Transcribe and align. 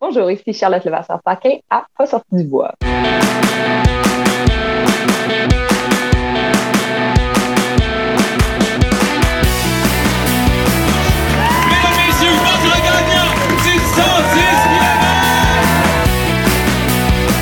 Bonjour, 0.00 0.30
ici 0.30 0.52
Charlotte 0.52 0.84
Levasseur-Paquin 0.84 1.56
à 1.68 1.84
Pas 1.98 2.06
sorti 2.06 2.28
du 2.30 2.44
bois. 2.44 2.72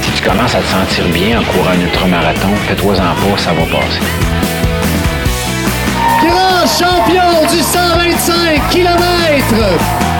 Si 0.00 0.10
tu 0.12 0.22
commences 0.26 0.54
à 0.54 0.60
te 0.60 0.64
sentir 0.64 1.04
bien 1.12 1.38
en 1.38 1.44
courant 1.44 1.72
un 1.72 1.80
ultramarathon, 1.82 2.56
fais-toi-en 2.68 2.96
pas, 2.96 3.36
ça 3.36 3.52
va 3.52 3.66
passer. 3.66 4.00
Grand 6.22 6.66
champion 6.66 7.46
du 7.50 7.60
125 7.60 8.70
km! 8.70 10.15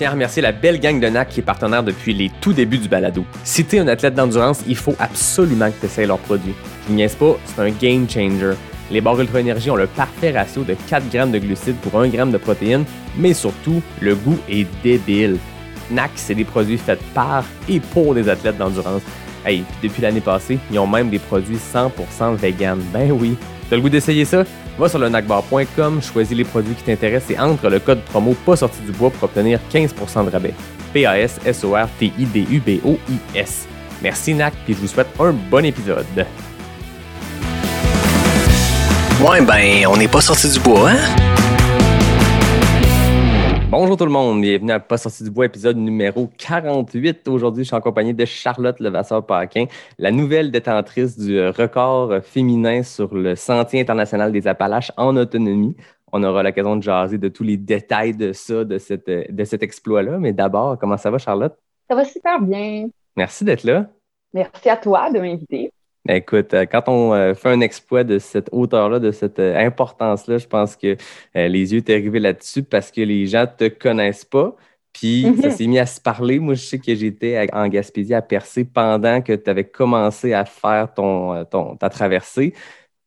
Tiens 0.00 0.08
à 0.08 0.12
remercier 0.12 0.40
la 0.40 0.52
belle 0.52 0.80
gang 0.80 0.98
de 0.98 1.06
NAC 1.10 1.28
qui 1.28 1.40
est 1.40 1.42
partenaire 1.42 1.82
depuis 1.82 2.14
les 2.14 2.30
tout 2.40 2.54
débuts 2.54 2.78
du 2.78 2.88
balado. 2.88 3.22
Si 3.44 3.66
t'es 3.66 3.80
un 3.80 3.86
athlète 3.86 4.14
d'endurance, 4.14 4.62
il 4.66 4.74
faut 4.74 4.94
absolument 4.98 5.70
que 5.70 5.78
tu 5.78 5.84
essaies 5.84 6.06
leurs 6.06 6.20
produits. 6.20 6.54
Je 6.88 6.94
niaise 6.94 7.14
pas, 7.14 7.36
c'est 7.44 7.60
un 7.60 7.68
game 7.68 8.08
changer. 8.08 8.54
Les 8.90 9.02
barres 9.02 9.20
Ultra 9.20 9.40
Énergie 9.40 9.70
ont 9.70 9.76
le 9.76 9.86
parfait 9.86 10.30
ratio 10.30 10.62
de 10.62 10.74
4 10.88 11.10
grammes 11.10 11.32
de 11.32 11.38
glucides 11.38 11.76
pour 11.82 12.00
1 12.00 12.10
g 12.10 12.16
de 12.16 12.38
protéines, 12.38 12.86
mais 13.18 13.34
surtout, 13.34 13.82
le 14.00 14.14
goût 14.14 14.38
est 14.48 14.66
débile. 14.82 15.36
NAC, 15.90 16.12
c'est 16.14 16.34
des 16.34 16.44
produits 16.44 16.78
faits 16.78 17.02
par 17.12 17.44
et 17.68 17.80
pour 17.80 18.14
des 18.14 18.26
athlètes 18.30 18.56
d'endurance. 18.56 19.02
Hey, 19.44 19.64
puis 19.80 19.90
depuis 19.90 20.00
l'année 20.00 20.22
passée, 20.22 20.58
ils 20.70 20.78
ont 20.78 20.86
même 20.86 21.10
des 21.10 21.18
produits 21.18 21.58
100% 21.58 22.36
vegan. 22.36 22.80
Ben 22.94 23.12
oui. 23.12 23.36
T'as 23.70 23.76
le 23.76 23.82
goût 23.82 23.88
d'essayer 23.88 24.24
ça? 24.24 24.42
Va 24.76 24.88
sur 24.88 24.98
le 24.98 25.08
nacbar.com, 25.08 26.02
choisis 26.02 26.36
les 26.36 26.42
produits 26.42 26.74
qui 26.74 26.82
t'intéressent 26.82 27.30
et 27.30 27.38
entre 27.38 27.68
le 27.68 27.78
code 27.78 28.00
promo 28.00 28.34
pas 28.44 28.56
sorti 28.56 28.80
du 28.80 28.90
bois 28.90 29.10
pour 29.10 29.22
obtenir 29.24 29.60
15% 29.72 30.24
de 30.24 30.30
rabais. 30.30 30.54
P-A-S-S-O-R-T-I-D-U-B-O-I-S. 30.92 33.68
Merci 34.02 34.34
NAC, 34.34 34.54
puis 34.64 34.74
je 34.74 34.80
vous 34.80 34.88
souhaite 34.88 35.06
un 35.20 35.30
bon 35.30 35.64
épisode. 35.64 36.04
Ouais, 39.22 39.40
ben, 39.42 39.86
on 39.86 39.96
n'est 39.96 40.08
pas 40.08 40.20
sorti 40.20 40.50
du 40.50 40.58
bois, 40.58 40.90
hein? 40.90 40.98
Bonjour 43.70 43.96
tout 43.96 44.04
le 44.04 44.10
monde, 44.10 44.40
bienvenue 44.40 44.72
à 44.72 44.80
Pas 44.80 44.96
sorti 44.96 45.22
du 45.22 45.30
bois, 45.30 45.46
épisode 45.46 45.76
numéro 45.76 46.28
48. 46.38 47.28
Aujourd'hui, 47.28 47.62
je 47.62 47.68
suis 47.68 47.76
en 47.76 47.80
compagnie 47.80 48.12
de 48.12 48.24
Charlotte 48.24 48.80
Levasseur-Paquin, 48.80 49.66
la 49.96 50.10
nouvelle 50.10 50.50
détentrice 50.50 51.16
du 51.16 51.40
record 51.40 52.20
féminin 52.20 52.82
sur 52.82 53.14
le 53.14 53.36
Sentier 53.36 53.80
international 53.80 54.32
des 54.32 54.48
Appalaches 54.48 54.90
en 54.96 55.16
autonomie. 55.16 55.76
On 56.10 56.24
aura 56.24 56.42
l'occasion 56.42 56.74
de 56.74 56.82
jaser 56.82 57.18
de 57.18 57.28
tous 57.28 57.44
les 57.44 57.56
détails 57.56 58.16
de 58.16 58.32
ça, 58.32 58.64
de, 58.64 58.76
cette, 58.78 59.06
de 59.08 59.44
cet 59.44 59.62
exploit-là. 59.62 60.18
Mais 60.18 60.32
d'abord, 60.32 60.76
comment 60.76 60.96
ça 60.96 61.12
va, 61.12 61.18
Charlotte? 61.18 61.54
Ça 61.88 61.94
va 61.94 62.04
super 62.04 62.40
bien. 62.40 62.88
Merci 63.14 63.44
d'être 63.44 63.62
là. 63.62 63.86
Merci 64.34 64.68
à 64.68 64.78
toi 64.78 65.12
de 65.12 65.20
m'inviter. 65.20 65.70
Ben, 66.06 66.16
écoute, 66.16 66.54
euh, 66.54 66.64
quand 66.64 66.84
on 66.88 67.12
euh, 67.12 67.34
fait 67.34 67.50
un 67.50 67.60
exploit 67.60 68.04
de 68.04 68.18
cette 68.18 68.48
hauteur-là, 68.52 68.98
de 69.00 69.10
cette 69.12 69.38
euh, 69.38 69.56
importance-là, 69.58 70.38
je 70.38 70.46
pense 70.46 70.74
que 70.76 70.96
les 71.34 71.74
yeux 71.74 71.82
t'es 71.82 71.92
arrivé 71.94 72.18
là-dessus 72.20 72.62
parce 72.62 72.90
que 72.90 73.02
les 73.02 73.26
gens 73.26 73.46
te 73.46 73.68
connaissent 73.68 74.24
pas. 74.24 74.56
Puis 74.92 75.22
ça 75.40 75.48
Mhm. 75.48 75.50
s'est 75.54 75.66
mis 75.66 75.78
à 75.78 75.86
se 75.86 76.00
parler. 76.00 76.38
Moi, 76.40 76.54
je 76.54 76.62
sais 76.64 76.78
que 76.78 76.94
j'étais 76.94 77.46
en 77.52 77.68
Gaspésie 77.68 78.14
à 78.14 78.22
Percé 78.22 78.64
pendant 78.64 79.20
que 79.22 79.34
tu 79.34 79.48
avais 79.50 79.64
commencé 79.64 80.32
à 80.32 80.44
faire 80.44 80.92
ton, 80.94 81.44
ton- 81.44 81.76
ta 81.76 81.88
traversée. 81.90 82.54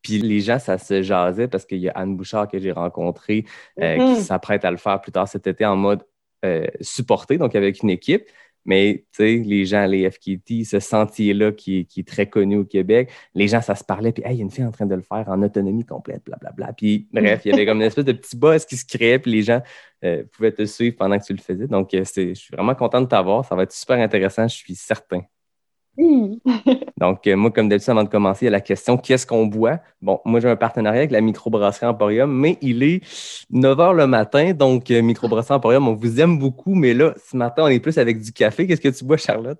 Puis 0.02 0.20
les 0.20 0.40
gens, 0.42 0.60
ça 0.60 0.78
se 0.78 1.02
jasait 1.02 1.48
parce 1.48 1.66
qu'il 1.66 1.80
y 1.80 1.90
a 1.90 1.94
Anne 1.94 2.16
Bouchard 2.16 2.48
que 2.48 2.60
j'ai 2.60 2.72
rencontrée 2.72 3.46
euh, 3.82 3.98
Mhm. 3.98 4.16
qui 4.16 4.22
s'apprête 4.22 4.64
à 4.66 4.72
le 4.72 4.78
faire 4.78 5.02
plus 5.02 5.12
tard 5.12 5.28
cet 5.28 5.48
été 5.48 5.66
en 5.66 5.76
mode 5.76 6.04
euh, 6.46 6.68
supporté, 6.82 7.38
donc 7.38 7.56
avec 7.56 7.82
une 7.84 7.90
équipe. 7.90 8.26
Mais 8.66 9.06
tu 9.12 9.18
sais, 9.24 9.36
les 9.46 9.66
gens, 9.66 9.86
les 9.86 10.10
FKT, 10.10 10.64
ce 10.66 10.80
sentier-là 10.80 11.52
qui, 11.52 11.88
est- 11.98 12.08
très 12.08 12.30
connu 12.30 12.58
au 12.58 12.66
Québec, 12.66 13.10
les 13.36 13.48
gens, 13.48 13.62
ça 13.62 13.76
se 13.76 13.84
parlait, 13.84 14.12
puis 14.12 14.24
il 14.26 14.36
y 14.36 14.40
a 14.40 14.42
une 14.44 14.52
fille 14.52 14.64
en 14.66 14.72
train 14.72 14.86
de 14.86 14.96
le 14.96 15.02
faire 15.02 15.26
en 15.28 15.42
autonomie 15.42 15.86
complète, 15.86 16.24
blablabla. 16.26 16.74
Puis 16.74 17.08
bref, 17.14 17.42
il 17.46 17.50
y 17.50 17.52
avait 17.52 17.66
comme 17.66 17.78
une 17.78 17.84
espèce 17.88 18.06
de 18.06 18.12
petit 18.14 18.36
buzz 18.38 18.66
qui 18.66 18.78
se 18.78 18.86
créait, 18.86 19.20
puis 19.20 19.32
les 19.32 19.42
gens 19.44 19.62
euh, 20.04 20.24
pouvaient 20.32 20.52
te 20.52 20.66
suivre 20.66 20.96
pendant 20.98 21.18
que 21.20 21.26
tu 21.26 21.34
le 21.34 21.40
faisais. 21.42 21.68
Donc, 21.68 21.94
euh, 21.94 22.04
je 22.16 22.34
suis 22.34 22.52
vraiment 22.56 22.76
content 22.76 23.02
de 23.02 23.08
t'avoir. 23.08 23.46
Ça 23.46 23.56
va 23.56 23.64
être 23.64 23.72
super 23.74 24.00
intéressant, 24.00 24.48
je 24.48 24.56
suis 24.56 24.76
certain. 24.76 25.22
Donc, 27.00 27.26
euh, 27.28 27.36
moi, 27.36 27.52
comme 27.52 27.70
d'habitude, 27.70 27.90
avant 27.90 28.04
de 28.04 28.10
commencer, 28.10 28.46
il 28.46 28.48
y 28.48 28.50
a 28.50 28.52
la 28.52 28.62
question 28.62 28.98
qu'est-ce 28.98 29.26
qu'on 29.26 29.46
boit? 29.48 29.80
Bon, 30.02 30.20
moi, 30.26 30.40
j'ai 30.40 30.50
un 30.50 30.56
partenariat 30.56 31.00
avec 31.00 31.12
la 31.12 31.22
microbrasserie 31.22 31.88
Emporium, 31.88 32.32
mais 32.32 32.58
il 32.62 32.84
est 32.84 33.02
9 33.50 33.78
h 33.78 33.94
le 33.96 34.08
matin. 34.08 34.54
Donc, 34.54 34.92
euh, 34.92 35.02
microbrasserie 35.02 35.56
Emporium, 35.58 35.88
on 35.88 35.94
vous 35.96 36.20
aime 36.22 36.38
beaucoup, 36.38 36.76
mais 36.76 36.94
là, 36.94 37.14
ce 37.24 37.36
matin, 37.36 37.64
on 37.64 37.68
est 37.68 37.80
plus 37.80 37.98
avec 37.98 38.22
du 38.22 38.32
café. 38.32 38.68
Qu'est-ce 38.68 38.82
que 38.82 38.90
tu 38.90 39.04
bois, 39.06 39.18
Charlotte? 39.18 39.60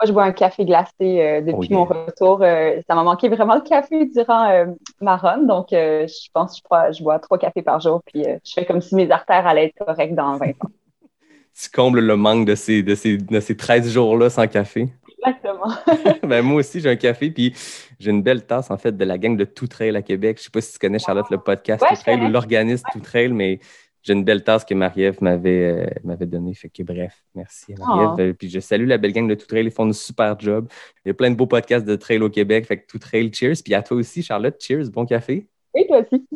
Moi, 0.00 0.06
je 0.06 0.12
bois 0.12 0.24
un 0.24 0.32
café 0.32 0.64
glacé 0.64 0.92
euh, 1.00 1.40
depuis 1.40 1.52
Oh 1.52 1.62
yeah. 1.64 1.76
mon 1.78 1.84
retour. 1.84 2.42
Euh, 2.42 2.80
ça 2.86 2.94
m'a 2.94 3.02
manqué 3.02 3.28
vraiment 3.28 3.56
le 3.56 3.62
café 3.62 4.06
durant 4.06 4.48
euh, 4.48 4.66
ma 5.00 5.16
run. 5.16 5.38
Donc, 5.44 5.68
je 5.70 6.28
pense 6.32 6.52
que 6.52 6.58
je, 6.58 6.68
bois- 6.68 6.92
je 6.92 7.02
bois 7.02 7.18
trois 7.18 7.38
cafés 7.38 7.62
par 7.62 7.80
jour. 7.80 8.02
Puis, 8.06 8.22
je 8.24 8.52
fais 8.54 8.64
comme 8.64 8.80
si 8.80 8.94
mes 8.94 9.10
artères 9.10 9.46
allaient 9.46 9.66
être 9.66 9.84
correctes 9.86 10.14
dans 10.14 10.36
20 10.36 10.50
ans. 10.50 10.70
Tu 11.60 11.68
combles 11.70 12.00
le 12.00 12.16
manque 12.16 12.46
de 12.46 12.54
ces, 12.54 12.82
de 12.84 12.94
ces, 12.94 13.18
de 13.18 13.40
ces 13.40 13.56
13 13.56 13.90
jours-là 13.90 14.30
sans 14.30 14.46
café? 14.46 14.88
Exactement. 15.18 15.72
ben, 16.22 16.42
moi 16.42 16.60
aussi, 16.60 16.80
j'ai 16.80 16.90
un 16.90 16.96
café, 16.96 17.30
puis 17.30 17.54
j'ai 17.98 18.10
une 18.10 18.22
belle 18.22 18.44
tasse, 18.46 18.70
en 18.70 18.78
fait, 18.78 18.96
de 18.96 19.04
la 19.04 19.18
gang 19.18 19.36
de 19.36 19.44
Tout 19.44 19.66
Trail 19.66 19.96
à 19.96 20.02
Québec. 20.02 20.38
Je 20.38 20.44
sais 20.44 20.50
pas 20.50 20.60
si 20.60 20.72
tu 20.72 20.78
connais, 20.78 20.98
Charlotte, 20.98 21.26
le 21.30 21.38
podcast 21.38 21.82
Ouais, 21.82 21.88
Tout 21.90 22.02
Trail 22.02 22.20
ou 22.20 22.28
l'organisme 22.28 22.84
Tout 22.92 23.00
Trail, 23.00 23.32
mais 23.32 23.58
j'ai 24.02 24.12
une 24.12 24.24
belle 24.24 24.44
tasse 24.44 24.64
que 24.64 24.74
Marie-Ève 24.74 25.18
m'avait 25.22 25.86
euh, 25.86 25.86
m'avait 26.04 26.26
donnée. 26.26 26.54
Fait 26.54 26.68
que 26.68 26.82
bref, 26.82 27.24
merci 27.34 27.74
à 27.74 27.84
Marie-Ève. 27.84 28.30
Oh. 28.30 28.36
Puis 28.38 28.48
je 28.48 28.60
salue 28.60 28.86
la 28.86 28.96
belle 28.96 29.12
gang 29.12 29.28
de 29.28 29.34
Tout 29.34 29.46
Trail, 29.46 29.64
ils 29.64 29.70
font 29.70 29.88
un 29.88 29.92
super 29.92 30.38
job. 30.38 30.68
Il 31.04 31.08
y 31.08 31.10
a 31.10 31.14
plein 31.14 31.30
de 31.30 31.36
beaux 31.36 31.46
podcasts 31.46 31.84
de 31.84 31.96
trail 31.96 32.20
au 32.20 32.30
Québec, 32.30 32.66
fait 32.66 32.78
que 32.78 32.86
Tout 32.86 32.98
Trail, 32.98 33.32
cheers. 33.32 33.56
Puis 33.64 33.74
à 33.74 33.82
toi 33.82 33.96
aussi, 33.96 34.22
Charlotte, 34.22 34.56
cheers, 34.60 34.88
bon 34.90 35.04
café. 35.04 35.48
Et 35.74 35.86
toi 35.86 35.98
aussi. 35.98 36.26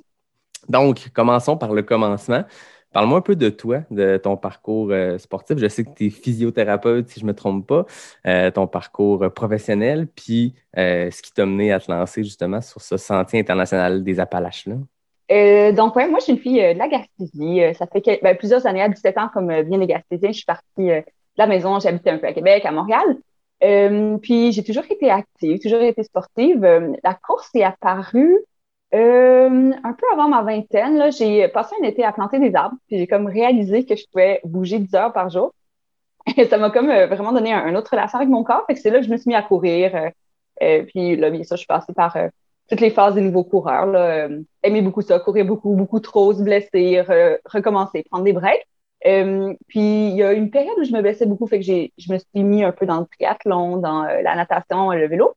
Donc, 0.68 1.08
commençons 1.12 1.56
par 1.56 1.72
le 1.72 1.82
commencement. 1.82 2.44
Parle-moi 2.92 3.18
un 3.18 3.22
peu 3.22 3.36
de 3.36 3.48
toi, 3.48 3.80
de 3.90 4.18
ton 4.18 4.36
parcours 4.36 4.90
euh, 4.90 5.16
sportif. 5.16 5.56
Je 5.58 5.66
sais 5.68 5.84
que 5.84 5.90
tu 5.90 6.06
es 6.06 6.10
physiothérapeute, 6.10 7.08
si 7.08 7.20
je 7.20 7.24
ne 7.24 7.30
me 7.30 7.34
trompe 7.34 7.66
pas, 7.66 7.86
euh, 8.26 8.50
ton 8.50 8.66
parcours 8.66 9.22
euh, 9.22 9.30
professionnel, 9.30 10.06
puis 10.06 10.54
ce 10.76 11.22
qui 11.22 11.32
t'a 11.32 11.46
mené 11.46 11.72
à 11.72 11.80
te 11.80 11.90
lancer 11.90 12.22
justement 12.22 12.60
sur 12.60 12.80
ce 12.80 12.96
sentier 12.96 13.40
international 13.40 14.04
des 14.04 14.20
Appalaches-là. 14.20 14.76
Donc, 15.72 15.96
ouais, 15.96 16.08
moi, 16.08 16.18
je 16.18 16.24
suis 16.24 16.32
une 16.32 16.38
fille 16.38 16.60
de 16.60 16.78
la 16.78 16.88
Gaspésie. 16.88 17.60
Ça 17.74 17.86
fait 17.86 18.20
ben, 18.22 18.36
plusieurs 18.36 18.66
années, 18.66 18.82
à 18.82 18.88
17 18.88 19.18
ans, 19.18 19.28
comme 19.32 19.62
bien 19.62 19.78
les 19.78 19.86
Gaspésiens, 19.86 20.30
je 20.30 20.36
suis 20.36 20.44
partie 20.44 20.64
de 20.76 21.02
la 21.36 21.46
maison. 21.46 21.78
J'habitais 21.80 22.10
un 22.10 22.18
peu 22.18 22.26
à 22.26 22.32
Québec, 22.32 22.64
à 22.66 22.72
Montréal. 22.72 23.16
Puis, 24.20 24.52
j'ai 24.52 24.64
toujours 24.64 24.84
été 24.90 25.10
active, 25.10 25.58
toujours 25.60 25.80
été 25.80 26.02
sportive. 26.02 26.60
La 27.02 27.14
course 27.14 27.50
est 27.54 27.64
apparue 27.64 28.38
euh, 28.94 29.72
un 29.84 29.92
peu 29.92 30.06
avant 30.12 30.28
ma 30.28 30.42
vingtaine. 30.42 30.98
Là, 30.98 31.10
j'ai 31.10 31.48
passé 31.48 31.74
un 31.80 31.84
été 31.84 32.04
à 32.04 32.12
planter 32.12 32.38
des 32.38 32.54
arbres. 32.54 32.76
Puis, 32.88 32.98
j'ai 32.98 33.06
comme 33.06 33.26
réalisé 33.26 33.84
que 33.84 33.96
je 33.96 34.04
pouvais 34.10 34.40
bouger 34.44 34.78
10 34.78 34.94
heures 34.94 35.12
par 35.12 35.30
jour. 35.30 35.54
Et 36.36 36.46
ça 36.46 36.58
m'a 36.58 36.70
comme 36.70 36.90
euh, 36.90 37.06
vraiment 37.06 37.32
donné 37.32 37.52
un, 37.52 37.74
autre 37.74 37.90
relation 37.90 38.18
avec 38.18 38.28
mon 38.28 38.44
corps. 38.44 38.64
Fait 38.66 38.74
que 38.74 38.80
c'est 38.80 38.90
là 38.90 39.00
que 39.00 39.06
je 39.06 39.10
me 39.10 39.16
suis 39.16 39.28
mis 39.28 39.34
à 39.34 39.42
courir. 39.42 39.94
Euh, 39.94 40.10
euh, 40.62 40.84
puis 40.84 41.16
là, 41.16 41.30
bien 41.30 41.42
sûr, 41.42 41.56
je 41.56 41.60
suis 41.60 41.66
passée 41.66 41.92
par 41.94 42.16
toutes 42.68 42.80
les 42.80 42.90
phases 42.90 43.14
des 43.14 43.22
nouveaux 43.22 43.44
coureurs. 43.44 43.86
Là, 43.86 44.28
aimer 44.62 44.82
beaucoup 44.82 45.02
ça, 45.02 45.18
courir 45.18 45.46
beaucoup, 45.46 45.74
beaucoup 45.74 46.00
trop, 46.00 46.32
se 46.34 46.42
blesser, 46.42 47.02
re- 47.02 47.38
recommencer, 47.46 48.04
prendre 48.10 48.24
des 48.24 48.32
breaks. 48.32 48.66
Puis 49.68 49.80
il 50.08 50.14
y 50.14 50.22
a 50.22 50.32
une 50.32 50.50
période 50.50 50.78
où 50.78 50.84
je 50.84 50.92
me 50.92 51.02
blessais 51.02 51.26
beaucoup, 51.26 51.46
fait 51.46 51.58
que 51.58 51.64
j'ai, 51.64 51.92
je 51.98 52.12
me 52.12 52.18
suis 52.18 52.44
mis 52.44 52.62
un 52.62 52.70
peu 52.70 52.86
dans 52.86 53.00
le 53.00 53.06
triathlon, 53.06 53.78
dans 53.78 54.04
la 54.04 54.36
natation, 54.36 54.92
le 54.92 55.08
vélo. 55.08 55.34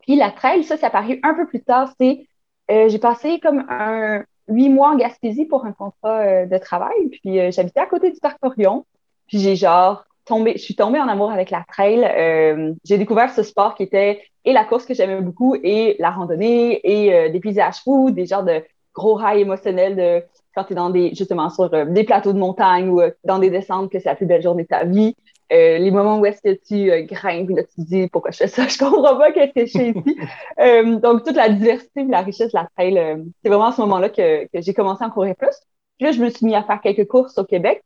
Puis 0.00 0.16
la 0.16 0.30
trail, 0.30 0.64
ça, 0.64 0.78
c'est 0.78 0.86
apparu 0.86 1.20
un 1.22 1.34
peu 1.34 1.46
plus 1.46 1.62
tard. 1.62 1.92
C'est, 2.00 2.26
euh, 2.70 2.88
j'ai 2.88 2.98
passé 2.98 3.40
comme 3.40 3.64
un 3.68 4.24
huit 4.48 4.68
mois 4.68 4.90
en 4.90 4.96
Gaspésie 4.96 5.44
pour 5.44 5.64
un 5.64 5.72
contrat 5.72 6.20
euh, 6.20 6.46
de 6.46 6.58
travail. 6.58 7.08
Puis 7.10 7.38
euh, 7.38 7.50
j'habitais 7.50 7.80
à 7.80 7.86
côté 7.86 8.10
du 8.10 8.20
parc 8.20 8.38
Orion. 8.42 8.84
Puis 9.26 9.38
j'ai 9.38 9.56
genre 9.56 10.04
tombé, 10.24 10.54
je 10.56 10.62
suis 10.62 10.74
tombée 10.74 11.00
en 11.00 11.08
amour 11.08 11.30
avec 11.30 11.50
la 11.50 11.64
trail. 11.68 12.04
Euh, 12.04 12.72
j'ai 12.84 12.98
découvert 12.98 13.30
ce 13.30 13.42
sport 13.42 13.74
qui 13.74 13.82
était 13.82 14.22
et 14.44 14.52
la 14.52 14.64
course 14.64 14.86
que 14.86 14.94
j'aimais 14.94 15.20
beaucoup 15.20 15.54
et 15.62 15.96
la 15.98 16.10
randonnée 16.10 16.80
et 16.82 17.14
euh, 17.14 17.28
des 17.30 17.40
paysages 17.40 17.82
fous, 17.82 18.10
des 18.10 18.26
genres 18.26 18.44
de 18.44 18.62
gros 18.94 19.18
highs 19.18 19.40
émotionnels 19.40 19.96
de 19.96 20.24
quand 20.54 20.64
tu 20.64 20.72
es 20.72 20.76
dans 20.76 20.90
des, 20.90 21.14
justement, 21.14 21.50
sur 21.50 21.70
des 21.70 22.04
plateaux 22.04 22.32
de 22.32 22.38
montagne 22.38 22.88
ou 22.88 23.00
dans 23.24 23.38
des 23.38 23.48
descentes 23.48 23.92
que 23.92 24.00
c'est 24.00 24.08
la 24.08 24.16
plus 24.16 24.26
belle 24.26 24.42
journée 24.42 24.64
de 24.64 24.68
ta 24.68 24.84
vie. 24.84 25.14
Euh, 25.52 25.78
les 25.78 25.90
moments 25.90 26.18
où 26.18 26.26
est-ce 26.26 26.42
que 26.42 26.54
tu 26.66 26.90
euh, 26.90 27.02
grimpes, 27.02 27.50
là, 27.50 27.62
tu 27.64 27.76
te 27.76 27.80
dis 27.80 28.08
pourquoi 28.08 28.30
je 28.32 28.38
fais 28.38 28.48
ça, 28.48 28.68
je 28.68 28.78
comprends 28.78 29.16
pas 29.16 29.32
qu'est-ce 29.32 29.52
que 29.54 29.66
je 29.66 29.72
fais 29.72 29.90
ici. 29.90 30.16
Euh, 30.60 30.96
donc, 30.96 31.24
toute 31.24 31.36
la 31.36 31.48
diversité 31.48 32.04
la 32.04 32.20
richesse 32.22 32.52
de 32.52 32.58
la 32.58 32.68
trail, 32.76 32.98
euh, 32.98 33.16
c'est 33.42 33.48
vraiment 33.48 33.66
à 33.68 33.72
ce 33.72 33.80
moment-là 33.82 34.10
que, 34.10 34.44
que 34.46 34.60
j'ai 34.60 34.74
commencé 34.74 35.04
à 35.04 35.06
en 35.06 35.10
courir 35.10 35.36
plus. 35.36 35.54
Puis 35.98 36.06
là, 36.06 36.12
je 36.12 36.20
me 36.22 36.28
suis 36.30 36.44
mis 36.46 36.54
à 36.54 36.62
faire 36.64 36.80
quelques 36.80 37.06
courses 37.08 37.38
au 37.38 37.44
Québec. 37.44 37.82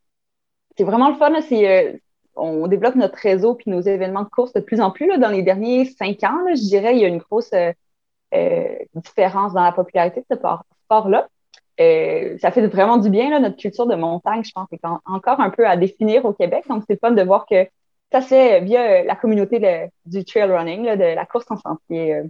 C'est 0.76 0.84
vraiment 0.84 1.08
le 1.10 1.16
fun, 1.16 1.30
là, 1.30 1.42
c'est, 1.42 1.68
euh, 1.68 1.98
on 2.36 2.66
développe 2.66 2.94
notre 2.96 3.18
réseau 3.18 3.54
puis 3.54 3.70
nos 3.70 3.80
événements 3.80 4.22
de 4.22 4.28
course 4.28 4.52
de 4.54 4.60
plus 4.60 4.80
en 4.80 4.90
plus. 4.90 5.06
Là, 5.06 5.18
dans 5.18 5.28
les 5.30 5.42
derniers 5.42 5.84
cinq 5.84 6.22
ans, 6.24 6.40
là, 6.46 6.54
je 6.54 6.62
dirais, 6.62 6.94
il 6.96 7.00
y 7.02 7.04
a 7.04 7.08
une 7.08 7.18
grosse 7.18 7.52
euh, 7.52 7.72
euh, 8.34 8.76
différence 8.94 9.52
dans 9.54 9.62
la 9.64 9.72
popularité 9.72 10.20
de 10.20 10.26
ce 10.30 10.36
sport- 10.36 10.64
sport-là. 10.84 11.28
Euh, 11.82 12.38
ça 12.38 12.50
fait 12.50 12.66
vraiment 12.66 12.96
du 12.96 13.10
bien, 13.10 13.30
là, 13.30 13.40
notre 13.40 13.56
culture 13.56 13.86
de 13.86 13.94
montagne, 13.94 14.42
je 14.44 14.52
pense, 14.52 14.68
est 14.72 14.84
encore 15.06 15.40
un 15.40 15.50
peu 15.50 15.66
à 15.66 15.76
définir 15.76 16.24
au 16.24 16.32
Québec. 16.32 16.64
Donc, 16.68 16.84
c'est 16.88 16.98
fun 17.00 17.10
de 17.12 17.22
voir 17.22 17.46
que 17.46 17.66
ça 18.12 18.20
se 18.20 18.28
fait 18.28 18.60
via 18.60 19.04
la 19.04 19.16
communauté 19.16 19.90
du 20.06 20.24
trail 20.24 20.50
running, 20.50 20.84
de 20.84 21.14
la 21.14 21.24
course 21.24 21.46
en 21.50 21.56
sentier. 21.56 22.14
Euh, 22.14 22.24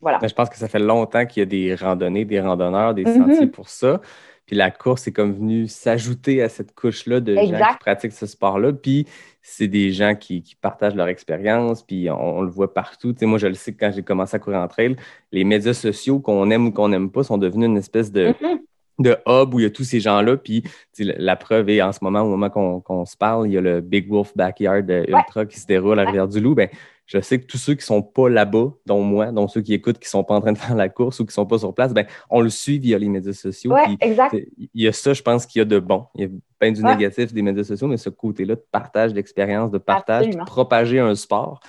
voilà. 0.00 0.18
Je 0.22 0.34
pense 0.34 0.50
que 0.50 0.56
ça 0.56 0.68
fait 0.68 0.78
longtemps 0.78 1.26
qu'il 1.26 1.40
y 1.40 1.42
a 1.42 1.46
des 1.46 1.74
randonnées, 1.74 2.24
des 2.24 2.40
randonneurs, 2.40 2.92
des 2.92 3.04
mm-hmm. 3.04 3.28
sentiers 3.28 3.46
pour 3.46 3.68
ça. 3.68 4.00
Puis 4.46 4.56
la 4.56 4.70
course 4.70 5.06
est 5.06 5.12
comme 5.12 5.32
venue 5.32 5.68
s'ajouter 5.68 6.42
à 6.42 6.48
cette 6.48 6.74
couche-là 6.74 7.20
de 7.20 7.34
gens 7.36 7.42
qui 7.44 7.78
pratiquent 7.80 8.12
ce 8.12 8.26
sport-là. 8.26 8.72
Puis 8.72 9.06
c'est 9.40 9.68
des 9.68 9.92
gens 9.92 10.14
qui, 10.14 10.56
partagent 10.60 10.96
leur 10.96 11.08
expérience, 11.08 11.82
puis 11.82 12.10
on, 12.10 12.42
le 12.42 12.50
voit 12.50 12.74
partout. 12.74 13.14
moi, 13.22 13.38
je 13.38 13.46
le 13.46 13.54
sais 13.54 13.72
que 13.72 13.78
quand 13.78 13.92
j'ai 13.92 14.02
commencé 14.02 14.36
à 14.36 14.38
courir 14.40 14.58
en 14.58 14.68
trail, 14.68 14.96
les 15.30 15.44
médias 15.44 15.72
sociaux, 15.72 16.18
qu'on 16.18 16.50
aime 16.50 16.66
ou 16.66 16.72
qu'on 16.72 16.88
n'aime 16.88 17.10
pas, 17.10 17.22
sont 17.22 17.38
devenus 17.38 17.66
une 17.66 17.76
espèce 17.76 18.10
de, 18.10 18.28
mm-hmm. 18.30 18.58
De 18.98 19.16
hub 19.26 19.54
où 19.54 19.60
il 19.60 19.62
y 19.62 19.66
a 19.66 19.70
tous 19.70 19.84
ces 19.84 20.00
gens-là. 20.00 20.36
Puis 20.36 20.62
la 20.98 21.36
preuve 21.36 21.68
est 21.70 21.82
en 21.82 21.92
ce 21.92 21.98
moment, 22.02 22.20
au 22.22 22.28
moment 22.28 22.50
qu'on 22.50 23.04
se 23.04 23.16
parle, 23.16 23.48
il 23.48 23.54
y 23.54 23.58
a 23.58 23.60
le 23.60 23.80
Big 23.80 24.08
Wolf 24.08 24.36
Backyard 24.36 24.88
Ultra 24.88 25.46
qui 25.46 25.58
se 25.58 25.66
déroule 25.66 25.98
à 25.98 26.04
Rivière-du-Loup. 26.04 26.54
Ben, 26.54 26.68
je 27.06 27.20
sais 27.20 27.40
que 27.40 27.46
tous 27.46 27.58
ceux 27.58 27.74
qui 27.74 27.80
ne 27.80 27.86
sont 27.86 28.02
pas 28.02 28.28
là-bas, 28.28 28.72
dont 28.86 29.02
moi, 29.02 29.32
dont 29.32 29.48
ceux 29.48 29.60
qui 29.60 29.74
écoutent, 29.74 29.98
qui 29.98 30.06
ne 30.06 30.10
sont 30.10 30.24
pas 30.24 30.34
en 30.34 30.40
train 30.40 30.52
de 30.52 30.58
faire 30.58 30.74
la 30.74 30.88
course 30.88 31.20
ou 31.20 31.24
qui 31.24 31.30
ne 31.30 31.32
sont 31.32 31.46
pas 31.46 31.58
sur 31.58 31.74
place, 31.74 31.92
ben, 31.92 32.06
on 32.30 32.40
le 32.40 32.48
suit 32.48 32.78
via 32.78 32.98
les 32.98 33.08
médias 33.08 33.32
sociaux. 33.32 33.74
Oui, 33.74 33.96
exact. 34.00 34.34
Il 34.56 34.68
y 34.74 34.88
a 34.88 34.92
ça, 34.92 35.12
je 35.12 35.22
pense 35.22 35.44
qu'il 35.44 35.58
y 35.58 35.62
a 35.62 35.64
de 35.64 35.78
bon. 35.78 36.06
Il 36.14 36.22
y 36.22 36.24
a 36.24 36.28
pas 36.58 36.70
du 36.70 36.82
négatif 36.82 37.32
des 37.32 37.42
médias 37.42 37.64
sociaux, 37.64 37.88
mais 37.88 37.96
ce 37.96 38.08
côté-là 38.08 38.54
de 38.54 38.64
partage 38.70 39.12
d'expérience, 39.12 39.70
de 39.70 39.78
partage, 39.78 40.30
de 40.30 40.36
propager 40.44 41.00
un 41.00 41.14
sport, 41.14 41.60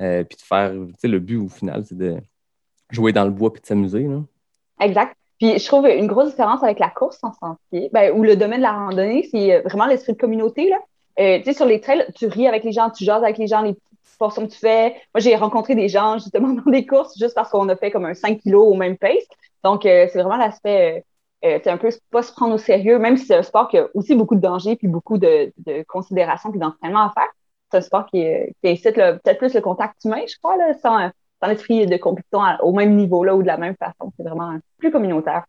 euh, 0.00 0.24
puis 0.24 0.36
de 0.36 0.42
faire, 0.42 0.72
tu 0.72 0.94
sais, 0.98 1.08
le 1.08 1.20
but 1.20 1.36
au 1.36 1.48
final, 1.48 1.84
c'est 1.84 1.96
de 1.96 2.16
jouer 2.90 3.12
dans 3.12 3.24
le 3.24 3.30
bois 3.30 3.52
puis 3.52 3.60
de 3.60 3.66
s'amuser. 3.66 4.08
Exact. 4.80 5.14
Puis 5.38 5.58
je 5.58 5.66
trouve 5.66 5.86
une 5.86 6.06
grosse 6.06 6.30
différence 6.30 6.62
avec 6.62 6.78
la 6.78 6.90
course 6.90 7.18
en 7.22 7.32
sentier, 7.32 7.90
ben, 7.92 8.12
ou 8.16 8.22
le 8.22 8.36
domaine 8.36 8.58
de 8.58 8.64
la 8.64 8.72
randonnée, 8.72 9.28
c'est 9.30 9.60
vraiment 9.60 9.86
l'esprit 9.86 10.14
de 10.14 10.18
communauté. 10.18 10.68
Là. 10.68 10.78
Euh, 11.20 11.38
tu 11.38 11.44
sais, 11.44 11.52
sur 11.52 11.66
les 11.66 11.80
trails, 11.80 12.06
tu 12.14 12.26
ris 12.26 12.46
avec 12.46 12.64
les 12.64 12.72
gens, 12.72 12.90
tu 12.90 13.04
jases 13.04 13.22
avec 13.22 13.38
les 13.38 13.46
gens, 13.46 13.62
les 13.62 13.76
portions 14.18 14.46
que 14.46 14.52
tu 14.52 14.58
fais. 14.58 14.90
Moi, 15.14 15.20
j'ai 15.20 15.34
rencontré 15.36 15.74
des 15.74 15.88
gens 15.88 16.18
justement 16.18 16.48
dans 16.64 16.70
des 16.70 16.84
courses 16.84 17.18
juste 17.18 17.34
parce 17.34 17.50
qu'on 17.50 17.68
a 17.68 17.76
fait 17.76 17.90
comme 17.90 18.04
un 18.04 18.14
5 18.14 18.40
kilos 18.40 18.66
au 18.66 18.74
même 18.74 18.98
pace. 18.98 19.24
Donc, 19.64 19.86
euh, 19.86 20.06
c'est 20.12 20.20
vraiment 20.22 20.36
l'aspect, 20.36 21.04
euh, 21.44 21.48
euh, 21.48 21.58
c'est 21.62 21.70
un 21.70 21.78
peu 21.78 21.88
pas 22.10 22.22
se 22.22 22.32
prendre 22.32 22.54
au 22.54 22.58
sérieux, 22.58 22.98
même 22.98 23.16
si 23.16 23.26
c'est 23.26 23.36
un 23.36 23.42
sport 23.42 23.68
qui 23.68 23.78
a 23.78 23.88
aussi 23.94 24.14
beaucoup 24.14 24.34
de 24.34 24.40
dangers 24.40 24.76
puis 24.76 24.88
beaucoup 24.88 25.18
de, 25.18 25.52
de 25.58 25.84
considération 25.84 26.50
puis 26.50 26.60
d'entraînement 26.60 27.06
à 27.06 27.12
faire. 27.12 27.28
C'est 27.70 27.78
un 27.78 27.82
sport 27.82 28.06
qui, 28.06 28.24
qui 28.62 28.70
incite 28.70 28.94
peut-être 28.94 29.38
plus 29.38 29.54
le 29.54 29.60
contact 29.60 30.04
humain, 30.04 30.22
je 30.26 30.36
crois, 30.38 30.56
là, 30.56 30.74
sans, 30.74 31.10
l'esprit 31.46 31.86
de 31.86 31.96
compétition 31.96 32.40
au 32.62 32.72
même 32.72 32.96
niveau 32.96 33.24
là 33.24 33.36
ou 33.36 33.42
de 33.42 33.46
la 33.46 33.56
même 33.56 33.76
façon. 33.76 34.12
C'est 34.16 34.24
vraiment 34.24 34.58
plus 34.78 34.90
communautaire. 34.90 35.44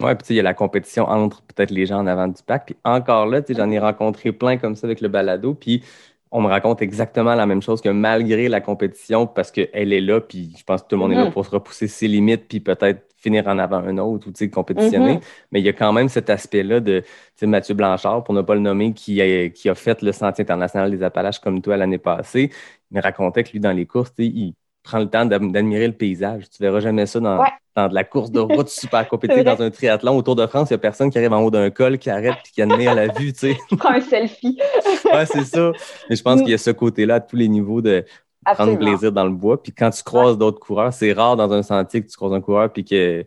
Oui, 0.00 0.14
puis 0.14 0.26
il 0.30 0.36
y 0.36 0.40
a 0.40 0.42
la 0.42 0.54
compétition 0.54 1.04
entre 1.04 1.42
peut-être 1.42 1.70
les 1.70 1.86
gens 1.86 1.98
en 1.98 2.06
avant 2.06 2.28
du 2.28 2.42
pack. 2.42 2.66
Puis 2.66 2.76
encore 2.84 3.26
là, 3.26 3.40
j'en 3.48 3.70
ai 3.70 3.78
rencontré 3.78 4.32
plein 4.32 4.58
comme 4.58 4.76
ça 4.76 4.86
avec 4.86 5.00
le 5.00 5.08
balado. 5.08 5.54
Puis 5.54 5.82
on 6.30 6.42
me 6.42 6.48
raconte 6.48 6.82
exactement 6.82 7.34
la 7.34 7.46
même 7.46 7.62
chose 7.62 7.80
que 7.80 7.88
malgré 7.88 8.48
la 8.48 8.60
compétition, 8.60 9.26
parce 9.26 9.50
qu'elle 9.50 9.92
est 9.92 10.00
là, 10.00 10.20
puis 10.20 10.52
je 10.58 10.64
pense 10.64 10.82
que 10.82 10.88
tout 10.88 10.96
le 10.96 11.00
monde 11.00 11.12
est 11.12 11.14
là 11.14 11.26
mm-hmm. 11.26 11.32
pour 11.32 11.46
se 11.46 11.50
repousser 11.50 11.88
ses 11.88 12.08
limites, 12.08 12.46
puis 12.48 12.60
peut-être 12.60 13.14
finir 13.16 13.46
en 13.46 13.58
avant 13.58 13.78
un 13.78 13.96
autre 13.98 14.28
ou 14.28 14.48
compétitionner. 14.48 15.14
Mm-hmm. 15.14 15.46
Mais 15.52 15.60
il 15.60 15.64
y 15.64 15.68
a 15.68 15.72
quand 15.72 15.92
même 15.92 16.08
cet 16.08 16.28
aspect-là 16.28 16.80
de 16.80 17.02
Mathieu 17.42 17.74
Blanchard, 17.74 18.24
pour 18.24 18.34
ne 18.34 18.42
pas 18.42 18.54
le 18.54 18.60
nommer, 18.60 18.92
qui 18.92 19.22
a, 19.22 19.48
qui 19.48 19.68
a 19.68 19.74
fait 19.74 20.02
le 20.02 20.12
Sentier 20.12 20.42
international 20.42 20.90
des 20.90 21.02
Appalaches 21.02 21.38
comme 21.38 21.62
toi 21.62 21.76
l'année 21.76 21.98
passée. 21.98 22.50
Il 22.90 22.96
me 22.98 23.02
racontait 23.02 23.44
que 23.44 23.52
lui, 23.52 23.60
dans 23.60 23.72
les 23.72 23.86
courses, 23.86 24.12
il 24.18 24.52
prends 24.86 24.98
le 25.00 25.08
temps 25.08 25.26
d'admirer 25.26 25.88
le 25.88 25.92
paysage. 25.92 26.48
Tu 26.48 26.62
verras 26.62 26.80
jamais 26.80 27.06
ça 27.06 27.18
dans, 27.18 27.44
dans 27.74 27.88
de 27.88 27.94
la 27.94 28.04
course 28.04 28.30
de 28.30 28.40
route 28.40 28.68
super 28.68 29.06
compétitive, 29.10 29.44
dans 29.44 29.60
un 29.60 29.70
triathlon. 29.70 30.16
Autour 30.16 30.36
de 30.36 30.46
France, 30.46 30.70
il 30.70 30.74
n'y 30.74 30.76
a 30.76 30.78
personne 30.78 31.10
qui 31.10 31.18
arrive 31.18 31.32
en 31.32 31.42
haut 31.42 31.50
d'un 31.50 31.70
col, 31.70 31.98
qui 31.98 32.08
arrête 32.08 32.36
et 32.46 32.50
qui 32.54 32.62
admire 32.62 32.94
la 32.94 33.08
vue. 33.08 33.32
Tu 33.32 33.52
sais. 33.52 33.56
Prends 33.78 33.90
un 33.90 34.00
selfie. 34.00 34.58
ouais, 35.04 35.26
c'est 35.26 35.44
ça. 35.44 35.72
Mais 36.08 36.16
je 36.16 36.22
pense 36.22 36.40
qu'il 36.40 36.50
y 36.50 36.54
a 36.54 36.58
ce 36.58 36.70
côté-là 36.70 37.16
à 37.16 37.20
tous 37.20 37.36
les 37.36 37.48
niveaux 37.48 37.82
de 37.82 38.04
prendre 38.44 38.78
plaisir 38.78 39.10
dans 39.10 39.24
le 39.24 39.32
bois. 39.32 39.60
Puis 39.60 39.72
quand 39.72 39.90
tu 39.90 40.02
croises 40.04 40.38
d'autres 40.38 40.60
coureurs, 40.60 40.92
c'est 40.92 41.12
rare 41.12 41.36
dans 41.36 41.52
un 41.52 41.62
sentier 41.62 42.02
que 42.02 42.08
tu 42.08 42.16
croises 42.16 42.32
un 42.32 42.40
coureur 42.40 42.72
puis 42.72 42.84
qu'il 42.84 43.26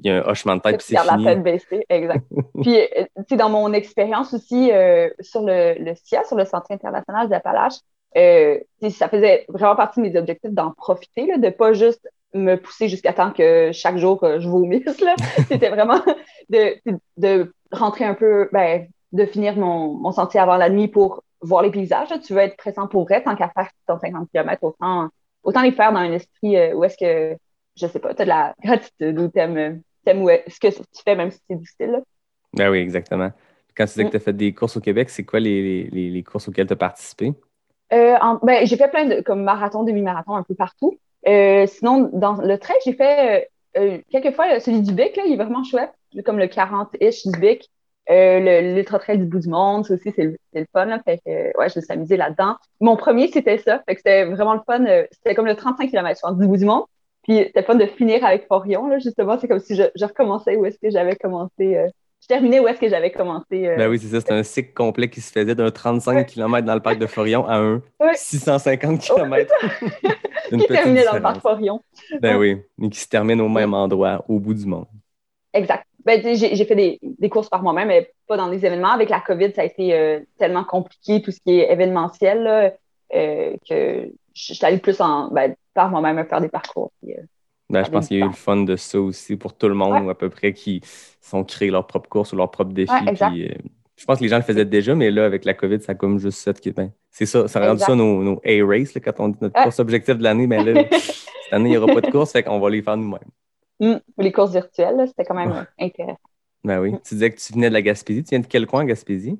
y 0.00 0.10
a 0.10 0.18
un 0.18 0.28
hochement 0.28 0.56
de 0.56 0.60
tête 0.60 0.76
puis 0.76 0.86
c'est 0.90 0.98
fini. 0.98 1.24
la 1.24 1.30
tête 1.32 1.42
baissée, 1.42 1.86
exact. 1.88 2.26
puis, 2.60 2.78
euh, 2.78 3.04
tu 3.16 3.24
sais, 3.30 3.36
dans 3.36 3.48
mon 3.48 3.72
expérience 3.72 4.34
aussi 4.34 4.70
euh, 4.70 5.08
sur 5.20 5.40
le, 5.40 5.82
le 5.82 5.94
SIA, 5.94 6.22
sur 6.24 6.36
le 6.36 6.44
Centre 6.44 6.70
international 6.70 7.30
des 7.30 7.34
Appalaches, 7.34 7.80
euh, 8.16 8.58
ça 8.90 9.08
faisait 9.08 9.44
vraiment 9.48 9.76
partie 9.76 10.00
de 10.00 10.08
mes 10.08 10.16
objectifs 10.18 10.52
d'en 10.52 10.72
profiter, 10.72 11.26
là, 11.26 11.38
de 11.38 11.50
pas 11.50 11.72
juste 11.72 12.08
me 12.34 12.56
pousser 12.56 12.88
jusqu'à 12.88 13.12
temps 13.12 13.32
que 13.32 13.70
chaque 13.72 13.98
jour 13.98 14.22
euh, 14.22 14.40
je 14.40 14.48
vomisse. 14.48 14.84
C'était 15.48 15.70
vraiment 15.70 16.00
de, 16.48 16.76
de, 17.16 17.52
rentrer 17.72 18.04
un 18.04 18.14
peu, 18.14 18.48
ben, 18.52 18.86
de 19.12 19.26
finir 19.26 19.56
mon, 19.56 19.94
mon, 19.94 20.12
sentier 20.12 20.40
avant 20.40 20.56
la 20.56 20.70
nuit 20.70 20.88
pour 20.88 21.22
voir 21.40 21.62
les 21.62 21.70
paysages. 21.70 22.08
Tu 22.24 22.32
veux 22.32 22.40
être 22.40 22.56
présent 22.56 22.86
pour 22.86 23.04
vrai, 23.04 23.22
tant 23.22 23.36
qu'à 23.36 23.48
faire 23.50 23.68
150 23.86 24.30
km, 24.32 24.64
autant, 24.64 25.08
autant 25.42 25.62
les 25.62 25.72
faire 25.72 25.92
dans 25.92 25.98
un 25.98 26.12
esprit 26.12 26.56
euh, 26.56 26.74
où 26.74 26.84
est-ce 26.84 26.96
que, 26.96 27.38
je 27.76 27.86
sais 27.86 27.98
pas, 27.98 28.14
tu 28.14 28.22
as 28.22 28.24
de 28.24 28.30
la 28.30 28.54
gratitude 28.62 29.18
ou 29.18 29.28
t'aimes, 29.28 29.82
aimes 30.06 30.28
ce 30.46 30.60
que 30.60 30.68
tu 30.68 31.02
fais, 31.04 31.14
même 31.14 31.30
si 31.30 31.38
c'est 31.48 31.56
difficile. 31.56 32.02
Ben 32.54 32.70
oui, 32.70 32.78
exactement. 32.78 33.30
Quand 33.76 33.84
tu 33.84 33.90
disais 33.90 34.04
que 34.06 34.10
tu 34.10 34.16
as 34.16 34.20
fait 34.20 34.32
des 34.32 34.52
courses 34.52 34.76
au 34.76 34.80
Québec, 34.80 35.10
c'est 35.10 35.24
quoi 35.24 35.38
les, 35.38 35.84
les, 35.84 36.10
les 36.10 36.22
courses 36.24 36.48
auxquelles 36.48 36.66
tu 36.66 36.72
as 36.72 36.76
participé? 36.76 37.34
Euh, 37.92 38.16
ben, 38.42 38.66
j'ai 38.66 38.76
fait 38.76 38.88
plein 38.88 39.06
de 39.06 39.20
comme 39.20 39.42
marathon, 39.42 39.84
demi-marathon 39.84 40.34
un 40.34 40.42
peu 40.42 40.54
partout. 40.54 40.98
Euh, 41.26 41.66
sinon, 41.66 42.10
dans 42.12 42.34
le 42.34 42.58
trail, 42.58 42.76
j'ai 42.84 42.92
fait 42.92 43.48
euh, 43.76 43.80
euh 43.80 43.98
quelques 44.10 44.34
fois 44.34 44.60
celui 44.60 44.82
du 44.82 44.92
Bic, 44.92 45.16
là, 45.16 45.24
il 45.26 45.32
est 45.32 45.36
vraiment 45.36 45.64
chouette. 45.64 45.92
Comme 46.24 46.38
le 46.38 46.46
40-ish 46.46 47.30
du 47.30 47.38
Bic. 47.38 47.70
Euh, 48.10 48.74
l'ultra 48.74 48.98
trail 48.98 49.18
du 49.18 49.26
bout 49.26 49.38
du 49.38 49.50
monde, 49.50 49.84
ça 49.84 49.92
aussi, 49.92 50.10
c'est 50.16 50.22
le, 50.22 50.36
le, 50.54 50.64
fun. 50.72 50.86
Là, 50.86 50.98
fait 51.04 51.18
que, 51.18 51.58
ouais, 51.58 51.68
je 51.68 51.78
me 51.78 51.84
suis 51.84 51.92
amusée 51.92 52.16
là-dedans. 52.16 52.56
Mon 52.80 52.96
premier, 52.96 53.28
c'était 53.28 53.58
ça. 53.58 53.82
Fait 53.86 53.94
que 53.94 54.00
c'était 54.00 54.24
vraiment 54.24 54.54
le 54.54 54.60
fun. 54.66 54.82
C'était 55.12 55.34
comme 55.34 55.44
le 55.44 55.54
35 55.54 55.90
km 55.90 56.34
du 56.34 56.46
bout 56.46 56.56
du 56.56 56.64
monde. 56.64 56.84
Puis 57.24 57.36
c'était 57.36 57.62
fun 57.62 57.74
de 57.74 57.84
finir 57.84 58.24
avec 58.24 58.46
Forion, 58.46 58.86
là, 58.86 58.98
justement. 58.98 59.38
C'est 59.38 59.48
comme 59.48 59.58
si 59.60 59.76
je, 59.76 59.82
je 59.94 60.04
recommençais 60.06 60.56
où 60.56 60.64
est-ce 60.64 60.78
que 60.78 60.90
j'avais 60.90 61.16
commencé 61.16 61.76
je 61.78 62.07
terminais 62.28 62.60
où 62.60 62.68
est-ce 62.68 62.78
que 62.78 62.88
j'avais 62.88 63.10
commencé. 63.10 63.66
Euh, 63.66 63.76
ben 63.76 63.88
oui, 63.88 63.98
c'est 63.98 64.08
ça. 64.08 64.20
C'était 64.20 64.34
un 64.34 64.42
cycle 64.42 64.72
complet 64.72 65.08
qui 65.08 65.20
se 65.20 65.32
faisait 65.32 65.54
d'un 65.54 65.70
35 65.70 66.26
km 66.26 66.64
dans 66.66 66.74
le 66.74 66.80
parc 66.80 66.98
de 66.98 67.06
Forion 67.06 67.46
à 67.46 67.56
un 67.56 67.82
650 68.14 69.00
km. 69.00 69.52
qui 70.50 70.66
terminait 70.66 71.04
dans 71.04 71.14
le 71.14 71.22
parc 71.22 71.40
Forion. 71.40 71.82
Ben 72.20 72.36
oui, 72.36 72.62
mais 72.76 72.88
qui 72.90 73.00
se 73.00 73.08
termine 73.08 73.40
au 73.40 73.48
même 73.48 73.74
endroit, 73.74 74.24
au 74.28 74.38
bout 74.38 74.54
du 74.54 74.66
monde. 74.66 74.86
Exact. 75.52 75.84
Ben, 76.04 76.22
j'ai 76.22 76.64
fait 76.64 76.76
des, 76.76 76.98
des, 77.02 77.28
courses 77.28 77.48
par 77.48 77.62
moi-même, 77.62 77.88
mais 77.88 78.12
pas 78.26 78.36
dans 78.36 78.48
des 78.48 78.64
événements. 78.64 78.92
Avec 78.92 79.10
la 79.10 79.20
COVID, 79.20 79.52
ça 79.52 79.62
a 79.62 79.64
été 79.64 79.92
euh, 79.94 80.20
tellement 80.38 80.64
compliqué, 80.64 81.20
tout 81.20 81.32
ce 81.32 81.40
qui 81.40 81.58
est 81.58 81.70
événementiel, 81.70 82.42
là, 82.42 82.72
euh, 83.14 83.56
que 83.68 84.10
je 84.34 84.54
suis 84.54 84.64
allée 84.64 84.78
plus 84.78 85.00
en, 85.00 85.28
ben, 85.28 85.54
par 85.74 85.90
moi-même 85.90 86.24
faire 86.26 86.40
des 86.40 86.48
parcours. 86.48 86.92
Ben, 87.70 87.84
je 87.84 87.90
pense 87.90 88.08
qu'il 88.08 88.18
y 88.18 88.22
a 88.22 88.24
eu 88.24 88.28
le 88.28 88.34
fun 88.34 88.56
de 88.56 88.76
ça 88.76 88.98
aussi 89.00 89.36
pour 89.36 89.56
tout 89.56 89.68
le 89.68 89.74
monde, 89.74 90.08
à 90.08 90.14
peu 90.14 90.30
près, 90.30 90.54
qui 90.54 90.80
sont 91.20 91.44
créés 91.44 91.70
leur 91.70 91.86
propre 91.86 92.08
course 92.08 92.32
ou 92.32 92.36
leur 92.36 92.50
propre 92.50 92.72
défi. 92.72 92.92
puis, 93.04 93.48
euh, 93.48 93.54
je 93.96 94.04
pense 94.04 94.18
que 94.18 94.22
les 94.22 94.28
gens 94.28 94.36
le 94.36 94.42
faisaient 94.42 94.64
déjà, 94.64 94.94
mais 94.94 95.10
là, 95.10 95.26
avec 95.26 95.44
la 95.44 95.54
COVID, 95.54 95.82
ça 95.82 95.92
a 95.92 95.94
comme 95.94 96.18
juste 96.18 96.38
ça 96.38 96.52
qui 96.52 96.70
ben, 96.70 96.92
C'est 97.10 97.26
ça, 97.26 97.48
ça 97.48 97.60
rend 97.60 97.76
ça 97.76 97.94
nos, 97.94 98.22
nos 98.22 98.40
A-Race, 98.44 98.94
quand 99.04 99.20
on 99.20 99.28
dit 99.28 99.38
notre 99.40 99.60
course 99.60 99.80
objectif 99.80 100.16
de 100.16 100.22
l'année. 100.22 100.46
Mais 100.46 100.62
là, 100.62 100.84
cette 100.92 101.52
année, 101.52 101.70
il 101.70 101.72
n'y 101.72 101.76
aura 101.76 101.92
pas 101.92 102.00
de 102.00 102.10
course, 102.10 102.32
fait 102.32 102.42
qu'on 102.42 102.60
va 102.60 102.70
les 102.70 102.80
faire 102.80 102.96
nous-mêmes. 102.96 103.20
Hum, 103.80 104.00
les 104.16 104.32
courses 104.32 104.52
virtuelles, 104.52 105.04
c'était 105.08 105.24
quand 105.24 105.34
même 105.34 105.66
intéressant. 105.78 106.18
Ben 106.64 106.80
oui. 106.80 106.94
Tu 107.04 107.14
disais 107.14 107.30
que 107.30 107.38
tu 107.38 107.52
venais 107.52 107.68
de 107.68 107.74
la 107.74 107.82
Gaspésie. 107.82 108.22
Tu 108.22 108.30
viens 108.30 108.40
de 108.40 108.46
quel 108.46 108.66
coin, 108.66 108.84
Gaspésie? 108.84 109.38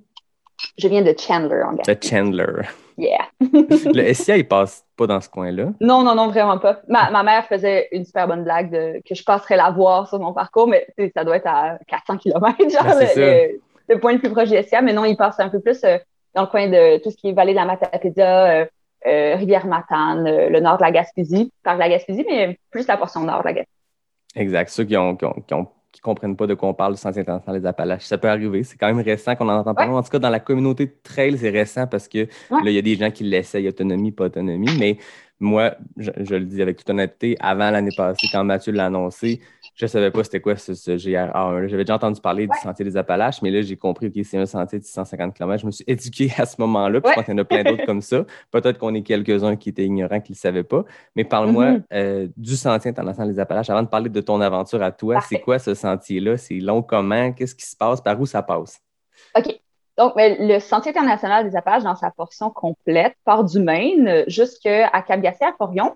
Je 0.79 0.87
viens 0.87 1.03
de 1.03 1.15
Chandler, 1.19 1.63
en 1.63 1.75
Gaspésie. 1.75 1.99
De 1.99 2.17
Chandler. 2.17 2.63
Yeah. 2.97 3.29
le 3.41 4.13
SIA, 4.13 4.37
il 4.37 4.49
passe 4.49 4.85
pas 4.97 5.07
dans 5.07 5.21
ce 5.21 5.29
coin-là? 5.29 5.73
Non, 5.81 6.03
non, 6.03 6.15
non, 6.15 6.29
vraiment 6.29 6.59
pas. 6.59 6.81
Ma, 6.89 7.11
ma, 7.11 7.23
mère 7.23 7.47
faisait 7.47 7.89
une 7.93 8.05
super 8.05 8.27
bonne 8.27 8.45
blague 8.45 8.71
de, 8.71 9.01
que 9.09 9.15
je 9.15 9.25
passerais 9.25 9.57
la 9.57 9.71
voir 9.71 10.09
sur 10.09 10.19
mon 10.19 10.33
parcours, 10.33 10.69
mais 10.69 10.87
ça 11.15 11.25
doit 11.25 11.37
être 11.37 11.47
à 11.47 11.79
400 11.87 12.19
km, 12.19 12.57
genre 12.71 12.85
ben, 12.85 13.51
le, 13.89 13.99
point 13.99 14.13
le 14.13 14.19
plus 14.19 14.31
proche 14.31 14.51
du 14.51 14.63
SIA. 14.63 14.83
Mais 14.83 14.93
non, 14.93 15.05
il 15.05 15.17
passe 15.17 15.39
un 15.39 15.49
peu 15.49 15.61
plus 15.61 15.83
euh, 15.85 15.99
dans 16.35 16.43
le 16.43 16.49
coin 16.49 16.69
de 16.69 17.03
tout 17.03 17.11
ce 17.11 17.17
qui 17.17 17.29
est 17.29 17.33
vallée 17.33 17.53
de 17.53 17.59
la 17.59 17.65
Matapédia, 17.65 18.63
euh, 18.63 18.67
euh, 19.07 19.37
Rivière-Matane, 19.37 20.49
le 20.49 20.61
nord 20.61 20.79
de 20.79 20.83
la 20.83 20.91
Gaspésie, 20.91 21.53
par 21.63 21.77
la 21.77 21.89
Gaspésie, 21.89 22.25
mais 22.29 22.59
plus 22.71 22.87
la 22.87 22.97
portion 22.97 23.21
nord 23.21 23.41
de 23.41 23.49
la 23.49 23.53
Gaspésie. 23.53 23.79
Exact. 24.35 24.69
Ceux 24.71 24.85
qui 24.85 24.97
ont, 24.97 25.17
qui 25.17 25.25
ont 25.25 25.35
qui 25.47 25.55
comprennent 26.03 26.37
pas 26.37 26.47
de 26.47 26.55
quoi 26.55 26.69
on 26.69 26.75
parle 26.75 26.95
du 26.95 27.01
Centre 27.01 27.19
international 27.19 27.61
des 27.61 27.67
Appalaches. 27.67 28.05
Ça 28.05 28.19
peut 28.19 28.29
arriver. 28.29 28.63
C'est 28.63 28.77
quand 28.77 28.87
même 28.87 29.05
récent 29.05 29.35
qu'on 29.37 29.49
en 29.49 29.59
entend 29.59 29.75
parler. 29.75 29.93
En 29.93 30.03
tout 30.03 30.11
cas, 30.11 30.19
dans 30.19 30.31
la 30.31 30.41
communauté 30.41 30.87
de 30.87 30.95
trail, 31.03 31.37
c'est 31.39 31.51
récent 31.51 31.87
parce 31.87 32.09
que 32.09 32.29
là, 32.51 32.61
il 32.65 32.73
y 32.73 32.79
a 32.79 32.83
des 32.83 32.95
gens 32.95 33.11
qui 33.11 33.25
l'essayent 33.25 33.69
autonomie, 33.69 34.13
pas 34.13 34.27
autonomie. 34.27 34.71
Mais 34.79 34.99
moi, 35.41 35.75
je, 35.97 36.35
le 36.35 36.45
dis 36.45 36.61
avec 36.63 36.77
toute 36.77 36.91
honnêteté, 36.91 37.37
avant 37.41 37.71
l'année 37.71 37.95
passée, 37.97 38.27
quand 38.31 38.45
Mathieu 38.45 38.73
l'a 38.73 38.87
annoncé, 38.87 39.41
je 39.79 39.85
ne 39.85 39.89
savais 39.89 40.11
pas 40.11 40.25
c'était 40.25 40.41
quoi 40.41 40.57
ce, 40.57 40.75
ce 40.75 40.91
GRA1. 40.91 41.69
J'avais 41.69 41.85
déjà 41.85 41.95
entendu 41.95 42.21
parler 42.21 42.49
du 42.49 42.59
Sentier 42.61 42.85
des 42.85 42.97
Appalaches, 42.97 43.41
mais 43.43 43.51
là, 43.53 43.63
j'ai 43.63 43.77
compris 43.77 44.11
que 44.11 44.23
c'est 44.25 44.37
un 44.37 44.45
sentier 44.45 44.81
de 44.81 44.85
650 44.85 45.35
km. 45.35 45.61
Je 45.61 45.67
me 45.67 45.71
suis 45.71 45.85
éduqué 45.87 46.33
à 46.37 46.47
ce 46.47 46.57
moment-là, 46.59 47.01
puis 47.01 47.11
je 47.11 47.15
pense 47.15 47.25
qu'il 47.25 47.35
y 47.35 47.37
en 47.37 47.39
a 47.39 47.45
plein 47.45 47.63
d'autres 47.63 47.87
comme 47.87 48.03
ça. 48.03 48.25
Peut-être 48.51 48.79
qu'on 48.79 48.93
est 48.95 49.03
quelques-uns 49.03 49.55
qui 49.55 49.69
étaient 49.69 49.85
ignorants, 49.85 50.21
qui 50.21 50.33
ne 50.33 50.35
le 50.35 50.41
savaient 50.41 50.65
pas. 50.65 50.85
Mais 51.15 51.23
parle-moi 51.23 51.71
mm-hmm. 51.71 51.83
euh, 51.93 52.29
du 52.37 52.57
Sentier 52.57 52.91
international 52.91 53.33
des 53.33 53.39
Appalaches. 53.39 53.71
Avant 53.71 53.85
de 53.85 53.89
parler 53.89 54.11
de 54.11 54.21
ton 54.21 54.41
aventure 54.41 54.83
à 54.83 54.91
toi, 54.91 55.21
c'est 55.21 55.39
quoi 55.39 55.61
ce 55.61 55.75
sentier-là? 55.75 56.37
C'est 56.37 56.59
long 56.59 56.83
comment? 56.83 57.33
Qu'est-ce 57.33 57.55
qui 57.55 57.67
se 57.67 57.77
passe? 57.77 58.01
Par 58.01 58.21
où 58.21 58.27
ça 58.27 58.43
passe? 58.43 58.81
OK. 59.37 59.61
Donc, 59.97 60.15
le 60.17 60.59
Sentier 60.59 60.91
international 60.91 61.49
des 61.49 61.55
Appalaches, 61.55 61.85
dans 61.85 61.95
sa 61.95 62.11
portion 62.11 62.51
complète, 62.51 63.15
part 63.25 63.45
du 63.45 63.61
Maine 63.61 64.25
jusqu'à 64.27 64.89
cap 65.07 65.25
à 65.25 65.53
Forion. 65.57 65.95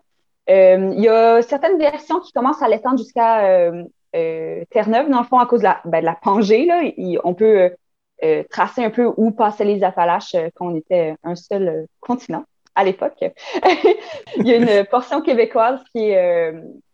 Euh, 0.51 0.93
il 0.95 1.01
y 1.01 1.09
a 1.09 1.43
certaines 1.43 1.79
versions 1.79 2.21
qui 2.21 2.33
commencent 2.33 2.63
à 2.63 2.69
l'étendre 2.69 2.99
jusqu'à 2.99 3.45
euh, 3.45 3.85
euh, 4.17 4.65
Terre-Neuve, 4.71 5.09
dans 5.09 5.21
le 5.21 5.27
fond, 5.27 5.39
à 5.39 5.47
cause 5.47 5.61
de 5.61 5.65
la, 5.65 5.81
ben, 5.85 6.17
Pangée. 6.23 6.67
Là. 6.67 6.83
on 7.25 7.35
peut 7.35 7.71
tracer 8.51 8.85
un 8.85 8.91
peu 8.91 9.13
où 9.17 9.33
passaient 9.33 9.65
les 9.65 9.83
Appalaches 9.83 10.37
quand 10.55 10.69
on 10.69 10.77
était 10.77 11.17
un 11.25 11.35
seul 11.35 11.87
continent 12.01 12.45
à 12.75 12.85
l'époque. 12.85 13.17
il 14.37 14.47
y 14.47 14.53
a 14.53 14.57
une 14.57 14.87
portion 14.91 15.23
québécoise 15.23 15.81
qui, 15.93 16.13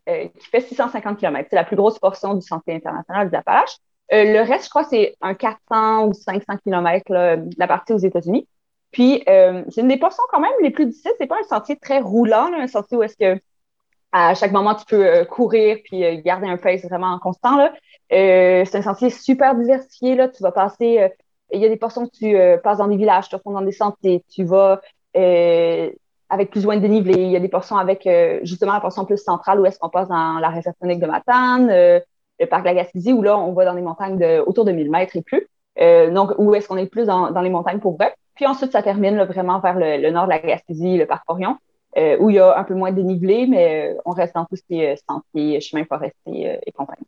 qui 0.06 0.46
fait 0.50 0.60
650 0.60 1.18
km. 1.18 1.48
C'est 1.50 1.56
la 1.56 1.64
plus 1.64 1.76
grosse 1.76 1.98
portion 1.98 2.34
du 2.34 2.40
Sentier 2.40 2.74
international 2.74 3.30
des 3.30 3.36
Appalaches. 3.36 3.76
le 4.10 4.40
reste, 4.40 4.64
je 4.64 4.70
crois, 4.70 4.84
c'est 4.84 5.16
un 5.20 5.34
400 5.34 6.06
ou 6.06 6.14
500 6.14 6.44
km, 6.64 7.12
la 7.58 7.66
partie 7.66 7.92
aux 7.92 7.98
États-Unis. 7.98 8.48
Puis, 8.92 9.22
euh, 9.28 9.64
c'est 9.68 9.82
une 9.82 9.88
des 9.88 9.98
portions 9.98 10.22
quand 10.30 10.40
même 10.40 10.52
les 10.62 10.70
plus 10.70 10.86
difficiles. 10.86 11.12
C'est 11.18 11.26
pas 11.26 11.38
un 11.38 11.48
sentier 11.48 11.76
très 11.76 12.00
roulant, 12.00 12.50
un 12.54 12.66
sentier 12.66 12.96
où 12.96 13.02
est-ce 13.02 13.16
que 13.16 13.40
à 14.10 14.34
chaque 14.34 14.52
moment 14.52 14.74
tu 14.74 14.86
peux 14.86 15.06
euh, 15.06 15.24
courir 15.26 15.76
puis 15.84 16.02
euh, 16.02 16.22
garder 16.22 16.48
un 16.48 16.56
pace 16.56 16.82
vraiment 16.84 17.18
constant. 17.18 17.58
Là. 17.58 17.74
c'est 18.10 18.74
un 18.74 18.82
sentier 18.82 19.10
super 19.10 19.54
diversifié. 19.54 20.14
Là. 20.14 20.28
Tu 20.28 20.42
vas 20.42 20.52
passer, 20.52 21.10
il 21.52 21.60
y 21.60 21.66
a 21.66 21.68
des 21.68 21.76
portions 21.76 22.02
où 22.02 22.08
tu 22.08 22.36
passes 22.62 22.78
dans 22.78 22.88
des 22.88 22.96
villages, 22.96 23.28
tu 23.28 23.36
vas 23.36 23.52
dans 23.52 23.60
des 23.60 23.72
sentiers, 23.72 24.24
tu 24.30 24.44
vas 24.44 24.80
avec 26.30 26.50
plus 26.50 26.64
moins 26.64 26.76
de 26.76 26.82
dénivelé. 26.82 27.22
Il 27.22 27.30
y 27.30 27.36
a 27.36 27.40
des 27.40 27.48
portions 27.48 27.76
avec 27.76 28.08
justement 28.44 28.72
la 28.72 28.80
portion 28.80 29.04
plus 29.04 29.18
centrale 29.18 29.60
où 29.60 29.66
est-ce 29.66 29.78
qu'on 29.78 29.90
passe 29.90 30.08
dans 30.08 30.38
la 30.38 30.48
réserve 30.48 30.74
de 30.80 31.06
Matane, 31.06 31.68
le 31.68 32.46
parc 32.46 32.62
de 32.62 32.68
la 32.68 32.74
Gaspésie, 32.74 33.12
où 33.12 33.20
là, 33.20 33.36
on 33.38 33.52
va 33.52 33.66
dans 33.66 33.74
des 33.74 33.82
montagnes 33.82 34.18
de 34.18 34.40
autour 34.40 34.64
de 34.64 34.72
1000 34.72 34.90
mètres 34.90 35.16
et 35.16 35.22
plus. 35.22 35.46
donc, 35.78 36.32
où 36.38 36.54
est-ce 36.54 36.66
qu'on 36.66 36.78
est 36.78 36.86
plus 36.86 37.06
dans, 37.06 37.30
dans 37.30 37.42
les 37.42 37.50
montagnes 37.50 37.80
pour 37.80 37.98
vrai. 37.98 38.14
Puis 38.38 38.46
ensuite, 38.46 38.70
ça 38.70 38.84
termine 38.84 39.20
vraiment 39.24 39.58
vers 39.58 39.74
le, 39.76 40.10
nord 40.10 40.26
de 40.26 40.30
la 40.30 40.38
Gaspésie, 40.38 40.96
le 40.96 41.06
parc 41.06 41.24
Orion, 41.26 41.56
euh, 41.96 42.16
où 42.20 42.30
il 42.30 42.36
y 42.36 42.38
a 42.38 42.56
un 42.56 42.62
peu 42.62 42.74
moins 42.74 42.92
de 42.92 42.96
dénivelé, 42.96 43.48
mais 43.48 43.94
euh, 43.96 44.00
on 44.04 44.12
reste 44.12 44.36
dans 44.36 44.44
tout 44.44 44.54
ce 44.54 44.62
qui 44.62 44.80
est 44.80 44.94
sentiers, 45.10 45.60
chemins 45.60 45.84
forestiers 45.84 46.50
euh, 46.50 46.56
et 46.64 46.70
compagnie. 46.70 47.02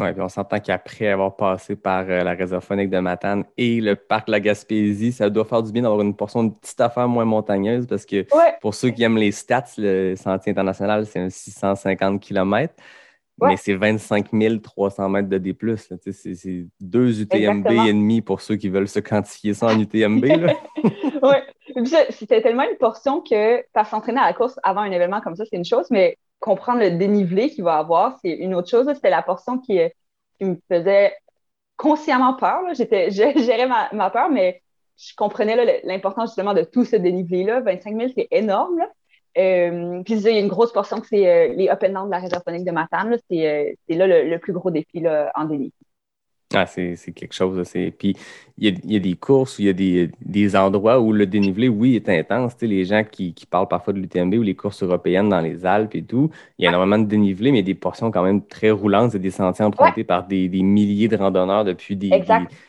Oui, 0.00 0.12
puis 0.12 0.20
on 0.20 0.28
s'entend 0.28 0.58
qu'après 0.58 1.06
avoir 1.06 1.36
passé 1.36 1.76
par 1.76 2.06
la 2.06 2.32
réserve 2.32 2.64
phonique 2.64 2.90
de 2.90 2.98
Matane 2.98 3.44
et 3.56 3.80
le 3.80 3.94
parc 3.94 4.26
de 4.26 4.32
la 4.32 4.40
Gaspésie, 4.40 5.12
ça 5.12 5.30
doit 5.30 5.44
faire 5.44 5.62
du 5.62 5.70
bien 5.70 5.82
d'avoir 5.82 6.00
une 6.00 6.16
portion 6.16 6.42
de 6.42 6.50
petite 6.50 6.80
affaire 6.80 7.06
moins 7.06 7.26
montagneuse 7.26 7.86
parce 7.86 8.04
que 8.04 8.26
pour 8.60 8.74
ceux 8.74 8.90
qui 8.90 9.04
aiment 9.04 9.18
les 9.18 9.30
stats, 9.30 9.66
le 9.78 10.16
sentier 10.16 10.50
international, 10.50 11.06
c'est 11.06 11.20
un 11.20 11.30
650 11.30 12.20
km. 12.20 12.74
Mais 13.40 13.56
c'est 13.56 13.74
25 13.74 14.28
300 14.62 15.08
mètres 15.08 15.28
de 15.28 15.38
D+. 15.38 15.56
C'est 15.76 16.66
deux 16.80 17.22
UTMB 17.22 17.70
et 17.70 17.92
demi 17.92 18.20
pour 18.20 18.40
ceux 18.40 18.56
qui 18.56 18.68
veulent 18.68 18.88
se 18.88 19.00
quantifier 19.00 19.54
ça 19.54 19.66
en 19.66 19.78
UTMB. 19.78 20.24
oui. 21.22 21.84
C'était 22.10 22.42
tellement 22.42 22.64
une 22.64 22.76
portion 22.76 23.20
que 23.20 23.64
par 23.72 23.86
s'entraîner 23.86 24.20
à 24.20 24.26
la 24.26 24.32
course 24.34 24.58
avant 24.62 24.82
un 24.82 24.90
événement 24.90 25.20
comme 25.20 25.34
ça, 25.34 25.44
c'est 25.48 25.56
une 25.56 25.64
chose, 25.64 25.86
mais 25.90 26.18
comprendre 26.40 26.80
le 26.80 26.90
dénivelé 26.90 27.50
qu'il 27.50 27.64
va 27.64 27.78
avoir, 27.78 28.18
c'est 28.22 28.32
une 28.32 28.54
autre 28.54 28.68
chose. 28.68 28.86
C'était 28.92 29.10
la 29.10 29.22
portion 29.22 29.58
qui, 29.58 29.78
qui, 30.38 30.44
me 30.44 30.56
faisait 30.70 31.16
consciemment 31.76 32.34
peur. 32.34 32.60
J'étais, 32.74 33.10
gérais 33.10 33.66
ma, 33.66 33.88
ma, 33.92 34.10
peur, 34.10 34.28
mais 34.28 34.62
je 34.98 35.14
comprenais 35.16 35.82
l'importance 35.84 36.30
justement 36.30 36.54
de 36.54 36.64
tout 36.64 36.84
ce 36.84 36.96
dénivelé-là. 36.96 37.60
25 37.60 37.96
000, 37.96 38.12
c'est 38.14 38.28
énorme. 38.30 38.78
Là. 38.78 38.88
Euh, 39.38 40.02
puis 40.02 40.14
il 40.14 40.20
y 40.22 40.28
a 40.28 40.38
une 40.38 40.48
grosse 40.48 40.72
portion 40.72 41.00
que 41.00 41.06
c'est 41.06 41.26
euh, 41.26 41.54
les 41.54 41.68
up 41.68 41.82
and 41.82 41.92
down 41.92 42.06
de 42.06 42.10
la 42.10 42.18
réserve 42.18 42.42
phonique 42.44 42.64
de 42.64 42.70
Matane. 42.70 43.16
C'est 43.30 43.48
euh, 43.48 43.96
là 43.96 44.06
le, 44.24 44.38
plus 44.38 44.52
gros 44.52 44.70
défi 44.70 45.00
là, 45.00 45.32
en 45.34 45.44
déni. 45.44 45.72
Ah, 46.54 46.66
c'est 46.66 46.96
quelque 47.14 47.34
chose. 47.34 47.62
Puis 47.98 48.16
il 48.58 48.78
y, 48.84 48.96
a, 48.96 48.98
des 48.98 49.14
courses, 49.14 49.58
il 49.58 49.66
y 49.66 49.68
a 49.68 50.08
des, 50.20 50.56
endroits 50.56 51.00
où 51.00 51.12
le 51.12 51.26
dénivelé, 51.26 51.68
oui, 51.68 51.96
est 51.96 52.08
intense. 52.08 52.54
les 52.60 52.84
gens 52.84 53.02
qui, 53.04 53.34
parlent 53.50 53.68
parfois 53.68 53.92
de 53.92 53.98
l'UTMB 53.98 54.34
ou 54.34 54.42
les 54.42 54.54
courses 54.54 54.82
européennes 54.82 55.28
dans 55.28 55.40
les 55.40 55.64
Alpes 55.66 55.94
et 55.94 56.02
tout, 56.02 56.30
il 56.58 56.64
y 56.64 56.66
a 56.66 56.70
énormément 56.70 56.98
de 56.98 57.06
dénivelé, 57.06 57.50
mais 57.50 57.58
il 57.58 57.62
y 57.62 57.64
a 57.64 57.74
des 57.74 57.78
portions 57.78 58.10
quand 58.10 58.22
même 58.22 58.44
très 58.46 58.70
roulantes. 58.70 59.12
C'est 59.12 59.18
des 59.18 59.30
sentiers 59.30 59.64
empruntés 59.64 60.04
par 60.04 60.26
des, 60.26 60.48
milliers 60.48 61.08
de 61.08 61.16
randonneurs 61.16 61.64
depuis 61.64 61.96
des, 61.96 62.10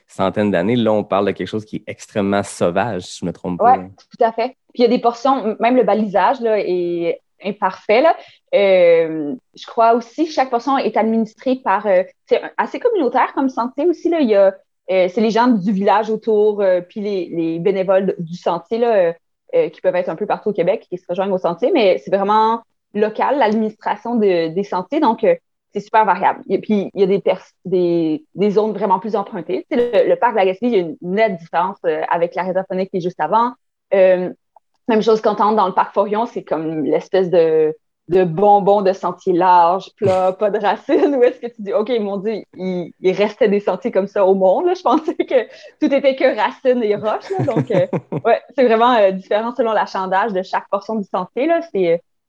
centaines 0.08 0.52
d'années. 0.52 0.75
Là, 0.75 0.94
on 0.94 1.04
parle 1.04 1.28
de 1.28 1.32
quelque 1.32 1.48
chose 1.48 1.66
qui 1.66 1.78
est 1.78 1.84
extrêmement 1.88 2.44
sauvage, 2.44 3.04
si 3.04 3.20
je 3.20 3.25
ne 3.25 3.30
me 3.30 3.34
trompe 3.34 3.60
pas. 3.60 3.78
Oui, 3.78 3.86
tout 3.98 4.24
à 4.24 4.32
fait. 4.32 4.56
Puis 4.74 4.82
il 4.82 4.84
y 4.84 4.86
a 4.86 4.90
des 4.90 5.00
portions, 5.00 5.56
même 5.60 5.75
le 5.75 5.84
balisage 5.84 6.42
là, 6.42 6.58
est 6.58 7.20
imparfait. 7.46 8.02
Là. 8.02 8.16
Euh, 8.54 9.36
je 9.56 9.66
crois 9.66 9.94
aussi 9.94 10.26
que 10.26 10.32
chaque 10.32 10.50
portion 10.50 10.78
est 10.78 10.98
administrée 10.98 11.56
par. 11.64 11.86
Euh, 11.88 12.04
c'est 12.28 12.42
assez 12.58 12.80
communautaire 12.80 13.34
comme 13.34 13.50
sentier 13.50 13.88
aussi. 13.88 14.10
Là. 14.10 14.20
Il 14.22 14.30
y 14.30 14.36
a, 14.36 14.54
euh, 14.92 15.08
c'est 15.10 15.22
les 15.22 15.32
gens 15.32 15.48
du 15.48 15.72
village 15.72 16.10
autour, 16.10 16.64
puis 16.90 17.02
les, 17.02 17.30
les, 17.34 17.60
bénévoles 17.60 18.16
du 18.20 18.36
sentier 18.36 18.78
là, 18.80 19.14
qui 19.70 19.82
peuvent 19.82 19.96
être 19.96 20.10
un 20.10 20.16
peu 20.16 20.26
partout 20.26 20.50
au 20.50 20.54
Québec 20.54 20.88
qui 20.90 20.98
se 20.98 21.06
rejoignent 21.08 21.32
au 21.32 21.38
sentier, 21.38 21.72
mais 21.72 22.00
c'est 22.04 22.14
vraiment 22.14 22.62
local, 22.94 23.38
l'administration 23.38 24.16
de, 24.16 24.50
des 24.50 24.64
sentiers. 24.64 25.00
Donc, 25.00 25.26
c'est 25.74 25.80
super 25.80 26.06
variable. 26.06 26.42
Et 26.50 26.60
puis, 26.60 26.90
il 26.94 27.00
y 27.00 27.04
a 27.04 28.22
des, 28.36 28.52
zones 28.52 28.74
vraiment 28.74 29.00
plus 29.00 29.16
empruntées. 29.16 29.66
Le, 29.72 30.16
parc 30.16 30.34
de 30.34 30.38
la 30.38 30.46
Gaspésie, 30.46 30.74
il 30.74 30.80
y 30.80 30.84
a 30.84 30.86
une 30.86 30.98
nette 31.02 31.38
différence 31.38 31.78
avec 32.10 32.36
la 32.36 32.44
réserve 32.44 32.66
qui 32.68 32.98
est 32.98 33.02
juste 33.02 33.20
avant. 33.20 33.54
Même 34.88 35.02
chose 35.02 35.22
quand 35.22 35.40
on 35.40 35.46
entre 35.46 35.56
dans 35.56 35.68
le 35.68 35.74
parc 35.74 35.94
Forion, 35.94 36.25
c'est 36.25 36.44
comme 36.44 36.84
l'espèce 36.84 37.30
de, 37.30 37.75
de 38.10 38.24
bonbon 38.24 38.82
de 38.82 38.92
sentier 38.92 39.34
large, 39.34 39.90
plat, 39.96 40.34
pas 40.40 40.50
de 40.50 40.60
racines, 40.60 41.16
où 41.16 41.24
est-ce 41.24 41.40
que 41.40 41.48
tu 41.48 41.62
dis, 41.62 41.74
OK, 41.74 41.90
mon 42.00 42.18
Dieu, 42.18 42.44
il, 42.56 42.92
il, 43.00 43.12
restait 43.13 43.48
des 43.48 43.60
sentiers 43.60 43.92
comme 43.92 44.08
ça 44.08 44.25
au 44.25 44.36
monde. 44.36 44.66
Je 44.75 44.82
pensais 44.82 45.16
que 45.16 45.48
tout 45.80 45.94
était 45.94 46.16
que 46.16 46.36
racines 46.36 46.84
et 46.84 46.96
roches. 46.96 47.32
Donc, 47.46 47.72
euh, 47.72 47.88
ouais, 48.25 48.42
c'est 48.56 48.66
vraiment 48.66 48.94
euh, 48.96 49.12
différent 49.12 49.54
selon 49.56 49.72
l'achandage 49.72 50.34
de 50.34 50.44
chaque 50.44 50.70
portion 50.70 50.96
du 50.96 51.06
sentier. 51.06 51.50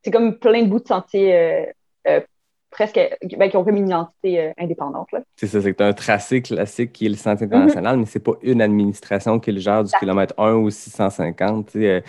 C'est 0.02 0.10
comme 0.10 0.38
plein 0.38 0.62
de 0.62 0.68
bouts 0.68 0.80
de 0.80 0.86
sentier 0.86 1.34
euh, 2.06 2.20
presque, 2.74 3.00
ben, 3.38 3.48
qui 3.48 3.56
ont 3.56 3.64
comme 3.64 3.76
une 3.76 3.86
identité 3.86 4.40
euh, 4.40 4.52
indépendante. 4.58 5.08
C'est 5.36 5.46
ça, 5.46 5.62
c'est 5.62 5.74
tu 5.74 5.82
un 5.82 5.92
tracé 5.92 6.42
classique 6.42 6.92
qui 6.92 7.06
est 7.06 7.08
le 7.08 7.14
Centre 7.14 7.44
international, 7.44 7.96
mais 7.98 8.04
ce 8.04 8.18
n'est 8.18 8.22
pas 8.22 8.32
une 8.42 8.60
administration 8.60 9.38
qui 9.38 9.52
le 9.52 9.60
gère 9.60 9.84
du 9.84 9.92
kilomètre 10.00 10.34
1 10.38 10.54
ou 10.54 10.70
650. 10.70 11.76
Euh, 11.76 12.00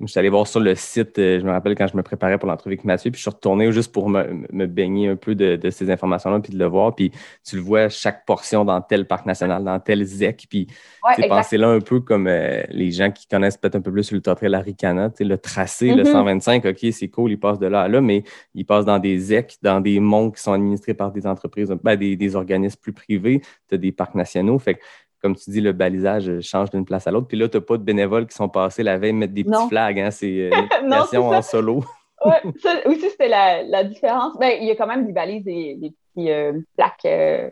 je 0.00 0.06
suis 0.06 0.18
allé 0.18 0.30
voir 0.30 0.46
sur 0.46 0.60
le 0.60 0.74
site, 0.74 1.18
euh, 1.18 1.38
je 1.38 1.44
me 1.44 1.50
rappelle 1.50 1.74
quand 1.74 1.86
je 1.86 1.96
me 1.96 2.02
préparais 2.02 2.38
pour 2.38 2.48
l'entrevue 2.48 2.74
avec 2.74 2.84
Mathieu, 2.84 3.10
puis 3.10 3.18
je 3.18 3.22
suis 3.22 3.30
retourné 3.30 3.70
juste 3.72 3.92
pour 3.92 4.08
me, 4.08 4.66
baigner 4.66 5.08
un 5.08 5.16
peu 5.16 5.34
de, 5.34 5.70
ces 5.70 5.90
informations-là, 5.90 6.40
puis 6.40 6.52
de 6.52 6.58
le 6.58 6.66
voir. 6.66 6.94
Puis 6.94 7.12
tu 7.44 7.56
le 7.56 7.62
vois, 7.62 7.90
chaque 7.90 8.24
portion 8.24 8.64
dans 8.64 8.80
tel 8.80 9.06
parc 9.06 9.26
national, 9.26 9.62
dans 9.62 9.78
tel 9.80 10.02
ZEC. 10.02 10.46
Puis 10.48 10.66
c'est 11.14 11.28
pensé 11.28 11.58
là 11.58 11.68
un 11.68 11.80
peu 11.80 12.00
comme 12.00 12.26
les 12.26 12.90
gens 12.90 13.10
qui 13.10 13.28
connaissent 13.28 13.58
peut-être 13.58 13.76
un 13.76 13.80
peu 13.82 13.92
plus 13.92 14.10
le 14.12 14.20
Trail 14.22 14.54
Aricana, 14.54 15.10
le 15.20 15.36
tracé, 15.36 15.92
le 15.92 16.04
125, 16.04 16.64
mm-hmm. 16.64 16.70
OK, 16.70 16.92
c'est 16.92 17.08
cool, 17.08 17.32
il 17.32 17.38
passe 17.38 17.58
de 17.58 17.66
là 17.66 17.82
à 17.82 17.88
là, 17.88 18.00
mais 18.00 18.24
il 18.54 18.64
passe 18.64 18.86
dans 18.86 18.98
des 18.98 19.18
ZEC, 19.18 19.56
dans 19.62 19.80
des 19.80 19.89
des 19.92 20.00
monts 20.00 20.30
qui 20.30 20.42
sont 20.42 20.52
administrés 20.52 20.94
par 20.94 21.12
des 21.12 21.26
entreprises, 21.26 21.74
ben, 21.82 21.96
des, 21.96 22.36
organismes 22.36 22.80
plus 22.80 22.92
privés, 22.92 23.40
tu 23.68 23.74
as 23.74 23.78
des 23.78 23.92
parcs 23.92 24.14
nationaux. 24.14 24.58
Fait 24.58 24.78
comme 25.22 25.36
tu 25.36 25.50
dis, 25.50 25.60
le 25.60 25.72
balisage 25.72 26.40
change 26.40 26.70
d'une 26.70 26.84
place 26.84 27.06
à 27.06 27.10
l'autre. 27.10 27.28
Puis 27.28 27.36
là, 27.36 27.46
tu 27.48 27.58
n'as 27.58 27.60
pas 27.60 27.76
de 27.76 27.82
bénévoles 27.82 28.26
qui 28.26 28.34
sont 28.34 28.48
passés 28.48 28.82
la 28.82 28.96
veille 28.96 29.12
mettre 29.12 29.34
des 29.34 29.44
petits 29.44 29.68
flags. 29.68 30.00
Hein, 30.00 30.10
c'est 30.10 30.50
une 30.82 30.92
euh, 30.92 31.18
en 31.18 31.42
solo. 31.42 31.84
ouais, 32.24 32.40
ça 32.62 32.74
aussi, 32.86 33.10
c'était 33.10 33.28
la, 33.28 33.84
différence. 33.84 34.38
Ben, 34.38 34.56
il 34.60 34.66
y 34.66 34.70
a 34.70 34.76
quand 34.76 34.86
même 34.86 35.06
des 35.06 35.12
balises 35.12 35.46
et 35.46 35.76
des 35.76 35.90
petits 35.90 36.30
euh, 36.30 36.52
plaques 36.76 37.04
euh, 37.04 37.50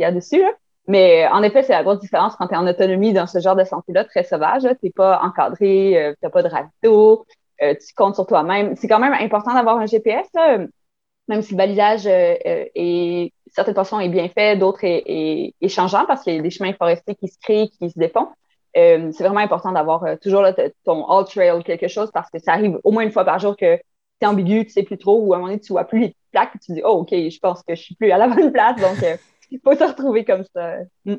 a 0.00 0.12
dessus. 0.12 0.42
Mais 0.86 1.26
en 1.28 1.42
effet, 1.42 1.62
c'est 1.62 1.72
la 1.72 1.82
grosse 1.82 2.00
différence 2.00 2.34
quand 2.36 2.46
tu 2.48 2.54
es 2.54 2.56
en 2.56 2.66
autonomie 2.66 3.12
dans 3.12 3.26
ce 3.26 3.40
genre 3.40 3.56
de 3.56 3.64
santé-là, 3.64 4.04
très 4.04 4.24
sauvage. 4.24 4.62
Tu 4.62 4.76
n'es 4.82 4.90
pas 4.90 5.20
encadré, 5.22 6.02
euh, 6.02 6.12
tu 6.12 6.18
n'as 6.22 6.30
pas 6.30 6.42
de 6.42 6.48
ravito, 6.48 7.26
tu 7.60 7.94
comptes 7.94 8.14
sur 8.14 8.26
toi-même. 8.26 8.74
C'est 8.76 8.88
quand 8.88 8.98
même 8.98 9.12
important 9.12 9.52
d'avoir 9.52 9.78
un 9.78 9.86
GPS. 9.86 10.26
Là 10.34 10.58
même 11.28 11.42
si 11.42 11.52
le 11.52 11.58
balisage 11.58 12.06
euh, 12.06 12.34
euh, 12.46 12.64
est, 12.74 13.32
certaines 13.52 13.74
portions 13.74 14.00
est 14.00 14.08
bien 14.08 14.28
fait, 14.28 14.56
d'autres 14.56 14.84
est, 14.84 15.54
est, 15.60 15.68
changeant 15.68 16.06
parce 16.06 16.22
qu'il 16.22 16.34
y 16.34 16.38
a 16.38 16.42
des 16.42 16.50
chemins 16.50 16.72
forestiers 16.72 17.14
qui 17.14 17.28
se 17.28 17.38
créent, 17.40 17.68
qui 17.68 17.90
se 17.90 17.98
défont. 17.98 18.28
Euh, 18.76 19.10
c'est 19.12 19.24
vraiment 19.24 19.40
important 19.40 19.72
d'avoir 19.72 20.04
toujours 20.20 20.44
ton 20.84 21.06
all 21.08 21.24
trail 21.24 21.62
quelque 21.64 21.88
chose 21.88 22.10
parce 22.12 22.30
que 22.30 22.38
ça 22.38 22.52
arrive 22.52 22.78
au 22.84 22.90
moins 22.90 23.02
une 23.02 23.12
fois 23.12 23.24
par 23.24 23.38
jour 23.38 23.56
que 23.56 23.78
c'est 24.20 24.26
ambigu, 24.26 24.64
tu 24.64 24.70
sais 24.70 24.82
plus 24.82 24.98
trop, 24.98 25.20
ou 25.20 25.32
à 25.32 25.36
un 25.36 25.40
moment 25.40 25.52
donné, 25.52 25.60
tu 25.60 25.72
vois 25.72 25.84
plus 25.84 26.00
les 26.00 26.16
plaques, 26.32 26.56
et 26.56 26.58
tu 26.58 26.72
dis, 26.72 26.82
oh, 26.84 27.00
OK, 27.00 27.10
je 27.10 27.38
pense 27.38 27.62
que 27.62 27.74
je 27.74 27.82
suis 27.82 27.94
plus 27.94 28.10
à 28.10 28.18
la 28.18 28.28
bonne 28.28 28.50
place, 28.52 28.76
donc 28.80 29.20
il 29.50 29.60
faut 29.64 29.74
se 29.74 29.84
retrouver 29.84 30.24
comme 30.24 30.44
ça. 30.54 30.78
Mm. 31.04 31.14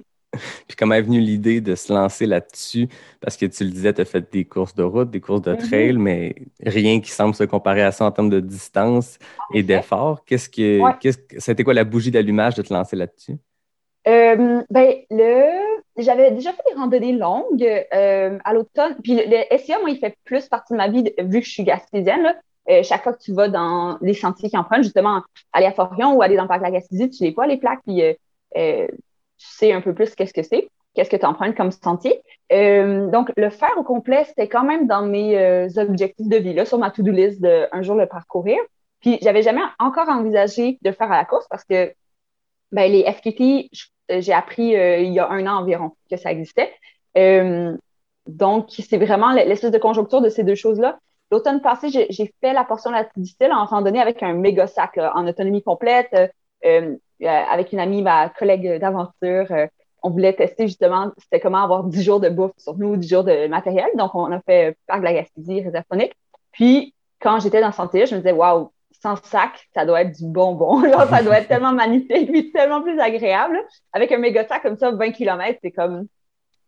Puis 0.68 0.78
comment 0.78 0.94
est 0.96 1.02
venue 1.02 1.20
l'idée 1.20 1.60
de 1.60 1.74
se 1.76 1.92
lancer 1.92 2.26
là-dessus? 2.26 2.88
Parce 3.20 3.36
que 3.36 3.46
tu 3.48 3.64
le 3.64 3.72
disais, 3.72 3.94
tu 3.94 4.02
as 4.02 4.06
fait 4.06 4.32
des 4.32 4.46
courses 4.46 4.76
de 4.76 4.84
route, 4.84 5.10
des 5.10 5.20
courses 5.22 5.42
de 5.42 5.54
Mm-hmm. 5.56 5.68
trail, 5.68 5.94
mais 5.98 6.36
rien 6.64 7.02
qui 7.02 7.10
semble 7.12 7.34
se 7.34 7.44
comparer 7.44 7.82
à 7.82 7.92
ça 7.92 8.06
en 8.06 8.12
termes 8.12 8.30
de 8.30 8.40
distance 8.40 9.18
et 9.54 9.64
d'effort. 9.64 10.24
Qu'est-ce 10.26 10.48
que, 10.50 10.80
Ouais. 10.80 10.92
qu'est-ce 11.00 11.18
que, 11.18 11.40
c'était 11.40 11.64
quoi 11.64 11.74
la 11.74 11.84
bougie 11.84 12.12
d'allumage 12.12 12.56
de 12.56 12.62
te 12.62 12.74
lancer 12.74 12.96
là-dessus? 12.96 13.38
Euh, 14.08 14.62
ben, 14.70 14.94
le... 15.10 15.82
j'avais 15.98 16.32
déjà 16.32 16.52
fait 16.54 16.64
des 16.74 16.80
randonnées 16.80 17.14
longues 17.14 17.86
euh, 17.94 18.38
à 18.44 18.54
l'automne. 18.54 18.96
Puis 19.04 19.16
le, 19.16 19.24
le 19.26 19.58
SIA, 19.58 19.80
moi, 19.80 19.90
il 19.90 19.98
fait 19.98 20.16
plus 20.26 20.48
partie 20.48 20.74
de 20.74 20.78
ma 20.78 20.88
vie 20.88 21.12
vu 21.20 21.40
que 21.42 21.46
je 21.46 21.52
suis 21.52 21.64
gaspésienne. 21.64 22.22
Là. 22.24 22.36
Euh, 22.70 22.84
chaque 22.84 23.02
fois 23.04 23.14
que 23.14 23.22
tu 23.22 23.34
vas 23.34 23.50
dans 23.50 23.98
les 24.02 24.14
sentiers 24.14 24.50
qui 24.50 24.58
empruntent, 24.58 24.84
justement, 24.84 25.24
aller 25.54 25.66
à 25.66 25.72
Forion 25.72 26.14
ou 26.14 26.22
aller 26.22 26.36
dans 26.36 26.44
le 26.44 26.48
parc 26.48 26.60
de 26.60 26.66
la 26.66 26.72
Gaspésie, 26.72 27.10
tu 27.10 27.24
les 27.24 27.32
vois, 27.32 27.48
les 27.48 27.58
plaques, 27.58 27.82
puis 27.86 28.04
sais 29.48 29.72
un 29.72 29.82
peu 29.82 29.94
plus 29.94 30.16
qu'est-ce 30.16 30.34
que 30.34 30.44
c'est, 30.44 30.70
qu'est-ce 30.94 31.10
que 31.10 31.18
tu 31.18 31.26
empruntes 31.26 31.56
comme 31.56 31.72
sentier. 31.72 32.22
Euh, 32.52 33.08
donc, 33.10 33.32
le 33.38 33.50
faire 33.50 33.78
au 33.78 33.84
complet, 33.84 34.24
c'était 34.26 34.48
quand 34.48 34.64
même 34.64 34.88
dans 34.88 35.02
mes 35.04 35.38
euh, 35.38 35.68
objectifs 35.78 36.28
de 36.28 36.38
vie, 36.38 36.54
là, 36.54 36.66
sur 36.66 36.78
ma 36.78 36.92
to-do 36.92 37.12
list 37.12 37.42
de 37.42 37.68
un 37.72 37.82
jour 37.82 37.96
le 37.96 38.08
parcourir. 38.08 38.58
Puis, 39.02 39.18
j'avais 39.22 39.42
jamais 39.44 39.62
encore 39.80 40.10
envisagé 40.10 40.78
de 40.82 40.90
le 40.90 40.96
faire 40.96 41.12
à 41.12 41.18
la 41.18 41.26
course 41.26 41.48
parce 41.50 41.64
que 41.64 41.94
ben, 42.72 42.92
les 42.92 43.04
FKT, 43.12 43.70
je- 43.72 44.20
j'ai 44.22 44.34
appris 44.34 44.76
euh, 44.76 44.98
il 45.00 45.14
y 45.14 45.20
a 45.20 45.30
un 45.30 45.46
an 45.48 45.60
environ 45.62 45.92
que 46.10 46.18
ça 46.18 46.32
existait. 46.32 46.72
Euh, 47.18 47.76
donc, 48.28 48.70
c'est 48.72 48.98
vraiment 48.98 49.32
l'espèce 49.32 49.72
de 49.72 49.78
conjoncture 49.78 50.22
de 50.22 50.30
ces 50.30 50.44
deux 50.44 50.56
choses-là. 50.56 51.00
L'automne 51.32 51.62
passé, 51.62 51.90
j'ai 51.90 52.34
fait 52.42 52.54
la 52.54 52.64
portion 52.64 52.92
la 52.92 53.04
plus 53.04 53.22
difficile 53.22 53.52
en 53.52 53.66
randonnée 53.66 54.02
avec 54.02 54.22
un 54.24 54.34
méga 54.34 54.68
sac 54.68 54.96
là, 54.96 55.14
en 55.16 55.28
autonomie 55.28 55.62
complète, 55.64 56.10
euh, 56.14 56.28
euh, 56.66 56.96
avec 57.28 57.74
une 57.74 57.80
amie, 57.80 58.02
ma 58.02 58.30
collègue 58.30 58.80
d'aventure. 58.80 59.52
euh, 59.52 59.68
on 60.02 60.10
voulait 60.10 60.34
tester 60.34 60.68
justement 60.68 61.12
c'était 61.18 61.40
comment 61.42 61.62
avoir 61.64 61.84
10 61.84 62.04
jours 62.04 62.20
de 62.20 62.30
bouffe 62.30 62.54
sur 62.58 62.78
nous, 62.78 62.96
10 62.96 63.10
jours 63.10 63.24
de 63.24 63.48
matériel. 63.48 63.90
Donc, 63.96 64.16
on 64.16 64.32
a 64.32 64.40
fait 64.42 64.78
Parc 64.88 65.00
de 65.00 65.06
la 65.06 65.14
Gaspésie, 65.14 65.62
réserve. 65.62 65.84
Puis, 66.52 66.94
quand 67.20 67.40
j'étais 67.42 67.62
dans 67.62 67.72
sentier 67.72 68.06
je 68.06 68.16
me 68.16 68.20
disais, 68.22 68.32
waouh, 68.32 68.72
sans 69.02 69.18
sac, 69.24 69.68
ça 69.74 69.86
doit 69.86 70.02
être 70.02 70.16
du 70.18 70.26
bonbon. 70.26 70.82
Là, 70.84 71.08
ça 71.08 71.22
doit 71.22 71.40
être 71.40 71.48
tellement 71.48 71.74
magnifique, 71.74 72.32
puis 72.32 72.52
tellement 72.52 72.82
plus 72.82 73.00
agréable. 73.00 73.60
Avec 73.94 74.12
un 74.12 74.18
méga 74.18 74.48
sac 74.48 74.62
comme 74.62 74.78
ça, 74.78 74.92
20 74.92 75.12
km, 75.12 75.60
c'est 75.62 75.72
comme 75.72 76.08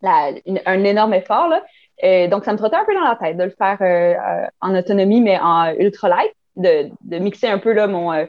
un 0.03 0.83
énorme 0.83 1.13
effort. 1.13 1.47
Là. 1.47 1.63
Euh, 2.03 2.27
donc, 2.27 2.43
ça 2.45 2.53
me 2.53 2.57
trottait 2.57 2.75
un 2.75 2.85
peu 2.85 2.93
dans 2.93 3.01
la 3.07 3.15
tête 3.15 3.37
de 3.37 3.43
le 3.43 3.51
faire 3.51 3.77
euh, 3.81 4.15
euh, 4.15 4.47
en 4.59 4.75
autonomie, 4.75 5.21
mais 5.21 5.39
en 5.39 5.73
ultralight, 5.73 6.33
de, 6.55 6.89
de 7.01 7.17
mixer 7.19 7.47
un 7.47 7.59
peu 7.59 7.71
là, 7.73 7.87
mon, 7.87 8.11
euh, 8.11 8.25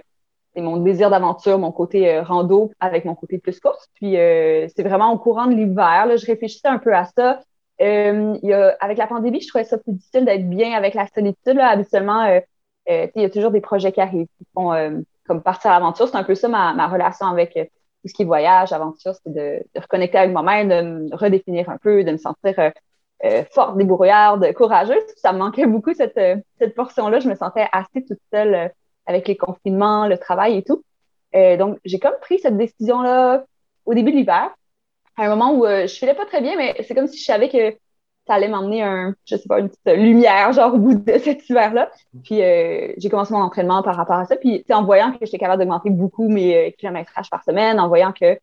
mon 0.60 0.76
désir 0.76 1.08
d'aventure, 1.10 1.58
mon 1.58 1.72
côté 1.72 2.14
euh, 2.14 2.22
rando 2.22 2.70
avec 2.80 3.04
mon 3.04 3.14
côté 3.14 3.38
plus 3.38 3.58
course. 3.58 3.88
Puis, 3.94 4.18
euh, 4.18 4.66
c'est 4.74 4.82
vraiment 4.82 5.12
au 5.12 5.18
courant 5.18 5.46
de 5.46 5.54
l'hiver. 5.54 6.06
là, 6.06 6.16
Je 6.16 6.26
réfléchissais 6.26 6.68
un 6.68 6.78
peu 6.78 6.94
à 6.94 7.06
ça. 7.06 7.40
Euh, 7.80 8.36
y 8.42 8.52
a, 8.52 8.76
avec 8.80 8.98
la 8.98 9.06
pandémie, 9.06 9.40
je 9.40 9.48
trouvais 9.48 9.64
ça 9.64 9.78
plus 9.78 9.92
difficile 9.92 10.24
d'être 10.24 10.48
bien 10.48 10.76
avec 10.76 10.94
la 10.94 11.06
solitude. 11.06 11.56
Là. 11.56 11.68
Habituellement, 11.70 12.24
euh, 12.24 12.40
euh, 12.90 13.06
il 13.14 13.22
y 13.22 13.24
a 13.24 13.30
toujours 13.30 13.50
des 13.50 13.60
projets 13.60 13.92
qui 13.92 14.00
arrivent, 14.00 14.28
euh, 14.58 15.00
comme 15.26 15.42
partir 15.42 15.70
à 15.70 15.74
l'aventure. 15.74 16.06
C'est 16.08 16.16
un 16.16 16.24
peu 16.24 16.34
ça 16.34 16.48
ma, 16.48 16.74
ma 16.74 16.86
relation 16.88 17.26
avec 17.26 17.54
tout 17.54 18.08
ce 18.08 18.14
qui 18.14 18.22
est 18.22 18.26
voyage, 18.26 18.72
aventure, 18.72 19.14
c'est 19.14 19.32
de, 19.32 19.64
de 19.74 19.80
reconnecter 19.80 20.18
avec 20.18 20.32
moi-même, 20.32 20.68
de 20.68 20.80
me 20.82 21.16
redéfinir 21.16 21.70
un 21.70 21.78
peu, 21.78 22.04
de 22.04 22.12
me 22.12 22.16
sentir 22.18 22.54
forte, 23.52 23.76
débrouillarde, 23.76 24.52
courageuse. 24.54 25.02
Ça 25.16 25.32
me 25.32 25.38
manquait 25.38 25.66
beaucoup 25.66 25.94
cette, 25.94 26.20
cette 26.58 26.74
portion-là. 26.74 27.20
Je 27.20 27.28
me 27.28 27.36
sentais 27.36 27.66
assez 27.72 28.04
toute 28.04 28.18
seule 28.32 28.72
avec 29.06 29.28
les 29.28 29.36
confinements, 29.36 30.06
le 30.06 30.18
travail 30.18 30.58
et 30.58 30.62
tout. 30.62 30.82
Euh, 31.34 31.56
donc, 31.56 31.78
j'ai 31.84 31.98
comme 31.98 32.14
pris 32.20 32.38
cette 32.38 32.56
décision-là 32.56 33.44
au 33.84 33.94
début 33.94 34.12
de 34.12 34.16
l'hiver, 34.16 34.50
à 35.16 35.24
un 35.24 35.28
moment 35.28 35.52
où 35.52 35.66
euh, 35.66 35.86
je 35.86 35.94
filais 35.94 36.14
pas 36.14 36.26
très 36.26 36.40
bien, 36.40 36.56
mais 36.56 36.74
c'est 36.86 36.94
comme 36.94 37.06
si 37.08 37.18
je 37.18 37.24
savais 37.24 37.48
que 37.48 37.76
ça 38.26 38.34
allait 38.34 38.48
m'emmener 38.48 38.82
un, 38.82 39.14
je 39.24 39.36
sais 39.36 39.48
pas, 39.48 39.58
une 39.58 39.68
petite 39.68 39.98
lumière, 39.98 40.52
genre 40.52 40.74
au 40.74 40.78
bout 40.78 40.94
de 40.94 41.18
cet 41.18 41.48
hiver-là. 41.48 41.90
Puis 42.22 42.42
euh, 42.42 42.92
j'ai 42.96 43.08
commencé 43.08 43.32
mon 43.34 43.40
entraînement 43.40 43.82
par 43.82 43.96
rapport 43.96 44.16
à 44.16 44.26
ça. 44.26 44.36
Puis 44.36 44.64
en 44.70 44.84
voyant 44.84 45.10
que 45.12 45.18
j'étais 45.26 45.38
capable 45.38 45.60
d'augmenter 45.60 45.90
beaucoup 45.90 46.28
mes 46.28 46.68
euh, 46.68 46.70
kilométrages 46.78 47.30
par 47.30 47.42
semaine, 47.42 47.80
en 47.80 47.88
voyant 47.88 48.12
que 48.12 48.38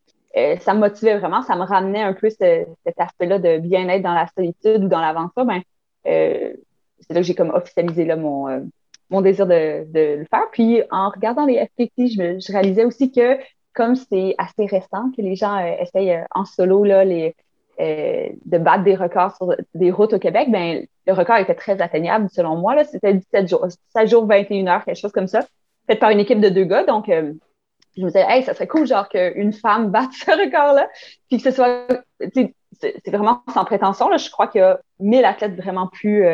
ça 0.61 0.73
me 0.73 0.79
motivait 0.79 1.17
vraiment, 1.17 1.41
ça 1.41 1.55
me 1.55 1.63
ramenait 1.63 2.03
un 2.03 2.13
peu 2.13 2.29
ce- 2.29 2.65
cet 2.85 2.99
aspect-là 2.99 3.39
de 3.39 3.57
bien-être 3.57 4.03
dans 4.03 4.13
la 4.13 4.27
solitude 4.27 4.83
ou 4.83 4.87
dans 4.87 5.01
l'aventure, 5.01 5.43
ben 5.43 5.61
c'est 6.05 7.13
là 7.13 7.21
que 7.21 7.23
j'ai 7.23 7.35
comme 7.35 7.49
officialisé 7.49 8.05
là, 8.05 8.15
mon, 8.15 8.69
mon 9.09 9.21
désir 9.21 9.47
de, 9.47 9.85
le 9.93 10.25
faire. 10.25 10.49
Puis 10.51 10.81
en 10.91 11.09
regardant 11.09 11.45
les 11.45 11.65
FPT, 11.65 12.07
je, 12.13 12.21
me- 12.21 12.51
réalisais 12.51 12.85
aussi 12.85 13.11
que 13.11 13.37
comme 13.73 13.95
c'est 13.95 14.35
assez 14.37 14.65
récent 14.65 15.11
que 15.15 15.21
les 15.21 15.35
gens 15.35 15.57
euh, 15.57 15.75
essayent 15.79 16.11
euh, 16.13 16.23
en 16.31 16.45
solo 16.45 16.83
là, 16.83 17.05
les, 17.05 17.35
euh, 17.79 18.27
de 18.45 18.57
battre 18.57 18.83
des 18.83 18.95
records 18.95 19.35
sur 19.37 19.55
des 19.73 19.91
routes 19.91 20.13
au 20.13 20.19
Québec, 20.19 20.49
ben, 20.51 20.85
le 21.07 21.13
record 21.13 21.37
était 21.37 21.55
très 21.55 21.81
atteignable 21.81 22.29
selon 22.29 22.57
moi. 22.57 22.75
là. 22.75 22.83
C'était 22.83 23.13
17 23.13 23.47
jours, 23.47 23.67
7 23.95 24.09
jours, 24.09 24.25
21 24.25 24.67
heures, 24.67 24.85
quelque 24.85 24.99
chose 24.99 25.11
comme 25.11 25.27
ça, 25.27 25.41
fait 25.87 25.95
par 25.95 26.09
une 26.09 26.19
équipe 26.19 26.41
de 26.41 26.49
deux 26.49 26.65
gars. 26.65 26.83
Donc, 26.83 27.05
je 27.07 28.01
me 28.01 28.07
disais, 28.07 28.25
hey, 28.27 28.43
ça 28.43 28.53
serait 28.53 28.67
cool, 28.67 28.85
genre, 28.85 29.07
qu'une 29.07 29.53
femme 29.53 29.91
batte 29.91 30.11
ce 30.13 30.31
record-là. 30.31 30.89
Puis 31.29 31.37
que 31.37 31.43
ce 31.43 31.51
soit, 31.51 31.87
c'est 32.33 33.11
vraiment 33.11 33.43
sans 33.53 33.65
prétention. 33.65 34.09
Là. 34.09 34.17
Je 34.17 34.29
crois 34.29 34.47
qu'il 34.47 34.59
y 34.59 34.63
a 34.63 34.79
1000 34.99 35.23
athlètes 35.23 35.55
vraiment 35.55 35.87
plus 35.87 36.25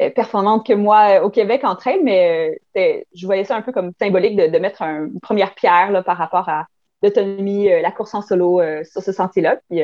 euh, 0.00 0.10
performantes 0.10 0.66
que 0.66 0.72
moi 0.72 1.18
euh, 1.20 1.22
au 1.22 1.30
Québec 1.30 1.62
en 1.64 1.76
trail, 1.76 2.00
mais 2.02 2.58
euh, 2.76 3.00
je 3.14 3.26
voyais 3.26 3.44
ça 3.44 3.56
un 3.56 3.62
peu 3.62 3.72
comme 3.72 3.92
symbolique 3.98 4.36
de, 4.36 4.58
mettre 4.58 4.82
un- 4.82 5.06
une 5.06 5.20
première 5.20 5.54
pierre 5.54 5.90
là, 5.90 6.02
par 6.02 6.16
rapport 6.16 6.48
à 6.48 6.66
l'autonomie, 7.02 7.68
la 7.68 7.90
course 7.90 8.14
en 8.14 8.22
solo 8.22 8.60
sur 8.84 9.02
ce 9.02 9.12
sentier-là. 9.12 9.58
Puis, 9.68 9.80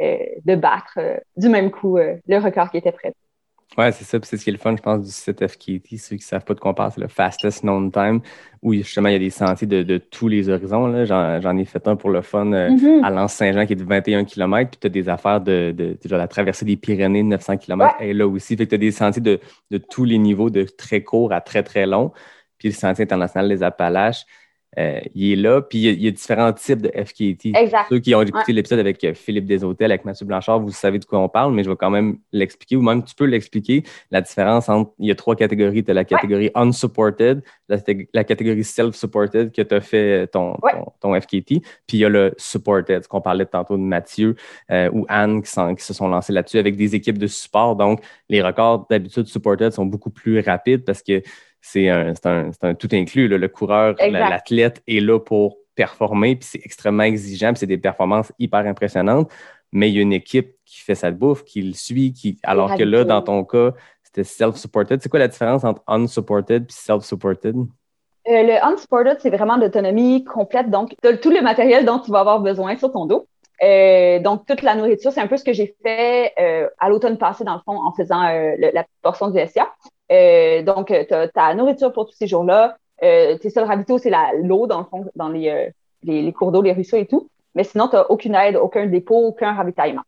de 0.00 0.54
battre 0.56 0.98
du 1.36 1.48
même 1.48 1.70
coup 1.70 1.96
le 1.96 2.38
record 2.38 2.70
qui 2.70 2.76
était 2.76 2.92
prêt. 2.92 3.14
Ouais, 3.76 3.90
c'est 3.92 4.04
ça. 4.04 4.20
Puis 4.20 4.28
c'est 4.28 4.36
ce 4.36 4.44
qui 4.44 4.50
est 4.50 4.52
le 4.52 4.58
fun, 4.58 4.76
je 4.76 4.82
pense, 4.82 5.04
du 5.04 5.10
site 5.10 5.46
FKT. 5.46 5.96
Ceux 5.98 6.16
qui 6.16 6.22
ne 6.22 6.28
savent 6.28 6.44
pas 6.44 6.54
de 6.54 6.60
quoi 6.60 6.70
on 6.70 6.74
parle, 6.74 6.92
c'est 6.94 7.00
le 7.00 7.08
fastest 7.08 7.62
known 7.64 7.90
time, 7.90 8.20
où 8.62 8.72
justement 8.72 9.08
il 9.08 9.12
y 9.12 9.16
a 9.16 9.18
des 9.18 9.30
sentiers 9.30 9.66
de, 9.66 9.82
de 9.82 9.98
tous 9.98 10.28
les 10.28 10.48
horizons. 10.48 11.04
J'en 11.04 11.56
ai 11.56 11.64
fait 11.64 11.86
un 11.88 11.96
pour 11.96 12.10
le 12.10 12.22
fun 12.22 12.52
euh, 12.52 12.70
Mhm. 12.70 13.04
à 13.04 13.10
Lens-Saint-Jean 13.10 13.66
qui 13.66 13.72
est 13.72 13.76
de 13.76 13.84
21 13.84 14.24
km. 14.24 14.70
Puis 14.70 14.78
tu 14.80 14.86
as 14.86 14.90
des 14.90 15.08
affaires 15.08 15.40
de, 15.40 15.74
de, 15.76 15.96
de 16.02 16.08
genre, 16.08 16.18
la 16.18 16.28
traversée 16.28 16.64
des 16.64 16.76
Pyrénées 16.76 17.22
de 17.22 17.28
900 17.28 17.56
km. 17.56 17.94
Et 18.00 18.14
là 18.14 18.26
aussi, 18.28 18.56
fait 18.56 18.64
que 18.64 18.70
tu 18.70 18.74
as 18.76 18.78
des 18.78 18.92
sentiers 18.92 19.22
de, 19.22 19.40
de 19.70 19.78
tous 19.78 20.04
les 20.04 20.18
niveaux, 20.18 20.50
de 20.50 20.62
très 20.64 21.02
court 21.02 21.32
à 21.32 21.40
très, 21.40 21.62
très 21.62 21.86
long. 21.86 22.12
Puis 22.58 22.68
le 22.68 22.74
sentier 22.74 23.02
international 23.02 23.48
des 23.48 23.62
Appalaches, 23.62 24.24
euh, 24.78 25.00
il 25.14 25.32
est 25.32 25.36
là. 25.36 25.60
Puis 25.62 25.78
il 25.78 25.84
y, 25.84 25.88
a, 25.88 25.92
il 25.92 26.02
y 26.02 26.08
a 26.08 26.10
différents 26.10 26.52
types 26.52 26.82
de 26.82 26.88
FKT. 26.88 27.54
Exact. 27.56 27.86
Ceux 27.88 27.98
qui 27.98 28.14
ont 28.14 28.22
écouté 28.22 28.52
l'épisode 28.52 28.78
avec 28.78 29.02
euh, 29.04 29.14
Philippe 29.14 29.46
Deshôtels, 29.46 29.90
avec 29.92 30.04
Mathieu 30.04 30.26
Blanchard, 30.26 30.60
vous 30.60 30.72
savez 30.72 30.98
de 30.98 31.04
quoi 31.04 31.18
on 31.20 31.28
parle, 31.28 31.52
mais 31.54 31.64
je 31.64 31.70
vais 31.70 31.76
quand 31.76 31.90
même 31.90 32.18
l'expliquer, 32.32 32.76
ou 32.76 32.82
même 32.82 33.02
tu 33.04 33.14
peux 33.14 33.24
l'expliquer, 33.26 33.82
la 34.10 34.20
différence 34.20 34.68
entre, 34.68 34.92
il 34.98 35.08
y 35.08 35.10
a 35.10 35.14
trois 35.14 35.36
catégories. 35.36 35.84
Tu 35.84 35.90
as 35.90 35.94
la 35.94 36.04
catégorie 36.04 36.50
unsupported, 36.54 37.42
la, 37.68 37.76
la 38.12 38.24
catégorie 38.24 38.64
self-supported 38.64 39.52
que 39.52 39.62
tu 39.62 39.74
as 39.74 39.80
fait 39.80 40.26
ton, 40.28 40.56
Ouais. 40.62 40.72
ton, 40.72 40.92
ton 41.14 41.20
FKT, 41.20 41.60
puis 41.86 41.94
il 41.94 41.98
y 41.98 42.04
a 42.04 42.08
le 42.08 42.32
supported, 42.36 43.02
ce 43.02 43.08
qu'on 43.08 43.20
parlait 43.20 43.46
tantôt 43.46 43.76
de 43.76 43.82
Mathieu 43.82 44.36
euh, 44.70 44.90
ou 44.92 45.04
Anne 45.08 45.42
qui 45.42 45.50
se 45.84 45.94
sont 45.94 46.08
lancés 46.08 46.32
là-dessus 46.32 46.58
avec 46.58 46.76
des 46.76 46.94
équipes 46.94 47.18
de 47.18 47.26
support. 47.26 47.76
Donc, 47.76 48.00
les 48.28 48.42
records 48.42 48.86
d'habitude 48.90 49.26
supported 49.26 49.72
sont 49.72 49.86
beaucoup 49.86 50.10
plus 50.10 50.40
rapides 50.40 50.84
parce 50.84 51.02
que 51.02 51.22
c'est 51.66 51.88
un, 51.88 52.12
tout 52.78 52.88
inclus. 52.92 53.26
là. 53.28 53.38
Le 53.38 53.48
coureur, 53.48 53.94
l'athlète 54.30 54.82
est 54.86 55.00
là 55.00 55.18
pour 55.18 55.56
performer, 55.74 56.36
puis 56.36 56.48
c'est 56.52 56.60
extrêmement 56.64 57.02
exigeant, 57.04 57.48
puis 57.52 57.58
c'est 57.60 57.66
des 57.66 57.78
performances 57.78 58.32
hyper 58.38 58.60
impressionnantes. 58.66 59.30
Mais 59.72 59.90
il 59.90 59.96
y 59.96 59.98
a 59.98 60.02
une 60.02 60.12
équipe 60.12 60.54
qui 60.64 60.80
fait 60.82 60.94
sa 60.94 61.10
bouffe, 61.10 61.42
qui 61.44 61.62
le 61.62 61.72
suit, 61.72 62.12
qui, 62.12 62.38
alors 62.44 62.76
que 62.76 62.84
là, 62.84 63.02
dans 63.04 63.22
ton 63.22 63.44
cas, 63.44 63.72
c'était 64.04 64.22
self-supported. 64.24 65.02
C'est 65.02 65.08
quoi 65.08 65.18
la 65.18 65.26
différence 65.28 65.64
entre 65.64 65.82
unsupported 65.88 66.66
puis 66.66 66.76
self-supported? 66.78 67.56
Euh, 67.56 67.62
le 68.26 68.64
unsupported, 68.64 69.16
c'est 69.20 69.30
vraiment 69.30 69.56
l'autonomie 69.56 70.22
complète. 70.24 70.70
Donc, 70.70 70.94
tu 71.02 71.08
as 71.08 71.16
tout 71.16 71.30
le 71.30 71.40
matériel 71.42 71.84
dont 71.84 71.98
tu 71.98 72.10
vas 72.12 72.20
avoir 72.20 72.40
besoin 72.40 72.76
sur 72.76 72.92
ton 72.92 73.06
dos. 73.06 73.26
Euh, 73.62 74.18
donc, 74.20 74.46
toute 74.46 74.62
la 74.62 74.74
nourriture, 74.76 75.10
c'est 75.12 75.20
un 75.20 75.26
peu 75.26 75.36
ce 75.36 75.44
que 75.44 75.52
j'ai 75.52 75.74
fait 75.82 76.32
euh, 76.38 76.68
à 76.78 76.88
l'automne 76.88 77.18
passé, 77.18 77.44
dans 77.44 77.54
le 77.54 77.60
fond, 77.64 77.76
en 77.80 77.92
faisant 77.92 78.22
euh, 78.24 78.52
le- 78.58 78.70
la 78.72 78.84
portion 79.02 79.28
du 79.30 79.38
SIA. 79.40 79.66
Euh, 80.12 80.62
donc, 80.62 80.88
tu 80.88 81.14
as 81.14 81.28
ta 81.28 81.54
nourriture 81.54 81.92
pour 81.92 82.06
tous 82.06 82.16
ces 82.16 82.26
jours-là. 82.26 82.76
Euh, 83.02 83.36
tes 83.38 83.50
seuls 83.50 83.64
ravitaux, 83.64 83.98
c'est 83.98 84.12
l'eau, 84.42 84.66
dans 84.66 84.78
le 84.78 84.84
fond, 84.84 85.06
dans 85.16 85.28
les, 85.28 85.48
euh, 85.48 85.68
les, 86.02 86.32
cours 86.32 86.52
d'eau, 86.52 86.62
les 86.62 86.72
ruisseaux 86.72 86.96
et 86.96 87.06
tout. 87.06 87.28
Mais 87.54 87.64
sinon, 87.64 87.88
tu 87.88 87.96
n'as 87.96 88.04
aucune 88.08 88.34
aide, 88.34 88.56
aucun 88.56 88.86
dépôt, 88.86 89.26
aucun 89.26 89.52
ravitaillement. 89.52 90.02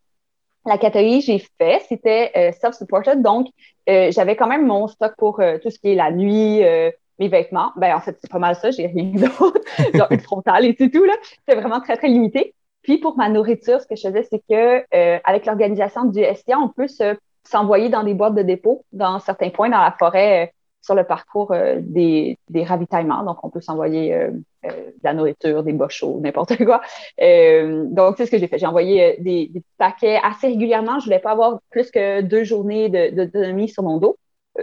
La 0.64 0.78
catégorie 0.78 1.20
j'ai 1.20 1.38
fait, 1.38 1.82
c'était 1.88 2.32
euh, 2.36 2.52
self-supported. 2.60 3.22
Donc, 3.22 3.46
euh, 3.88 4.10
j'avais 4.10 4.34
quand 4.34 4.48
même 4.48 4.66
mon 4.66 4.88
stock 4.88 5.14
pour 5.16 5.40
euh, 5.40 5.58
tout 5.58 5.70
ce 5.70 5.78
qui 5.78 5.90
est 5.90 5.94
la 5.94 6.10
nuit, 6.10 6.64
euh, 6.64 6.90
mes 7.20 7.28
vêtements. 7.28 7.72
Ben, 7.76 7.94
en 7.94 8.00
fait, 8.00 8.18
c'est 8.20 8.30
pas 8.30 8.40
mal 8.40 8.56
ça. 8.56 8.72
J'ai 8.72 8.88
rien 8.88 9.04
d'autre. 9.14 9.60
Genre 9.94 10.08
une 10.10 10.20
frontale 10.20 10.64
et 10.64 10.74
c'est 10.76 10.90
tout, 10.90 11.04
là. 11.04 11.14
C'était 11.46 11.60
vraiment 11.60 11.80
très, 11.80 11.96
très 11.96 12.08
limité. 12.08 12.54
Puis, 12.82 12.98
pour 12.98 13.16
ma 13.16 13.28
nourriture, 13.28 13.80
ce 13.80 13.86
que 13.86 13.96
je 13.96 14.02
faisais, 14.02 14.26
c'est 14.28 14.42
que 14.48 14.84
euh, 14.94 15.18
avec 15.24 15.46
l'organisation 15.46 16.04
du 16.04 16.20
SIA, 16.20 16.58
on 16.58 16.68
peut 16.68 16.88
se 16.88 17.16
s'envoyer 17.46 17.88
dans 17.88 18.02
des 18.02 18.14
boîtes 18.14 18.34
de 18.34 18.42
dépôt 18.42 18.84
dans 18.92 19.18
certains 19.20 19.50
points 19.50 19.68
dans 19.68 19.78
la 19.78 19.94
forêt 19.98 20.44
euh, 20.44 20.50
sur 20.82 20.94
le 20.94 21.04
parcours 21.04 21.52
euh, 21.52 21.78
des, 21.80 22.38
ravitaillements. 22.64 23.24
Donc, 23.24 23.38
on 23.42 23.50
peut 23.50 23.60
s'envoyer 23.60 24.14
euh, 24.14 24.30
de 24.64 24.70
la 25.02 25.14
nourriture, 25.14 25.62
des 25.62 25.76
chauds, 25.88 26.20
n'importe 26.22 26.56
quoi. 26.64 26.80
donc, 27.18 28.16
c'est 28.16 28.26
ce 28.26 28.30
que 28.30 28.38
j'ai 28.38 28.48
fait. 28.48 28.58
J'ai 28.58 28.66
envoyé 28.66 29.16
des, 29.20 29.48
des, 29.48 29.62
paquets 29.78 30.20
assez 30.22 30.48
régulièrement. 30.48 30.98
Je 30.98 31.04
voulais 31.04 31.18
pas 31.18 31.32
avoir 31.32 31.58
plus 31.70 31.90
que 31.90 32.20
deux 32.20 32.44
journées 32.44 32.88
d'autonomie 33.10 33.68
sur 33.68 33.82
mon 33.82 33.98
dos, 33.98 34.16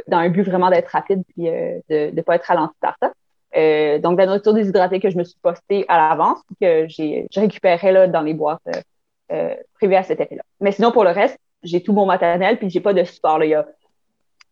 dans 0.08 0.18
un 0.18 0.30
but 0.30 0.44
vraiment 0.44 0.70
d'être 0.70 0.90
rapide 0.90 1.24
puis 1.28 1.46
de 1.46 2.16
ne 2.16 2.22
pas 2.22 2.36
être 2.36 2.46
ralenti 2.46 2.76
par 2.80 2.98
ça. 3.02 3.10
donc, 4.00 4.18
la 4.18 4.26
nourriture 4.26 4.54
déshydratée 4.54 5.00
que 5.00 5.10
je 5.10 5.18
me 5.18 5.24
suis 5.24 5.40
postée 5.42 5.86
à 5.88 6.10
l'avance, 6.10 6.40
que 6.60 6.88
j'ai 6.88 7.28
récupéré 7.36 7.92
là, 7.92 8.08
dans 8.08 8.22
les 8.22 8.34
boîtes 8.34 8.62
privées 9.76 9.98
à 9.98 10.04
cet 10.04 10.20
effet-là. 10.22 10.44
Mais 10.62 10.72
sinon, 10.72 10.92
pour 10.92 11.04
le 11.04 11.12
reste, 11.12 11.38
j'ai 11.64 11.82
tout 11.82 11.94
mon 11.94 12.06
matériel, 12.06 12.58
puis 12.58 12.70
j'ai 12.70 12.80
pas 12.80 12.94
de 12.94 13.04
support. 13.04 13.40
Là. 13.40 13.66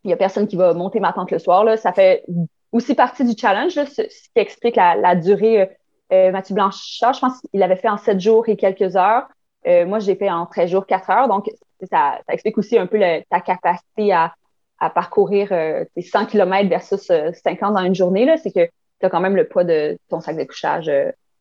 Il 0.04 0.10
y 0.10 0.12
a, 0.12 0.16
personne 0.16 0.46
qui 0.46 0.56
va 0.56 0.74
monter 0.74 1.00
ma 1.00 1.12
tente 1.12 1.30
le 1.30 1.38
soir. 1.38 1.64
Là. 1.64 1.76
Ça 1.76 1.92
fait 1.92 2.24
aussi 2.72 2.94
partie 2.94 3.24
du 3.24 3.38
challenge, 3.38 3.72
ce, 3.72 4.02
qui 4.02 4.30
explique 4.36 4.76
la, 4.76 5.14
durée. 5.14 5.62
Euh, 5.62 5.66
euh 6.12 6.32
Mathieu 6.32 6.54
Blanchard, 6.54 7.14
je 7.14 7.20
pense 7.20 7.40
qu'il 7.40 7.62
avait 7.62 7.76
fait 7.76 7.88
en 7.88 7.98
sept 7.98 8.20
jours 8.20 8.48
et 8.48 8.56
quelques 8.56 8.96
heures. 8.96 9.28
Euh, 9.66 9.86
moi, 9.86 10.00
j'ai 10.00 10.16
fait 10.16 10.30
en 10.30 10.46
13 10.46 10.70
jours, 10.70 10.86
4 10.86 11.10
heures. 11.10 11.28
Donc, 11.28 11.48
ça, 11.90 12.20
explique 12.28 12.58
aussi 12.58 12.78
un 12.78 12.86
peu 12.86 12.98
ta 13.30 13.40
capacité 13.40 14.12
à, 14.12 14.34
parcourir 14.94 15.52
euh, 15.52 15.84
100 15.96 16.26
km 16.26 16.68
versus 16.68 17.12
50 17.44 17.74
dans 17.74 17.84
une 17.84 17.94
journée. 17.94 18.26
C'est 18.38 18.50
que 18.50 18.66
tu 18.98 19.06
as 19.06 19.10
quand 19.10 19.20
même 19.20 19.36
le 19.36 19.46
poids 19.46 19.62
de 19.62 19.96
ton 20.08 20.20
sac 20.20 20.36
de 20.36 20.42
couchage. 20.42 20.90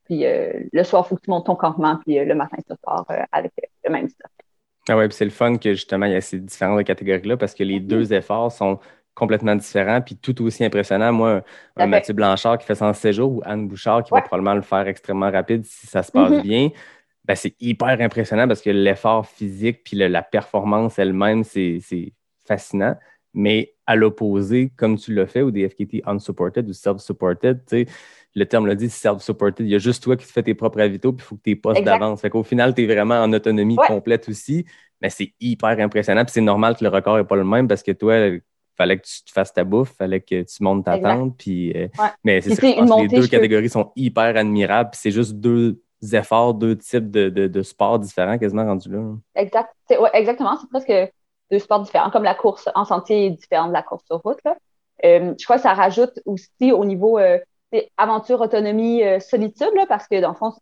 puis 0.05 0.23
le 0.23 0.83
soir, 0.83 1.03
il 1.05 1.09
faut 1.09 1.15
que 1.15 1.21
tu 1.21 1.31
montes 1.31 1.47
ton 1.47 1.55
campement. 1.55 1.97
Puis 2.05 2.23
le 2.23 2.35
matin, 2.35 2.57
tu 2.57 2.75
pars 2.83 3.05
avec 3.31 3.51
le 3.83 3.89
même 3.89 4.09
stuff. 4.09 4.29
Ah 4.91 4.97
ouais, 4.97 5.07
c'est 5.11 5.23
le 5.23 5.31
fun 5.31 5.55
que 5.55 5.73
justement, 5.73 6.05
il 6.05 6.11
y 6.11 6.15
a 6.15 6.21
ces 6.21 6.37
différentes 6.37 6.83
catégories-là 6.83 7.37
parce 7.37 7.53
que 7.53 7.63
les 7.63 7.79
mm-hmm. 7.79 7.87
deux 7.87 8.11
efforts 8.11 8.51
sont 8.51 8.77
complètement 9.13 9.55
différents, 9.55 10.01
puis 10.01 10.17
tout 10.17 10.43
aussi 10.43 10.65
impressionnant. 10.65 11.13
Moi, 11.13 11.43
un 11.77 11.87
Mathieu 11.87 12.13
Blanchard 12.13 12.57
qui 12.57 12.65
fait 12.65 12.75
116 12.75 13.15
jours 13.15 13.31
ou 13.37 13.41
Anne 13.45 13.69
Bouchard 13.69 14.03
qui 14.03 14.11
va 14.11 14.21
probablement 14.21 14.55
le 14.55 14.61
faire 14.61 14.85
extrêmement 14.87 15.31
rapide 15.31 15.63
si 15.63 15.87
ça 15.87 16.03
se 16.03 16.11
passe 16.11 16.33
mm-hmm. 16.33 16.41
bien, 16.41 16.69
ben, 17.23 17.35
c'est 17.35 17.55
hyper 17.61 18.01
impressionnant 18.01 18.49
parce 18.49 18.61
que 18.61 18.69
l'effort 18.69 19.25
physique 19.25 19.81
puis 19.85 19.95
la 19.95 20.21
performance 20.23 20.99
elle-même, 20.99 21.45
c'est 21.45 21.79
fascinant. 22.45 22.97
Mais 23.33 23.73
à 23.87 23.95
l'opposé, 23.95 24.73
comme 24.75 24.97
tu 24.97 25.13
l'as 25.13 25.27
fait, 25.27 25.41
ou 25.41 25.51
des 25.51 25.69
FKT 25.69 26.01
unsupported 26.05 26.67
ou 26.67 26.73
self-supported, 26.73 27.63
tu 27.65 27.85
sais, 27.85 27.91
le 28.33 28.45
terme 28.45 28.65
le 28.65 28.75
dit, 28.75 28.89
self-supported. 28.89 29.65
Il 29.65 29.71
y 29.71 29.75
a 29.75 29.79
juste 29.79 30.03
toi 30.03 30.15
qui 30.15 30.25
te 30.25 30.31
fais 30.31 30.43
tes 30.43 30.53
propres 30.53 30.79
avitaux, 30.79 31.11
puis 31.11 31.23
il 31.23 31.27
faut 31.27 31.35
que 31.35 31.41
tu 31.43 31.55
postes 31.55 31.83
d'avance. 31.83 32.21
Fait 32.21 32.29
qu'au 32.29 32.43
final, 32.43 32.73
tu 32.73 32.83
es 32.83 32.93
vraiment 32.93 33.21
en 33.21 33.31
autonomie 33.33 33.75
complète 33.87 34.27
aussi. 34.29 34.65
Mais 35.01 35.09
c'est 35.09 35.33
hyper 35.39 35.79
impressionnant. 35.79 36.23
Puis 36.23 36.33
c'est 36.33 36.41
normal 36.41 36.75
que 36.75 36.83
le 36.83 36.89
record 36.89 37.17
n'est 37.17 37.23
pas 37.23 37.35
le 37.35 37.43
même 37.43 37.67
parce 37.67 37.83
que 37.83 37.91
toi, 37.91 38.17
il 38.17 38.41
fallait 38.77 38.97
que 38.97 39.05
tu 39.05 39.23
te 39.23 39.31
fasses 39.31 39.53
ta 39.53 39.63
bouffe, 39.63 39.91
il 39.93 39.95
fallait 39.95 40.21
que 40.21 40.43
tu 40.43 40.63
montes 40.63 40.85
ta 40.85 40.97
tente. 40.99 41.37
Puis, 41.37 41.73
euh, 41.75 41.87
Mais 42.23 42.41
c'est 42.41 42.55
ça, 42.55 42.61
les 43.01 43.07
deux 43.07 43.27
catégories 43.27 43.69
sont 43.69 43.91
hyper 43.95 44.37
admirables. 44.37 44.91
c'est 44.93 45.11
juste 45.11 45.33
deux 45.33 45.81
efforts, 46.13 46.53
deux 46.53 46.77
types 46.77 47.11
de, 47.11 47.29
de, 47.29 47.61
sports 47.61 47.99
différents 47.99 48.37
quasiment 48.37 48.65
rendus 48.65 48.89
là. 48.89 49.15
Exact. 49.35 49.69
exactement. 50.13 50.57
C'est 50.59 50.69
presque 50.69 51.13
deux 51.51 51.59
sports 51.59 51.81
différents, 51.81 52.09
comme 52.09 52.23
la 52.23 52.33
course 52.33 52.69
en 52.73 52.85
sentier 52.85 53.27
est 53.27 53.31
différente 53.31 53.69
de 53.69 53.73
la 53.73 53.83
course 53.83 54.05
sur 54.05 54.21
route. 54.21 54.39
Euh, 55.03 55.33
je 55.37 55.43
crois 55.43 55.57
que 55.57 55.63
ça 55.63 55.73
rajoute 55.73 56.19
aussi 56.25 56.71
au 56.71 56.85
niveau 56.85 57.19
euh, 57.19 57.39
aventure, 57.97 58.41
autonomie, 58.41 59.03
euh, 59.03 59.19
solitude, 59.19 59.71
parce 59.87 60.07
que 60.07 60.19
dans 60.19 60.29
le 60.29 60.35
fond, 60.35 60.53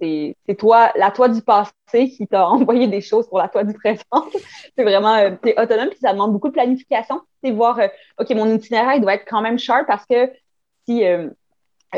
c'est 0.00 0.34
toi, 0.58 0.92
la 0.96 1.10
toi 1.10 1.28
du 1.28 1.42
passé 1.42 2.10
qui 2.10 2.26
t'a 2.26 2.46
envoyé 2.48 2.86
des 2.88 3.00
choses 3.00 3.28
pour 3.28 3.38
la 3.38 3.48
toi 3.48 3.64
du 3.64 3.74
présent. 3.74 4.02
c'est 4.76 4.84
vraiment, 4.84 5.14
euh, 5.14 5.30
autonome, 5.56 5.88
puis 5.88 5.98
ça 6.00 6.12
demande 6.12 6.32
beaucoup 6.32 6.48
de 6.48 6.52
planification. 6.52 7.22
C'est 7.42 7.50
voir, 7.50 7.78
euh, 7.78 7.88
OK, 8.18 8.30
mon 8.30 8.46
itinéraire, 8.54 9.00
doit 9.00 9.14
être 9.14 9.26
quand 9.26 9.40
même 9.40 9.58
sharp 9.58 9.86
parce 9.86 10.04
que 10.06 10.30
si 10.86 11.02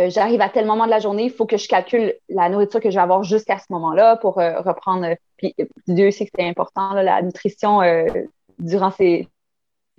j'arrive 0.08 0.40
à 0.40 0.48
tel 0.48 0.66
moment 0.66 0.84
de 0.84 0.90
la 0.90 0.98
journée, 0.98 1.24
il 1.24 1.30
faut 1.30 1.46
que 1.46 1.56
je 1.56 1.68
calcule 1.68 2.14
la 2.28 2.48
nourriture 2.48 2.80
que 2.80 2.90
je 2.90 2.96
vais 2.96 3.02
avoir 3.02 3.22
jusqu'à 3.22 3.58
ce 3.58 3.66
moment-là 3.70 4.16
pour 4.16 4.34
reprendre. 4.34 5.14
puis 5.36 5.54
Dieu 5.86 6.10
sait 6.10 6.24
que 6.24 6.32
c'est 6.36 6.48
important, 6.48 6.94
la 6.94 7.22
nutrition 7.22 7.82
durant 8.58 8.90
ces, 8.90 9.28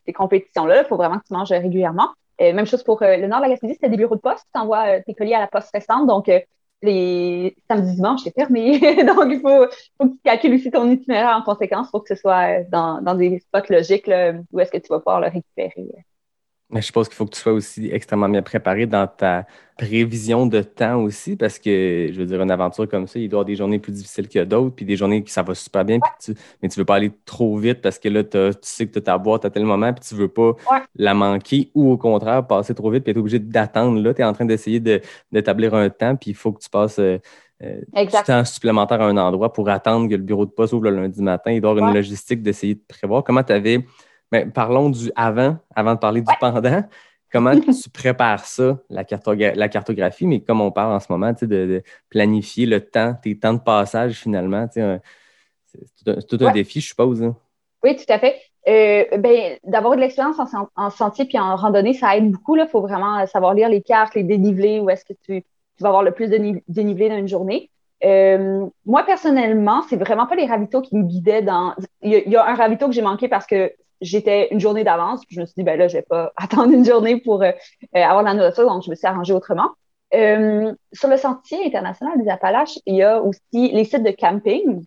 ces 0.06 0.12
compétitions-là. 0.12 0.82
Il 0.82 0.88
faut 0.88 0.98
vraiment 0.98 1.20
que 1.20 1.28
tu 1.28 1.34
manges 1.34 1.52
régulièrement. 1.52 2.10
Euh, 2.42 2.54
même 2.54 2.66
chose 2.66 2.84
pour 2.84 3.02
euh, 3.04 3.18
le 3.18 3.28
nord 3.28 3.40
de 3.40 3.44
la 3.44 3.50
Gaspésie, 3.50 3.76
c'était 3.76 3.90
des 3.90 3.98
bureaux 3.98 4.16
de 4.16 4.22
poste. 4.22 4.48
Tu 4.54 4.60
envoies 4.60 4.98
euh, 4.98 5.02
tes 5.06 5.14
colis 5.14 5.34
à 5.36 5.40
la 5.40 5.48
poste 5.48 5.70
récente. 5.74 6.08
Donc, 6.08 6.30
les 6.82 7.56
samedis, 7.70 7.96
dimanches, 7.96 8.22
c'est 8.24 8.34
fermé. 8.34 8.80
donc, 9.06 9.28
il 9.30 9.40
faut, 9.40 9.68
que 10.00 10.12
tu 10.12 10.18
calcules 10.24 10.56
aussi 10.56 10.72
ton 10.72 10.90
itinéraire 10.90 11.38
en 11.38 11.44
conséquence 11.44 11.92
pour 11.92 12.04
que 12.04 12.16
ce 12.16 12.20
soit 12.20 12.64
dans 12.72 13.16
des 13.16 13.40
spots 13.40 13.70
logiques 13.70 14.10
où 14.52 14.60
est-ce 14.60 14.72
que 14.72 14.80
tu 14.80 14.88
vas 14.90 15.00
pouvoir 15.00 15.22
le 15.22 15.28
récupérer. 15.28 15.88
Mais 16.72 16.82
je 16.82 16.88
suppose 16.88 17.08
qu'il 17.08 17.16
faut 17.16 17.26
que 17.26 17.36
tu 17.36 17.40
sois 17.40 17.54
aussi 17.54 17.90
extrêmement 17.92 18.30
bien 18.30 18.42
préparé 18.42 18.86
dans 18.86 19.08
ta 19.08 19.46
prévision 19.78 20.46
de 20.46 20.62
temps 20.62 21.02
aussi, 21.02 21.36
parce 21.36 21.58
que, 21.58 22.10
je 22.12 22.18
veux 22.18 22.26
dire, 22.26 22.42
une 22.42 22.52
aventure 22.52 22.88
comme 22.88 23.08
ça, 23.08 23.20
il 23.20 23.28
doit 23.28 23.38
y 23.38 23.40
avoir 23.40 23.46
des 23.46 23.56
journées 23.56 23.80
plus 23.80 23.92
difficiles 23.92 24.30
que 24.30 24.44
d'autres, 24.44 24.76
puis 24.76 24.86
des 24.86 24.96
journées 24.96 25.24
qui 25.24 25.32
ça 25.32 25.42
va 25.42 25.56
super 25.56 25.84
bien, 25.84 26.00
tu, 26.24 26.36
mais 26.62 26.70
tu 26.70 26.80
veux 26.80 26.86
pas 26.86 26.96
aller 26.96 27.12
trop 27.26 27.58
vite 27.58 27.82
parce 27.82 27.98
que 27.98 28.08
là, 28.08 28.24
tu 28.24 28.38
sais 28.62 28.86
que 28.86 28.94
tu 28.94 29.00
as 29.00 29.02
ta 29.02 29.18
boîte 29.18 29.44
à 29.44 29.50
tel 29.50 29.66
moment, 29.66 29.92
puis 29.92 30.04
tu 30.08 30.16
veux 30.16 30.28
pas 30.28 30.54
la 30.96 31.14
manquer, 31.14 31.72
ou 31.74 31.92
au 31.92 31.98
contraire, 31.98 32.46
passer 32.46 32.76
trop 32.76 32.92
vite, 32.92 33.04
puis 33.04 33.12
être 33.12 33.18
obligé 33.18 33.40
d'attendre. 33.40 34.00
Là, 34.00 34.14
tu 34.14 34.22
es 34.22 34.24
en 34.24 34.34
train 34.34 34.46
d'essayer 34.46 34.80
d'établir 35.32 35.74
un 35.74 35.90
temps, 35.90 36.16
puis 36.16 36.32
il 36.32 36.36
faut 36.36 36.52
que 36.52 36.62
tu 36.62 36.70
passes 36.70 37.00
euh, 37.00 37.18
euh, 37.64 37.82
du 37.96 38.24
temps 38.26 38.46
supplémentaire 38.46 39.02
à 39.02 39.06
un 39.06 39.18
endroit 39.18 39.52
pour 39.52 39.70
attendre 39.70 40.10
que 40.10 40.16
le 40.16 40.24
bureau 40.24 40.46
de 40.46 40.52
poste 40.52 40.74
ouvre 40.74 40.90
le 40.90 41.02
lundi 41.02 41.22
matin. 41.22 41.52
Il 41.52 41.62
doit 41.62 41.72
y 41.72 41.74
avoir 41.74 41.90
une 41.90 41.96
logistique 41.96 42.42
d'essayer 42.42 42.76
de 42.76 42.82
prévoir. 42.88 43.24
Comment 43.24 43.44
tu 43.44 43.54
avais 43.54 43.86
mais 44.32 44.46
parlons 44.46 44.90
du 44.90 45.12
avant, 45.16 45.58
avant 45.76 45.96
de 45.96 46.00
parler 46.00 46.22
du 46.22 46.34
pendant. 46.40 46.84
Comment 47.32 47.58
tu 47.60 47.90
prépares 47.90 48.46
ça, 48.46 48.78
la, 48.90 49.04
cartographie, 49.04 50.28
mais 50.28 50.42
comme 50.42 50.60
on 50.60 50.72
parle 50.72 50.94
en 50.94 51.00
ce 51.00 51.08
moment, 51.10 51.34
de, 51.42 51.82
planifier 52.10 52.66
le 52.66 52.82
temps, 52.82 53.16
tes 53.22 53.38
temps 53.38 53.54
de 53.54 53.60
passage 53.60 54.16
finalement, 54.16 54.68
c'est 54.72 55.02
tout, 56.28 56.38
un, 56.42 56.52
défi, 56.52 56.82
je 56.82 56.88
suppose. 56.88 57.24
Hein. 57.24 57.36
Oui, 57.84 57.96
tout 57.96 58.12
à 58.12 58.20
fait. 58.20 58.36
Euh, 58.68 59.18
ben, 59.18 59.58
d'avoir 59.64 59.96
de 59.96 60.02
l'expérience 60.02 60.38
en, 60.76 60.90
sentier 60.90 61.26
puis 61.26 61.40
en 61.40 61.56
randonnée, 61.56 61.94
ça 61.94 62.16
aide 62.18 62.30
beaucoup. 62.30 62.58
Il 62.58 62.68
faut 62.68 62.82
vraiment 62.82 63.26
savoir 63.28 63.54
lire 63.54 63.70
les 63.70 63.82
cartes, 63.82 64.14
les 64.16 64.24
dénivelés, 64.24 64.80
où 64.80 64.90
est-ce 64.90 65.06
que 65.06 65.14
tu, 65.26 65.44
vas 65.80 65.88
avoir 65.88 66.04
le 66.04 66.12
plus 66.12 66.30
de 66.30 66.62
dénivelé 66.68 67.10
dans 67.10 67.18
une 67.18 67.28
journée. 67.28 67.72
Euh, 68.04 68.68
moi, 68.86 69.04
personnellement, 69.04 69.84
c'est 69.90 69.96
vraiment 69.96 70.28
pas 70.28 70.36
les 70.36 70.46
ravitaux 70.46 70.82
qui 70.82 70.96
me 70.96 71.04
guidaient 71.04 71.42
dans. 71.42 71.74
Il 72.02 72.12
y, 72.12 72.36
a 72.36 72.46
un 72.46 72.56
ravito 72.56 72.88
que 72.88 72.94
j'ai 72.94 73.02
manqué 73.02 73.28
parce 73.28 73.46
que 73.46 73.72
j'étais 74.02 74.50
une 74.52 74.60
journée 74.60 74.84
d'avance. 74.84 75.22
Je 75.30 75.40
me 75.40 75.46
suis 75.46 75.56
dit, 75.58 75.64
ben 75.64 75.78
là, 75.78 75.88
je 75.88 75.98
vais 75.98 76.02
pas 76.02 76.34
attendre 76.38 76.74
une 76.74 76.86
journée 76.86 77.18
pour 77.18 77.42
euh, 77.44 77.52
euh, 77.96 78.04
avoir 78.04 78.24
la 78.24 78.34
nourriture, 78.34 78.68
donc 78.68 78.84
je 78.84 78.90
me 78.90 78.96
suis 78.96 79.08
arrangée 79.08 79.34
autrement. 79.34 79.70
Euh, 80.14 80.74
sur 80.92 81.08
le 81.08 81.16
sentier 81.16 81.66
international 81.66 82.22
des 82.22 82.30
Appalaches, 82.30 82.80
il 82.86 82.96
y 82.96 83.04
a 83.04 83.22
aussi 83.22 83.40
les 83.54 83.86
sites 83.86 84.04
de 84.04 84.12
camping, 84.12 84.84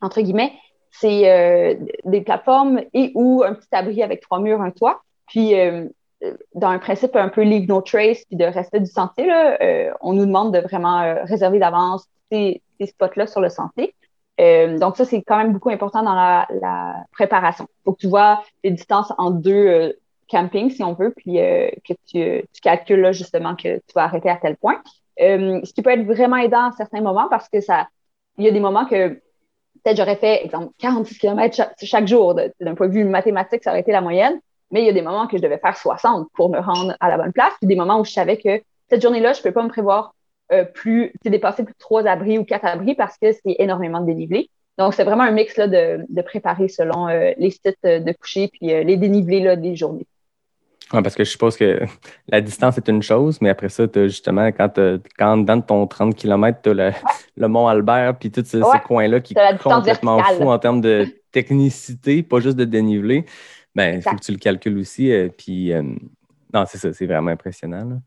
entre 0.00 0.20
guillemets. 0.20 0.52
C'est 0.90 1.78
des 2.06 2.20
plateformes 2.22 2.80
et 2.94 3.12
ou 3.14 3.42
un 3.44 3.52
petit 3.52 3.68
abri 3.72 4.02
avec 4.02 4.22
trois 4.22 4.40
murs, 4.40 4.62
un 4.62 4.70
toit. 4.70 5.02
Puis, 5.26 5.52
dans 6.54 6.68
un 6.68 6.78
principe 6.78 7.14
un 7.16 7.28
peu 7.28 7.42
leave 7.42 7.68
no 7.68 7.82
trace, 7.82 8.24
puis 8.24 8.36
de 8.38 8.46
respect 8.46 8.80
du 8.80 8.90
sentier, 8.90 9.26
là, 9.26 9.58
on 10.00 10.14
nous 10.14 10.24
demande 10.24 10.54
de 10.54 10.60
vraiment 10.60 11.22
réserver 11.24 11.58
d'avance 11.58 12.06
ces, 12.32 12.62
ces 12.80 12.86
spots-là 12.86 13.26
sur 13.26 13.42
le 13.42 13.50
sentier. 13.50 13.94
Euh, 14.40 14.78
donc, 14.78 14.96
ça, 14.96 15.04
c'est 15.04 15.22
quand 15.22 15.38
même 15.38 15.52
beaucoup 15.52 15.70
important 15.70 16.02
dans 16.02 16.14
la, 16.14 16.46
la 16.60 17.04
préparation. 17.12 17.66
Il 17.68 17.84
faut 17.84 17.92
que 17.92 18.00
tu 18.00 18.08
vois 18.08 18.42
les 18.62 18.70
distances 18.70 19.12
en 19.18 19.30
deux 19.30 19.66
euh, 19.66 19.92
campings, 20.28 20.70
si 20.70 20.82
on 20.82 20.92
veut, 20.92 21.12
puis 21.16 21.40
euh, 21.40 21.68
que 21.84 21.94
tu, 22.06 22.46
tu, 22.52 22.60
calcules 22.60 23.00
là, 23.00 23.12
justement 23.12 23.54
que 23.56 23.76
tu 23.76 23.92
vas 23.94 24.04
arrêter 24.04 24.28
à 24.28 24.36
tel 24.36 24.56
point. 24.56 24.82
ce 25.18 25.72
qui 25.72 25.82
peut 25.82 25.90
être 25.90 26.04
vraiment 26.04 26.36
aidant 26.36 26.68
à 26.68 26.72
certains 26.72 27.00
moments 27.00 27.28
parce 27.28 27.48
que 27.48 27.60
ça, 27.60 27.88
il 28.38 28.44
y 28.44 28.48
a 28.48 28.50
des 28.50 28.60
moments 28.60 28.84
que 28.84 29.08
peut-être 29.86 29.96
j'aurais 29.96 30.16
fait, 30.16 30.44
exemple, 30.44 30.72
46 30.78 31.18
km 31.18 31.70
chaque, 31.80 32.06
jour. 32.06 32.34
D'un 32.34 32.74
point 32.74 32.88
de 32.88 32.92
vue 32.92 33.04
mathématique, 33.04 33.62
ça 33.62 33.70
aurait 33.70 33.80
été 33.80 33.92
la 33.92 34.00
moyenne. 34.00 34.40
Mais 34.72 34.82
il 34.82 34.86
y 34.86 34.88
a 34.88 34.92
des 34.92 35.02
moments 35.02 35.28
que 35.28 35.36
je 35.36 35.42
devais 35.42 35.58
faire 35.58 35.76
60 35.76 36.28
pour 36.34 36.50
me 36.50 36.58
rendre 36.58 36.96
à 36.98 37.08
la 37.08 37.16
bonne 37.16 37.32
place, 37.32 37.52
puis 37.60 37.68
des 37.68 37.76
moments 37.76 38.00
où 38.00 38.04
je 38.04 38.10
savais 38.10 38.36
que 38.36 38.60
cette 38.90 39.00
journée-là, 39.00 39.32
je 39.32 39.38
ne 39.38 39.42
peux 39.44 39.52
pas 39.52 39.62
me 39.62 39.68
prévoir 39.68 40.15
euh, 40.52 40.64
plus, 40.64 41.12
dépasser 41.24 41.64
plus 41.64 41.72
de 41.72 41.78
trois 41.78 42.06
abris 42.06 42.38
ou 42.38 42.44
quatre 42.44 42.66
abris 42.66 42.94
parce 42.94 43.18
que 43.18 43.32
c'est 43.32 43.56
énormément 43.58 44.00
de 44.00 44.06
dénivelé. 44.06 44.48
Donc, 44.78 44.94
c'est 44.94 45.02
vraiment 45.02 45.24
un 45.24 45.32
mix 45.32 45.56
là, 45.56 45.66
de, 45.66 46.04
de 46.08 46.22
préparer 46.22 46.68
selon 46.68 47.08
euh, 47.08 47.32
les 47.36 47.50
sites 47.50 47.78
de 47.82 48.12
coucher 48.12 48.48
puis 48.52 48.72
euh, 48.72 48.84
les 48.84 48.96
dénivelés 48.96 49.40
là, 49.40 49.56
des 49.56 49.74
journées. 49.74 50.06
Oui, 50.92 51.02
parce 51.02 51.16
que 51.16 51.24
je 51.24 51.30
suppose 51.30 51.56
que 51.56 51.80
la 52.28 52.40
distance 52.40 52.78
est 52.78 52.88
une 52.88 53.02
chose, 53.02 53.40
mais 53.40 53.48
après 53.48 53.68
ça, 53.70 53.84
as 53.92 54.02
justement, 54.04 54.46
quand, 54.52 54.78
quand 55.18 55.36
dans 55.38 55.60
ton 55.60 55.86
30 55.88 56.14
km, 56.14 56.60
tu 56.62 56.70
as 56.70 56.92
le, 57.36 57.48
Mont 57.48 57.66
Albert 57.66 58.16
puis 58.18 58.30
tous 58.30 58.44
ces, 58.44 58.60
coins-là 58.84 59.18
qui 59.18 59.34
sont 59.34 59.70
complètement 59.70 60.22
fous 60.22 60.48
en 60.48 60.58
termes 60.60 60.80
de 60.80 61.08
technicité, 61.32 62.22
pas 62.22 62.38
juste 62.38 62.56
de 62.56 62.64
dénivelé, 62.64 63.24
ben, 63.74 63.96
il 63.96 64.02
faut 64.02 64.14
que 64.14 64.22
tu 64.22 64.30
le 64.30 64.38
calcules 64.38 64.78
aussi. 64.78 65.12
puis, 65.36 65.72
non, 66.54 66.64
c'est 66.68 66.78
ça, 66.78 66.92
c'est 66.92 67.06
vraiment 67.06 67.32
impressionnant. 67.32 68.00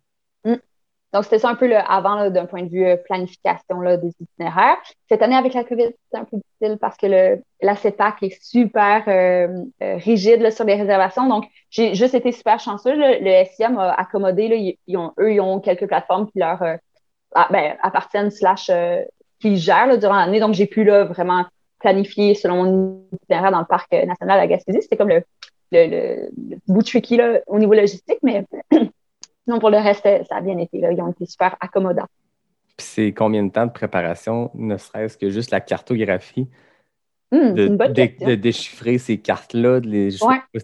Donc, 1.14 1.24
c'était 1.24 1.40
ça 1.40 1.50
un 1.50 1.56
peu 1.56 1.68
le 1.68 1.78
avant 1.78 2.30
d'un 2.30 2.46
point 2.46 2.64
de 2.64 2.70
vue 2.70 2.86
euh, 2.86 2.96
planification 2.96 3.82
là, 3.82 3.98
des 3.98 4.12
itinéraires. 4.20 4.78
Cette 5.08 5.22
année, 5.24 5.36
avec 5.36 5.54
la 5.56 5.64
COVID, 5.64 5.90
c'est 6.12 6.20
un 6.20 6.26
peu 6.26 6.38
difficile 6.38 6.78
parce 6.80 6.98
que 6.98 7.08
le, 7.08 7.42
la 7.62 7.76
CEPAC 7.76 8.22
est 8.22 8.44
super 8.44 9.04
euh, 9.08 9.48
euh, 9.82 9.98
rigide 9.98 10.42
là, 10.42 10.52
sur 10.52 10.66
les 10.66 10.76
réservations. 10.76 11.28
Donc, 11.28 11.46
j'ai 11.72 11.96
juste 11.96 12.14
été 12.14 12.32
super 12.32 12.60
chanceuse. 12.60 12.98
Le 12.98 13.46
SIA 13.46 13.70
m'a 13.70 13.92
accommodé. 13.92 14.48
Là, 14.48 14.56
ils, 14.56 14.98
ont, 14.98 15.14
eux, 15.20 15.34
ils 15.34 15.42
ont 15.42 15.60
quelques 15.60 15.88
plateformes 15.88 16.30
qui 16.30 16.38
leur 16.38 16.62
à, 17.36 17.48
ben, 17.52 17.76
appartiennent 17.82 18.32
slash 18.32 18.70
euh, 18.70 19.04
qui 19.40 19.58
gèrent 19.58 19.98
durant 19.98 20.16
l'année. 20.16 20.40
Donc, 20.40 20.54
j'ai 20.54 20.68
pu 20.68 20.84
là, 20.84 21.06
vraiment 21.06 21.46
planifier 21.80 22.36
selon 22.36 22.64
mon 22.64 23.04
itinéraire 23.14 23.52
dans 23.52 23.60
le 23.60 23.66
parc 23.66 23.92
national 23.92 24.40
à 24.40 24.48
Gaspésie. 24.48 24.82
C'était 24.82 24.98
comme 24.98 25.10
le, 25.10 25.24
le, 25.72 26.30
bout 26.68 26.84
tricky 26.84 27.18
là, 27.18 27.40
au 27.48 27.58
niveau 27.58 27.74
logistique, 27.74 28.20
mais 28.22 28.46
non, 29.50 29.60
pour 29.60 29.70
le 29.72 29.78
reste, 29.78 30.08
ça 30.28 30.36
a 30.36 30.42
bien 30.42 30.58
été. 30.60 30.80
Là. 30.80 30.92
Ils 30.92 31.02
ont 31.02 31.12
été 31.12 31.26
super 31.26 31.58
accommodants. 31.60 32.08
c'est 32.78 33.12
combien 33.12 33.44
de 33.44 33.52
temps 33.52 33.66
de 33.66 33.72
préparation, 33.72 34.52
ne 34.54 34.78
serait-ce 34.78 35.18
que 35.18 35.30
juste 35.30 35.52
la 35.52 35.60
cartographie? 35.60 36.48
Hum, 37.32 37.54
de, 37.54 38.34
déchiffrer 38.34 38.98
ces 38.98 39.20
cartes-là, 39.20 39.82
de 39.82 39.88
les, 39.88 40.10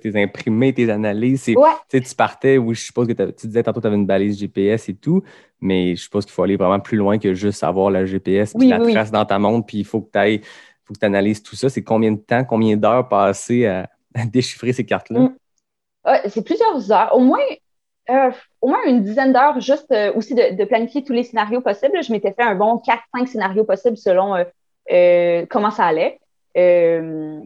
tes 0.02 0.20
imprimer, 0.20 0.74
tes 0.74 0.90
analyses. 0.90 1.44
Tu 1.44 2.02
partais, 2.18 2.58
oui, 2.58 2.74
je 2.74 2.86
suppose 2.86 3.08
que 3.08 3.14
tu 3.14 3.46
disais 3.46 3.62
tantôt 3.62 3.80
que 3.80 3.84
tu 3.84 3.88
avais 3.88 3.96
une 3.96 4.08
balise 4.08 4.40
GPS 4.40 4.90
et 4.90 4.96
tout, 4.96 5.22
mais 5.62 5.96
je 5.96 6.02
suppose 6.02 6.26
qu'il 6.26 6.34
faut 6.34 6.42
aller 6.42 6.58
vraiment 6.58 6.80
plus 6.80 6.98
loin 6.98 7.20
que 7.20 7.36
juste 7.36 7.64
avoir 7.64 7.92
la 7.92 8.06
GPS, 8.06 8.56
puis 8.58 8.70
la 8.70 8.80
trace 8.80 9.12
dans 9.12 9.26
ta 9.26 9.38
montre, 9.38 9.68
puis 9.68 9.78
il 9.78 9.86
faut 9.86 10.02
que 10.02 10.10
tu 10.12 10.18
ailles, 10.18 10.42
faut 10.86 10.96
que 10.96 11.00
tu 11.00 11.06
analyses 11.06 11.44
tout 11.44 11.56
ça. 11.56 11.70
C'est 11.70 11.84
combien 11.84 12.12
de 12.12 12.20
temps, 12.20 12.44
combien 12.44 12.76
d'heures 12.76 13.08
passées 13.08 13.68
à, 13.68 13.88
déchiffrer 14.32 14.74
ces 14.74 14.86
cartes-là? 14.86 15.20
Hum. 15.20 15.36
c'est 16.30 16.44
plusieurs 16.44 16.92
heures, 16.92 17.16
au 17.16 17.20
moins, 17.20 17.46
euh, 18.10 18.32
au 18.62 18.70
moins 18.70 18.84
une 18.86 19.02
dizaine 19.04 19.34
d'heures, 19.34 19.60
juste 19.60 19.92
euh, 19.92 20.14
aussi 20.14 20.36
de, 20.36 20.64
planifier 20.66 21.04
tous 21.04 21.14
les 21.14 21.24
scénarios 21.24 21.62
possibles. 21.62 22.04
Je 22.04 22.12
m'étais 22.12 22.34
fait 22.34 22.44
un 22.44 22.56
bon 22.56 22.82
4-5 23.16 23.28
scénarios 23.28 23.64
possibles 23.64 23.98
selon 23.98 24.36
euh, 24.92 25.46
comment 25.50 25.72
ça 25.72 25.86
allait. 25.86 26.20
Euh, 26.58 27.40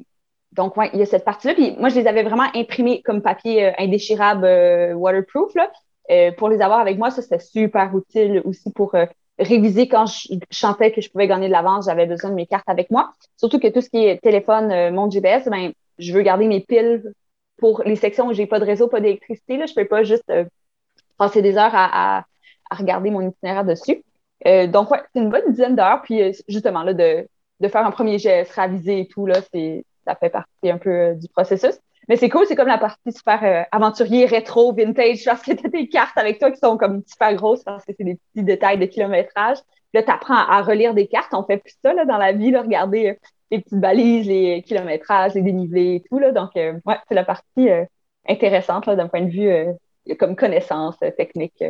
donc, 0.53 0.77
ouais, 0.77 0.89
il 0.93 0.99
y 0.99 1.01
a 1.01 1.05
cette 1.05 1.25
partie-là. 1.25 1.53
Puis 1.53 1.75
moi, 1.77 1.89
je 1.89 1.95
les 1.95 2.07
avais 2.07 2.23
vraiment 2.23 2.47
imprimés 2.55 3.01
comme 3.03 3.21
papier 3.21 3.67
euh, 3.67 3.71
indéchirable 3.77 4.45
euh, 4.45 4.93
waterproof. 4.93 5.53
Là. 5.55 5.69
pour 6.37 6.49
les 6.49 6.61
avoir 6.61 6.79
avec 6.79 6.97
moi, 6.97 7.11
ça, 7.11 7.21
c'était 7.21 7.39
super 7.39 7.95
utile 7.95 8.41
aussi 8.45 8.71
pour 8.71 8.95
réviser 9.37 9.87
quand 9.87 10.07
je, 10.07 10.33
chantais 10.49 10.91
que 10.91 11.01
je 11.01 11.09
pouvais 11.09 11.27
gagner 11.27 11.47
de 11.47 11.51
l'avance. 11.51 11.85
J'avais 11.85 12.07
besoin 12.07 12.31
de 12.31 12.35
mes 12.35 12.47
cartes 12.47 12.67
avec 12.67 12.89
moi. 12.89 13.11
Surtout 13.37 13.59
que 13.59 13.67
tout 13.67 13.81
ce 13.81 13.89
qui 13.89 14.05
est 14.05 14.19
téléphone, 14.21 14.93
mon 14.93 15.09
GPS, 15.09 15.47
ben, 15.47 15.71
je 15.99 16.13
veux 16.13 16.21
garder 16.21 16.47
mes 16.47 16.61
piles 16.61 17.13
pour 17.59 17.83
les 17.83 17.95
sections 17.95 18.27
où 18.27 18.33
j'ai 18.33 18.47
pas 18.47 18.59
de 18.59 18.65
réseau, 18.65 18.87
pas 18.87 19.01
d'électricité. 19.01 19.57
Là. 19.57 19.65
Je 19.65 19.73
peux 19.73 19.85
pas 19.85 20.03
juste 20.03 20.31
passer 21.17 21.41
des 21.41 21.57
heures 21.57 21.71
à, 21.73 22.25
regarder 22.71 23.09
mon 23.09 23.21
itinéraire 23.21 23.65
dessus. 23.65 24.03
donc, 24.45 24.91
ouais, 24.91 25.01
c'est 25.13 25.21
une 25.21 25.29
bonne 25.29 25.49
dizaine 25.49 25.75
d'heures. 25.75 26.01
Puis, 26.03 26.35
justement, 26.47 26.83
là, 26.83 26.93
de 26.93 27.27
faire 27.67 27.85
un 27.85 27.91
premier 27.91 28.19
geste, 28.19 28.51
raviser 28.53 29.01
et 29.01 29.07
tout, 29.07 29.25
là, 29.25 29.39
c'est, 29.53 29.83
ça 30.09 30.15
fait 30.15 30.29
partie 30.29 30.69
un 30.69 30.77
peu 30.77 30.89
euh, 30.89 31.13
du 31.13 31.27
processus. 31.29 31.79
Mais 32.07 32.15
c'est 32.15 32.29
cool, 32.29 32.45
c'est 32.47 32.55
comme 32.55 32.67
la 32.67 32.79
partie 32.79 33.11
super 33.11 33.43
euh, 33.43 33.61
aventurier, 33.71 34.25
rétro, 34.25 34.73
vintage, 34.73 35.23
parce 35.25 35.43
que 35.43 35.51
tu 35.51 35.67
as 35.67 35.69
des 35.69 35.87
cartes 35.87 36.17
avec 36.17 36.39
toi 36.39 36.49
qui 36.49 36.57
sont 36.57 36.77
comme 36.77 37.03
super 37.05 37.35
grosses 37.35 37.63
parce 37.63 37.85
que 37.85 37.93
c'est 37.95 38.03
des 38.03 38.15
petits 38.15 38.43
détails 38.43 38.79
de 38.79 38.85
kilométrage. 38.85 39.59
Là, 39.93 40.01
tu 40.01 40.11
apprends 40.11 40.35
à 40.35 40.61
relire 40.61 40.93
des 40.95 41.07
cartes. 41.07 41.33
On 41.33 41.43
fait 41.43 41.57
plus 41.57 41.75
ça 41.83 41.93
là, 41.93 42.05
dans 42.05 42.17
la 42.17 42.31
vie, 42.31 42.51
là, 42.51 42.61
regarder 42.61 43.09
euh, 43.09 43.13
les 43.51 43.59
petites 43.59 43.79
balises, 43.79 44.27
les 44.27 44.61
kilométrages, 44.61 45.33
les 45.33 45.41
dénivelés 45.41 45.95
et 45.95 46.03
tout. 46.07 46.19
Là. 46.19 46.31
Donc, 46.31 46.51
ouais, 46.55 46.97
c'est 47.07 47.15
la 47.15 47.23
partie 47.23 47.69
intéressante 48.27 48.89
d'un 48.89 49.07
point 49.07 49.21
de 49.21 49.29
vue 49.29 50.15
comme 50.17 50.35
connaissance 50.35 50.97
technique. 51.17 51.63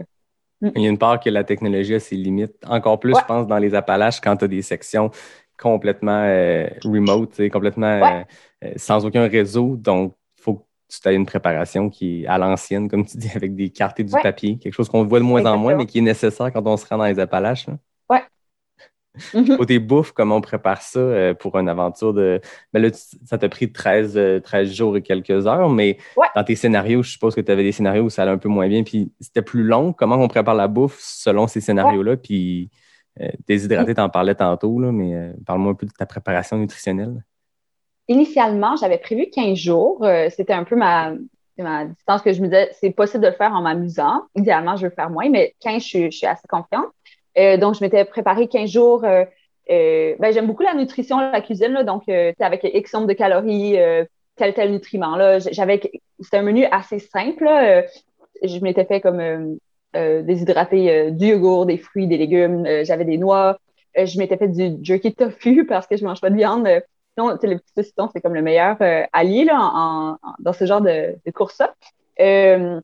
Il 0.61 0.81
y 0.81 0.85
a 0.85 0.89
une 0.89 0.97
part 0.97 1.19
que 1.19 1.29
la 1.29 1.43
technologie 1.43 1.95
a 1.95 1.99
ses 1.99 2.15
limites. 2.15 2.55
Encore 2.67 2.99
plus, 2.99 3.15
je 3.17 3.25
pense, 3.25 3.47
dans 3.47 3.57
les 3.57 3.73
Appalaches, 3.73 4.19
quand 4.19 4.35
tu 4.35 4.45
as 4.45 4.47
des 4.47 4.61
sections 4.61 5.09
complètement 5.57 6.23
euh, 6.25 6.67
remote, 6.83 7.49
complètement 7.49 7.87
euh, 7.87 8.23
euh, 8.63 8.71
sans 8.75 9.05
aucun 9.05 9.27
réseau. 9.27 9.75
Donc, 9.75 10.15
il 10.37 10.43
faut 10.43 10.53
que 10.55 10.63
tu 10.89 11.07
aies 11.07 11.15
une 11.15 11.25
préparation 11.25 11.89
qui 11.89 12.23
est 12.23 12.27
à 12.27 12.37
l'ancienne, 12.37 12.89
comme 12.89 13.05
tu 13.05 13.17
dis, 13.17 13.31
avec 13.35 13.55
des 13.55 13.69
cartes 13.69 13.99
et 13.99 14.03
du 14.03 14.11
papier, 14.11 14.57
quelque 14.57 14.73
chose 14.73 14.89
qu'on 14.89 15.03
voit 15.03 15.19
de 15.19 15.25
moins 15.25 15.45
en 15.45 15.57
moins, 15.57 15.75
mais 15.75 15.85
qui 15.85 15.99
est 15.99 16.01
nécessaire 16.01 16.51
quand 16.51 16.65
on 16.65 16.77
se 16.77 16.85
rend 16.87 16.97
dans 16.97 17.05
les 17.05 17.19
Appalaches. 17.19 17.67
Côté 19.57 19.79
bouffe, 19.79 20.11
comment 20.11 20.37
on 20.37 20.41
prépare 20.41 20.81
ça 20.81 21.33
pour 21.39 21.57
une 21.57 21.67
aventure 21.67 22.13
de. 22.13 22.39
Ben 22.73 22.81
là, 22.81 22.89
ça 22.93 23.37
t'a 23.37 23.49
pris 23.49 23.71
13, 23.71 24.41
13, 24.43 24.71
jours 24.71 24.97
et 24.97 25.01
quelques 25.01 25.47
heures, 25.47 25.69
mais 25.69 25.97
dans 26.35 26.43
tes 26.43 26.55
scénarios, 26.55 27.03
je 27.03 27.11
suppose 27.11 27.35
que 27.35 27.41
tu 27.41 27.51
avais 27.51 27.63
des 27.63 27.71
scénarios 27.71 28.03
où 28.03 28.09
ça 28.09 28.21
allait 28.21 28.31
un 28.31 28.37
peu 28.37 28.49
moins 28.49 28.67
bien, 28.67 28.83
puis 28.83 29.11
c'était 29.19 29.41
plus 29.41 29.63
long. 29.63 29.93
Comment 29.93 30.15
on 30.15 30.27
prépare 30.27 30.55
la 30.55 30.67
bouffe 30.67 30.99
selon 31.01 31.47
ces 31.47 31.59
scénarios-là? 31.59 32.17
Puis 32.17 32.69
euh, 33.21 33.27
déshydraté, 33.47 33.93
tu 33.93 34.01
en 34.01 34.09
parlais 34.09 34.35
tantôt, 34.35 34.79
là, 34.79 34.91
mais 34.91 35.13
euh, 35.13 35.33
parle-moi 35.45 35.71
un 35.71 35.75
peu 35.75 35.85
de 35.85 35.91
ta 35.91 36.05
préparation 36.05 36.57
nutritionnelle. 36.57 37.23
Initialement, 38.07 38.75
j'avais 38.75 38.97
prévu 38.97 39.29
15 39.29 39.57
jours. 39.57 40.03
Euh, 40.03 40.29
c'était 40.29 40.53
un 40.53 40.63
peu 40.63 40.75
ma, 40.75 41.13
ma 41.57 41.85
distance 41.85 42.21
que 42.21 42.31
je 42.31 42.41
me 42.41 42.47
disais, 42.47 42.69
c'est 42.79 42.91
possible 42.91 43.23
de 43.23 43.29
le 43.29 43.35
faire 43.35 43.51
en 43.51 43.61
m'amusant. 43.61 44.23
Idéalement, 44.35 44.77
je 44.77 44.87
veux 44.87 44.93
faire 44.93 45.09
moins, 45.09 45.29
mais 45.29 45.53
15, 45.59 45.83
je, 45.83 46.09
suis 46.09 46.25
assez 46.25 46.47
confiante. 46.47 46.87
Donc, 47.35 47.75
je 47.75 47.83
m'étais 47.83 48.05
préparé 48.05 48.47
15 48.47 48.69
jours. 48.69 49.01
ben, 49.01 50.31
j'aime 50.31 50.47
beaucoup 50.47 50.63
la 50.63 50.73
nutrition, 50.73 51.19
la 51.19 51.41
cuisine, 51.41 51.73
là, 51.73 51.83
donc 51.83 52.03
avec 52.39 52.63
X 52.63 52.93
nombre 52.93 53.07
de 53.07 53.13
calories, 53.13 53.77
tel 54.35 54.53
tel 54.53 54.71
nutriment. 54.71 55.15
Là, 55.15 55.39
c'était 55.39 56.37
un 56.37 56.41
menu 56.41 56.65
assez 56.71 56.99
simple. 56.99 57.47
je 58.43 58.59
m'étais 58.59 58.85
fait 58.85 59.01
comme 59.01 59.57
euh, 59.95 60.21
déshydrater 60.21 60.91
euh, 60.91 61.09
du 61.09 61.29
yogourt, 61.29 61.65
des 61.65 61.79
fruits, 61.79 62.05
des 62.05 62.17
légumes. 62.17 62.63
Euh, 62.67 62.83
j'avais 62.83 63.05
des 63.05 63.17
noix. 63.17 63.57
je 63.95 64.19
m'étais 64.19 64.37
fait 64.37 64.47
du 64.47 64.77
jerky 64.83 65.15
tofu 65.15 65.65
parce 65.67 65.87
que 65.87 65.97
je 65.97 66.05
mange 66.05 66.21
pas 66.21 66.29
de 66.29 66.35
viande. 66.35 66.67
non, 67.17 67.29
le 67.29 67.37
petit 67.37 67.73
saucisson, 67.75 68.07
c'est 68.13 68.21
comme 68.21 68.35
le 68.35 68.43
meilleur 68.43 68.77
allié 69.13 69.45
là, 69.45 70.17
dans 70.39 70.53
ce 70.53 70.65
genre 70.65 70.81
de, 70.81 71.15
course-là. 71.33 71.73
fait 72.17 72.83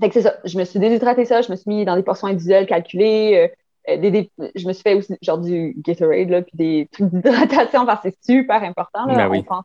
que 0.00 0.12
c'est 0.12 0.22
ça. 0.22 0.36
Je 0.44 0.56
me 0.56 0.64
suis 0.64 0.78
déshydraté 0.78 1.24
ça. 1.24 1.42
Je 1.42 1.50
me 1.50 1.56
suis 1.56 1.68
mis 1.68 1.84
dans 1.84 1.96
des 1.96 2.04
portions 2.04 2.28
individuelles 2.28 2.66
calculées. 2.66 3.50
Des, 3.86 4.30
je 4.54 4.66
me 4.66 4.72
suis 4.72 4.82
fait 4.82 4.94
aussi 4.94 5.14
genre 5.20 5.38
du 5.38 5.74
Gatorade, 5.78 6.30
là, 6.30 6.42
puis 6.42 6.56
des 6.56 6.88
trucs 6.90 7.10
d'hydratation 7.10 7.84
parce 7.84 8.02
que 8.02 8.08
c'est 8.10 8.32
super 8.32 8.62
important. 8.62 9.04
Là. 9.06 9.28
Ben 9.28 9.38
on 9.38 9.42
pense, 9.42 9.64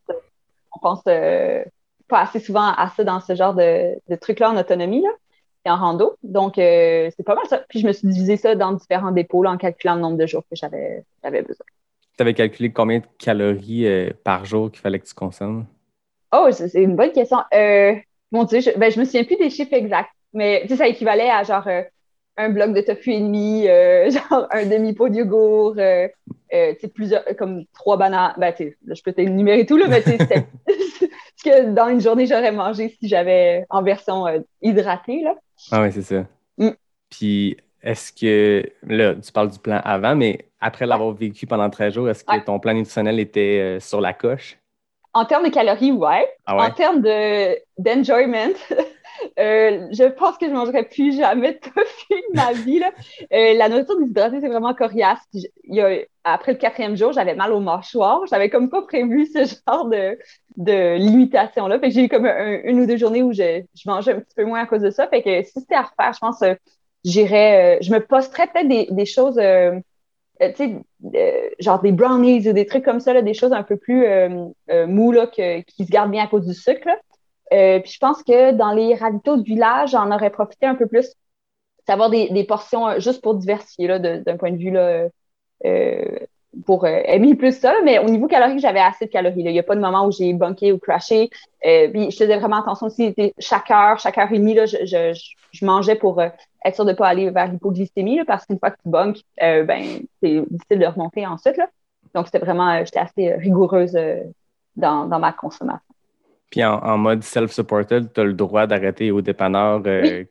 on 0.75 0.79
pense 0.79 1.03
pas 1.03 2.21
assez 2.21 2.39
souvent 2.39 2.73
à 2.75 2.89
ça 2.95 3.03
dans 3.03 3.21
ce 3.21 3.35
genre 3.35 3.53
de, 3.53 3.95
de 4.09 4.15
trucs-là 4.15 4.51
en 4.51 4.57
autonomie. 4.57 5.01
Là 5.01 5.11
en 5.69 5.77
rando. 5.77 6.15
Donc, 6.23 6.57
euh, 6.57 7.09
c'est 7.15 7.23
pas 7.23 7.35
mal 7.35 7.45
ça. 7.47 7.63
Puis, 7.69 7.79
je 7.79 7.87
me 7.87 7.93
suis 7.93 8.07
divisé 8.07 8.37
ça 8.37 8.55
dans 8.55 8.73
différents 8.73 9.11
dépôts 9.11 9.45
en 9.45 9.57
calculant 9.57 9.95
le 9.95 10.01
nombre 10.01 10.17
de 10.17 10.25
jours 10.25 10.43
que 10.49 10.55
j'avais 10.55 11.03
besoin. 11.23 11.65
Tu 12.17 12.21
avais 12.21 12.33
calculé 12.33 12.71
combien 12.71 12.99
de 12.99 13.05
calories 13.17 13.87
euh, 13.87 14.09
par 14.23 14.45
jour 14.45 14.71
qu'il 14.71 14.81
fallait 14.81 14.99
que 14.99 15.07
tu 15.07 15.13
consommes? 15.13 15.65
Oh, 16.33 16.47
c'est 16.51 16.81
une 16.81 16.95
bonne 16.95 17.11
question. 17.11 17.39
Euh, 17.53 17.95
mon 18.31 18.43
Dieu, 18.43 18.59
je, 18.59 18.77
ben, 18.77 18.91
je 18.91 18.99
me 18.99 19.05
souviens 19.05 19.23
plus 19.23 19.37
des 19.37 19.49
chiffres 19.49 19.73
exacts, 19.73 20.11
mais 20.33 20.67
ça 20.67 20.87
équivalait 20.87 21.29
à 21.29 21.43
genre 21.43 21.67
un 22.39 22.49
bloc 22.49 22.73
de 22.73 22.81
tofu 22.81 23.11
et 23.11 23.19
demi, 23.19 23.63
genre 24.11 24.47
un 24.51 24.65
demi-pot 24.65 25.09
de 25.09 25.15
yogourt, 25.15 25.75
plusieurs, 26.93 27.23
comme 27.37 27.65
trois 27.73 27.97
bananes. 27.97 28.33
Ben, 28.37 28.53
je 28.57 29.01
peux 29.03 29.13
t'énumérer 29.13 29.65
tout, 29.65 29.77
là, 29.77 29.87
mais 29.87 30.01
c'était 30.01 30.45
ce 30.67 31.43
que 31.43 31.69
dans 31.73 31.89
une 31.89 32.01
journée 32.01 32.25
j'aurais 32.25 32.51
mangé 32.51 32.97
si 32.99 33.07
j'avais 33.07 33.65
en 33.69 33.83
version 33.83 34.25
hydratée. 34.61 35.21
Là. 35.21 35.35
Ah 35.71 35.83
oui, 35.83 35.91
c'est 35.91 36.01
ça. 36.01 36.25
Mm. 36.57 36.69
Puis, 37.09 37.57
est-ce 37.81 38.11
que, 38.11 38.63
là, 38.83 39.15
tu 39.15 39.31
parles 39.31 39.49
du 39.49 39.59
plan 39.59 39.81
avant, 39.83 40.15
mais 40.15 40.49
après 40.59 40.85
l'avoir 40.85 41.11
vécu 41.11 41.47
pendant 41.47 41.69
13 41.69 41.93
jours, 41.93 42.09
est-ce 42.09 42.23
que 42.23 42.43
ton 42.43 42.59
plan 42.59 42.73
nutritionnel 42.73 43.19
était 43.19 43.59
euh, 43.59 43.79
sur 43.79 44.01
la 44.01 44.13
coche? 44.13 44.57
En 45.13 45.25
termes 45.25 45.45
de 45.45 45.49
calories, 45.49 45.91
ouais. 45.91 46.29
Ah 46.45 46.55
ouais? 46.55 46.63
En 46.63 46.71
termes 46.71 47.01
d'enjoyment, 47.77 48.53
euh, 49.39 49.87
je 49.91 50.03
pense 50.09 50.37
que 50.37 50.47
je 50.47 50.53
mangerai 50.53 50.83
plus 50.83 51.17
jamais 51.17 51.53
de 51.53 51.59
tofu 51.59 52.09
de 52.09 52.35
ma 52.35 52.53
vie. 52.53 52.79
Là. 52.79 52.91
Euh, 53.33 53.53
la 53.53 53.69
nourriture 53.69 53.99
déshydratée, 53.99 54.41
c'est 54.41 54.47
vraiment 54.47 54.73
coriace. 54.73 55.19
après 56.23 56.53
le 56.53 56.57
quatrième 56.57 56.95
jour, 56.97 57.11
j'avais 57.13 57.35
mal 57.35 57.51
au 57.53 57.59
mâchoire. 57.59 58.21
J'avais 58.29 58.49
comme 58.49 58.69
pas 58.69 58.81
prévu 58.81 59.25
ce 59.25 59.45
genre 59.67 59.85
de, 59.85 60.17
de 60.57 60.97
limitation-là. 60.97 61.79
Fait 61.79 61.89
que 61.89 61.93
j'ai 61.93 62.05
eu 62.05 62.09
comme 62.09 62.25
une 62.25 62.81
ou 62.81 62.85
deux 62.85 62.97
journées 62.97 63.23
où 63.23 63.33
je, 63.33 63.63
je, 63.75 63.89
mangeais 63.89 64.13
un 64.13 64.19
petit 64.19 64.35
peu 64.35 64.45
moins 64.45 64.61
à 64.61 64.65
cause 64.65 64.81
de 64.81 64.91
ça. 64.91 65.07
Fait 65.07 65.21
que 65.21 65.43
si 65.43 65.59
c'était 65.59 65.75
à 65.75 65.83
refaire, 65.83 66.13
je 66.13 66.19
pense 66.19 66.39
que 66.39 66.57
j'irais, 67.03 67.77
euh, 67.77 67.79
je 67.81 67.91
me 67.91 67.99
posterais 67.99 68.47
peut-être 68.47 68.67
des, 68.67 68.87
des, 68.89 69.05
choses, 69.05 69.37
euh, 69.37 69.79
euh, 70.41 70.51
tu 70.55 70.81
sais, 71.11 71.55
genre 71.59 71.81
des 71.81 71.91
brownies 71.91 72.47
ou 72.47 72.53
des 72.53 72.65
trucs 72.65 72.83
comme 72.83 72.99
ça, 72.99 73.13
là, 73.13 73.21
des 73.21 73.33
choses 73.33 73.53
un 73.53 73.63
peu 73.63 73.77
plus 73.77 74.05
mous 74.87 75.11
là, 75.11 75.27
qui 75.27 75.85
se 75.85 75.91
gardent 75.91 76.11
bien 76.11 76.23
à 76.23 76.27
cause 76.27 76.45
du 76.45 76.53
sucre. 76.53 76.89
Puis 77.49 77.91
je 77.91 77.97
pense 77.99 78.23
que 78.23 78.51
dans 78.51 78.71
les 78.71 78.95
ravitaux 78.95 79.37
de 79.37 79.43
village, 79.43 79.91
j'en 79.91 80.11
aurais 80.11 80.29
profité 80.29 80.65
un 80.65 80.75
peu 80.75 80.87
plus, 80.87 81.13
d'avoir 81.87 82.09
des, 82.09 82.29
des 82.29 82.43
portions 82.43 82.99
juste 82.99 83.21
pour 83.21 83.35
diversifier 83.35 83.99
d'un 83.99 84.37
point 84.37 84.51
de 84.51 84.57
vue 84.57 84.71
là, 84.71 85.07
pour 86.65 86.85
euh, 86.85 87.01
aimer 87.05 87.35
plus 87.35 87.57
ça. 87.57 87.73
Mais 87.83 87.99
au 87.99 88.09
niveau 88.09 88.27
calorique, 88.27 88.59
j'avais 88.59 88.79
assez 88.79 89.05
de 89.05 89.11
calories. 89.11 89.41
Il 89.41 89.51
n'y 89.51 89.59
a 89.59 89.63
pas 89.63 89.75
de 89.75 89.81
moment 89.81 90.05
où 90.05 90.11
j'ai 90.11 90.33
bunké 90.33 90.71
ou 90.71 90.79
crashé. 90.79 91.29
Euh, 91.65 91.89
puis 91.89 92.11
je 92.11 92.17
faisais 92.17 92.37
vraiment 92.37 92.61
attention 92.61 92.87
aussi. 92.87 93.13
Chaque 93.37 93.69
heure, 93.71 93.99
chaque 93.99 94.17
heure 94.17 94.31
et 94.31 94.39
demie, 94.39 94.53
là, 94.53 94.65
je, 94.65 95.65
mangeais 95.65 95.95
pour 95.95 96.19
euh, 96.19 96.29
être 96.65 96.75
sûr 96.75 96.85
de 96.85 96.91
ne 96.91 96.95
pas 96.95 97.07
aller 97.07 97.29
vers 97.29 97.51
l'hypoglycémie, 97.51 98.23
parce 98.25 98.45
qu'une 98.45 98.59
fois 98.59 98.71
que 98.71 98.77
tu 98.83 98.89
bunkes, 98.89 99.21
euh, 99.41 99.63
ben, 99.63 99.83
c'est 100.21 100.43
difficile 100.49 100.79
de 100.79 100.85
remonter 100.85 101.25
ensuite. 101.25 101.57
Là. 101.57 101.67
Donc, 102.13 102.25
c'était 102.25 102.39
vraiment, 102.39 102.83
j'étais 102.83 102.99
assez 102.99 103.33
rigoureuse 103.33 103.97
dans 104.75 105.07
ma 105.07 105.31
consommation. 105.31 105.88
Puis 106.49 106.63
en, 106.63 106.97
mode 106.97 107.23
self-supported, 107.23 108.11
tu 108.11 108.21
as 108.21 108.23
le 108.23 108.33
droit 108.33 108.65
d'arrêter 108.65 109.11
au 109.11 109.21
dépanneur 109.21 109.81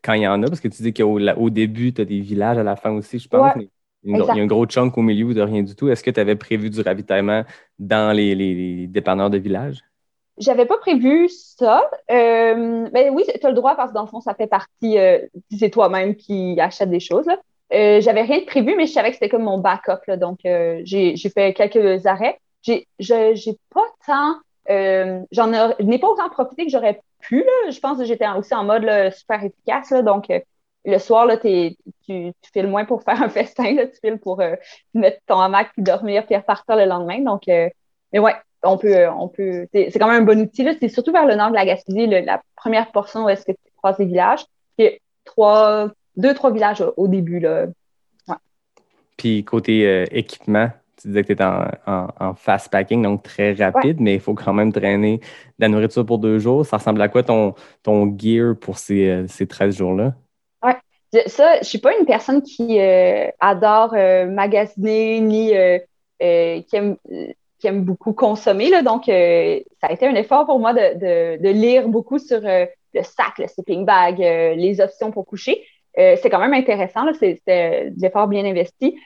quand 0.02 0.14
il 0.14 0.22
y 0.22 0.26
en 0.26 0.42
a, 0.42 0.46
parce 0.46 0.60
que 0.60 0.68
tu 0.68 0.82
dis 0.82 0.92
qu'au 0.92 1.20
au 1.20 1.50
début, 1.50 1.92
tu 1.92 2.00
as 2.00 2.04
des 2.04 2.20
villages 2.20 2.58
à 2.58 2.64
la 2.64 2.74
fin 2.74 2.90
aussi, 2.90 3.18
je 3.18 3.28
pense. 3.28 3.54
Ouais. 3.54 3.68
Il 4.04 4.16
y 4.16 4.20
a 4.20 4.42
un 4.42 4.46
gros 4.46 4.66
chunk 4.66 4.96
au 4.96 5.02
milieu 5.02 5.34
de 5.34 5.40
rien 5.40 5.62
du 5.62 5.74
tout. 5.74 5.88
Est-ce 5.88 6.02
que 6.02 6.10
tu 6.10 6.20
avais 6.20 6.36
prévu 6.36 6.70
du 6.70 6.80
ravitaillement 6.80 7.44
dans 7.78 8.14
les, 8.14 8.34
les, 8.34 8.86
dépanneurs 8.86 9.30
de 9.30 9.38
village? 9.38 9.78
J'avais 10.38 10.66
pas 10.66 10.78
prévu 10.78 11.28
ça. 11.28 11.82
Euh, 12.10 12.88
ben 12.90 13.10
oui, 13.12 13.24
tu 13.26 13.44
as 13.44 13.48
le 13.48 13.56
droit 13.56 13.74
parce 13.74 13.90
que 13.90 13.94
dans 13.94 14.02
le 14.02 14.08
fond, 14.08 14.20
ça 14.20 14.34
fait 14.34 14.46
partie, 14.46 14.98
euh, 14.98 15.18
c'est 15.56 15.70
toi-même 15.70 16.14
qui 16.14 16.60
achète 16.60 16.90
des 16.90 17.00
choses. 17.00 17.28
Euh, 17.72 18.00
j'avais 18.00 18.22
rien 18.22 18.38
de 18.40 18.44
prévu, 18.44 18.74
mais 18.76 18.86
je 18.86 18.92
savais 18.92 19.08
que 19.08 19.14
c'était 19.14 19.28
comme 19.28 19.42
mon 19.42 19.58
backup. 19.58 20.00
Là, 20.06 20.16
donc, 20.16 20.40
euh, 20.46 20.80
j'ai 20.84 21.16
fait 21.16 21.52
quelques 21.54 22.06
arrêts. 22.06 22.40
J'ai 22.62 22.86
pas 23.74 23.86
tant. 24.06 24.36
J'en 24.68 25.52
ai, 25.52 25.82
n'ai 25.82 25.98
pas 25.98 26.08
autant 26.08 26.28
profité 26.28 26.64
que 26.64 26.70
j'aurais 26.70 27.00
pu. 27.20 27.38
Là. 27.38 27.70
Je 27.70 27.80
pense 27.80 27.98
que 27.98 28.04
j'étais 28.04 28.28
aussi 28.36 28.54
en 28.54 28.64
mode 28.64 29.12
super 29.12 29.42
efficace. 29.42 29.90
Là, 29.90 30.02
donc, 30.02 30.30
le 30.84 30.98
soir, 30.98 31.26
là, 31.26 31.36
tu, 31.36 31.76
files 32.06 32.66
moins 32.66 32.84
pour 32.84 33.02
faire 33.04 33.22
un 33.22 33.28
festin, 33.28 33.74
là, 33.74 33.86
tu 33.86 33.98
files 34.00 34.18
pour 34.18 34.40
euh, 34.40 34.54
mettre 34.94 35.20
ton 35.26 35.38
hamac 35.40 35.70
puis 35.72 35.82
dormir 35.82 36.26
puis 36.26 36.36
repartir 36.36 36.76
le 36.76 36.86
lendemain. 36.86 37.20
Donc, 37.20 37.48
euh, 37.48 37.68
mais 38.12 38.18
ouais, 38.18 38.34
on 38.62 38.78
peut, 38.78 38.96
euh, 38.96 39.12
on 39.12 39.28
peut. 39.28 39.66
C'est 39.72 39.98
quand 39.98 40.08
même 40.08 40.22
un 40.22 40.24
bon 40.24 40.40
outil. 40.40 40.66
C'est 40.80 40.88
surtout 40.88 41.12
vers 41.12 41.26
le 41.26 41.34
nord 41.34 41.50
de 41.50 41.54
la 41.54 41.66
Gaspésie, 41.66 42.06
la 42.06 42.42
première 42.56 42.90
portion 42.90 43.24
où 43.24 43.28
est-ce 43.28 43.44
que 43.44 43.52
tu 43.52 43.72
croises 43.76 43.98
les 43.98 44.06
villages. 44.06 44.44
Puis 44.76 45.00
trois, 45.24 45.90
deux, 46.16 46.34
trois 46.34 46.50
villages 46.50 46.82
au, 46.96 47.08
début. 47.08 47.40
Là. 47.40 47.66
Puis 49.16 49.44
côté 49.44 50.04
équipement, 50.10 50.70
tu 51.00 51.08
disais 51.08 51.22
que 51.22 51.28
tu 51.28 51.32
étais 51.32 51.44
en, 51.44 52.34
fast 52.34 52.70
packing, 52.70 53.02
donc 53.02 53.22
très 53.22 53.52
rapide, 53.52 54.00
mais 54.00 54.14
il 54.14 54.20
faut 54.20 54.34
quand 54.34 54.52
même 54.52 54.72
traîner 54.72 55.18
de 55.18 55.24
la 55.58 55.68
nourriture 55.68 56.04
pour 56.04 56.18
deux 56.18 56.38
jours. 56.38 56.66
Ça 56.66 56.78
ressemble 56.78 57.00
à 57.02 57.08
quoi 57.08 57.22
ton, 57.22 57.54
ton 57.82 58.16
gear 58.16 58.56
pour 58.58 58.78
ces, 58.78 59.24
ces 59.28 59.46
13 59.46 59.76
jours-là? 59.76 60.14
ça, 61.26 61.58
je 61.60 61.64
suis 61.64 61.78
pas 61.78 61.96
une 61.96 62.06
personne 62.06 62.42
qui 62.42 62.78
euh, 62.80 63.28
adore 63.40 63.94
euh, 63.94 64.26
magasiner 64.26 65.20
ni 65.20 65.56
euh, 65.56 65.78
qui, 66.20 66.76
aime, 66.76 66.96
qui 67.58 67.66
aime 67.66 67.82
beaucoup 67.82 68.12
consommer. 68.12 68.68
Là, 68.70 68.82
donc, 68.82 69.04
ça 69.06 69.86
a 69.86 69.92
été 69.92 70.06
un 70.06 70.14
effort 70.14 70.46
pour 70.46 70.58
moi 70.58 70.74
de, 70.74 70.98
de, 70.98 71.42
de 71.42 71.48
lire 71.48 71.88
beaucoup 71.88 72.18
sur 72.18 72.40
le 72.40 73.02
sac, 73.02 73.38
le 73.38 73.46
sleeping 73.46 73.84
bag, 73.84 74.18
les 74.18 74.80
options 74.80 75.12
pour 75.12 75.26
coucher. 75.26 75.64
c'est 75.94 76.28
quand 76.30 76.40
même 76.40 76.54
intéressant. 76.54 77.06
C'est 77.18 77.40
l'effort 77.96 78.26
bien 78.26 78.44
investi. 78.44 78.98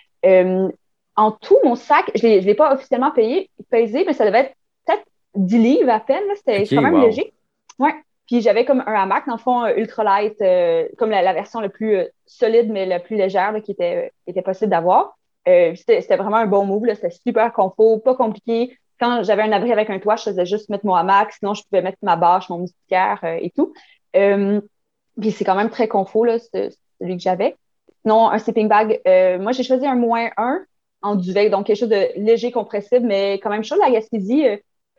En 1.16 1.32
tout, 1.32 1.58
mon 1.64 1.74
sac, 1.74 2.10
je 2.14 2.26
ne 2.26 2.38
l'ai 2.38 2.54
pas 2.54 2.74
officiellement 2.74 3.10
payé, 3.10 3.50
pesé, 3.70 4.04
mais 4.06 4.12
ça 4.12 4.24
devait 4.24 4.40
être 4.40 4.54
peut-être 4.86 5.04
10 5.34 5.58
livres 5.58 5.90
à 5.90 6.00
peine. 6.00 6.22
C'était 6.36 6.64
quand 6.64 6.82
même 6.82 7.00
léger. 7.00 7.32
Ouais. 7.78 7.94
Puis 8.26 8.40
j'avais 8.40 8.64
comme 8.64 8.82
un 8.86 8.94
hamac, 8.94 9.26
dans 9.26 9.34
le 9.34 9.38
fond, 9.38 9.66
ultralight, 9.66 10.40
euh, 10.40 10.88
comme 10.96 11.10
la, 11.10 11.32
version 11.32 11.60
la 11.60 11.68
plus 11.68 11.96
euh, 11.96 12.04
solide, 12.24 12.70
mais 12.70 12.86
la 12.86 13.00
plus 13.00 13.16
légère 13.16 13.54
qui, 13.62 13.72
était, 13.72 14.12
était 14.26 14.42
possible 14.42 14.70
d'avoir. 14.70 15.18
Euh, 15.48 15.74
c'était 15.74 16.16
vraiment 16.16 16.36
un 16.36 16.46
bon 16.46 16.64
move. 16.64 16.86
C'était 16.94 17.10
super 17.10 17.52
confort, 17.52 18.02
pas 18.02 18.14
compliqué. 18.14 18.78
Quand 19.00 19.22
j'avais 19.24 19.42
un 19.42 19.52
abri 19.52 19.72
avec 19.72 19.90
un 19.90 19.98
toit, 19.98 20.16
je 20.16 20.24
faisais 20.24 20.46
juste 20.46 20.68
mettre 20.68 20.86
mon 20.86 20.94
hamac. 20.94 21.32
Sinon, 21.32 21.54
je 21.54 21.62
pouvais 21.64 21.82
mettre 21.82 21.98
ma 22.02 22.16
bâche, 22.16 22.48
mon 22.48 22.58
moustiquaire 22.58 23.18
et 23.24 23.50
tout. 23.50 23.74
puis 24.12 25.30
c'est 25.32 25.44
quand 25.44 25.56
même 25.56 25.70
très 25.70 25.88
confort, 25.88 26.24
là, 26.26 26.38
celui 26.38 27.16
que 27.16 27.22
j'avais. 27.22 27.56
Sinon, 28.02 28.30
un 28.30 28.38
sleeping 28.38 28.68
bag, 28.68 29.00
moi, 29.40 29.50
j'ai 29.50 29.64
choisi 29.64 29.86
un 29.86 29.96
moins 29.96 30.30
1 30.36 30.64
en 31.02 31.16
duvet, 31.16 31.50
donc 31.50 31.66
quelque 31.66 31.78
chose 31.78 31.88
de 31.88 32.08
léger, 32.16 32.52
compressible, 32.52 33.06
mais 33.06 33.34
quand 33.34 33.50
même 33.50 33.64
chaud. 33.64 33.76
La 33.80 33.90
Gaspésie, 33.90 34.46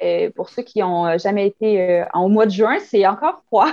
euh, 0.02 0.30
pour 0.36 0.50
ceux 0.50 0.63
qui 0.63 0.80
n'ont 0.80 1.06
euh, 1.06 1.18
jamais 1.18 1.48
été 1.48 1.82
euh, 1.82 2.06
en 2.13 2.28
mois 2.28 2.46
de 2.46 2.52
juin, 2.52 2.80
c'est 2.80 3.06
encore 3.08 3.42
froid. 3.48 3.72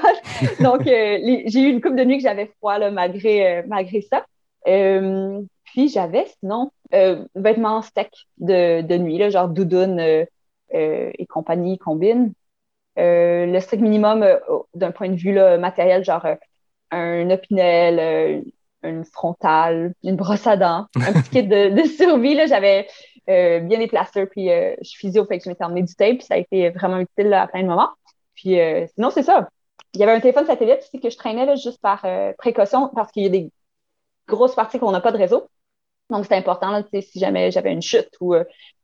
Donc, 0.61 0.83
j'ai 0.85 1.61
eu 1.61 1.69
une 1.71 1.81
coupe 1.81 1.97
de 1.97 2.05
nuit 2.05 2.19
que 2.19 2.23
j'avais 2.23 2.47
froid 2.59 2.79
là, 2.79 2.90
malgré, 2.90 3.64
malgré 3.66 4.01
ça. 4.03 4.25
puis 4.64 5.88
j'avais 5.88 6.27
sinon 6.40 6.71
vêtements 7.35 7.83
secs 7.83 8.11
de, 8.38 8.83
de 8.83 8.97
nuit, 8.97 9.19
là, 9.19 9.31
genre 9.31 9.49
doudoune 9.49 10.01
et 10.73 11.27
compagnie 11.29 11.79
combine. 11.79 12.33
le 12.97 13.59
strict 13.61 13.83
minimum 13.83 14.27
d'un 14.75 14.93
point 14.93 15.09
de 15.09 15.16
vue 15.16 15.33
là, 15.33 15.59
matériel, 15.59 16.05
genre 16.05 16.27
un 16.90 17.31
opinel, 17.31 18.45
une 18.83 19.05
frontale, 19.05 19.95
une 20.03 20.16
brosse 20.16 20.47
à 20.47 20.57
dents, 20.57 20.87
un 20.97 21.12
petit 21.12 21.31
kit 21.31 21.43
de, 21.43 21.83
survie. 21.85 22.38
J'avais 22.47 22.87
euh, 23.29 23.61
bien 23.61 23.79
des 23.79 23.87
plasters, 23.87 24.29
puis 24.29 24.51
euh, 24.51 24.75
je 24.81 24.88
suis 24.88 24.99
physio, 24.99 25.25
fait 25.27 25.38
que 25.38 25.45
je 25.45 25.51
m'étais 25.51 25.64
emmené 25.64 25.83
du 25.83 25.95
tape, 25.95 26.19
puis 26.19 26.27
ça 26.27 26.35
a 26.35 26.38
été 26.38 26.71
vraiment 26.71 26.99
utile 26.99 27.33
à 27.33 27.47
plein 27.47 27.62
de 27.62 27.69
moments. 27.69 27.90
Puis 28.35 28.59
euh, 28.61 28.87
sinon, 28.95 29.11
c'est 29.11 29.23
ça. 29.23 29.49
Il 29.95 30.01
y 30.01 30.03
avait 30.03 30.12
un 30.12 30.21
téléphone 30.21 30.47
satellite 30.47 30.81
aussi 30.81 31.01
que 31.01 31.11
je 31.11 31.16
traînais 31.16 31.47
là, 31.47 31.57
juste 31.57 31.81
par 31.81 32.07
précaution, 32.38 32.88
parce 32.95 33.11
qu'il 33.12 33.25
y 33.25 33.27
a 33.27 33.31
des 33.31 33.51
grosses 34.29 34.55
parties 34.55 34.79
qu'on 34.79 34.93
n'a 34.93 35.01
pas 35.01 35.12
de 35.12 35.19
réseau. 35.19 35.49
Donc, 36.11 36.27
c'est 36.27 36.37
important, 36.37 36.71
là, 36.71 36.83
si 36.93 37.19
jamais 37.19 37.51
j'avais 37.51 37.73
une 37.73 37.83
chute 37.83 38.11
ou 38.21 38.35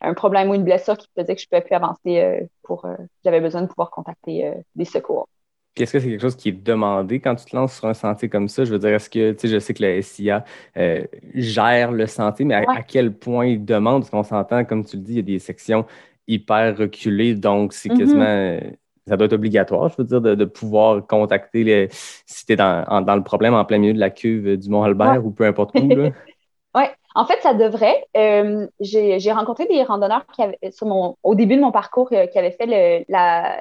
un 0.00 0.14
problème 0.14 0.50
ou 0.50 0.54
une 0.54 0.64
blessure 0.64 0.96
qui 0.96 1.08
faisait 1.16 1.34
que 1.34 1.40
je 1.40 1.46
ne 1.46 1.48
pouvais 1.48 1.66
plus 1.66 1.74
avancer 1.74 2.48
pour 2.62 2.86
j'avais 3.24 3.40
besoin 3.40 3.62
de 3.62 3.66
pouvoir 3.68 3.90
contacter 3.90 4.52
des 4.74 4.84
secours. 4.84 5.28
Puis 5.76 5.82
est-ce 5.82 5.92
que 5.92 6.00
c'est 6.00 6.08
quelque 6.08 6.22
chose 6.22 6.36
qui 6.36 6.48
est 6.48 6.64
demandé 6.64 7.20
quand 7.20 7.34
tu 7.34 7.44
te 7.44 7.54
lances 7.54 7.76
sur 7.76 7.86
un 7.86 7.92
sentier 7.92 8.30
comme 8.30 8.48
ça? 8.48 8.64
Je 8.64 8.72
veux 8.72 8.78
dire, 8.78 8.94
est-ce 8.94 9.10
que, 9.10 9.32
tu 9.32 9.40
sais, 9.40 9.48
je 9.48 9.58
sais 9.58 9.74
que 9.74 9.82
la 9.82 10.00
SIA 10.00 10.42
euh, 10.78 11.04
gère 11.34 11.92
le 11.92 12.06
sentier, 12.06 12.46
mais 12.46 12.54
à, 12.54 12.82
quel 12.82 13.12
point 13.12 13.44
il 13.44 13.62
demande? 13.62 14.00
Parce 14.00 14.10
qu'on 14.10 14.22
s'entend, 14.22 14.64
comme 14.64 14.86
tu 14.86 14.96
le 14.96 15.02
dis, 15.02 15.12
il 15.12 15.16
y 15.16 15.18
a 15.18 15.22
des 15.22 15.38
sections 15.38 15.84
hyper 16.26 16.78
reculées, 16.78 17.34
donc 17.34 17.74
c'est 17.74 17.90
mm-hmm. 17.90 17.98
quasiment. 17.98 18.24
Euh, 18.24 18.60
ça 19.06 19.18
doit 19.18 19.26
être 19.26 19.34
obligatoire, 19.34 19.90
je 19.90 19.96
veux 19.98 20.04
dire, 20.04 20.22
de, 20.22 20.44
pouvoir 20.46 21.06
contacter 21.06 21.62
les, 21.62 21.88
si 21.90 22.46
tu 22.46 22.54
es 22.54 22.56
dans, 22.56 22.84
le 22.88 23.22
problème 23.22 23.52
en 23.52 23.64
plein 23.66 23.78
milieu 23.78 23.92
de 23.92 24.00
la 24.00 24.10
cuve 24.10 24.56
du 24.56 24.68
Mont-Albert 24.70 25.24
ou 25.24 25.30
peu 25.30 25.44
importe 25.44 25.78
où. 25.78 25.88
oui, 26.74 26.82
en 27.14 27.26
fait, 27.26 27.38
ça 27.42 27.52
devrait. 27.52 28.04
Euh, 28.16 28.66
j'ai 28.80 29.32
rencontré 29.32 29.66
des 29.66 29.82
randonneurs 29.82 30.24
qui 30.34 30.42
avaient, 30.42 30.58
sur 30.72 30.86
mon, 30.86 31.16
au 31.22 31.34
début 31.34 31.54
de 31.54 31.60
mon 31.60 31.70
parcours 31.70 32.08
qui 32.08 32.16
avaient 32.16 32.50
fait 32.50 32.66
le, 32.66 33.04
la, 33.08 33.58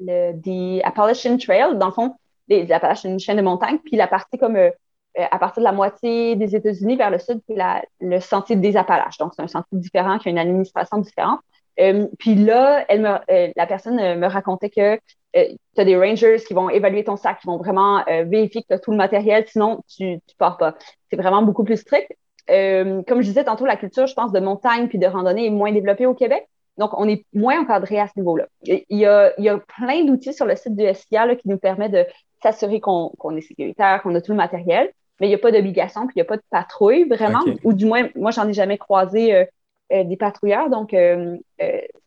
le 0.00 0.32
the 0.32 0.84
Appalachian 0.84 1.36
Trail, 1.38 1.76
dans 1.76 1.86
le 1.86 1.92
fond, 1.92 2.14
les 2.48 2.70
Appalachian, 2.72 3.10
une 3.10 3.18
chaîne 3.20 3.36
de 3.36 3.42
montagne, 3.42 3.78
puis 3.84 3.96
la 3.96 4.06
partie 4.06 4.38
comme 4.38 4.56
euh, 4.56 4.70
euh, 5.18 5.24
à 5.30 5.38
partir 5.38 5.60
de 5.60 5.64
la 5.64 5.72
moitié 5.72 6.36
des 6.36 6.54
États-Unis 6.54 6.96
vers 6.96 7.10
le 7.10 7.18
sud, 7.18 7.40
puis 7.46 7.56
la, 7.56 7.82
le 8.00 8.20
sentier 8.20 8.56
des 8.56 8.76
Appalaches. 8.76 9.18
Donc, 9.18 9.32
c'est 9.34 9.42
un 9.42 9.48
sentier 9.48 9.78
différent 9.78 10.18
qui 10.18 10.28
a 10.28 10.30
une 10.30 10.38
administration 10.38 10.98
différente. 10.98 11.40
Euh, 11.80 12.06
puis 12.18 12.34
là, 12.34 12.84
elle 12.88 13.02
me, 13.02 13.52
la 13.56 13.66
personne 13.66 13.96
me 13.96 14.26
racontait 14.26 14.70
que 14.70 14.98
tu 15.34 15.80
as 15.80 15.84
des 15.84 15.96
rangers 15.96 16.38
qui 16.46 16.54
vont 16.54 16.70
évaluer 16.70 17.04
ton 17.04 17.16
sac, 17.16 17.40
qui 17.40 17.46
vont 17.46 17.58
vraiment 17.58 18.02
vérifier 18.06 18.62
que 18.62 18.68
tu 18.68 18.74
as 18.74 18.78
tout 18.78 18.90
le 18.90 18.96
matériel, 18.96 19.44
sinon 19.46 19.82
tu 19.86 20.04
ne 20.04 20.18
pars 20.38 20.56
pas. 20.56 20.76
C'est 21.10 21.16
vraiment 21.16 21.42
beaucoup 21.42 21.64
plus 21.64 21.76
strict. 21.76 22.10
comme 22.48 23.20
je 23.20 23.26
disais 23.26 23.44
tantôt, 23.44 23.66
la 23.66 23.76
culture, 23.76 24.06
je 24.06 24.14
pense, 24.14 24.32
de 24.32 24.40
montagne 24.40 24.88
puis 24.88 24.98
de 24.98 25.06
randonnée 25.06 25.46
est 25.46 25.50
moins 25.50 25.72
développée 25.72 26.06
au 26.06 26.14
Québec. 26.14 26.48
Donc, 26.78 26.90
on 26.98 27.08
est 27.08 27.24
moins 27.32 27.60
encadré 27.60 27.98
à 27.98 28.06
ce 28.06 28.12
niveau-là. 28.16 28.46
Il 28.62 28.84
y 28.90 29.06
a, 29.06 29.32
il 29.38 29.44
y 29.44 29.48
a 29.48 29.58
plein 29.58 30.04
d'outils 30.04 30.34
sur 30.34 30.46
le 30.46 30.56
site 30.56 30.76
du 30.76 30.84
SIA 30.94 31.34
qui 31.36 31.48
nous 31.48 31.58
permet 31.58 31.88
de 31.88 32.04
s'assurer 32.42 32.80
qu'on 32.80 33.36
est 33.36 33.40
sécuritaire, 33.40 34.02
qu'on 34.02 34.14
a 34.14 34.20
tout 34.20 34.32
le 34.32 34.36
matériel, 34.36 34.92
mais 35.20 35.26
il 35.26 35.30
n'y 35.30 35.34
a 35.34 35.38
pas 35.38 35.52
d'obligation, 35.52 36.06
puis 36.06 36.14
il 36.16 36.18
n'y 36.18 36.22
a 36.22 36.26
pas 36.26 36.36
de 36.36 36.42
patrouille 36.50 37.08
vraiment, 37.08 37.42
ou 37.64 37.72
du 37.72 37.86
moins, 37.86 38.08
moi, 38.14 38.30
j'en 38.30 38.46
ai 38.48 38.52
jamais 38.52 38.76
croisé 38.76 39.34
euh, 39.34 39.44
euh, 39.92 40.04
des 40.04 40.16
patrouilleurs. 40.16 40.68
Donc, 40.68 40.92
euh, 40.92 41.36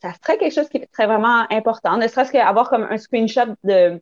ça 0.02 0.14
serait 0.22 0.38
quelque 0.38 0.54
chose 0.54 0.70
qui 0.70 0.82
serait 0.92 1.08
vraiment 1.08 1.46
important, 1.50 1.98
ne 1.98 2.08
serait-ce 2.08 2.32
qu'avoir 2.32 2.70
comme 2.70 2.84
un 2.84 2.98
screenshot 2.98 3.56
de, 3.64 4.00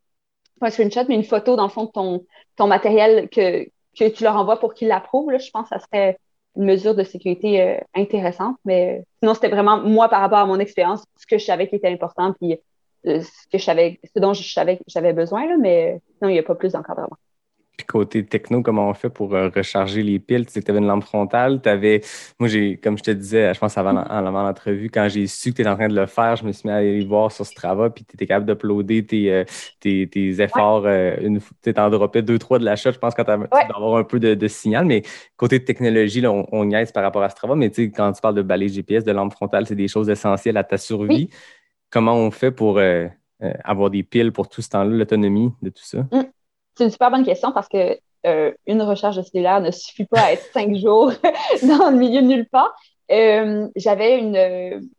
pas 0.60 0.68
un 0.68 0.70
screenshot, 0.70 1.06
mais 1.08 1.16
une 1.16 1.24
photo 1.24 1.56
dans 1.56 1.64
le 1.64 1.70
fond 1.70 1.86
de 1.86 1.92
ton, 1.92 2.26
ton 2.56 2.68
matériel 2.68 3.30
que, 3.30 3.66
que 3.98 4.10
tu 4.10 4.24
leur 4.24 4.36
envoies 4.36 4.60
pour 4.60 4.74
qu'ils 4.74 4.90
l'approuvent. 4.90 5.32
Je 5.38 5.50
pense 5.52 5.70
que 5.70 5.78
ça 5.78 5.80
serait 5.80 6.18
une 6.58 6.66
mesure 6.66 6.96
de 6.96 7.04
sécurité 7.04 7.62
euh, 7.62 7.78
intéressante. 7.96 8.58
Mais 8.66 9.04
sinon, 9.22 9.34
c'était 9.34 9.50
vraiment 9.50 9.78
moi 9.78 10.10
par 10.10 10.22
rapport 10.22 10.40
à 10.40 10.46
mon 10.46 10.60
expérience, 10.60 11.04
ce 11.18 11.26
que 11.28 11.38
je 11.38 11.46
savais 11.46 11.68
qui 11.68 11.76
était 11.76 11.92
important, 11.92 12.34
puis 12.34 12.60
euh, 13.08 13.22
ce 13.22 13.48
que 13.52 13.58
je 13.58 13.64
savais, 13.64 14.00
ce 14.04 14.20
dont 14.20 14.34
je 14.34 14.44
savais 14.52 14.78
que 14.78 14.84
j'avais 14.88 15.14
besoin, 15.14 15.58
mais 15.58 16.02
sinon, 16.18 16.30
il 16.30 16.34
n'y 16.34 16.40
a 16.40 16.44
pas 16.44 16.56
plus 16.56 16.74
d'encadrement. 16.74 17.18
Puis 17.78 17.86
côté 17.86 18.26
techno, 18.26 18.64
comment 18.64 18.90
on 18.90 18.96
fait 18.96 19.10
pour 19.10 19.36
euh, 19.36 19.50
recharger 19.56 20.02
les 20.02 20.18
piles? 20.18 20.48
Tu 20.48 20.54
sais, 20.54 20.68
avais 20.68 20.80
une 20.80 20.88
lampe 20.88 21.04
frontale, 21.04 21.62
tu 21.62 21.70
avais. 21.70 22.02
Moi, 22.40 22.50
j'ai, 22.50 22.78
comme 22.78 22.98
je 22.98 23.04
te 23.04 23.12
disais, 23.12 23.54
je 23.54 23.60
pense 23.60 23.78
avant, 23.78 23.98
avant 23.98 24.42
l'entrevue, 24.42 24.90
quand 24.90 25.08
j'ai 25.10 25.28
su 25.28 25.52
que 25.52 25.58
tu 25.58 25.62
étais 25.62 25.70
en 25.70 25.76
train 25.76 25.88
de 25.88 25.94
le 25.94 26.08
faire, 26.08 26.36
je 26.38 26.44
me 26.44 26.52
suis 26.52 26.68
mis 26.68 26.74
à 26.74 26.78
aller 26.78 27.06
voir 27.06 27.32
sur 27.32 27.46
Strava, 27.46 27.92
puis 27.92 28.04
tu 28.04 28.16
étais 28.16 28.26
capable 28.26 28.48
d'uploader 28.48 29.06
tes, 29.06 29.32
euh, 29.32 29.44
tes, 29.80 30.08
tes, 30.08 30.42
efforts. 30.42 30.86
Euh, 30.88 31.18
une 31.22 31.40
tu 31.62 31.72
t'en 31.72 31.92
droppais 31.92 32.24
deux, 32.24 32.40
trois 32.40 32.58
de 32.58 32.66
la 32.66 32.76
shot, 32.76 32.94
je 32.94 32.98
pense, 32.98 33.14
quand 33.14 33.26
tu 33.26 33.32
ouais. 33.32 33.48
avoir 33.76 33.98
un 33.98 34.04
peu 34.04 34.20
de, 34.20 34.48
signal. 34.48 34.86
Mais 34.86 35.04
côté 35.36 35.64
technologie, 35.64 36.22
là, 36.22 36.32
on, 36.32 36.48
on 36.52 36.66
niaise 36.66 36.92
par 36.92 37.04
rapport 37.04 37.22
à 37.22 37.30
Strava, 37.30 37.56
mais 37.56 37.70
tu 37.70 37.86
sais, 37.86 37.92
quand 37.92 38.12
tu 38.12 38.22
parles 38.22 38.36
de 38.36 38.42
balai 38.42 38.70
GPS, 38.70 39.04
de 39.04 39.12
lampe 39.12 39.34
frontale, 39.34 39.68
c'est 39.68 39.76
des 39.76 39.88
choses 39.88 40.10
essentielles 40.10 40.58
à 40.58 40.64
ta 40.64 40.80
survie. 40.80 41.30
Comment 41.92 42.16
on 42.16 42.32
fait 42.32 42.52
pour 42.52 42.80
avoir 43.64 43.92
des 43.92 44.02
piles 44.02 44.32
pour 44.32 44.50
tout 44.50 44.64
ce 44.64 44.70
temps-là, 44.70 44.90
l'autonomie 44.90 45.52
de 45.62 45.70
tout 45.70 45.84
ça? 45.84 46.00
Mmh. 46.12 46.24
C'est 46.78 46.84
une 46.84 46.92
super 46.92 47.10
bonne 47.10 47.26
question 47.26 47.52
parce 47.52 47.68
que 47.68 47.98
euh, 48.26 48.52
une 48.68 48.82
recharge 48.82 49.18
de 49.18 49.22
cellulaire 49.24 49.62
ne 49.62 49.72
suffit 49.72 50.06
pas 50.06 50.22
à 50.22 50.32
être 50.34 50.52
cinq 50.54 50.76
jours 50.78 51.12
dans 51.64 51.90
le 51.90 51.98
milieu 51.98 52.22
de 52.22 52.28
nulle 52.28 52.48
part. 52.48 52.76
Euh, 53.12 53.68
j'avais 53.76 54.20
une, 54.20 54.36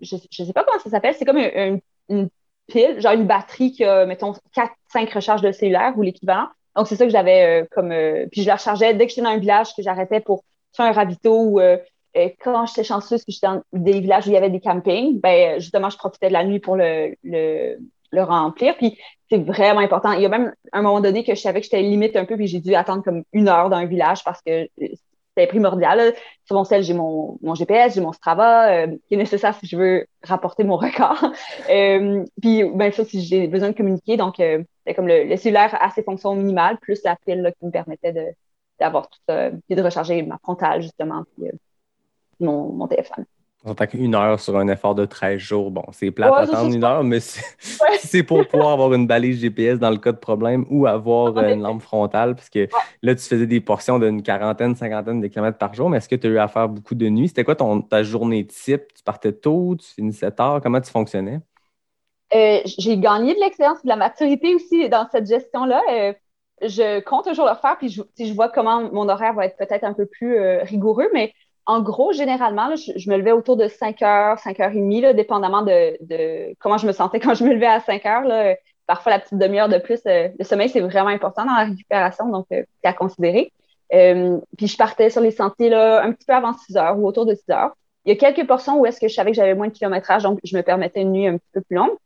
je 0.00 0.16
ne 0.16 0.46
sais 0.46 0.52
pas 0.52 0.64
comment 0.64 0.80
ça 0.80 0.90
s'appelle, 0.90 1.14
c'est 1.14 1.24
comme 1.24 1.38
une, 1.38 2.28
pile, 2.66 3.00
genre 3.00 3.12
une 3.12 3.26
batterie 3.26 3.72
qui 3.72 3.84
a, 3.84 4.07
mettons, 4.07 4.32
quatre, 4.52 4.72
cinq 4.92 5.11
recharges 5.12 5.42
de 5.42 5.52
cellulaire 5.52 5.92
ou 5.96 6.02
l'équivalent. 6.02 6.48
Donc, 6.74 6.88
c'est 6.88 6.96
ça 6.96 7.05
que 7.05 7.12
j'avais 7.12 7.62
euh, 7.62 7.66
comme. 7.70 7.92
puis 8.30 8.42
je 8.42 8.46
la 8.46 8.57
rechargeais 8.57 8.94
dès 8.94 9.07
que 9.07 9.11
j'étais 9.11 9.22
dans 9.22 9.28
un 9.28 9.38
village 9.38 9.74
que 9.76 9.82
j'arrêtais 9.82 10.20
pour 10.20 10.44
faire 10.74 10.86
un 10.86 10.92
ravito 10.92 11.32
ou 11.32 11.61
quand 12.42 12.66
j'étais 12.66 12.84
chanceuse, 12.84 13.24
que 13.24 13.30
j'étais 13.30 13.46
dans 13.46 13.62
des 13.72 14.00
villages 14.00 14.26
où 14.26 14.30
il 14.30 14.34
y 14.34 14.36
avait 14.36 14.50
des 14.50 14.61
campings, 14.61 15.20
ben, 15.20 15.61
justement, 15.61 15.90
je 15.90 15.96
profitais 15.96 16.28
de 16.28 16.32
la 16.32 16.44
nuit 16.44 16.59
pour 16.59 16.76
le, 16.76 17.14
le 18.11 18.22
remplir. 18.22 18.76
Puis 18.76 18.98
c'est 19.30 19.38
vraiment 19.38 19.80
important. 19.80 20.12
Il 20.12 20.22
y 20.22 20.26
a 20.26 20.28
même 20.28 20.52
un 20.72 20.82
moment 20.82 21.00
donné 21.00 21.24
que 21.24 21.34
je 21.34 21.40
savais 21.40 21.61
que 21.61 21.64
j'étais 21.64 21.82
limite 21.82 22.16
un 22.16 22.24
peu, 22.24 22.36
puis 22.36 22.46
j'ai 22.46 22.61
dû 22.61 22.74
attendre 22.74 23.02
comme 23.02 23.24
une 23.32 23.48
heure 23.48 23.68
dans 23.70 23.76
un 23.76 23.86
village 23.86 24.24
parce 24.24 24.40
que 24.42 24.68
c'était 25.38 25.46
primordial. 25.46 26.14
Sur 26.44 26.56
mon 26.56 26.64
sel, 26.64 26.82
j'ai 26.82 26.94
mon, 26.94 27.38
mon 27.42 27.54
GPS, 27.54 27.94
j'ai 27.94 28.00
mon 28.00 28.12
Strava, 28.12 28.70
euh, 28.70 28.86
qui 29.09 29.14
est 29.14 29.16
nécessaire 29.16 29.54
si 29.59 29.66
je 29.66 29.76
veux 29.76 30.06
rapporter 30.22 30.64
mon 30.64 30.76
record. 30.78 31.32
euh, 31.70 32.24
puis, 32.40 32.64
ben, 32.64 32.90
ça, 32.92 33.04
si 33.04 33.20
j'ai 33.22 33.46
besoin 33.46 33.70
de 33.70 33.76
communiquer. 33.76 34.16
Donc, 34.16 34.40
euh, 34.40 34.62
c'est 34.86 34.94
comme 34.94 35.09
le, 35.09 35.24
le, 35.24 35.36
cellulaire 35.36 35.76
à 35.80 35.90
ses 35.90 36.02
fonctions 36.02 36.34
minimales, 36.34 36.78
plus 36.78 37.02
la 37.04 37.16
pile 37.16 37.42
là, 37.42 37.52
qui 37.52 37.66
me 37.66 37.70
permettait 37.70 38.34
d'avoir 38.80 39.09
tout 39.09 39.18
ça, 39.28 39.50
puis 39.66 39.76
de 39.76 39.82
recharger 39.82 40.22
ma 40.22 40.38
frontale, 40.38 40.82
justement, 40.82 41.24
puis 41.36 41.48
euh, 41.48 41.52
mon, 42.40 42.72
mon 42.72 42.88
téléphone. 42.88 43.24
On 43.64 43.74
une 43.94 44.14
heure 44.14 44.38
sur 44.38 44.56
un 44.56 44.68
effort 44.68 44.94
de 44.94 45.04
13 45.04 45.38
jours. 45.38 45.70
Bon, 45.72 45.82
c'est 45.90 46.12
plate 46.12 46.32
ouais, 46.32 46.46
d'attendre 46.46 46.72
une 46.72 46.84
heure, 46.84 47.02
mais 47.02 47.18
si 47.18 47.40
c'est 47.98 48.22
pour 48.22 48.46
pouvoir 48.46 48.70
avoir 48.70 48.94
une 48.94 49.06
balise 49.06 49.40
GPS 49.40 49.80
dans 49.80 49.90
le 49.90 49.96
cas 49.96 50.12
de 50.12 50.18
problème 50.18 50.64
ou 50.70 50.86
avoir 50.86 51.36
euh, 51.36 51.54
une 51.54 51.62
lampe 51.62 51.82
frontale, 51.82 52.36
parce 52.36 52.48
que 52.50 52.68
là, 53.02 53.14
tu 53.16 53.22
faisais 53.22 53.46
des 53.48 53.61
portions 53.61 53.98
d'une 53.98 54.22
quarantaine, 54.22 54.76
cinquantaine 54.76 55.20
de 55.20 55.26
kilomètres 55.26 55.59
par 55.59 55.74
jour, 55.74 55.90
mais 55.90 55.98
est-ce 55.98 56.09
que 56.09 56.14
tu 56.14 56.28
as 56.28 56.30
eu 56.30 56.38
à 56.38 56.46
faire 56.46 56.68
beaucoup 56.68 56.94
de 56.94 57.09
nuits? 57.09 57.28
C'était 57.28 57.42
quoi 57.42 57.56
ton, 57.56 57.82
ta 57.82 58.04
journée 58.04 58.46
type? 58.46 58.94
Tu 58.94 59.02
partais 59.02 59.32
tôt, 59.32 59.74
tu 59.76 59.88
finissais 59.88 60.30
tard? 60.30 60.61
Comment 60.62 60.80
tu 60.80 60.92
fonctionnais? 60.92 61.40
Euh, 62.34 62.61
j'ai 62.64 62.96
gagné 62.96 63.34
de 63.34 63.40
l'expérience 63.40 63.78
et 63.78 63.84
de 63.84 63.88
la 63.88 63.96
maturité 63.96 64.54
aussi 64.54 64.88
dans 64.88 65.09
cette 65.11 65.26
gestion-là. 65.26 65.82
Euh, 65.90 66.12
je 66.62 67.00
compte 67.00 67.24
toujours 67.24 67.46
le 67.46 67.56
faire, 67.56 67.76
puis 67.76 67.88
je, 67.88 68.02
je 68.18 68.32
vois 68.34 68.48
comment 68.48 68.82
mon 68.92 69.09
horaire 69.09 69.34
va 69.34 69.46
être 69.46 69.56
peut-être 69.56 69.84
un 69.84 69.94
peu 69.94 70.06
plus 70.06 70.38
rigoureux, 70.62 71.09
mais 71.12 71.32
en 71.68 71.82
gros, 71.82 72.12
généralement, 72.12 72.74
je, 72.76 73.10
me 73.10 73.18
levais 73.18 73.30
autour 73.30 73.58
de 73.58 73.68
5 73.68 74.00
heures, 74.00 74.38
5 74.38 74.58
heures 74.58 74.72
et 74.72 74.76
demie, 74.76 75.02
dépendamment 75.14 75.60
de, 75.60 76.54
comment 76.58 76.78
je 76.78 76.86
me 76.86 76.92
sentais 76.92 77.20
quand 77.20 77.34
je 77.34 77.44
me 77.44 77.52
levais 77.52 77.66
à 77.66 77.80
5 77.80 78.06
heures. 78.06 78.56
Parfois, 78.86 79.12
la 79.12 79.18
petite 79.18 79.36
demi-heure 79.36 79.68
de 79.68 79.76
plus, 79.76 80.00
euh, 80.06 80.30
le 80.38 80.44
sommeil, 80.46 80.70
c'est 80.70 80.80
vraiment 80.80 81.10
important 81.10 81.44
dans 81.44 81.52
la 81.52 81.64
récupération, 81.64 82.26
donc 82.30 82.46
euh, 82.52 82.62
c'est 82.82 82.88
à 82.88 82.94
considérer. 82.94 83.52
Euh, 83.92 84.38
puis 84.56 84.66
je 84.66 84.78
partais 84.78 85.10
sur 85.10 85.20
les 85.20 85.30
sentiers 85.30 85.74
un 85.74 86.10
petit 86.12 86.24
peu 86.24 86.32
avant 86.32 86.54
6 86.54 86.78
heures 86.78 86.98
ou 86.98 87.06
autour 87.06 87.26
de 87.26 87.34
6 87.34 87.50
heures. 87.50 87.76
Il 88.06 88.08
y 88.08 88.12
a 88.12 88.16
quelques 88.16 88.48
portions 88.48 88.78
où 88.78 88.86
est-ce 88.86 88.98
que 88.98 89.08
je 89.08 89.14
savais 89.14 89.32
que 89.32 89.36
j'avais 89.36 89.54
moins 89.54 89.68
de 89.68 89.74
kilométrage, 89.74 90.22
donc 90.22 90.38
je 90.42 90.56
me 90.56 90.62
permettais 90.62 91.02
une 91.02 91.12
nuit 91.12 91.26
un 91.26 91.36
petit 91.36 91.50
peu 91.52 91.60
plus 91.60 91.76
longue. 91.76 91.96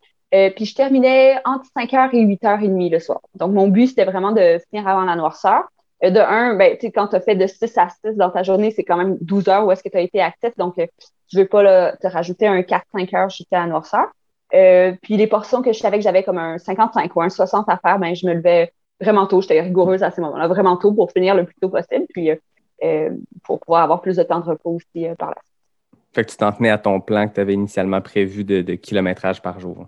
puis 0.56 0.64
je 0.64 0.74
terminais 0.74 1.36
entre 1.44 1.66
5 1.76 1.94
heures 1.94 2.10
et 2.12 2.20
8 2.20 2.44
heures 2.44 2.62
et 2.62 2.68
demie 2.68 2.90
le 2.90 2.98
soir. 2.98 3.20
Donc 3.36 3.52
mon 3.52 3.68
but, 3.68 3.86
c'était 3.86 4.04
vraiment 4.04 4.32
de 4.32 4.58
finir 4.68 4.88
avant 4.88 5.04
la 5.04 5.14
noirceur. 5.14 5.68
Euh, 6.04 6.10
de 6.10 6.18
un, 6.18 6.54
ben, 6.54 6.76
quand 6.94 7.08
tu 7.08 7.16
as 7.16 7.20
fait 7.20 7.36
de 7.36 7.46
6 7.46 7.78
à 7.78 7.88
6 7.88 8.16
dans 8.16 8.30
ta 8.30 8.42
journée, 8.42 8.70
c'est 8.70 8.84
quand 8.84 8.96
même 8.96 9.16
12 9.20 9.48
heures 9.48 9.66
où 9.66 9.72
est-ce 9.72 9.82
que 9.82 9.88
tu 9.88 9.96
as 9.96 10.00
été 10.00 10.20
actif. 10.20 10.50
Donc, 10.56 10.78
euh, 10.78 10.86
je 11.32 11.38
ne 11.38 11.42
veux 11.42 11.48
pas 11.48 11.62
là, 11.62 11.96
te 11.96 12.06
rajouter 12.06 12.46
un 12.46 12.62
4-5 12.62 13.14
heures 13.14 13.30
jusqu'à 13.30 13.60
la 13.60 13.66
noirceur. 13.66 14.06
Euh, 14.54 14.92
puis 15.00 15.16
les 15.16 15.26
portions 15.26 15.62
que 15.62 15.72
je 15.72 15.78
savais 15.78 15.98
que 15.98 16.04
j'avais 16.04 16.24
comme 16.24 16.38
un 16.38 16.58
55 16.58 17.14
ou 17.16 17.22
un 17.22 17.30
60 17.30 17.68
à 17.68 17.78
faire, 17.78 17.98
ben, 17.98 18.14
je 18.14 18.26
me 18.26 18.34
levais 18.34 18.72
vraiment 19.00 19.26
tôt. 19.26 19.40
J'étais 19.40 19.60
rigoureuse 19.60 20.02
à 20.02 20.10
ce 20.10 20.20
moment-là, 20.20 20.48
vraiment 20.48 20.76
tôt 20.76 20.92
pour 20.92 21.10
finir 21.12 21.34
le 21.34 21.44
plus 21.44 21.54
tôt 21.60 21.68
possible. 21.68 22.06
Puis 22.12 22.30
euh, 22.30 23.10
pour 23.44 23.60
pouvoir 23.60 23.84
avoir 23.84 24.00
plus 24.00 24.16
de 24.16 24.22
temps 24.24 24.40
de 24.40 24.44
repos 24.44 24.70
aussi 24.70 25.06
par 25.16 25.28
la 25.28 25.36
suite. 25.42 26.02
Fait 26.12 26.24
que 26.24 26.30
tu 26.30 26.36
t'en 26.36 26.52
tenais 26.52 26.68
à 26.68 26.78
ton 26.78 27.00
plan 27.00 27.28
que 27.28 27.34
tu 27.34 27.40
avais 27.40 27.54
initialement 27.54 28.02
prévu 28.02 28.44
de, 28.44 28.60
de 28.60 28.74
kilométrage 28.74 29.40
par 29.40 29.60
jour? 29.60 29.86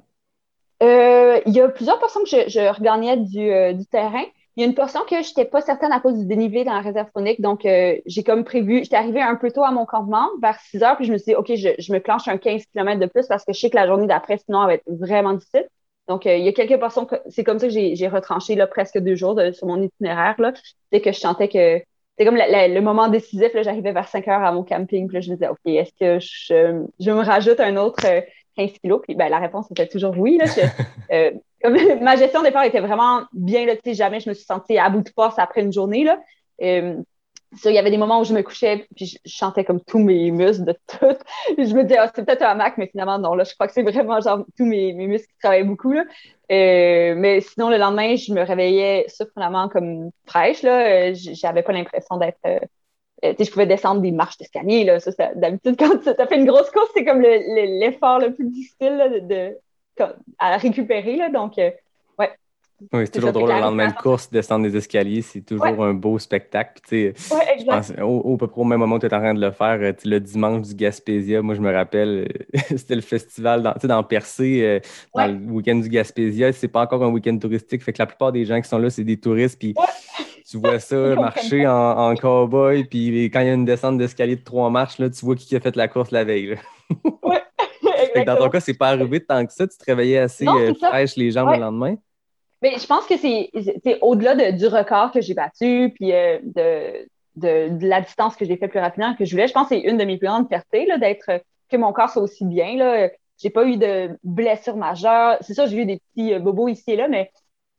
Il 1.47 1.53
y 1.53 1.61
a 1.61 1.69
plusieurs 1.69 1.99
portions 1.99 2.23
que 2.23 2.29
je, 2.29 2.49
je 2.49 2.75
regagnais 2.75 3.19
du, 3.19 3.75
du 3.75 3.87
terrain. 3.87 4.25
Il 4.57 4.61
y 4.61 4.65
a 4.65 4.67
une 4.67 4.75
portion 4.75 5.01
que 5.09 5.23
je 5.23 5.29
n'étais 5.29 5.45
pas 5.45 5.61
certaine 5.61 5.93
à 5.93 6.01
cause 6.01 6.17
du 6.17 6.27
dénivelé 6.27 6.65
dans 6.65 6.75
la 6.75 6.81
réserve 6.81 7.09
phonique. 7.13 7.41
Donc, 7.41 7.65
euh, 7.67 7.97
j'ai 8.07 8.23
comme 8.23 8.45
prévu, 8.45 8.85
j'étais 8.85 8.97
arrivée 8.97 9.21
un 9.21 9.35
peu 9.35 9.51
tôt 9.51 9.65
à 9.65 9.73
mon 9.73 9.85
campement, 9.85 10.29
vers 10.41 10.59
6 10.61 10.83
heures, 10.83 10.97
puis 10.97 11.07
je 11.07 11.13
me 11.13 11.19
suis 11.19 11.33
dit, 11.33 11.35
OK, 11.35 11.55
je, 11.55 11.71
je 11.79 11.93
me 11.93 11.99
planche 11.99 12.29
un 12.29 12.39
15 12.39 12.67
km 12.67 13.01
de 13.01 13.07
plus 13.07 13.27
parce 13.27 13.45
que 13.45 13.53
je 13.53 13.59
sais 13.59 13.71
que 13.71 13.77
la 13.77 13.87
journée 13.87 14.07
d'après, 14.07 14.39
sinon, 14.39 14.63
elle 14.63 14.67
va 14.69 14.75
être 14.75 14.85
vraiment 14.87 15.33
difficile. 15.33 15.67
Donc, 16.09 16.27
euh, 16.27 16.37
il 16.37 16.45
y 16.45 16.49
a 16.49 16.53
quelques 16.53 16.79
portions, 16.79 17.09
c'est 17.29 17.45
comme 17.45 17.59
ça 17.59 17.67
que 17.67 17.73
j'ai 17.73 18.09
retranché 18.09 18.55
là, 18.55 18.67
presque 18.67 18.99
deux 18.99 19.15
jours 19.15 19.35
de, 19.35 19.53
sur 19.53 19.67
mon 19.67 19.83
itinéraire. 19.83 20.35
Là, 20.39 20.53
dès 20.93 21.01
que 21.01 21.13
je 21.13 21.19
sentais 21.19 21.49
que 21.49 21.83
c'est 22.17 22.25
comme 22.25 22.37
le 22.37 22.81
moment 22.81 23.09
décisif, 23.09 23.51
j'arrivais 23.55 23.93
vers 23.93 24.09
5 24.09 24.29
heures 24.29 24.43
à 24.43 24.53
mon 24.53 24.63
camping, 24.63 25.09
puis 25.09 25.17
là, 25.17 25.21
je 25.21 25.31
me 25.31 25.37
disais, 25.37 25.49
OK, 25.49 25.59
est-ce 25.67 25.93
que 25.99 26.19
je, 26.21 26.85
je 27.01 27.11
me 27.11 27.21
rajoute 27.21 27.59
un 27.59 27.77
autre 27.77 28.03
15 28.03 28.23
euh, 28.59 28.67
kilos? 28.81 29.01
Puis 29.03 29.17
ben, 29.17 29.29
la 29.29 29.39
réponse 29.39 29.69
était 29.71 29.89
toujours 29.89 30.17
oui. 30.17 30.39
Là, 30.39 30.45
euh, 31.13 31.33
ma 32.01 32.17
gestion 32.17 32.43
départ 32.43 32.65
était 32.65 32.81
vraiment 32.81 33.23
bien. 33.33 33.67
Là, 33.67 33.75
jamais 33.87 34.21
je 34.21 34.29
me 34.29 34.35
suis 34.35 34.45
sentie 34.45 34.79
à 34.79 34.91
bout 34.91 35.03
de 35.03 35.11
force 35.11 35.39
après 35.39 35.62
une 35.62 35.73
journée. 35.73 36.05
Là. 36.05 36.19
Euh, 36.62 36.97
il 37.65 37.73
y 37.73 37.79
avait 37.79 37.91
des 37.91 37.99
moments 37.99 38.21
où 38.21 38.25
je 38.25 38.35
me 38.35 38.43
couchais 38.43 38.87
puis 38.97 39.07
je, 39.07 39.19
chantais 39.27 39.65
comme 39.65 39.81
tous 39.81 39.99
mes 39.99 40.31
muscles 40.31 40.65
de 40.65 40.73
tout. 40.87 40.99
je 41.59 41.75
me 41.75 41.83
disais, 41.83 41.99
ah, 41.99 42.11
c'est 42.15 42.25
peut-être 42.25 42.43
un 42.43 42.55
Mac, 42.55 42.77
mais 42.79 42.89
finalement, 42.89 43.19
non. 43.19 43.35
Là, 43.35 43.45
je 43.45 43.55
crois 43.55 43.67
que 43.67 43.73
c'est 43.73 43.83
vraiment 43.83 44.21
genre 44.21 44.45
tous 44.57 44.65
mes, 44.65 44.93
muscles 44.93 45.29
qui 45.29 45.39
travaillaient 45.39 45.65
beaucoup. 45.65 45.93
Là. 45.93 46.05
Euh, 46.51 47.15
mais 47.17 47.41
sinon, 47.41 47.71
le 47.71 47.77
lendemain, 47.77 48.17
je 48.17 48.33
me 48.33 48.43
réveillais 48.43 49.07
surprenamment 49.09 49.69
comme 49.69 50.11
fraîche. 50.27 50.62
Là. 50.62 51.11
Euh, 51.11 51.15
j'avais 51.15 51.62
pas 51.62 51.73
l'impression 51.73 52.17
d'être. 52.17 52.39
Je 53.23 53.51
pouvais 53.51 53.67
descendre 53.67 54.01
des 54.01 54.12
marches 54.12 54.37
d'escalier. 54.37 54.85
Là. 54.85 54.99
D'habitude, 55.37 55.77
quand 55.79 55.99
tu 55.99 56.09
as 56.09 56.27
fait 56.27 56.37
une 56.37 56.47
grosse 56.47 56.71
course, 56.71 56.91
c'est 56.95 57.05
comme 57.05 57.21
l'effort 57.21 58.19
le, 58.19 58.35
plus 58.35 58.49
difficile 58.49 59.27
de, 59.29 59.57
à 60.39 60.57
récupérer. 60.57 61.17
Là, 61.17 61.31
donc, 61.31 61.59
euh, 61.59 61.71
ouais. 62.19 62.31
Oui, 62.93 63.03
c'est 63.05 63.13
toujours 63.13 63.33
drôle 63.33 63.51
le 63.51 63.61
lendemain 63.61 63.89
de 63.89 63.95
course, 63.95 64.31
descendre 64.31 64.67
des 64.69 64.77
escaliers, 64.77 65.23
c'est 65.23 65.41
toujours 65.41 65.85
un 65.85 65.95
beau 65.95 66.19
spectacle. 66.19 66.83
Tu 66.87 67.13
sais, 67.17 67.35
ouais, 67.35 67.55
exact. 67.55 68.01
au, 68.01 68.19
au, 68.19 68.37
peu 68.37 68.47
près 68.47 68.61
au 68.61 68.65
même 68.65 68.81
moment 68.81 68.97
où 68.97 68.99
tu 68.99 69.07
es 69.07 69.15
en 69.15 69.21
train 69.21 69.35
de 69.35 69.41
le 69.41 69.51
faire, 69.53 69.79
euh, 69.81 69.93
le 70.05 70.21
dimanche 70.21 70.63
du 70.63 70.75
Gaspésia, 70.75 71.41
moi 71.41 71.55
je 71.55 71.61
me 71.61 71.73
rappelle, 71.73 72.29
euh, 72.55 72.59
c'était 72.77 72.97
le 72.97 73.01
festival 73.01 73.63
dans, 73.63 73.75
dans 73.83 74.03
Percé, 74.03 74.81
dans 75.15 75.27
le 75.27 75.53
week-end 75.53 75.77
du 75.77 75.89
Gaspésia. 75.89 76.53
C'est 76.53 76.69
pas 76.69 76.83
encore 76.83 77.03
un 77.05 77.11
week-end 77.11 77.39
touristique, 77.39 77.83
fait 77.83 77.93
que 77.93 78.03
la 78.03 78.07
plupart 78.07 78.33
des 78.33 78.45
gens 78.45 78.61
qui 78.61 78.69
sont 78.69 78.79
là, 78.79 78.91
c'est 78.91 79.05
des 79.05 79.17
touristes. 79.17 79.59
Puis 79.59 79.75
tu 80.49 80.59
vois 80.59 80.79
ça 80.79 80.97
marcher 81.15 81.67
en, 81.67 82.11
en 82.11 82.15
cowboy, 82.17 82.85
puis 82.85 83.25
quand 83.31 83.41
il 83.41 83.47
y 83.47 83.51
a 83.51 83.55
une 83.55 83.65
descente 83.65 83.99
d'escalier 83.99 84.37
de 84.37 84.45
trois 84.45 84.69
marches, 84.69 84.99
là, 84.99 85.09
tu 85.09 85.25
vois 85.25 85.37
qui 85.37 85.55
a 85.57 85.61
fait 85.61 85.77
la 85.77 85.89
course 85.89 86.11
la 86.11 86.25
veille. 86.25 86.57
ouais 87.23 87.44
dans 88.23 88.37
ton 88.37 88.49
cas, 88.49 88.61
c'est 88.61 88.75
pas 88.75 88.89
arrivé 88.89 89.21
tant 89.21 89.45
que 89.45 89.53
ça. 89.53 89.67
Tu 89.67 89.77
te 89.77 89.85
réveillais 89.85 90.19
assez 90.19 90.47
euh, 90.47 90.75
fraîche 90.75 91.17
les 91.17 91.31
jambes 91.31 91.51
le 91.53 91.61
lendemain. 91.61 91.97
Mais 92.62 92.79
je 92.79 92.87
pense 92.87 93.07
que 93.07 93.17
c'est 93.17 93.51
au-delà 94.01 94.53
du 94.53 94.67
record 94.67 95.12
que 95.12 95.21
j'ai 95.21 95.35
battu, 95.35 95.93
puis 95.95 96.12
euh, 96.12 96.39
de, 96.43 97.07
de, 97.37 97.87
la 97.87 98.01
distance 98.01 98.37
que 98.37 98.45
j'ai 98.45 98.57
fait 98.57 98.69
plus 98.69 98.81
rapidement 98.81 99.15
que 99.15 99.25
je 99.25 99.33
voulais. 99.33 99.49
Je 99.49 99.53
pense 99.53 99.69
que 99.69 99.75
c'est 99.75 99.83
une 99.83 99.99
de 99.99 100.05
mes 100.05 100.17
plus 100.17 100.29
grandes 100.29 100.49
fiertés 100.49 100.89
d'être 100.99 101.43
que 101.69 101.77
mon 101.77 101.93
corps 101.93 102.11
soit 102.11 102.23
aussi 102.23 102.45
bien. 102.45 102.77
Là. 102.77 103.11
J'ai 103.37 103.51
pas 103.51 103.67
eu 103.67 103.77
de 103.77 104.11
blessures 104.23 104.77
majeures. 104.77 105.37
C'est 105.41 105.55
sûr, 105.55 105.67
j'ai 105.67 105.77
eu 105.79 105.87
des 105.87 106.01
petits 106.15 106.33
euh, 106.33 106.39
bobos 106.39 106.69
ici 106.69 106.93
et 106.93 106.97
là, 106.97 107.09
mais 107.09 107.31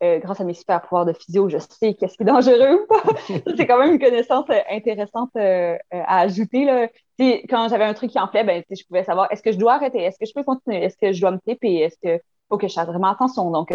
euh, 0.04 0.20
grâce 0.20 0.42
à 0.42 0.44
mes 0.44 0.54
super 0.54 0.82
pouvoirs 0.82 1.06
de 1.06 1.14
physio, 1.14 1.48
je 1.48 1.58
sais 1.58 1.94
qu'est-ce 1.94 2.18
qui 2.18 2.24
est 2.24 2.26
dangereux 2.26 2.82
ou 2.82 2.88
pas. 2.88 3.02
c'est 3.58 3.66
quand 3.66 3.80
même 3.80 3.94
une 3.94 4.00
connaissance 4.00 4.46
euh, 4.50 4.60
intéressante 4.70 5.30
euh, 5.38 5.78
à 5.90 6.20
ajouter. 6.20 6.66
Là. 6.66 6.90
Quand 7.18 7.68
j'avais 7.70 7.84
un 7.86 7.94
truc 7.94 8.12
qui 8.12 8.20
en 8.20 8.28
fait, 8.28 8.44
ben, 8.44 8.64
je 8.70 8.84
pouvais 8.84 9.04
savoir 9.04 9.32
est-ce 9.32 9.42
que 9.42 9.52
je 9.52 9.58
dois 9.58 9.74
arrêter, 9.74 10.00
est-ce 10.00 10.20
que 10.20 10.26
je 10.26 10.34
peux 10.34 10.44
continuer, 10.44 10.84
est-ce 10.84 10.98
que 10.98 11.14
je 11.14 11.22
dois 11.22 11.32
me 11.32 11.40
taper, 11.40 11.76
est-ce 11.76 11.98
que 12.02 12.22
faut 12.50 12.58
que 12.58 12.68
je 12.68 12.74
fasse 12.74 12.88
vraiment 12.88 13.10
attention? 13.10 13.50
Donc, 13.52 13.74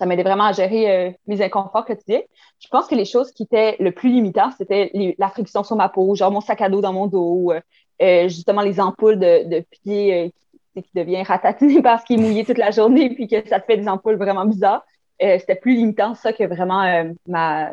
ça 0.00 0.06
m'aidait 0.06 0.22
vraiment 0.22 0.44
à 0.44 0.52
gérer 0.52 1.16
mes 1.26 1.42
inconforts 1.42 1.84
quotidiens. 1.84 2.22
Je 2.60 2.68
pense 2.68 2.86
que 2.86 2.94
les 2.94 3.04
choses 3.04 3.32
qui 3.32 3.42
étaient 3.42 3.76
le 3.80 3.92
plus 3.92 4.08
limitantes, 4.08 4.54
c'était 4.56 4.90
la 5.18 5.28
friction 5.28 5.64
sur 5.64 5.76
ma 5.76 5.88
peau, 5.88 6.14
genre 6.14 6.30
mon 6.30 6.40
sac 6.40 6.60
à 6.62 6.68
dos 6.68 6.80
dans 6.80 6.92
mon 6.92 7.06
dos, 7.06 7.52
justement 8.00 8.62
les 8.62 8.80
ampoules 8.80 9.18
de, 9.18 9.48
de 9.48 9.64
pieds 9.82 10.32
qui, 10.74 10.82
qui 10.82 10.90
devient 10.94 11.22
ratatiné 11.22 11.82
parce 11.82 12.04
qu'il 12.04 12.20
est 12.20 12.22
mouillé 12.22 12.44
toute 12.44 12.58
la 12.58 12.70
journée 12.70 13.14
puis 13.14 13.28
que 13.28 13.46
ça 13.48 13.60
te 13.60 13.66
fait 13.66 13.76
des 13.76 13.88
ampoules 13.88 14.16
vraiment 14.16 14.46
bizarres. 14.46 14.84
Euh, 15.22 15.38
c'était 15.38 15.54
plus 15.54 15.74
limitant 15.74 16.14
ça 16.14 16.32
que 16.32 16.44
vraiment 16.44 16.82
euh, 16.82 17.12
ma 17.26 17.70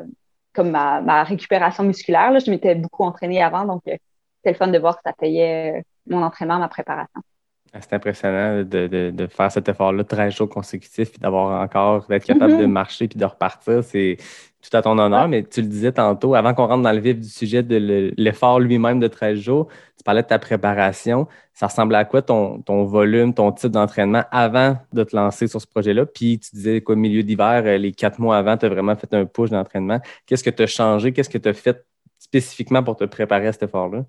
comme 0.54 0.70
ma, 0.72 1.24
récupération 1.24 1.84
musculaire. 1.84 2.32
Là. 2.32 2.40
Je 2.40 2.52
m'étais 2.52 2.76
beaucoup 2.76 3.04
entraînée 3.04 3.42
avant, 3.42 3.66
donc 3.66 3.82
euh, 3.88 3.96
c'était 4.42 4.52
le 4.52 4.58
fun 4.58 4.68
de 4.68 4.80
voir 4.80 4.96
que 4.96 5.02
ça 5.06 5.14
payait 5.14 5.84
mon 6.10 6.24
entraînement, 6.24 6.58
ma 6.58 6.68
préparation. 6.68 7.22
Ah, 7.74 7.80
c'est 7.80 7.94
impressionnant 7.94 8.64
de, 8.64 8.88
de, 8.88 9.12
de, 9.12 9.28
faire 9.28 9.50
cet 9.50 9.70
effort-là 9.70 10.04
13 10.04 10.36
jours 10.36 10.50
consécutifs, 10.50 11.12
puis 11.12 11.20
d'avoir 11.20 11.62
encore, 11.62 12.06
d'être 12.08 12.26
capable 12.26 12.58
de 12.58 12.66
mm-hmm. 12.66 12.72
marcher 12.72 13.08
puis 13.08 13.18
de 13.18 13.24
repartir. 13.24 13.82
C'est 13.82 14.18
tout 14.62 14.76
à 14.76 14.82
ton 14.82 14.98
honneur, 15.00 15.30
mais 15.30 15.44
tu 15.44 15.62
le 15.62 15.68
disais 15.68 15.94
tantôt, 15.94 16.36
avant 16.36 16.54
qu'on 16.54 16.68
rentre 16.68 16.84
dans 16.84 16.92
le 16.92 17.00
vif 17.00 17.18
du 17.18 17.30
sujet 17.30 17.64
de 17.64 18.12
l'effort 18.18 18.60
lui-même 18.60 19.00
de 19.00 19.08
13 19.08 19.39
jours, 19.39 19.70
tu 19.98 20.04
parlais 20.04 20.22
de 20.22 20.28
ta 20.28 20.38
préparation. 20.38 21.28
Ça 21.54 21.68
ressemblait 21.68 21.98
à 21.98 22.04
quoi 22.04 22.22
ton, 22.22 22.62
ton 22.62 22.84
volume, 22.84 23.34
ton 23.34 23.54
type 23.54 23.72
d'entraînement 23.72 24.24
avant 24.32 24.78
de 24.92 25.04
te 25.06 25.16
lancer 25.16 25.48
sur 25.48 25.62
ce 25.62 25.68
projet-là? 25.68 26.06
Puis 26.06 26.39
tu 26.39 26.56
disais 26.56 26.82
quoi, 26.82 26.98
milieu 26.98 27.24
d'hiver, 27.24 27.64
euh, 27.66 27.78
les 27.78 27.94
quatre 27.94 28.20
mois 28.20 28.38
avant, 28.38 28.58
tu 28.58 28.66
as 28.66 28.70
vraiment 28.70 28.98
fait 28.98 29.14
un 29.14 29.26
push 29.26 29.50
d'entraînement. 29.50 30.02
Qu'est-ce 30.26 30.44
que 30.44 30.50
tu 30.50 30.64
as 30.64 30.68
changé? 30.68 31.14
Qu'est-ce 31.14 31.30
que 31.30 31.38
tu 31.38 31.48
as 31.48 31.54
fait 31.54 31.86
spécifiquement 32.20 32.84
pour 32.84 32.98
te 32.98 33.06
préparer 33.06 33.48
à 33.48 33.54
cet 33.54 33.64
effort-là? 33.64 34.04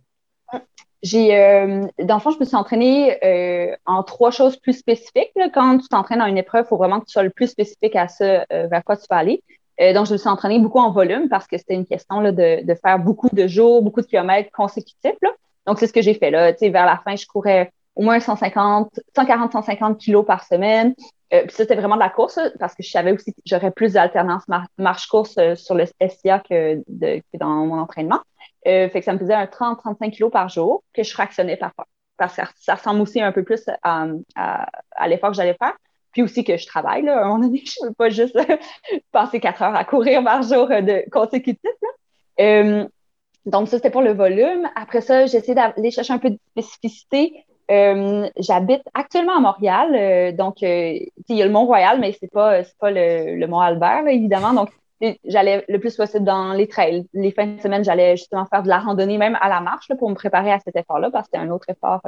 J'ai, 1.03 1.36
euh, 1.36 1.84
dans 1.98 2.14
le 2.14 2.20
fond, 2.20 2.30
je 2.30 2.38
me 2.38 2.44
suis 2.44 2.55
entraînée 2.55 3.18
euh, 3.24 3.74
en 3.86 4.05
trois 4.05 4.30
choses 4.30 4.57
plus 4.57 4.74
spécifiques. 4.74 5.32
Quand 5.53 5.78
tu 5.78 5.88
t'entraînes 5.88 6.20
dans 6.20 6.26
une 6.26 6.38
épreuve, 6.38 6.64
il 6.64 6.68
faut 6.68 6.76
vraiment 6.76 7.00
que 7.00 7.07
tu 7.07 7.12
sois 7.12 7.24
le 7.24 7.30
plus 7.30 7.48
spécifique 7.48 7.96
à 7.96 8.07
ça, 8.07 8.44
euh, 8.53 8.68
vers 8.68 8.84
quoi 8.84 8.96
tu 8.96 9.07
vas 9.11 9.16
aller. 9.16 9.42
Euh, 9.80 9.92
donc, 9.94 10.07
je 10.07 10.12
me 10.12 10.16
suis 10.16 10.28
entraînée 10.28 10.61
beaucoup 10.61 10.78
en 10.78 10.92
volume 10.92 11.28
parce 11.28 11.48
que 11.48 11.59
c'était 11.59 11.74
une 11.74 11.86
question 11.86 12.20
là, 12.20 12.30
de, 12.30 12.64
de, 12.64 12.74
faire 12.74 13.00
beaucoup 13.00 13.28
de 13.32 13.48
jours, 13.48 13.82
beaucoup 13.82 14.00
de 14.00 14.07
kilomètres 14.07 14.50
consécutifs. 14.53 15.16
Là. 15.22 15.30
Donc, 15.66 15.80
c'est 15.80 15.88
ce 15.88 15.92
que 15.92 16.03
j'ai 16.03 16.14
fait 16.14 16.30
là. 16.30 16.53
Tu 16.53 16.61
sais, 16.61 16.68
vers 16.68 16.86
la 16.86 16.98
fin, 17.05 17.16
je 17.16 17.26
courais 17.26 17.72
au 17.96 18.03
moins 18.03 18.20
150, 18.20 19.00
140, 19.16 19.53
150 19.53 19.98
kilos 19.98 20.24
par 20.24 20.44
semaine. 20.44 20.94
Euh, 21.34 21.42
puis 21.42 21.50
ça, 21.50 21.64
c'était 21.64 21.74
vraiment 21.74 21.96
de 21.96 22.00
la 22.00 22.11
course 22.11 22.38
parce 22.61 22.74
que 22.74 22.82
je 22.84 22.90
savais 22.90 23.11
aussi 23.11 23.32
que 23.32 23.40
j'aurais 23.44 23.72
plus 23.72 23.94
d'alternance 23.94 24.44
marche-course 24.78 25.36
sur 25.57 25.74
le 25.74 25.86
SIA 25.86 26.38
que, 26.38 26.80
dans 27.38 27.66
mon 27.66 27.78
entraînement. 27.78 28.20
Euh, 28.66 28.88
fait 28.88 29.00
que 29.00 29.04
ça 29.04 29.12
me 29.12 29.18
faisait 29.18 29.34
un 29.34 29.46
30-35 29.46 30.10
kilos 30.10 30.30
par 30.30 30.48
jour 30.48 30.84
que 30.92 31.02
je 31.02 31.12
fractionnais 31.12 31.56
parfois. 31.56 31.86
Parce 32.16 32.36
que 32.36 32.42
ça 32.60 32.74
ressemble 32.74 33.00
aussi 33.00 33.20
un 33.20 33.32
peu 33.32 33.42
plus 33.42 33.64
à, 33.82 34.06
l'effort 35.06 35.30
que 35.30 35.36
j'allais 35.36 35.54
faire. 35.54 35.76
Puis 36.12 36.22
aussi 36.22 36.44
que 36.44 36.56
je 36.56 36.66
travaille, 36.66 37.02
là. 37.02 37.18
À 37.18 37.24
un 37.24 37.28
moment 37.28 37.38
donné, 37.46 37.62
je 37.66 37.82
ne 37.82 37.88
veux 37.88 37.94
pas 37.94 38.10
juste 38.10 38.38
passer 39.12 39.40
quatre 39.40 39.62
heures 39.62 39.74
à 39.74 39.84
courir 39.84 40.22
par 40.22 40.42
jour 40.42 40.68
de 40.68 41.08
consécutif. 41.10 41.70
donc, 43.46 43.68
ça, 43.68 43.76
c'était 43.76 43.90
pour 43.90 44.02
le 44.02 44.12
volume. 44.12 44.68
Après 44.76 45.00
ça, 45.00 45.26
j'essaie 45.26 45.54
d'aller 45.54 45.90
chercher 45.90 46.12
un 46.12 46.18
peu 46.18 46.30
de 46.30 46.38
spécificité. 46.50 47.44
Euh, 47.70 48.28
j'habite 48.36 48.82
actuellement 48.92 49.36
à 49.36 49.40
Montréal, 49.40 49.94
euh, 49.94 50.32
donc 50.32 50.62
euh, 50.62 50.98
il 51.28 51.36
y 51.36 51.42
a 51.42 51.46
le 51.46 51.52
Mont-Royal, 51.52 52.00
mais 52.00 52.14
c'est 52.18 52.30
pas 52.30 52.62
pas 52.80 52.90
le, 52.90 53.46
Mont-Albert 53.46 54.08
évidemment. 54.08 54.52
Donc 54.52 54.70
j'allais 55.24 55.64
le 55.68 55.78
plus 55.78 55.96
possible 55.96 56.24
dans 56.24 56.53
les 56.53 56.68
trails. 56.68 57.07
Les 57.12 57.32
fins 57.32 57.46
de 57.46 57.61
semaine, 57.61 57.84
j'allais 57.84 58.16
justement 58.16 58.46
faire 58.46 58.62
de 58.62 58.68
la 58.68 58.78
randonnée, 58.78 59.18
même 59.18 59.36
à 59.40 59.48
la 59.48 59.61
marche, 59.61 59.88
pour 59.98 60.09
me 60.11 60.14
préparer 60.14 60.53
à 60.53 60.59
cet 60.61 60.76
effort-là, 60.76 61.11
parce 61.11 61.28
que 61.28 61.30
c'était 61.32 61.44
un 61.44 61.50
autre 61.50 61.68
effort 61.68 62.00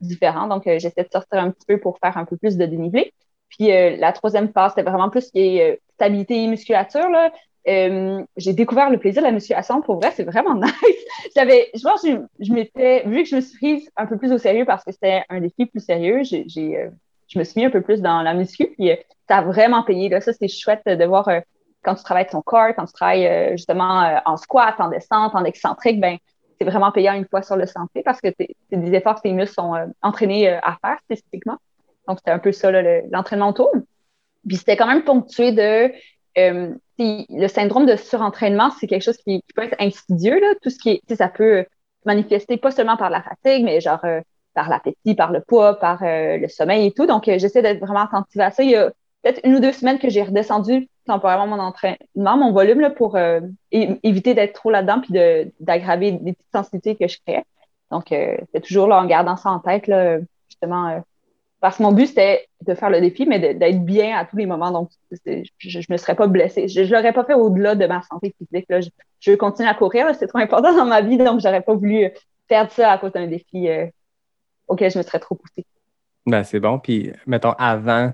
différent. 0.00 0.46
Donc 0.46 0.62
j'essaie 0.64 1.04
de 1.04 1.08
sortir 1.12 1.40
un 1.40 1.50
petit 1.50 1.66
peu 1.66 1.78
pour 1.78 1.98
faire 1.98 2.16
un 2.16 2.24
peu 2.24 2.36
plus 2.36 2.56
de 2.56 2.66
dénivelé. 2.66 3.12
Puis 3.48 3.68
la 3.68 4.12
troisième 4.12 4.52
phase, 4.52 4.72
c'était 4.72 4.88
vraiment 4.88 5.10
plus 5.10 5.30
qui 5.30 5.58
est 5.58 5.80
stabilité 5.94 6.42
et 6.42 6.46
musculature. 6.48 7.08
Là. 7.08 7.30
Euh, 7.68 8.22
j'ai 8.36 8.54
découvert 8.54 8.90
le 8.90 8.98
plaisir 8.98 9.22
de 9.22 9.26
la 9.26 9.32
musculation. 9.32 9.82
Pour 9.82 9.96
vrai, 9.96 10.12
c'est 10.14 10.24
vraiment 10.24 10.54
nice. 10.62 11.06
J'avais, 11.36 11.70
je 11.74 11.82
pense, 11.82 12.04
je, 12.06 12.16
je 12.40 12.52
m'étais, 12.52 13.02
vu 13.06 13.22
que 13.22 13.28
je 13.28 13.36
me 13.36 13.40
suis 13.40 13.58
prise 13.58 13.90
un 13.96 14.06
peu 14.06 14.16
plus 14.16 14.32
au 14.32 14.38
sérieux 14.38 14.64
parce 14.64 14.84
que 14.84 14.92
c'était 14.92 15.22
un 15.28 15.40
défi 15.40 15.66
plus 15.66 15.80
sérieux, 15.80 16.22
j'ai, 16.22 16.46
euh, 16.78 16.88
je 17.28 17.38
me 17.38 17.44
suis 17.44 17.60
mis 17.60 17.66
un 17.66 17.70
peu 17.70 17.82
plus 17.82 18.00
dans 18.00 18.22
la 18.22 18.34
muscu. 18.34 18.68
Puis 18.78 18.90
euh, 18.90 18.96
ça 19.28 19.38
a 19.38 19.42
vraiment 19.42 19.82
payé. 19.82 20.08
Là. 20.08 20.20
Ça, 20.20 20.32
c'est 20.32 20.48
chouette 20.48 20.86
de 20.86 21.04
voir 21.04 21.28
quand 21.82 21.94
tu 21.94 22.04
travailles 22.04 22.26
ton 22.26 22.42
corps, 22.42 22.74
quand 22.76 22.86
tu 22.86 22.92
travailles 22.92 23.52
justement 23.52 24.20
en 24.24 24.36
squat, 24.36 24.74
en 24.78 24.88
descente, 24.88 25.34
en 25.34 25.44
excentrique, 25.44 26.00
ben 26.00 26.18
c'est 26.58 26.66
vraiment 26.66 26.92
payant 26.92 27.14
une 27.14 27.26
fois 27.26 27.42
sur 27.42 27.56
le 27.56 27.66
santé 27.66 28.02
parce 28.04 28.20
que 28.20 28.28
c'est 28.38 28.76
des 28.76 28.94
efforts 28.94 29.16
que 29.16 29.22
tes 29.22 29.32
muscles 29.32 29.54
sont 29.54 29.74
entraînés 30.02 30.48
à 30.48 30.76
faire 30.82 30.98
spécifiquement. 31.04 31.56
Donc, 32.06 32.18
c'était 32.18 32.32
un 32.32 32.38
peu 32.38 32.52
ça, 32.52 32.70
l'entraînement 33.10 33.50
autour. 33.50 33.70
Puis 34.46 34.56
c'était 34.56 34.76
quand 34.76 34.86
même 34.86 35.04
ponctué 35.04 35.52
de 35.52 35.92
euh, 36.38 36.74
le 36.98 37.48
syndrome 37.48 37.86
de 37.86 37.96
surentraînement, 37.96 38.70
c'est 38.78 38.86
quelque 38.86 39.02
chose 39.02 39.16
qui, 39.18 39.42
peut 39.54 39.62
être 39.62 39.76
insidieux. 39.78 40.40
Là. 40.40 40.54
Tout 40.62 40.70
ce 40.70 40.78
qui 40.78 41.00
est, 41.08 41.14
ça 41.14 41.28
peut 41.28 41.64
manifester 42.04 42.56
pas 42.56 42.70
seulement 42.70 42.96
par 42.96 43.10
la 43.10 43.22
fatigue, 43.22 43.64
mais 43.64 43.80
genre 43.80 44.04
euh, 44.04 44.20
par 44.54 44.68
l'appétit, 44.68 45.14
par 45.14 45.32
le 45.32 45.40
poids, 45.40 45.78
par 45.78 46.02
euh, 46.02 46.36
le 46.38 46.48
sommeil 46.48 46.86
et 46.86 46.92
tout. 46.92 47.06
Donc, 47.06 47.24
j'essaie 47.26 47.62
d'être 47.62 47.80
vraiment 47.80 48.04
attentive 48.04 48.40
à 48.40 48.50
ça. 48.50 48.62
Il 48.62 48.70
y 48.70 48.76
a 48.76 48.90
peut-être 49.22 49.40
une 49.44 49.54
ou 49.54 49.60
deux 49.60 49.72
semaines 49.72 49.98
que 49.98 50.08
j'ai 50.08 50.22
redescendu 50.22 50.88
temporairement 51.12 51.46
mon 51.46 51.62
entraînement, 51.62 52.36
mon 52.36 52.52
volume 52.52 52.80
là, 52.80 52.90
pour 52.90 53.18
éviter 53.70 54.34
d'être 54.34 54.54
trop 54.54 54.70
là-dedans 54.70 55.00
puis 55.00 55.12
d'aggraver 55.60 56.12
des 56.12 56.32
petites 56.32 56.52
sensibilités 56.54 56.96
que 56.96 57.08
je 57.08 57.18
créais. 57.24 57.44
Donc, 57.90 58.06
c'est 58.08 58.60
toujours 58.62 58.86
là, 58.86 59.00
en 59.00 59.06
gardant 59.06 59.36
ça 59.36 59.50
en 59.50 59.58
tête, 59.58 59.86
là, 59.86 60.18
justement, 60.48 61.02
parce 61.60 61.76
que 61.76 61.82
mon 61.82 61.92
but, 61.92 62.06
c'était 62.06 62.48
de 62.66 62.74
faire 62.74 62.88
le 62.88 63.00
défi, 63.00 63.26
mais 63.26 63.54
d'être 63.54 63.84
bien 63.84 64.16
à 64.16 64.24
tous 64.24 64.36
les 64.36 64.46
moments. 64.46 64.70
Donc, 64.70 64.90
je 65.10 65.78
ne 65.78 65.92
me 65.92 65.96
serais 65.98 66.14
pas 66.14 66.26
blessée. 66.26 66.68
Je 66.68 66.80
ne 66.80 66.86
l'aurais 66.86 67.12
pas 67.12 67.24
fait 67.24 67.34
au-delà 67.34 67.74
de 67.74 67.86
ma 67.86 68.00
santé 68.02 68.34
physique. 68.38 68.66
Je, 69.20 69.30
veux 69.30 69.36
continuer 69.36 69.68
à 69.68 69.74
courir. 69.74 70.06
C'est 70.14 70.26
trop 70.26 70.38
important 70.38 70.74
dans 70.74 70.86
ma 70.86 71.02
vie. 71.02 71.18
Donc, 71.18 71.40
j'aurais 71.40 71.60
pas 71.60 71.74
voulu 71.74 72.10
perdre 72.48 72.70
ça 72.70 72.92
à 72.92 72.98
cause 72.98 73.12
d'un 73.12 73.26
défi 73.26 73.68
euh, 73.68 73.86
auquel 74.68 74.90
je 74.90 74.98
me 74.98 75.02
serais 75.02 75.18
trop 75.18 75.34
poussée. 75.34 75.66
Ben, 76.24 76.44
c'est 76.44 76.60
bon. 76.60 76.78
Puis, 76.78 77.12
mettons, 77.26 77.52
avant 77.58 78.12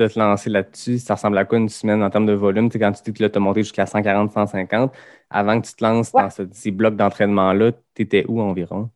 de 0.00 0.08
te 0.08 0.18
lancer 0.18 0.50
là-dessus, 0.50 0.98
ça 0.98 1.14
ressemble 1.14 1.38
à 1.38 1.44
quoi 1.44 1.58
une 1.58 1.68
semaine 1.68 2.02
en 2.02 2.10
termes 2.10 2.26
de 2.26 2.32
volume? 2.32 2.70
quand 2.70 2.92
tu 2.92 3.02
dis 3.02 3.12
que 3.12 3.24
tu 3.26 3.36
as 3.36 3.40
monté 3.40 3.62
jusqu'à 3.62 3.86
140, 3.86 4.32
150, 4.32 4.92
avant 5.30 5.60
que 5.60 5.66
tu 5.66 5.74
te 5.74 5.84
lances 5.84 6.12
dans 6.12 6.28
ces 6.30 6.70
blocs 6.70 6.96
d'entraînement-là, 6.96 7.72
tu 7.94 8.02
étais 8.02 8.24
où 8.28 8.40
environ? 8.40 8.90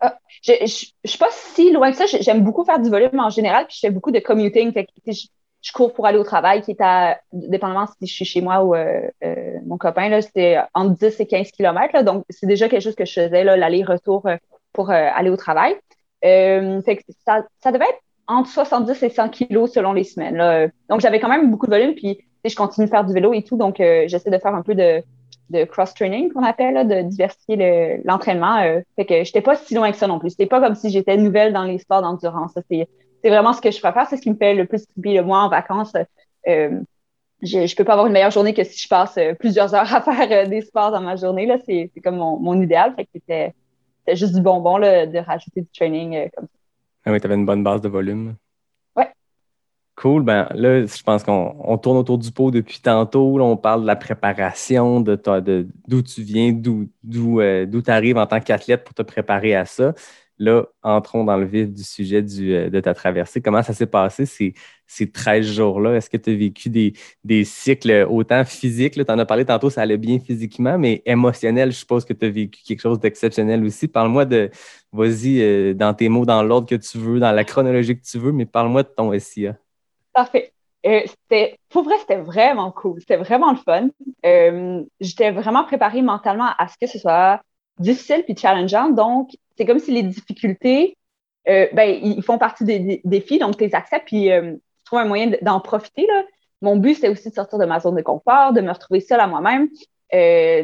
Ah, 0.00 0.16
je, 0.42 0.52
je, 0.60 0.66
suis 0.66 1.18
pas 1.18 1.28
si 1.30 1.72
loin 1.72 1.90
que 1.90 1.96
ça. 1.96 2.04
J'aime 2.20 2.42
beaucoup 2.42 2.64
faire 2.64 2.80
du 2.80 2.90
volume 2.90 3.18
en 3.18 3.30
général, 3.30 3.66
puis 3.66 3.76
je 3.76 3.86
fais 3.86 3.90
beaucoup 3.90 4.10
de 4.10 4.20
commuting. 4.20 4.72
Fait 4.72 4.84
que, 4.84 4.92
je, 5.12 5.72
cours 5.72 5.92
pour 5.92 6.06
aller 6.06 6.18
au 6.18 6.24
travail, 6.24 6.62
qui 6.62 6.72
est 6.72 6.80
à, 6.80 7.18
dépendamment 7.32 7.86
si 7.86 8.06
je 8.06 8.14
suis 8.14 8.24
chez 8.24 8.40
moi 8.40 8.62
ou 8.62 8.74
euh, 8.74 9.00
euh, 9.24 9.58
mon 9.66 9.76
copain, 9.76 10.08
là, 10.08 10.22
c'était 10.22 10.58
entre 10.74 10.96
10 10.96 11.20
et 11.20 11.26
15 11.26 11.50
km. 11.50 12.04
donc, 12.04 12.24
c'est 12.30 12.46
déjà 12.46 12.68
quelque 12.68 12.82
chose 12.82 12.94
que 12.94 13.04
je 13.04 13.12
faisais, 13.12 13.44
l'aller-retour 13.44 14.26
euh, 14.26 14.36
pour 14.72 14.90
aller 14.90 15.30
au 15.30 15.36
travail. 15.36 15.76
fait 16.22 16.96
que 16.96 17.12
ça, 17.26 17.44
ça 17.60 17.72
devait 17.72 17.84
être 17.84 18.00
entre 18.28 18.50
70 18.50 19.02
et 19.02 19.10
100 19.10 19.30
kilos 19.30 19.72
selon 19.72 19.92
les 19.92 20.04
semaines. 20.04 20.36
Là. 20.36 20.68
Donc, 20.88 21.00
j'avais 21.00 21.18
quand 21.18 21.28
même 21.28 21.50
beaucoup 21.50 21.66
de 21.66 21.72
volume, 21.72 21.94
puis 21.94 22.20
je 22.44 22.54
continue 22.54 22.86
de 22.86 22.90
faire 22.90 23.04
du 23.04 23.12
vélo 23.12 23.32
et 23.32 23.42
tout, 23.42 23.56
donc 23.56 23.76
j'essaie 23.78 24.30
de 24.30 24.38
faire 24.38 24.54
un 24.54 24.62
peu 24.62 24.74
de, 24.74 25.02
cross-training 25.64 26.32
qu'on 26.32 26.44
appelle, 26.44 26.86
de 26.86 27.02
diversifier 27.02 28.00
l'entraînement. 28.04 28.58
euh, 28.60 28.80
fait 28.96 29.06
que 29.06 29.24
j'étais 29.24 29.40
pas 29.40 29.56
si 29.56 29.74
loin 29.74 29.90
que 29.90 29.96
ça 29.96 30.06
non 30.06 30.18
plus. 30.18 30.30
C'était 30.30 30.46
pas 30.46 30.60
comme 30.60 30.74
si 30.74 30.90
j'étais 30.90 31.16
nouvelle 31.16 31.52
dans 31.52 31.64
les 31.64 31.78
sports 31.78 32.02
d'endurance. 32.02 32.52
C'est 32.70 33.30
vraiment 33.30 33.52
ce 33.52 33.60
que 33.60 33.70
je 33.70 33.80
préfère. 33.80 34.06
C'est 34.08 34.16
ce 34.18 34.22
qui 34.22 34.30
me 34.30 34.36
fait 34.36 34.54
le 34.54 34.66
plus 34.66 34.86
triper. 34.86 35.20
Moi, 35.22 35.38
en 35.38 35.48
vacances, 35.48 35.94
euh, 36.46 36.80
je, 37.42 37.66
je 37.66 37.76
peux 37.76 37.84
pas 37.84 37.92
avoir 37.92 38.06
une 38.06 38.12
meilleure 38.12 38.30
journée 38.30 38.54
que 38.54 38.64
si 38.64 38.78
je 38.78 38.88
passe 38.88 39.16
euh, 39.18 39.34
plusieurs 39.34 39.74
heures 39.74 39.92
à 39.94 40.00
faire 40.02 40.30
euh, 40.30 40.48
des 40.48 40.62
sports 40.62 40.90
dans 40.90 41.00
ma 41.00 41.16
journée. 41.16 41.46
Là, 41.46 41.58
c'est 41.64 41.90
comme 42.02 42.16
mon, 42.16 42.38
mon 42.38 42.60
idéal. 42.60 42.94
Fait 42.94 43.04
que 43.04 43.10
c'était 43.14 43.54
juste 44.14 44.34
du 44.34 44.40
bonbon 44.40 44.78
là, 44.78 45.06
de 45.06 45.18
rajouter 45.18 45.62
du 45.62 45.68
training 45.68 46.16
euh, 46.16 46.28
comme 46.34 46.46
ça. 46.46 46.57
Ah 47.08 47.12
oui, 47.12 47.20
tu 47.20 47.26
avais 47.26 47.36
une 47.36 47.46
bonne 47.46 47.64
base 47.64 47.80
de 47.80 47.88
volume. 47.88 48.36
Cool. 49.96 50.22
Ben 50.22 50.46
là, 50.54 50.84
je 50.84 51.02
pense 51.02 51.24
qu'on 51.24 51.78
tourne 51.78 51.96
autour 51.96 52.18
du 52.18 52.30
pot 52.30 52.50
depuis 52.50 52.80
tantôt. 52.80 53.40
on 53.40 53.56
parle 53.56 53.80
de 53.80 53.86
la 53.86 53.96
préparation, 53.96 55.00
de 55.00 55.18
d'où 55.88 56.02
tu 56.02 56.22
viens, 56.22 56.52
d'où 56.52 57.40
euh, 57.40 57.66
tu 57.66 57.90
arrives 57.90 58.18
en 58.18 58.26
tant 58.26 58.40
qu'athlète 58.40 58.84
pour 58.84 58.94
te 58.94 59.02
préparer 59.02 59.56
à 59.56 59.64
ça. 59.64 59.94
Là, 60.38 60.66
entrons 60.82 61.24
dans 61.24 61.36
le 61.38 61.46
vif 61.46 61.72
du 61.72 61.82
sujet 61.82 62.22
du, 62.22 62.54
euh, 62.54 62.70
de 62.70 62.78
ta 62.78 62.92
traversée. 62.94 63.40
Comment 63.40 63.62
ça 63.62 63.72
s'est 63.72 63.86
passé? 63.86 64.26
Ces, 64.88 65.04
ces 65.04 65.10
13 65.10 65.46
jours-là? 65.46 65.94
Est-ce 65.94 66.10
que 66.10 66.16
tu 66.16 66.30
as 66.30 66.34
vécu 66.34 66.70
des, 66.70 66.94
des, 67.22 67.44
cycles 67.44 68.06
autant 68.10 68.44
physiques? 68.44 68.94
Tu 68.94 69.12
en 69.12 69.18
as 69.18 69.26
parlé 69.26 69.44
tantôt, 69.44 69.70
ça 69.70 69.82
allait 69.82 69.96
bien 69.96 70.18
physiquement, 70.18 70.78
mais 70.78 71.02
émotionnel, 71.06 71.70
je 71.70 71.76
suppose 71.76 72.04
que 72.04 72.12
tu 72.12 72.26
as 72.26 72.30
vécu 72.30 72.62
quelque 72.66 72.80
chose 72.80 72.98
d'exceptionnel 72.98 73.64
aussi. 73.64 73.86
Parle-moi 73.86 74.24
de, 74.24 74.50
vas-y, 74.92 75.40
euh, 75.40 75.74
dans 75.74 75.94
tes 75.94 76.08
mots, 76.08 76.24
dans 76.24 76.42
l'ordre 76.42 76.68
que 76.68 76.74
tu 76.74 76.98
veux, 76.98 77.20
dans 77.20 77.32
la 77.32 77.44
chronologie 77.44 77.96
que 77.96 78.04
tu 78.04 78.18
veux, 78.18 78.32
mais 78.32 78.46
parle-moi 78.46 78.82
de 78.82 78.88
ton 78.88 79.16
SIA. 79.18 79.56
Parfait. 80.12 80.52
Euh, 80.86 81.02
c'était, 81.06 81.58
pour 81.68 81.82
vrai, 81.82 81.94
c'était 82.00 82.16
vraiment 82.16 82.70
cool. 82.70 83.00
C'était 83.00 83.16
vraiment 83.16 83.50
le 83.50 83.58
fun. 83.58 83.88
Euh, 84.24 84.82
j'étais 85.00 85.30
vraiment 85.30 85.64
préparée 85.64 86.02
mentalement 86.02 86.50
à 86.58 86.68
ce 86.68 86.76
que 86.80 86.86
ce 86.86 86.98
soit 86.98 87.40
difficile 87.78 88.22
puis 88.24 88.36
challengeant. 88.36 88.90
Donc, 88.90 89.30
c'est 89.56 89.66
comme 89.66 89.78
si 89.78 89.90
les 89.90 90.02
difficultés, 90.02 90.96
euh, 91.48 91.66
ben, 91.72 91.98
ils 92.02 92.22
font 92.22 92.38
partie 92.38 92.64
des, 92.64 93.00
défis, 93.04 93.38
donc 93.38 93.56
tu 93.56 93.64
les 93.64 93.70
puis 94.04 94.30
tu 94.88 94.96
trouves 94.96 95.00
un 95.00 95.04
moyen 95.04 95.32
d'en 95.42 95.60
profiter. 95.60 96.06
Là. 96.06 96.24
Mon 96.62 96.76
but, 96.76 96.94
c'est 96.94 97.08
aussi 97.08 97.30
de 97.30 97.34
sortir 97.34 97.58
de 97.58 97.64
ma 97.64 97.80
zone 97.80 97.96
de 97.96 98.02
confort, 98.02 98.52
de 98.52 98.60
me 98.60 98.72
retrouver 98.72 99.00
seule 99.00 99.20
à 99.20 99.26
moi-même. 99.26 99.68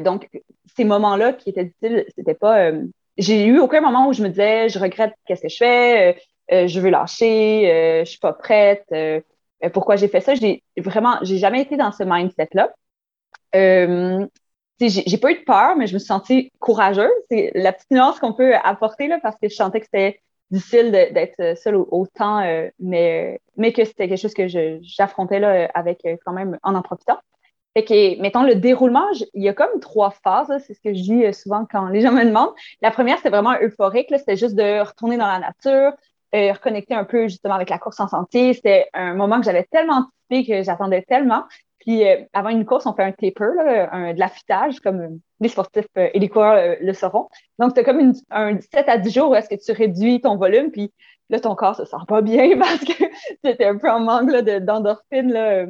donc, 0.02 0.28
ces 0.76 0.84
moments-là 0.84 1.32
qui 1.32 1.50
étaient 1.50 1.64
difficiles, 1.64 2.04
c'était 2.16 2.34
pas. 2.34 2.72
j'ai 3.16 3.44
eu 3.44 3.58
aucun 3.60 3.80
moment 3.80 4.08
où 4.08 4.12
je 4.12 4.22
me 4.22 4.28
disais, 4.28 4.68
je 4.68 4.78
regrette 4.78 5.14
qu'est-ce 5.26 5.42
que 5.42 5.48
je 5.48 5.56
fais, 5.56 6.18
je 6.50 6.80
veux 6.80 6.90
lâcher, 6.90 8.02
je 8.04 8.10
suis 8.10 8.18
pas 8.18 8.32
prête. 8.32 8.86
Euh, 9.64 9.70
pourquoi 9.70 9.96
j'ai 9.96 10.08
fait 10.08 10.20
ça. 10.20 10.34
J'ai 10.34 10.62
vraiment, 10.76 11.18
j'ai 11.22 11.38
jamais 11.38 11.62
été 11.62 11.76
dans 11.76 11.92
ce 11.92 12.02
mindset-là. 12.04 12.72
Euh, 13.54 14.26
j'ai 14.80 15.18
pas 15.18 15.30
eu 15.30 15.38
de 15.38 15.44
peur, 15.44 15.76
mais 15.76 15.86
je 15.86 15.94
me 15.94 15.98
suis 15.98 16.08
sentie 16.08 16.50
courageuse. 16.58 17.10
C'est 17.30 17.52
la 17.54 17.72
petite 17.72 17.90
nuance 17.90 18.18
qu'on 18.18 18.32
peut 18.32 18.54
apporter 18.56 19.08
là, 19.08 19.18
parce 19.22 19.36
que 19.40 19.48
je 19.48 19.54
sentais 19.54 19.80
que 19.80 19.86
c'était 19.86 20.20
difficile 20.50 20.90
d'être 20.90 21.56
seule 21.58 21.76
autant, 21.76 22.40
euh, 22.40 22.68
mais, 22.78 23.40
mais 23.56 23.72
que 23.72 23.84
c'était 23.84 24.08
quelque 24.08 24.20
chose 24.20 24.34
que 24.34 24.46
j'affrontais 24.82 25.40
là 25.40 25.70
avec 25.74 26.06
quand 26.24 26.32
même 26.32 26.58
en 26.62 26.74
en 26.74 26.82
profitant. 26.82 27.18
Fait 27.76 27.84
que, 27.84 28.20
mettons, 28.20 28.44
le 28.44 28.54
déroulement, 28.54 29.06
il 29.34 29.42
y 29.42 29.48
a 29.48 29.52
comme 29.52 29.80
trois 29.80 30.10
phases. 30.10 30.52
C'est 30.64 30.74
ce 30.74 30.80
que 30.80 30.94
je 30.94 31.02
dis 31.02 31.34
souvent 31.34 31.66
quand 31.68 31.88
les 31.88 32.02
gens 32.02 32.12
me 32.12 32.24
demandent. 32.24 32.54
La 32.82 32.92
première, 32.92 33.16
c'était 33.16 33.30
vraiment 33.30 33.54
euphorique. 33.60 34.06
C'était 34.16 34.36
juste 34.36 34.54
de 34.54 34.80
retourner 34.80 35.16
dans 35.16 35.26
la 35.26 35.40
nature, 35.40 35.92
euh, 36.36 36.52
reconnecter 36.52 36.94
un 36.94 37.04
peu 37.04 37.24
justement 37.24 37.54
avec 37.54 37.70
la 37.70 37.78
course 37.78 37.98
en 37.98 38.06
santé. 38.06 38.54
C'était 38.54 38.86
un 38.94 39.14
moment 39.14 39.40
que 39.40 39.44
j'avais 39.44 39.64
tellement 39.64 40.04
anticipé 40.30 40.52
que 40.52 40.62
j'attendais 40.62 41.02
tellement. 41.02 41.44
Puis 41.84 42.06
euh, 42.08 42.16
avant 42.32 42.48
une 42.48 42.64
course, 42.64 42.86
on 42.86 42.94
fait 42.94 43.02
un 43.02 43.12
taper, 43.12 43.54
là, 43.56 43.88
un, 43.92 44.14
de 44.14 44.18
l'affûtage, 44.18 44.80
comme 44.80 45.00
euh, 45.00 45.08
les 45.40 45.48
sportifs 45.48 45.86
et 45.96 46.18
les 46.18 46.28
coureurs 46.28 46.76
le 46.80 46.92
sauront. 46.92 47.28
Donc, 47.58 47.74
tu 47.74 47.80
as 47.80 47.84
comme 47.84 48.00
une, 48.00 48.14
un 48.30 48.58
7 48.58 48.88
à 48.88 48.98
10 48.98 49.12
jours 49.12 49.30
où 49.30 49.34
est-ce 49.34 49.48
que 49.48 49.62
tu 49.62 49.72
réduis 49.72 50.20
ton 50.20 50.36
volume, 50.36 50.70
puis 50.70 50.92
là, 51.28 51.40
ton 51.40 51.54
corps 51.54 51.76
se 51.76 51.84
sent 51.84 51.96
pas 52.08 52.22
bien 52.22 52.56
parce 52.58 52.80
que 52.80 52.92
tu 52.92 53.50
étais 53.50 53.66
un 53.66 53.76
peu 53.76 53.90
en 53.90 54.00
manque 54.00 54.30
d'endorphine, 54.30 55.30
la, 55.30 55.66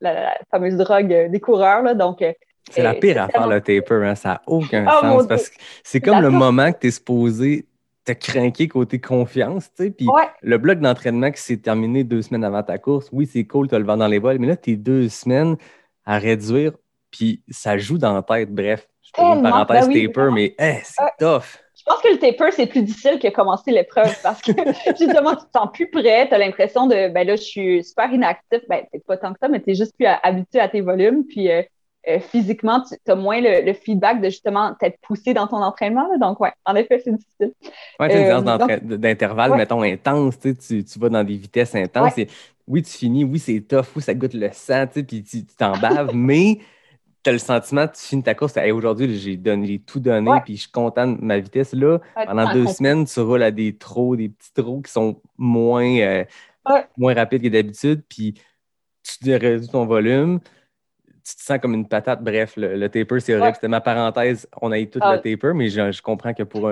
la, 0.00 0.38
fameuse 0.50 0.76
drogue 0.76 1.30
des 1.30 1.40
coureurs. 1.40 1.82
Là, 1.82 1.94
donc, 1.94 2.24
c'est 2.70 2.82
la 2.82 2.94
pire 2.94 3.22
affaire, 3.22 3.46
le 3.46 3.60
taper. 3.60 4.06
Hein? 4.06 4.14
Ça 4.14 4.28
n'a 4.28 4.42
aucun 4.46 4.86
oh 4.86 5.00
sens 5.00 5.26
parce 5.26 5.48
que 5.50 5.56
c'est 5.82 6.00
comme 6.00 6.20
le 6.20 6.30
moment 6.30 6.72
que 6.72 6.78
tu 6.80 6.86
es 6.88 6.90
supposé 6.90 7.66
t'as 8.08 8.14
craqué 8.14 8.68
côté 8.68 8.98
confiance, 8.98 9.70
tu 9.76 9.84
sais. 9.84 9.90
Puis 9.90 10.06
le 10.40 10.58
bloc 10.58 10.80
d'entraînement 10.80 11.30
qui 11.30 11.42
s'est 11.42 11.58
terminé 11.58 12.04
deux 12.04 12.22
semaines 12.22 12.44
avant 12.44 12.62
ta 12.62 12.78
course, 12.78 13.10
oui, 13.12 13.28
c'est 13.30 13.44
cool, 13.44 13.68
t'as 13.68 13.78
le 13.78 13.84
vent 13.84 13.98
dans 13.98 14.06
les 14.06 14.18
voiles, 14.18 14.38
mais 14.38 14.46
là, 14.46 14.56
t'es 14.56 14.76
deux 14.76 15.10
semaines 15.10 15.56
à 16.06 16.18
réduire, 16.18 16.72
puis 17.10 17.42
ça 17.50 17.76
joue 17.76 17.98
dans 17.98 18.14
la 18.14 18.22
tête. 18.22 18.50
Bref, 18.50 18.88
je 19.02 19.10
fais 19.14 19.22
une 19.22 19.42
parenthèse 19.42 19.88
ben 19.88 20.06
taper, 20.06 20.30
mais 20.32 20.54
c'est 20.58 21.04
tough. 21.18 21.58
Je 21.76 21.84
pense 21.84 22.00
que 22.02 22.08
le 22.08 22.18
taper, 22.18 22.50
c'est 22.52 22.66
plus 22.66 22.82
difficile 22.82 23.18
que 23.18 23.28
commencer 23.28 23.72
l'épreuve 23.72 24.14
parce 24.22 24.40
que 24.40 24.52
justement, 24.98 25.36
tu 25.36 25.44
te 25.44 25.58
sens 25.58 25.68
plus 25.72 25.90
prêt, 25.90 26.28
tu 26.28 26.34
as 26.34 26.38
l'impression 26.38 26.86
de, 26.86 27.08
ben 27.12 27.26
là, 27.26 27.36
je 27.36 27.42
suis 27.42 27.84
super 27.84 28.10
inactif. 28.10 28.60
Ben, 28.70 28.84
c'est 28.90 29.04
pas 29.04 29.18
tant 29.18 29.34
que 29.34 29.38
ça, 29.38 29.48
mais 29.48 29.60
tu 29.60 29.70
es 29.70 29.74
juste 29.74 29.94
plus 29.96 30.06
habitué 30.06 30.60
à 30.60 30.68
tes 30.68 30.80
volumes. 30.80 31.24
Puis 31.26 31.50
euh, 31.50 31.62
euh, 32.08 32.20
physiquement, 32.20 32.82
tu 32.82 33.10
as 33.10 33.14
moins 33.14 33.40
le, 33.40 33.72
feedback 33.74 34.20
de 34.20 34.30
justement 34.30 34.74
t'être 34.78 34.98
poussé 35.02 35.34
dans 35.34 35.46
ton 35.46 35.58
entraînement. 35.58 36.08
Donc, 36.18 36.40
ouais, 36.40 36.52
en 36.64 36.74
effet, 36.74 37.00
c'est 37.04 37.12
difficile. 37.12 37.52
Oui, 38.00 38.08
tu 38.08 38.16
as 38.16 38.38
une 38.38 38.48
euh, 38.48 38.96
d'intervalle, 38.96 39.54
mettons, 39.56 39.82
intense. 39.82 40.38
Tu, 40.38 40.84
tu 40.84 40.98
vas 40.98 41.08
dans 41.08 41.24
des 41.24 41.36
vitesses 41.36 41.74
intenses. 41.74 42.14
oui, 42.66 42.82
tu 42.82 42.90
finis, 42.90 43.24
oui, 43.24 43.38
c'est 43.38 43.60
tough, 43.60 43.86
oui, 43.94 44.02
ça 44.02 44.14
goûte 44.14 44.34
le 44.34 44.48
sang, 44.52 44.86
puis 44.86 45.22
tu 45.22 45.44
t'en 45.44 45.76
baves, 45.76 46.10
mais 46.14 46.60
tu 47.22 47.30
as 47.30 47.32
le 47.32 47.38
sentiment, 47.38 47.86
tu 47.86 48.00
finis 48.00 48.22
ta 48.22 48.34
course, 48.34 48.54
aujourd'hui, 48.72 49.18
j'ai 49.18 49.36
donné 49.36 49.78
tout 49.80 50.00
donné, 50.00 50.30
puis 50.44 50.56
je 50.56 50.62
suis 50.62 50.70
content 50.70 51.08
de 51.08 51.20
ma 51.20 51.38
vitesse. 51.38 51.74
Là, 51.74 51.98
pendant 52.26 52.52
deux 52.52 52.66
semaines, 52.68 53.04
tu 53.04 53.20
roules 53.20 53.42
à 53.42 53.50
des 53.50 53.76
trous, 53.76 54.16
des 54.16 54.30
petits 54.30 54.54
trous 54.54 54.80
qui 54.80 54.92
sont 54.92 55.20
moins, 55.36 55.98
euh, 55.98 56.24
moins 56.96 57.14
rapides 57.14 57.42
que 57.42 57.48
d'habitude, 57.48 58.02
puis 58.08 58.34
tu 59.02 59.34
réduis 59.34 59.68
ton 59.68 59.84
volume 59.84 60.40
tu 61.28 61.36
te 61.36 61.42
sens 61.42 61.58
comme 61.58 61.74
une 61.74 61.86
patate. 61.86 62.22
Bref, 62.22 62.54
le, 62.56 62.88
taper, 62.88 63.20
c'est 63.20 63.34
vrai. 63.34 63.52
C'était 63.54 63.68
ma 63.68 63.80
parenthèse. 63.80 64.48
On 64.62 64.72
a 64.72 64.78
eu 64.78 64.88
tout 64.88 64.98
le 64.98 65.06
ah. 65.06 65.18
taper, 65.18 65.52
mais 65.54 65.68
je, 65.68 66.02
comprends 66.02 66.32
que 66.32 66.42
pour 66.42 66.70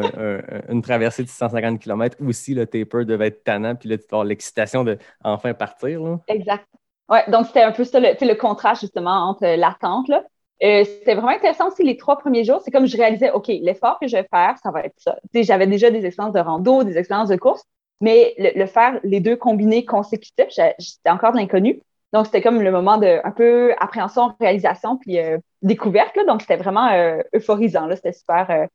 une 0.68 0.82
traversée 0.82 1.22
de 1.22 1.28
650 1.28 1.80
km 1.80 2.16
aussi, 2.26 2.54
le 2.54 2.66
taper 2.66 3.04
devait 3.04 3.28
être 3.28 3.44
tannant. 3.44 3.74
Puis 3.74 3.88
là, 3.88 3.98
tu 3.98 4.04
avoir 4.10 4.24
l'excitation 4.24 4.84
de 4.84 4.98
enfin 5.22 5.52
partir. 5.54 6.02
Là. 6.02 6.20
Exact. 6.28 6.64
Ouais, 7.08 7.22
donc 7.28 7.46
c'était 7.46 7.62
un 7.62 7.72
peu 7.72 7.84
ça, 7.84 8.00
le, 8.00 8.08
le 8.18 8.34
contraste 8.34 8.80
justement 8.80 9.28
entre 9.28 9.46
l'attente. 9.56 10.08
Là. 10.08 10.24
Euh, 10.62 10.84
c'était 10.84 11.14
vraiment 11.14 11.28
intéressant 11.28 11.68
aussi 11.68 11.82
les 11.82 11.96
trois 11.96 12.16
premiers 12.18 12.44
jours. 12.44 12.60
C'est 12.64 12.70
comme 12.70 12.86
je 12.86 12.96
réalisais, 12.96 13.30
OK, 13.30 13.48
l'effort 13.48 13.98
que 14.00 14.08
je 14.08 14.16
vais 14.16 14.26
faire, 14.30 14.56
ça 14.62 14.70
va 14.70 14.80
être 14.80 14.98
ça. 14.98 15.16
J'avais 15.34 15.66
déjà 15.66 15.90
des 15.90 16.04
expériences 16.04 16.34
de 16.34 16.40
rando, 16.40 16.82
des 16.82 16.96
expériences 16.96 17.28
de 17.28 17.36
course, 17.36 17.62
mais 18.00 18.34
le, 18.38 18.58
le 18.58 18.66
faire 18.66 18.98
les 19.04 19.20
deux 19.20 19.36
combinés 19.36 19.84
consécutifs, 19.84 20.48
c'était 20.78 21.10
encore 21.10 21.32
de 21.32 21.36
l'inconnu. 21.36 21.80
Donc, 22.16 22.24
c'était 22.24 22.40
comme 22.40 22.62
le 22.62 22.70
moment 22.70 22.96
de 22.96 23.20
un 23.24 23.30
peu 23.30 23.74
appréhension, 23.78 24.34
réalisation, 24.40 24.96
puis 24.96 25.18
euh, 25.18 25.36
découverte. 25.60 26.16
Là. 26.16 26.24
Donc, 26.24 26.40
c'était 26.40 26.56
vraiment 26.56 26.88
euh, 26.88 27.20
euphorisant. 27.34 27.86
C'était 27.94 28.14
super 28.14 28.46
euh, 28.48 28.66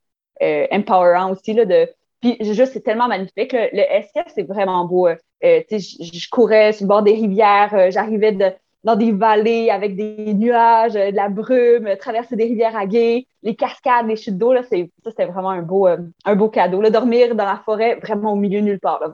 euh, 0.42 0.66
empowerant 0.70 1.32
aussi. 1.32 1.52
Là, 1.52 1.64
de... 1.64 1.88
Puis, 2.20 2.36
juste, 2.40 2.72
c'est 2.72 2.84
tellement 2.84 3.08
magnifique. 3.08 3.52
Le 3.52 3.82
SKF, 4.00 4.30
c'est 4.32 4.44
vraiment 4.44 4.84
beau. 4.84 5.08
je, 5.42 6.30
courais 6.30 6.72
sur 6.72 6.84
le 6.84 6.88
bord 6.88 7.02
des 7.02 7.14
rivières. 7.14 7.90
J'arrivais 7.90 8.54
dans 8.84 8.94
des 8.94 9.10
vallées 9.10 9.70
avec 9.70 9.96
des 9.96 10.34
nuages, 10.34 10.92
de 10.92 11.16
la 11.16 11.28
brume, 11.28 11.96
traverser 11.96 12.36
des 12.36 12.44
rivières 12.44 12.76
à 12.76 12.86
gué, 12.86 13.26
les 13.42 13.56
cascades, 13.56 14.06
les 14.06 14.14
chutes 14.14 14.38
d'eau. 14.38 14.54
Ça, 14.54 14.62
c'était 14.70 15.26
vraiment 15.26 15.50
un 15.50 15.62
beau, 15.62 15.88
un 15.88 16.36
beau 16.36 16.48
cadeau. 16.48 16.80
Là, 16.80 16.90
dormir 16.90 17.34
dans 17.34 17.44
la 17.46 17.60
forêt, 17.64 17.96
vraiment 17.96 18.34
au 18.34 18.36
milieu 18.36 18.60
nulle 18.60 18.78
part. 18.78 19.00
Là. 19.00 19.10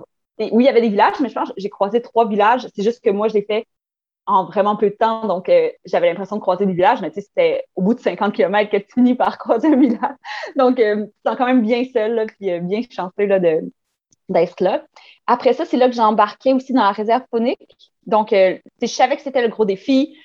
Oui, 0.53 0.65
il 0.65 0.67
y 0.67 0.69
avait 0.69 0.83
des 0.83 0.91
villages, 0.91 1.19
mais 1.23 1.31
je 1.31 1.35
pense 1.35 1.49
que 1.49 1.55
j'ai 1.57 1.71
croisé 1.71 2.03
trois 2.03 2.29
villages. 2.29 2.69
C'est 2.77 2.83
juste 2.83 3.03
que 3.03 3.09
moi, 3.09 3.29
je 3.29 3.35
l'ai 3.35 3.43
fait 3.43 3.67
en 4.29 4.45
vraiment 4.45 4.77
peu 4.77 4.91
de 4.91 4.95
temps. 4.95 5.27
Donc, 5.27 5.49
euh, 5.49 5.71
j'avais 5.87 6.09
l'impression 6.09 6.37
de 6.37 6.41
croiser 6.43 6.67
des 6.67 6.75
villages, 6.75 7.01
mais 7.01 7.11
tu 7.11 7.21
sais, 7.21 7.23
c'était 7.23 7.65
au 7.75 7.83
bout 7.83 7.95
de 7.95 8.01
50 8.01 8.35
km 8.35 8.71
que 8.71 8.77
tu 8.77 8.93
finis 8.95 9.15
par 9.15 9.39
croiser 9.39 9.69
un 9.69 9.77
village. 9.77 10.15
Donc, 10.55 10.79
euh, 10.79 11.07
tu 11.27 11.37
quand 11.37 11.47
même 11.47 11.63
bien 11.63 11.83
seul, 11.93 12.27
puis 12.39 12.51
euh, 12.51 12.61
bien 12.61 12.83
chanceux 12.91 13.25
là, 13.25 13.41
de, 13.41 13.63
d'être 14.29 14.61
là. 14.61 14.85
Après 15.27 15.55
ça, 15.55 15.65
c'est 15.65 15.79
là 15.79 15.89
que 15.89 15.95
j'ai 15.95 16.03
embarqué 16.03 16.53
aussi 16.53 16.75
dans 16.75 16.83
la 16.83 16.93
réserve 16.93 17.23
phonique. 17.31 17.77
Donc, 18.07 18.31
je 18.33 18.87
savais 18.87 19.17
que 19.17 19.23
c'était 19.23 19.43
le 19.43 19.49
gros 19.49 19.67
défi, 19.67 20.17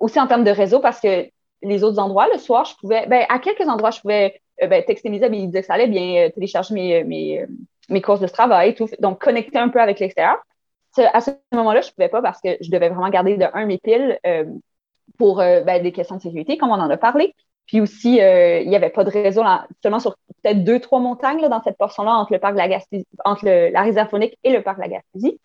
aussi 0.00 0.18
en 0.18 0.26
termes 0.26 0.42
de 0.42 0.50
réseau, 0.50 0.80
parce 0.80 1.00
que 1.00 1.28
les 1.62 1.84
autres 1.84 2.00
endroits, 2.00 2.26
le 2.32 2.38
soir, 2.38 2.64
je 2.64 2.74
pouvais, 2.76 3.06
ben, 3.06 3.24
à 3.28 3.38
quelques 3.38 3.68
endroits, 3.68 3.92
je 3.92 4.00
pouvais 4.00 4.40
ben, 4.60 4.82
texter 4.84 5.10
mes 5.10 5.22
amis, 5.22 5.42
ils 5.42 5.46
disaient 5.46 5.60
que 5.60 5.66
ça 5.66 5.74
allait 5.74 5.86
bien, 5.86 6.28
télécharger 6.30 6.74
mes, 6.74 7.04
mes, 7.04 7.46
mes 7.88 8.02
courses 8.02 8.20
de 8.20 8.26
travail, 8.26 8.74
tout. 8.74 8.88
Donc, 8.98 9.20
connecter 9.20 9.58
un 9.58 9.68
peu 9.68 9.80
avec 9.80 10.00
l'extérieur 10.00 10.38
à 10.98 11.20
ce 11.20 11.30
moment-là, 11.52 11.80
je 11.80 11.90
pouvais 11.90 12.08
pas 12.08 12.22
parce 12.22 12.40
que 12.40 12.56
je 12.60 12.70
devais 12.70 12.88
vraiment 12.88 13.10
garder 13.10 13.36
de 13.36 13.46
un 13.52 13.66
mes 13.66 13.78
piles 13.78 14.18
euh, 14.26 14.44
pour 15.18 15.40
euh, 15.40 15.60
ben, 15.62 15.82
des 15.82 15.92
questions 15.92 16.16
de 16.16 16.22
sécurité, 16.22 16.56
comme 16.56 16.70
on 16.70 16.74
en 16.74 16.90
a 16.90 16.96
parlé. 16.96 17.34
Puis 17.66 17.80
aussi, 17.80 18.20
euh, 18.20 18.60
il 18.60 18.68
n'y 18.68 18.76
avait 18.76 18.90
pas 18.90 19.04
de 19.04 19.10
réseau 19.10 19.42
seulement 19.82 20.00
sur 20.00 20.16
peut-être 20.42 20.64
deux, 20.64 20.80
trois 20.80 20.98
montagnes 20.98 21.40
là, 21.40 21.48
dans 21.48 21.62
cette 21.62 21.78
portion-là 21.78 22.12
entre 22.14 22.32
le 22.32 22.40
parc 22.40 22.54
de 22.54 22.58
la 22.58 22.68
Gaspésie, 22.68 23.06
entre 23.24 23.46
la 23.46 23.82
réserve 23.82 24.08
phonique 24.08 24.36
et 24.42 24.52
le 24.52 24.62
parc 24.62 24.78
de 24.78 24.82
la 24.82 24.88
Gaspésie. 24.88 25.38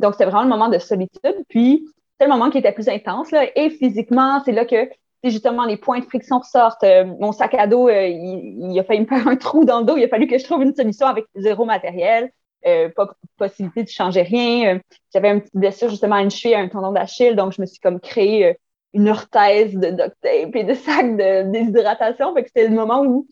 donc, 0.00 0.12
c'était 0.12 0.24
vraiment 0.24 0.44
le 0.44 0.48
moment 0.48 0.68
de 0.68 0.78
solitude. 0.78 1.44
Puis, 1.48 1.84
c'était 2.12 2.30
le 2.30 2.38
moment 2.38 2.50
qui 2.50 2.58
était 2.58 2.72
plus 2.72 2.88
intense. 2.88 3.32
Là, 3.32 3.46
et 3.56 3.70
physiquement, 3.70 4.40
c'est 4.44 4.52
là 4.52 4.66
que 4.66 4.88
justement 5.24 5.64
les 5.64 5.76
points 5.76 5.98
de 5.98 6.04
friction 6.04 6.40
sortent. 6.42 6.84
mon 7.18 7.32
sac 7.32 7.54
à 7.54 7.66
dos, 7.66 7.88
il, 7.88 8.70
il, 8.70 8.78
a 8.78 8.84
failli 8.84 9.00
me 9.00 9.06
faire 9.06 9.26
un 9.26 9.36
trou 9.36 9.64
dans 9.64 9.80
le 9.80 9.84
dos. 9.84 9.96
Il 9.96 10.04
a 10.04 10.08
fallu 10.08 10.28
que 10.28 10.38
je 10.38 10.44
trouve 10.44 10.62
une 10.62 10.74
solution 10.74 11.08
avec 11.08 11.24
zéro 11.34 11.64
matériel. 11.64 12.30
Euh, 12.66 12.88
pas 12.88 13.14
possibilité 13.36 13.84
de 13.84 13.88
changer 13.88 14.22
rien. 14.22 14.74
Euh, 14.74 14.78
j'avais 15.12 15.30
une 15.30 15.40
petite 15.40 15.56
blessure 15.56 15.90
justement 15.90 16.16
à 16.16 16.22
une 16.22 16.30
cheville, 16.30 16.54
à 16.54 16.58
un 16.58 16.68
tendon 16.68 16.90
d'Achille, 16.90 17.36
donc 17.36 17.52
je 17.52 17.60
me 17.60 17.66
suis 17.66 17.78
comme 17.78 18.00
créé 18.00 18.46
euh, 18.46 18.52
une 18.94 19.08
orthèse 19.08 19.74
de 19.74 19.90
duct 19.90 20.16
tape 20.20 20.56
et 20.56 20.64
de 20.64 20.74
sacs 20.74 21.16
de 21.16 21.52
déshydratation. 21.52 22.34
Fait 22.34 22.42
que 22.42 22.48
c'était 22.48 22.68
le 22.68 22.74
moment 22.74 23.04
où 23.04 23.28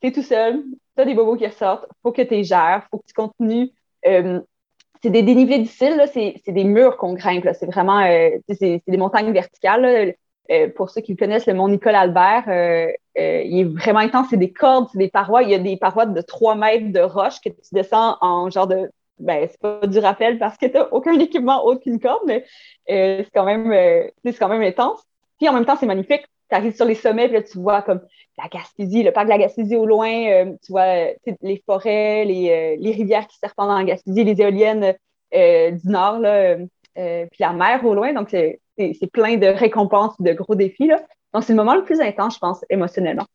tu 0.00 0.08
es 0.08 0.12
tout 0.12 0.22
seul, 0.22 0.62
tu 0.96 1.02
as 1.02 1.04
des 1.04 1.14
bobos 1.14 1.36
qui 1.36 1.46
ressortent, 1.46 1.86
faut 2.02 2.12
que 2.12 2.22
tu 2.22 2.34
les 2.34 2.44
gères, 2.44 2.86
faut 2.90 2.98
que 2.98 3.06
tu 3.06 3.14
continues. 3.14 3.72
c'est 4.04 5.10
des 5.10 5.22
dénivelés 5.22 5.58
difficiles, 5.58 6.00
c'est 6.12 6.52
des 6.52 6.64
murs 6.64 6.96
qu'on 6.98 7.14
grimpe. 7.14 7.48
C'est 7.58 7.66
vraiment 7.66 8.00
des 8.06 8.82
montagnes 8.96 9.32
verticales. 9.32 10.14
Euh, 10.50 10.68
pour 10.74 10.88
ceux 10.88 11.02
qui 11.02 11.14
connaissent 11.14 11.46
le 11.46 11.52
mont 11.52 11.68
Nicole 11.68 11.94
Albert, 11.94 12.44
euh, 12.48 12.90
euh, 13.18 13.42
il 13.44 13.60
est 13.60 13.64
vraiment 13.64 13.98
intense. 13.98 14.28
C'est 14.30 14.38
des 14.38 14.52
cordes, 14.52 14.88
c'est 14.90 14.98
des 14.98 15.10
parois. 15.10 15.42
Il 15.42 15.50
y 15.50 15.54
a 15.54 15.58
des 15.58 15.76
parois 15.76 16.06
de 16.06 16.20
3 16.22 16.54
mètres 16.54 16.90
de 16.90 17.00
roche 17.00 17.40
que 17.44 17.50
tu 17.50 17.68
descends 17.72 18.16
en 18.20 18.48
genre 18.48 18.66
de. 18.66 18.90
Ben, 19.18 19.46
c'est 19.50 19.60
pas 19.60 19.86
du 19.86 19.98
rappel 19.98 20.38
parce 20.38 20.56
que 20.56 20.66
tu 20.66 20.72
n'as 20.72 20.88
aucun 20.90 21.12
équipement 21.20 21.64
autre 21.66 21.82
qu'une 21.82 22.00
corde, 22.00 22.22
mais 22.26 22.44
c'est 22.86 23.30
quand 23.34 23.44
même 23.44 24.10
c'est 24.24 24.38
quand 24.38 24.48
même 24.48 24.62
intense. 24.62 25.02
Puis 25.38 25.48
en 25.48 25.52
même 25.52 25.66
temps, 25.66 25.76
c'est 25.78 25.86
magnifique. 25.86 26.24
Tu 26.50 26.56
arrives 26.56 26.74
sur 26.74 26.86
les 26.86 26.94
sommets, 26.94 27.26
puis 27.26 27.36
là, 27.36 27.42
tu 27.42 27.58
vois 27.58 27.82
comme 27.82 28.00
la 28.38 28.48
Gaspésie, 28.48 29.02
le 29.02 29.12
parc 29.12 29.26
de 29.26 29.32
la 29.32 29.38
Gaspésie 29.38 29.76
au 29.76 29.84
loin, 29.84 30.54
tu 30.64 30.72
vois 30.72 31.08
les 31.42 31.62
forêts, 31.66 32.24
les, 32.24 32.76
les, 32.78 32.92
rivières 32.92 33.26
qui 33.26 33.36
serpentent 33.36 33.76
la 33.76 33.84
Gaspésie, 33.84 34.24
les 34.24 34.40
éoliennes 34.40 34.94
du 35.32 35.88
nord, 35.88 36.20
là, 36.20 36.56
puis 36.94 37.38
la 37.40 37.52
mer 37.52 37.84
au 37.84 37.94
loin. 37.94 38.14
Donc, 38.14 38.30
c'est 38.30 38.60
c'est 38.78 39.10
plein 39.10 39.36
de 39.36 39.46
récompenses, 39.46 40.14
de 40.20 40.32
gros 40.32 40.54
défis. 40.54 40.86
Là. 40.86 41.02
Donc, 41.34 41.44
c'est 41.44 41.52
le 41.52 41.56
moment 41.56 41.74
le 41.74 41.84
plus 41.84 42.00
intense, 42.00 42.34
je 42.34 42.38
pense, 42.38 42.64
émotionnellement. 42.70 43.26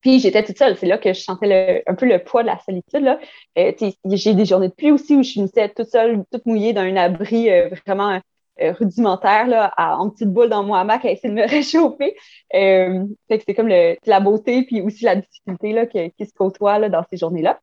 Puis 0.00 0.20
j'étais 0.20 0.44
toute 0.44 0.58
seule. 0.58 0.76
C'est 0.76 0.86
là 0.86 0.98
que 0.98 1.12
je 1.12 1.20
sentais 1.20 1.82
un 1.86 1.94
peu 1.94 2.06
le 2.06 2.22
poids 2.22 2.42
de 2.42 2.48
la 2.48 2.58
solitude. 2.58 3.18
Euh, 3.58 3.72
j'ai 4.12 4.34
des 4.34 4.44
journées 4.44 4.68
de 4.68 4.74
pluie 4.74 4.92
aussi 4.92 5.16
où 5.16 5.22
je 5.22 5.32
finissais 5.32 5.68
toute 5.70 5.88
seule, 5.88 6.24
toute 6.30 6.46
mouillée 6.46 6.72
dans 6.72 6.82
un 6.82 6.96
abri 6.96 7.50
euh, 7.50 7.70
vraiment 7.84 8.20
euh, 8.60 8.72
rudimentaire, 8.72 9.48
là, 9.48 9.72
en 9.76 10.10
petite 10.10 10.28
boule 10.32 10.48
dans 10.48 10.62
mon 10.62 10.74
hamac 10.74 11.04
à 11.04 11.10
essayer 11.10 11.30
de 11.30 11.34
me 11.34 11.46
réchauffer. 11.48 12.16
que 12.52 13.06
c'est 13.28 13.54
comme 13.54 13.68
le, 13.68 13.96
la 14.06 14.20
beauté 14.20 14.62
puis 14.64 14.80
aussi 14.80 15.04
la 15.04 15.16
difficulté 15.16 15.72
là, 15.72 15.86
qui, 15.86 16.12
qui 16.12 16.26
se 16.26 16.32
côtoie 16.32 16.78
là, 16.78 16.88
dans 16.88 17.04
ces 17.10 17.16
journées-là. 17.16 17.58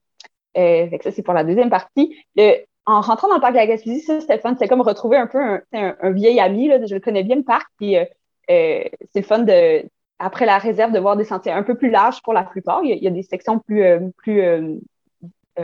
que 0.55 1.03
ça, 1.03 1.11
c'est 1.11 1.23
pour 1.23 1.33
la 1.33 1.43
deuxième 1.45 1.69
partie. 1.69 2.17
Le, 2.35 2.65
en 2.85 3.01
rentrant 3.01 3.27
dans 3.27 3.35
le 3.35 3.41
parc 3.41 3.53
de 3.53 3.57
la 3.57 3.67
Gaspésie, 3.67 4.01
ça, 4.01 4.21
c'était 4.21 4.39
fun. 4.39 4.55
Comme 4.69 4.81
retrouver 4.81 5.17
un 5.17 5.27
peu 5.27 5.39
un, 5.73 6.11
vieil 6.11 6.39
ami. 6.39 6.67
Là, 6.67 6.85
je 6.85 6.93
le 6.93 7.01
connais 7.01 7.23
bien, 7.23 7.35
le 7.37 7.43
parc. 7.43 7.67
Puis 7.77 7.97
euh, 7.97 8.05
euh, 8.51 8.83
c'est 9.13 9.23
fun 9.23 9.39
de, 9.39 9.83
après 10.19 10.45
la 10.45 10.59
réserve, 10.59 10.91
de 10.91 10.99
voir 10.99 11.17
des 11.17 11.23
sentiers 11.23 11.51
un 11.51 11.63
peu 11.63 11.75
plus 11.75 11.89
larges 11.89 12.21
pour 12.21 12.33
la 12.33 12.43
plupart. 12.43 12.81
Il 12.83 13.03
y 13.03 13.07
a, 13.07 13.11
des 13.11 13.23
sections 13.23 13.59
plus, 13.59 13.83
euh, 13.83 13.99
plus 14.17 14.43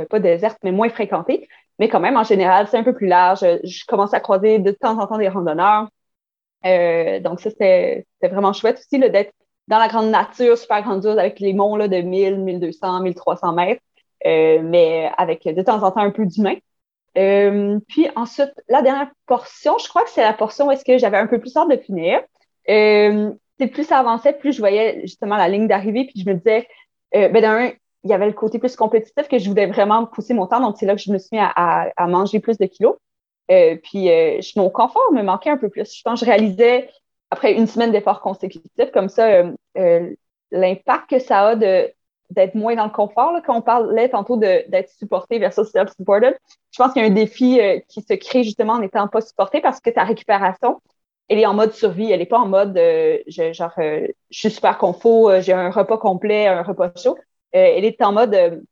pas 0.10 0.20
désertes, 0.20 0.60
mais 0.64 0.72
moins 0.72 0.90
fréquentées. 0.90 1.48
Mais 1.80 1.90
quand 1.90 2.00
même, 2.00 2.18
en 2.18 2.24
général, 2.24 2.68
c'est 2.68 2.78
un 2.78 2.84
peu 2.84 2.94
plus 2.94 3.08
large. 3.08 3.46
Je 3.64 3.86
commence 3.86 4.14
à 4.14 4.20
croiser 4.20 4.60
de 4.60 4.72
temps 4.72 5.00
en 5.00 5.08
temps 5.08 5.18
des 5.18 5.30
randonneurs. 5.30 5.90
donc 6.64 7.40
ça, 7.40 7.50
c'était 7.50 8.06
vraiment 8.22 8.54
chouette 8.54 8.80
aussi 8.80 9.00
d'être 9.00 9.34
dans 9.68 9.80
la 9.80 9.88
grande 9.88 10.10
nature, 10.10 10.58
super 10.58 10.82
grandiose, 10.82 11.18
avec 11.18 11.40
les 11.40 11.54
monts 11.54 11.76
là, 11.76 11.88
de 11.88 11.98
1000, 11.98 12.40
1200, 12.40 13.02
1300 13.02 13.54
mètres, 13.54 13.82
mais 14.26 15.12
avec 15.18 15.44
de 15.44 15.62
temps 15.62 15.84
en 15.84 15.92
temps 15.92 16.02
un 16.02 16.12
peu 16.12 16.26
d'humain. 16.26 16.56
Euh, 17.18 17.80
puis 17.90 18.08
ensuite, 18.16 18.54
la 18.70 18.82
dernière 18.82 19.12
portion, 19.26 19.78
je 19.78 19.88
crois 19.88 20.04
que 20.04 20.10
c'est 20.10 20.22
la 20.22 20.34
portion 20.34 20.68
où 20.68 20.72
est-ce 20.72 20.86
que 20.86 20.98
j'avais 20.98 21.18
un 21.18 21.28
peu 21.28 21.40
plus 21.40 21.56
hâte 21.58 21.70
de 21.70 21.78
finir. 21.78 22.22
Euh, 22.70 23.32
plus 23.68 23.84
ça 23.84 24.00
avançait, 24.00 24.34
plus 24.34 24.54
je 24.54 24.60
voyais 24.60 25.02
justement 25.02 25.38
la 25.38 25.48
ligne 25.48 25.68
d'arrivée, 25.68 26.06
puis 26.06 26.22
je 26.24 26.30
me 26.30 26.36
disais, 26.36 26.68
euh, 27.16 27.30
ben 27.30 27.42
d'un, 27.42 27.72
il 28.04 28.10
y 28.10 28.14
avait 28.14 28.26
le 28.26 28.34
côté 28.34 28.60
plus 28.60 28.76
compétitif 28.76 29.28
que 29.28 29.38
je 29.38 29.48
voulais 29.48 29.68
vraiment 29.68 30.06
pousser 30.06 30.34
mon 30.34 30.48
temps, 30.48 30.60
donc 30.60 30.78
c'est 30.78 30.86
là 30.86 30.96
que 30.96 31.02
je 31.02 31.12
me 31.12 31.18
suis 31.18 31.30
mis 31.38 31.40
à, 31.40 31.92
à, 31.96 32.08
manger 32.08 32.40
plus 32.40 32.58
de 32.58 32.66
kilos. 32.66 32.96
Euh, 33.52 33.76
puis 33.84 34.10
euh, 34.10 34.40
mon 34.56 34.70
confort 34.70 35.12
me 35.12 35.22
manquait 35.22 35.50
un 35.50 35.58
peu 35.58 35.70
plus. 35.70 35.94
Je 35.96 36.02
pense 36.04 36.20
que 36.20 36.26
je 36.26 36.32
réalisais, 36.32 36.90
après 37.30 37.54
une 37.54 37.68
semaine 37.68 37.92
d'efforts 37.92 38.22
consécutifs, 38.22 38.92
comme 38.94 39.10
ça, 39.10 39.44
l'impact 40.52 41.10
que 41.10 41.20
ça 41.20 41.50
a 41.50 41.56
de 41.56 41.92
d'être 42.32 42.56
moins 42.56 42.76
dans 42.76 42.86
le 42.86 42.92
confort. 42.92 43.32
Là, 43.32 43.42
quand 43.46 43.56
on 43.56 43.62
parlait 43.62 44.10
tantôt 44.10 44.38
d'être 44.38 44.90
supporté 44.90 45.40
versus 45.40 45.68
self-supported, 45.70 46.38
je 46.72 46.78
pense 46.78 46.94
qu'il 46.94 47.02
y 47.02 47.06
a 47.06 47.08
un 47.08 47.14
défi 47.14 47.60
euh, 47.60 47.80
qui 47.88 48.02
se 48.02 48.14
crée 48.14 48.44
justement 48.44 48.74
en 48.74 48.80
n'étant 48.80 49.08
pas 49.08 49.22
supporté 49.22 49.62
parce 49.62 49.80
que 49.80 49.90
ta 49.90 50.04
récupération, 50.04 50.82
elle 51.30 51.40
est 51.40 51.46
en 51.46 51.54
mode 51.54 51.74
survie. 51.74 52.12
Elle 52.12 52.20
n'est 52.20 52.26
pas 52.26 52.40
en 52.40 52.48
mode 52.48 52.78
euh, 52.78 53.18
genre 53.28 53.74
je 53.78 54.12
suis 54.32 54.52
super 54.52 54.78
confort, 54.78 55.42
j'ai 55.42 55.54
un 55.54 55.70
repas 55.70 55.98
complet, 55.98 56.48
un 56.48 56.64
repas 56.64 56.92
chaud. 56.96 57.18
elle 57.52 57.86
est 57.86 58.02
en 58.02 58.12
mode 58.12 58.64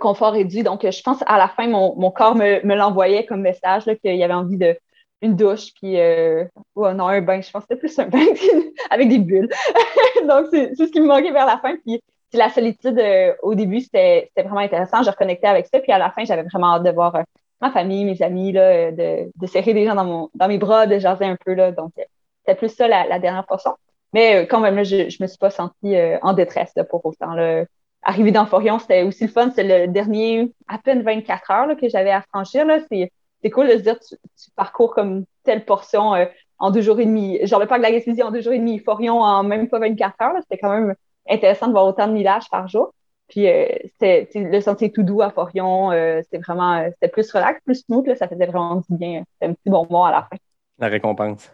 confort 0.00 0.32
réduit. 0.32 0.62
Donc, 0.62 0.88
je 0.88 1.02
pense 1.02 1.22
à 1.26 1.36
la 1.36 1.48
fin, 1.48 1.68
mon, 1.68 1.94
mon 1.96 2.10
corps 2.10 2.34
me, 2.34 2.64
me 2.64 2.74
l'envoyait 2.74 3.26
comme 3.26 3.42
message 3.42 3.84
qu'il 4.02 4.16
y 4.16 4.24
avait 4.24 4.34
envie 4.34 4.56
de 4.56 4.76
une 5.24 5.36
douche, 5.36 5.72
puis 5.74 5.98
euh, 5.98 6.44
non, 6.76 7.08
un 7.08 7.22
bain, 7.22 7.40
je 7.40 7.50
pense 7.50 7.64
que 7.64 7.74
c'était 7.74 7.80
plus 7.80 7.98
un 7.98 8.08
bain 8.08 8.26
avec 8.90 9.08
des 9.08 9.18
bulles. 9.18 9.48
Donc, 10.28 10.48
c'est 10.50 10.74
ce 10.76 10.84
qui 10.84 11.00
me 11.00 11.06
manquait 11.06 11.32
vers 11.32 11.46
la 11.46 11.58
fin. 11.58 11.76
Puis 11.76 12.02
la 12.38 12.50
solitude, 12.50 12.98
euh, 12.98 13.34
au 13.42 13.54
début, 13.54 13.80
c'était 13.80 14.30
vraiment 14.36 14.58
intéressant. 14.58 15.02
Je 15.02 15.10
reconnectais 15.10 15.46
avec 15.46 15.66
ça. 15.66 15.80
Puis 15.80 15.92
à 15.92 15.98
la 15.98 16.10
fin, 16.10 16.24
j'avais 16.24 16.42
vraiment 16.42 16.74
hâte 16.74 16.84
de 16.84 16.90
voir 16.90 17.14
euh, 17.16 17.22
ma 17.60 17.70
famille, 17.70 18.04
mes 18.04 18.22
amis, 18.22 18.52
là, 18.52 18.90
de, 18.92 19.30
de, 19.34 19.46
serrer 19.46 19.74
des 19.74 19.86
gens 19.86 19.94
dans, 19.94 20.04
mon, 20.04 20.30
dans 20.34 20.48
mes 20.48 20.58
bras, 20.58 20.86
de 20.86 20.98
jaser 20.98 21.26
un 21.26 21.36
peu. 21.44 21.54
Là. 21.54 21.72
Donc, 21.72 21.92
c'était 22.40 22.56
plus 22.56 22.68
ça 22.68 22.88
la, 22.88 23.18
dernière 23.18 23.46
portion. 23.46 23.76
Mais 24.12 24.46
quand 24.46 24.60
même, 24.60 24.76
là, 24.76 24.84
je 24.84 24.96
ne 24.96 25.22
me 25.22 25.26
suis 25.26 25.38
pas 25.38 25.50
sentie 25.50 25.96
en 26.22 26.34
détresse 26.34 26.74
pour 26.90 27.04
autant. 27.04 27.34
Là. 27.34 27.64
Arriver 28.02 28.32
dans 28.32 28.46
Forion, 28.46 28.78
c'était 28.78 29.02
aussi 29.02 29.24
le 29.24 29.30
fun. 29.30 29.50
C'est 29.54 29.64
le 29.64 29.90
dernier, 29.90 30.52
à 30.68 30.78
peine 30.78 31.02
24 31.02 31.50
heures 31.50 31.76
que 31.76 31.88
j'avais 31.88 32.10
à 32.10 32.20
franchir. 32.20 32.66
C'est 32.88 33.50
cool 33.50 33.68
de 33.68 33.72
se 33.72 33.82
dire 33.82 33.98
tu, 33.98 34.14
tu 34.16 34.50
parcours 34.56 34.94
comme 34.94 35.24
telle 35.44 35.64
portion 35.64 36.14
euh, 36.14 36.26
en 36.58 36.70
deux 36.70 36.80
jours 36.80 36.98
et 36.98 37.06
demi. 37.06 37.38
Genre 37.46 37.60
le 37.60 37.66
parc 37.66 37.80
de 37.80 37.84
la 37.84 37.92
Gaspésie 37.92 38.22
en 38.22 38.30
deux 38.30 38.40
jours 38.40 38.52
et 38.52 38.58
demi, 38.58 38.78
Forion 38.78 39.20
en 39.20 39.42
même 39.42 39.68
pas 39.68 39.78
24 39.78 40.14
heures. 40.22 40.34
C'était 40.42 40.58
quand 40.58 40.70
même 40.70 40.94
intéressant 41.28 41.66
de 41.66 41.72
voir 41.72 41.86
autant 41.86 42.06
de 42.06 42.12
millages 42.12 42.48
par 42.50 42.68
jour. 42.68 42.94
Puis 43.28 43.48
euh, 43.48 43.66
c'était 43.98 44.28
le 44.34 44.60
sentier 44.60 44.92
tout 44.92 45.02
doux 45.02 45.22
à 45.22 45.30
Forion. 45.30 45.90
Euh, 45.92 46.20
c'était 46.22 46.38
vraiment 46.38 46.84
c'était 46.90 47.08
plus 47.08 47.30
relax, 47.32 47.60
plus 47.64 47.84
smooth. 47.84 48.06
Là, 48.06 48.16
ça 48.16 48.28
faisait 48.28 48.46
vraiment 48.46 48.76
du 48.76 48.96
bien. 48.96 49.24
C'était 49.32 49.50
un 49.50 49.54
petit 49.54 49.70
bonbon 49.70 50.04
à 50.04 50.10
la 50.10 50.22
fin. 50.22 50.36
La 50.78 50.88
récompense. 50.88 51.50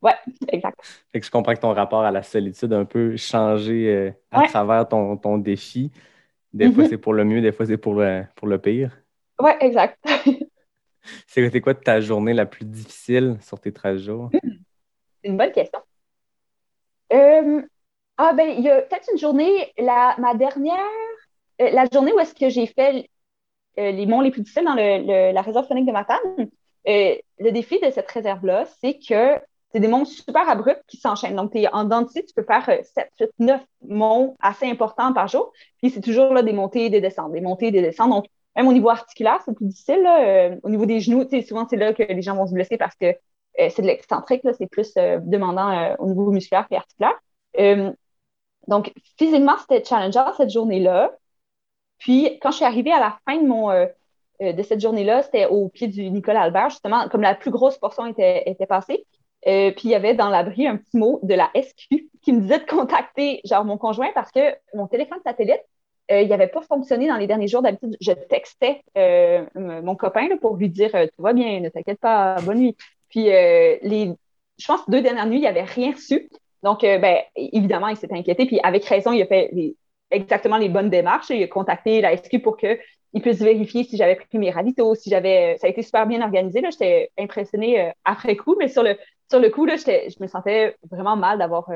Ouais, 0.00 0.14
exact. 0.48 0.78
Fait 1.12 1.20
que 1.20 1.26
je 1.26 1.30
comprends 1.30 1.52
que 1.52 1.60
ton 1.60 1.74
rapport 1.74 2.02
à 2.02 2.10
la 2.10 2.22
solitude 2.22 2.72
a 2.72 2.78
un 2.78 2.86
peu 2.86 3.16
changé 3.18 4.14
à 4.30 4.46
travers 4.46 4.88
ton, 4.88 5.18
ton 5.18 5.36
défi. 5.36 5.90
Des 6.54 6.72
fois, 6.72 6.84
mm-hmm. 6.84 6.88
c'est 6.88 6.98
pour 6.98 7.12
le 7.12 7.24
mieux, 7.24 7.42
des 7.42 7.52
fois, 7.52 7.66
c'est 7.66 7.76
pour 7.76 7.94
le, 7.94 8.24
pour 8.34 8.48
le 8.48 8.58
pire. 8.58 8.96
Ouais, 9.40 9.56
exact. 9.60 9.98
C'est 11.26 11.60
quoi 11.60 11.74
ta 11.74 12.00
journée 12.00 12.34
la 12.34 12.46
plus 12.46 12.64
difficile 12.64 13.38
sur 13.40 13.58
tes 13.58 13.72
13 13.72 14.02
jours? 14.02 14.30
C'est 14.32 15.28
une 15.28 15.36
bonne 15.36 15.52
question. 15.52 15.80
Euh, 17.12 17.62
ah, 18.28 18.32
ben, 18.34 18.48
il 18.50 18.64
y 18.64 18.70
a 18.70 18.82
peut-être 18.82 19.08
une 19.12 19.18
journée, 19.18 19.72
la, 19.78 20.14
ma 20.18 20.34
dernière, 20.34 20.76
euh, 21.60 21.70
la 21.70 21.86
journée 21.92 22.12
où 22.12 22.18
est-ce 22.18 22.34
que 22.34 22.48
j'ai 22.48 22.66
fait 22.66 23.08
euh, 23.78 23.90
les 23.92 24.06
monts 24.06 24.20
les 24.20 24.30
plus 24.30 24.42
difficiles 24.42 24.64
dans 24.64 24.74
le, 24.74 25.32
la 25.32 25.42
réserve 25.42 25.66
phonique 25.66 25.86
de 25.86 25.92
Matane. 25.92 26.18
le 26.84 27.50
défi 27.50 27.78
de 27.80 27.90
cette 27.90 28.10
réserve-là, 28.10 28.64
c'est 28.80 28.98
que 28.98 29.40
c'est 29.72 29.80
des 29.80 29.88
monts 29.88 30.04
super 30.04 30.48
abrupts 30.48 30.82
qui 30.88 30.96
s'enchaînent. 30.96 31.36
Donc, 31.36 31.54
es 31.54 31.68
en 31.72 31.84
dentiste, 31.84 32.28
tu 32.28 32.34
peux 32.34 32.42
faire 32.42 32.64
7, 32.64 33.08
8, 33.20 33.30
9 33.38 33.60
monts 33.88 34.36
assez 34.40 34.66
importants 34.66 35.12
par 35.12 35.28
jour. 35.28 35.52
Puis, 35.80 35.90
c'est 35.90 36.00
toujours 36.00 36.32
là, 36.32 36.42
des 36.42 36.52
montées 36.52 36.86
et 36.86 36.90
des 36.90 37.00
descentes, 37.00 37.32
des 37.32 37.40
montées 37.40 37.68
et 37.68 37.70
des 37.70 37.82
descentes. 37.82 38.10
Donc, 38.10 38.26
même 38.56 38.66
au 38.66 38.72
niveau 38.72 38.90
articulaire, 38.90 39.40
c'est 39.44 39.54
plus 39.54 39.66
difficile. 39.66 40.04
Euh, 40.06 40.56
au 40.62 40.70
niveau 40.70 40.86
des 40.86 41.00
genoux, 41.00 41.24
souvent, 41.46 41.66
c'est 41.68 41.76
là 41.76 41.92
que 41.92 42.02
les 42.02 42.22
gens 42.22 42.34
vont 42.34 42.46
se 42.46 42.52
blesser 42.52 42.76
parce 42.76 42.96
que 42.96 43.06
euh, 43.06 43.68
c'est 43.70 43.82
de 43.82 43.86
l'excentrique, 43.86 44.42
c'est 44.58 44.66
plus 44.66 44.92
euh, 44.96 45.18
demandant 45.22 45.94
au 45.98 46.06
niveau 46.06 46.30
musculaire 46.30 46.66
et 46.70 46.76
articulaire. 46.76 47.18
Donc, 48.70 48.92
physiquement, 49.18 49.56
c'était 49.58 49.84
challengeant 49.84 50.32
cette 50.36 50.50
journée-là. 50.50 51.12
Puis, 51.98 52.38
quand 52.40 52.50
je 52.50 52.56
suis 52.56 52.64
arrivée 52.64 52.92
à 52.92 53.00
la 53.00 53.18
fin 53.26 53.36
de 53.36 53.46
mon 53.46 53.70
de 54.40 54.62
cette 54.62 54.80
journée-là, 54.80 55.22
c'était 55.22 55.44
au 55.46 55.68
pied 55.68 55.88
du 55.88 56.10
Nicolas 56.10 56.40
Albert, 56.42 56.70
justement, 56.70 57.08
comme 57.10 57.20
la 57.20 57.34
plus 57.34 57.50
grosse 57.50 57.76
portion 57.76 58.06
était, 58.06 58.54
passée. 58.66 59.04
puis 59.42 59.82
il 59.84 59.90
y 59.90 59.94
avait 59.94 60.14
dans 60.14 60.30
l'abri 60.30 60.66
un 60.66 60.78
petit 60.78 60.96
mot 60.96 61.20
de 61.22 61.34
la 61.34 61.50
SQ 61.54 61.88
qui 62.22 62.32
me 62.32 62.40
disait 62.40 62.60
de 62.60 62.64
contacter 62.64 63.42
genre 63.44 63.66
mon 63.66 63.76
conjoint 63.76 64.10
parce 64.14 64.30
que 64.32 64.40
mon 64.74 64.86
téléphone 64.86 65.18
satellite 65.24 65.60
euh, 66.10 66.22
il 66.22 66.28
n'avait 66.28 66.48
pas 66.48 66.62
fonctionné 66.62 67.08
dans 67.08 67.16
les 67.16 67.26
derniers 67.26 67.46
jours. 67.46 67.62
D'habitude, 67.62 67.96
je 68.00 68.12
textais 68.12 68.82
euh, 68.98 69.44
mon 69.54 69.94
copain 69.94 70.28
pour 70.40 70.56
lui 70.56 70.68
dire 70.68 70.94
euh, 70.94 71.06
Tout 71.06 71.22
va 71.22 71.32
bien, 71.32 71.60
ne 71.60 71.68
t'inquiète 71.68 72.00
pas, 72.00 72.36
bonne 72.42 72.58
nuit. 72.58 72.76
Puis, 73.08 73.24
les, 73.24 74.12
je 74.58 74.66
pense, 74.66 74.88
deux 74.88 75.02
dernières 75.02 75.26
nuits, 75.26 75.38
il 75.38 75.42
n'avait 75.42 75.64
rien 75.64 75.92
reçu. 75.92 76.30
Donc, 76.62 76.82
ben, 76.82 77.18
évidemment, 77.36 77.88
il 77.88 77.96
s'est 77.96 78.12
inquiété. 78.12 78.46
Puis, 78.46 78.60
avec 78.62 78.84
raison, 78.84 79.12
il 79.12 79.22
a 79.22 79.26
fait 79.26 79.50
exactement 80.10 80.58
les 80.58 80.68
bonnes 80.68 80.90
démarches. 80.90 81.30
Il 81.30 81.42
a 81.42 81.48
contacté 81.48 82.00
la 82.00 82.16
SQ 82.16 82.42
pour 82.42 82.56
qu'il 82.56 82.78
puisse 83.22 83.40
vérifier 83.40 83.84
si 83.84 83.96
j'avais 83.96 84.16
pris 84.16 84.38
mes 84.38 84.50
ravitaux, 84.50 84.94
si 84.94 85.08
j'avais. 85.08 85.56
Ça 85.58 85.66
a 85.66 85.70
été 85.70 85.82
super 85.82 86.06
bien 86.06 86.20
organisé. 86.22 86.62
J'étais 86.70 87.10
impressionnée 87.18 87.92
après 88.04 88.36
coup, 88.36 88.56
mais 88.58 88.68
sur 88.68 88.82
le, 88.82 88.96
sur 89.30 89.40
le 89.40 89.48
coup, 89.48 89.64
là, 89.64 89.76
je 89.76 90.22
me 90.22 90.26
sentais 90.26 90.76
vraiment 90.90 91.16
mal 91.16 91.38
d'avoir 91.38 91.66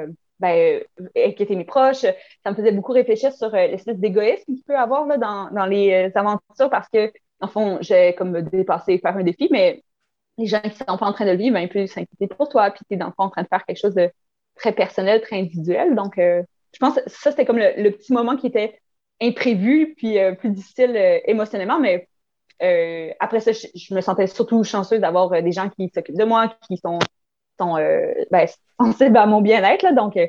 ben, 0.40 0.80
euh, 1.00 1.08
inquiéter 1.16 1.56
mes 1.56 1.64
proches. 1.64 2.04
Ça 2.44 2.50
me 2.50 2.54
faisait 2.54 2.72
beaucoup 2.72 2.92
réfléchir 2.92 3.32
sur 3.32 3.54
euh, 3.54 3.66
l'espèce 3.68 3.98
d'égoïsme 3.98 4.54
qu'il 4.54 4.62
peut 4.64 4.76
avoir 4.76 5.06
là, 5.06 5.16
dans, 5.16 5.50
dans, 5.50 5.66
les 5.66 6.10
euh, 6.14 6.18
aventures 6.18 6.70
parce 6.70 6.88
que, 6.88 7.12
en 7.40 7.48
fond, 7.48 7.78
j'ai 7.80 8.14
comme 8.14 8.40
dépassé, 8.42 8.98
faire 8.98 9.16
un 9.16 9.22
défi, 9.22 9.48
mais 9.50 9.82
les 10.38 10.46
gens 10.46 10.60
qui 10.60 10.70
sont 10.76 10.84
pas 10.84 11.06
en 11.06 11.12
train 11.12 11.26
de 11.26 11.32
vivre, 11.32 11.54
ben, 11.54 11.60
ils 11.60 11.68
peuvent 11.68 11.86
s'inquiéter 11.86 12.26
pour 12.26 12.48
toi, 12.48 12.70
puis 12.70 12.84
tu 12.88 12.94
es 12.94 12.96
dans 12.96 13.06
le 13.06 13.12
fond 13.12 13.24
en 13.24 13.30
train 13.30 13.42
de 13.42 13.48
faire 13.48 13.64
quelque 13.64 13.78
chose 13.78 13.94
de 13.94 14.10
très 14.56 14.72
personnel, 14.72 15.20
très 15.20 15.36
individuel. 15.36 15.94
Donc, 15.94 16.14
je 16.16 16.78
pense 16.80 16.94
que 16.94 17.02
ça, 17.06 17.30
c'était 17.30 17.44
comme 17.44 17.58
le, 17.58 17.90
petit 17.90 18.12
moment 18.12 18.36
qui 18.36 18.46
était 18.46 18.80
imprévu, 19.20 19.94
puis 19.96 20.16
plus 20.38 20.50
difficile 20.50 20.96
émotionnellement, 21.26 21.80
mais 21.80 22.08
après 23.20 23.40
ça, 23.40 23.52
je, 23.52 23.94
me 23.94 24.00
sentais 24.00 24.26
surtout 24.26 24.62
chanceuse 24.64 25.00
d'avoir 25.00 25.30
des 25.42 25.52
gens 25.52 25.68
qui 25.70 25.90
s'occupent 25.94 26.18
de 26.18 26.24
moi, 26.24 26.54
qui 26.68 26.76
sont 26.76 26.98
euh, 27.60 28.14
ben, 28.30 28.46
sensibles 28.80 29.16
à 29.16 29.26
mon 29.26 29.40
bien-être. 29.40 29.94
Donc, 29.94 30.16
euh, 30.16 30.26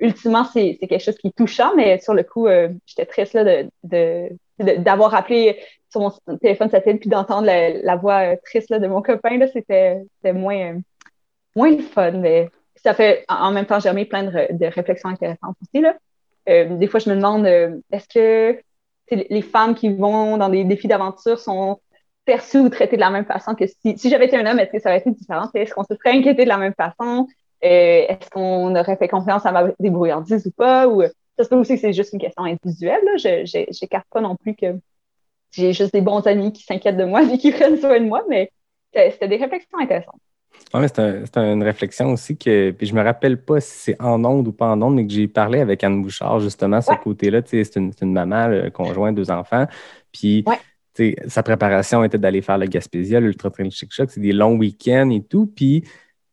ultimement, 0.00 0.44
c'est 0.44 0.78
quelque 0.80 0.98
chose 0.98 1.16
qui 1.16 1.28
est 1.28 1.36
touchant, 1.36 1.74
mais 1.76 1.98
sur 2.00 2.14
le 2.14 2.22
coup, 2.22 2.46
euh, 2.46 2.68
j'étais 2.86 3.06
triste 3.06 3.34
là, 3.34 3.64
de, 3.82 4.28
d'avoir 4.58 5.14
appelé 5.14 5.60
sur 5.90 6.00
mon 6.00 6.36
téléphone 6.38 6.70
satellite 6.70 7.00
puis 7.00 7.10
d'entendre 7.10 7.46
la, 7.46 7.96
voix 7.96 8.36
triste 8.38 8.70
là, 8.70 8.78
de 8.78 8.86
mon 8.86 9.02
copain. 9.02 9.38
C'était 9.52 10.02
moins, 10.32 10.80
moins 11.54 11.70
le 11.70 11.82
fun, 11.82 12.12
mais 12.12 12.50
ça 12.84 12.94
fait 12.94 13.24
en 13.28 13.50
même 13.50 13.66
temps 13.66 13.80
germer 13.80 14.04
plein 14.04 14.24
de, 14.24 14.66
réflexions 14.66 15.08
intéressantes 15.08 15.56
aussi. 15.62 15.82
Là. 15.82 15.96
des 16.46 16.86
fois, 16.86 17.00
je 17.00 17.10
me 17.10 17.16
demande 17.16 17.46
est-ce 17.46 18.08
que 18.08 18.60
les 19.10 19.42
femmes 19.42 19.74
qui 19.74 19.92
vont 19.92 20.36
dans 20.36 20.48
des 20.48 20.64
défis 20.64 20.88
d'aventure 20.88 21.38
sont 21.38 21.80
perçu 22.24 22.58
ou 22.58 22.68
traité 22.68 22.96
de 22.96 23.00
la 23.00 23.10
même 23.10 23.26
façon 23.26 23.54
que 23.54 23.66
si, 23.66 23.98
si 23.98 24.10
j'avais 24.10 24.26
été 24.26 24.36
un 24.36 24.46
homme, 24.46 24.58
est-ce 24.58 24.72
que 24.72 24.78
ça 24.78 24.90
aurait 24.90 24.98
été 24.98 25.10
différent? 25.10 25.48
Est-ce 25.54 25.74
qu'on 25.74 25.84
se 25.84 25.94
serait 25.94 26.16
inquiété 26.16 26.44
de 26.44 26.48
la 26.48 26.56
même 26.56 26.74
façon? 26.74 27.26
Euh, 27.64 28.06
est-ce 28.08 28.30
qu'on 28.30 28.74
aurait 28.76 28.96
fait 28.96 29.08
confiance 29.08 29.46
à 29.46 29.52
ma 29.52 29.68
débrouillardise 29.78 30.46
ou 30.46 30.50
pas? 30.50 30.88
Ou 30.88 31.02
ça 31.38 31.44
se 31.44 31.48
peut 31.48 31.56
aussi 31.56 31.74
que 31.74 31.80
c'est 31.80 31.92
juste 31.92 32.12
une 32.12 32.20
question 32.20 32.44
individuelle. 32.44 33.02
Je 33.16 33.58
n'écarte 33.82 34.06
pas 34.10 34.20
non 34.20 34.36
plus 34.36 34.54
que 34.54 34.78
j'ai 35.50 35.72
juste 35.72 35.92
des 35.92 36.00
bons 36.00 36.26
amis 36.26 36.52
qui 36.52 36.62
s'inquiètent 36.62 36.96
de 36.96 37.04
moi 37.04 37.22
et 37.32 37.38
qui 37.38 37.52
prennent 37.52 37.78
soin 37.78 38.00
de 38.00 38.06
moi, 38.06 38.22
mais 38.28 38.50
c'était 38.92 39.28
des 39.28 39.36
réflexions 39.36 39.78
intéressantes. 39.78 40.20
Oui, 40.74 40.86
c'est 40.92 41.36
une 41.36 41.62
réflexion 41.62 42.12
aussi 42.12 42.36
que, 42.36 42.72
puis 42.72 42.88
je 42.88 42.94
me 42.94 43.02
rappelle 43.02 43.40
pas 43.40 43.60
si 43.60 43.70
c'est 43.70 44.02
en 44.02 44.24
onde 44.24 44.48
ou 44.48 44.52
pas 44.52 44.66
en 44.66 44.82
onde, 44.82 44.96
mais 44.96 45.06
que 45.06 45.12
j'ai 45.12 45.28
parlé 45.28 45.60
avec 45.60 45.84
Anne 45.84 46.02
Bouchard, 46.02 46.40
justement, 46.40 46.80
ce 46.80 46.92
côté-là. 47.00 47.42
C'est 47.44 47.76
une, 47.76 47.92
une, 48.02 48.12
maman, 48.12 48.48
le 48.48 48.70
conjoint, 48.70 49.12
deux 49.12 49.30
enfants. 49.30 49.66
Puis 50.10 50.44
sa 51.26 51.42
préparation 51.42 52.02
était 52.02 52.18
d'aller 52.18 52.42
faire 52.42 52.58
le 52.58 52.66
Gaspésia, 52.66 53.20
l'Ultra 53.20 53.50
Trail 53.50 53.70
Chic 53.70 53.92
Shock, 53.92 54.10
c'est 54.10 54.20
des 54.20 54.32
longs 54.32 54.56
week-ends 54.56 55.10
et 55.10 55.22
tout. 55.22 55.46
Puis 55.46 55.84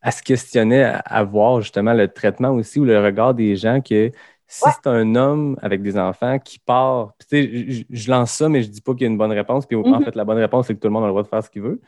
elle 0.01 0.11
se 0.11 0.23
questionnait 0.23 0.83
à, 0.83 1.23
voir 1.23 1.61
justement 1.61 1.93
le 1.93 2.07
traitement 2.07 2.49
aussi 2.49 2.79
ou 2.79 2.85
le 2.85 2.99
regard 3.03 3.33
des 3.33 3.55
gens 3.55 3.81
que 3.81 4.11
si 4.47 4.69
c'est 4.69 4.89
un 4.89 5.15
homme 5.15 5.57
avec 5.61 5.81
des 5.81 5.97
enfants 5.97 6.37
qui 6.37 6.59
part, 6.59 7.13
je, 7.31 7.83
je, 7.89 8.11
lance 8.11 8.31
ça, 8.31 8.49
mais 8.49 8.63
je 8.63 8.69
dis 8.69 8.81
pas 8.81 8.93
qu'il 8.93 9.03
y 9.03 9.05
a 9.05 9.07
une 9.09 9.17
bonne 9.17 9.31
réponse. 9.31 9.65
Puis 9.65 9.77
en 9.77 9.81
mm-hmm. 9.81 10.03
fait, 10.03 10.15
la 10.15 10.25
bonne 10.25 10.39
réponse, 10.39 10.67
c'est 10.67 10.75
que 10.75 10.79
tout 10.79 10.87
le 10.87 10.93
monde 10.93 11.03
a 11.03 11.07
le 11.07 11.11
droit 11.11 11.23
de 11.23 11.27
faire 11.27 11.43
ce 11.43 11.49
qu'il 11.49 11.61
veut. 11.61 11.79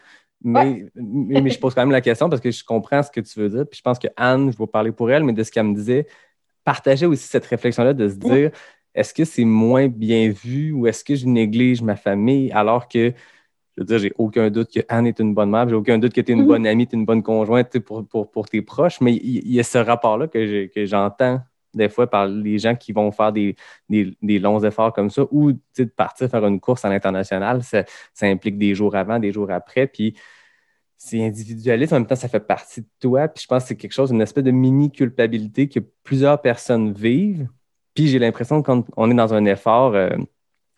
Mais, 0.44 0.86
mais, 0.96 1.50
je 1.50 1.60
pose 1.60 1.74
quand 1.74 1.82
même 1.82 1.92
la 1.92 2.02
question 2.02 2.30
parce 2.30 2.42
que 2.42 2.52
je 2.52 2.64
comprends 2.66 3.02
ce 3.02 3.10
que 3.10 3.22
tu 3.22 3.40
veux 3.40 3.50
dire. 3.50 3.66
Puis 3.68 3.78
je 3.78 3.82
pense 3.82 3.98
que 3.98 4.08
Anne, 4.18 4.52
je 4.52 4.58
vais 4.58 4.68
parler 4.68 4.92
pour 4.92 5.10
elle, 5.10 5.24
mais 5.24 5.34
de 5.34 5.42
ce 5.42 5.52
qu'elle 5.52 5.66
me 5.66 5.74
disait, 5.74 6.06
partageait 6.66 7.06
aussi 7.06 7.28
cette 7.28 7.46
réflexion-là 7.46 7.94
de 7.94 8.10
se 8.10 8.16
dire 8.16 8.52
est-ce 8.94 9.14
que 9.14 9.26
c'est 9.26 9.46
moins 9.46 9.88
bien 9.88 10.30
vu 10.30 10.72
ou 10.72 10.86
est-ce 10.86 11.04
que 11.04 11.16
je 11.16 11.26
néglige 11.26 11.82
ma 11.82 11.96
famille 11.96 12.52
alors 12.52 12.88
que, 12.88 13.14
je 13.76 13.82
veux 13.82 13.86
dire, 13.86 14.00
j'ai 14.00 14.14
aucun 14.18 14.50
doute 14.50 14.72
que 14.72 14.82
Anne 14.90 15.08
est 15.08 15.20
une 15.20 15.34
bonne 15.34 15.50
mère, 15.50 15.68
j'ai 15.68 15.76
aucun 15.76 15.98
doute 15.98 16.14
que 16.14 16.22
tu 16.22 16.32
es 16.32 16.36
une 16.36 16.42
mhm. 16.42 16.48
bonne 16.48 16.68
amie, 16.68 16.88
tu 16.88 16.96
es 16.96 17.00
une 17.00 17.06
bonne 17.06 17.24
conjointe 17.24 17.80
pour, 17.80 18.06
pour, 18.06 18.50
tes 18.50 18.62
proches, 18.62 19.02
mais 19.02 19.14
il 19.16 19.52
y, 19.52 19.60
a 19.60 19.64
ce 19.64 19.78
rapport-là 19.78 20.28
que 20.28 20.86
j'entends 20.86 21.42
des 21.74 21.90
fois 21.90 22.10
par 22.10 22.28
les 22.28 22.60
gens 22.60 22.76
qui 22.76 22.92
vont 22.92 23.12
faire 23.12 23.32
des, 23.32 23.56
longs 24.20 24.64
efforts 24.64 24.94
comme 24.94 25.10
ça 25.10 25.24
ou 25.32 25.54
de 25.54 25.84
partir 25.84 26.30
faire 26.30 26.46
une 26.46 26.60
course 26.60 26.86
à 26.86 26.90
l'international, 26.90 27.64
ça, 27.64 27.84
implique 28.22 28.58
des 28.58 28.76
jours 28.76 28.96
avant, 28.96 29.20
des 29.20 29.32
jours 29.32 29.52
après, 29.52 29.88
puis 29.88 30.16
c'est 31.06 31.24
individualiste, 31.26 31.94
en 31.94 31.98
même 31.98 32.08
temps, 32.08 32.16
ça 32.16 32.28
fait 32.30 32.40
partie 32.40 32.82
de 32.82 32.88
toi, 33.00 33.28
puis 33.28 33.42
je 33.44 33.48
pense 33.48 33.64
que 33.64 33.70
c'est 33.70 33.76
quelque 33.78 33.94
chose, 33.94 34.12
une 34.12 34.22
espèce 34.22 34.44
de 34.44 34.52
mini-culpabilité 34.52 35.68
que 35.70 35.80
plusieurs 36.04 36.42
personnes 36.42 36.94
vivent, 36.94 37.48
Puis 37.96 38.08
j'ai 38.08 38.20
l'impression 38.20 38.62
que 38.62 38.68
quand 38.68 38.86
on 38.98 39.12
est 39.12 39.14
dans 39.16 39.34
un 39.36 39.46
effort 39.46 39.94
euh, 39.96 40.10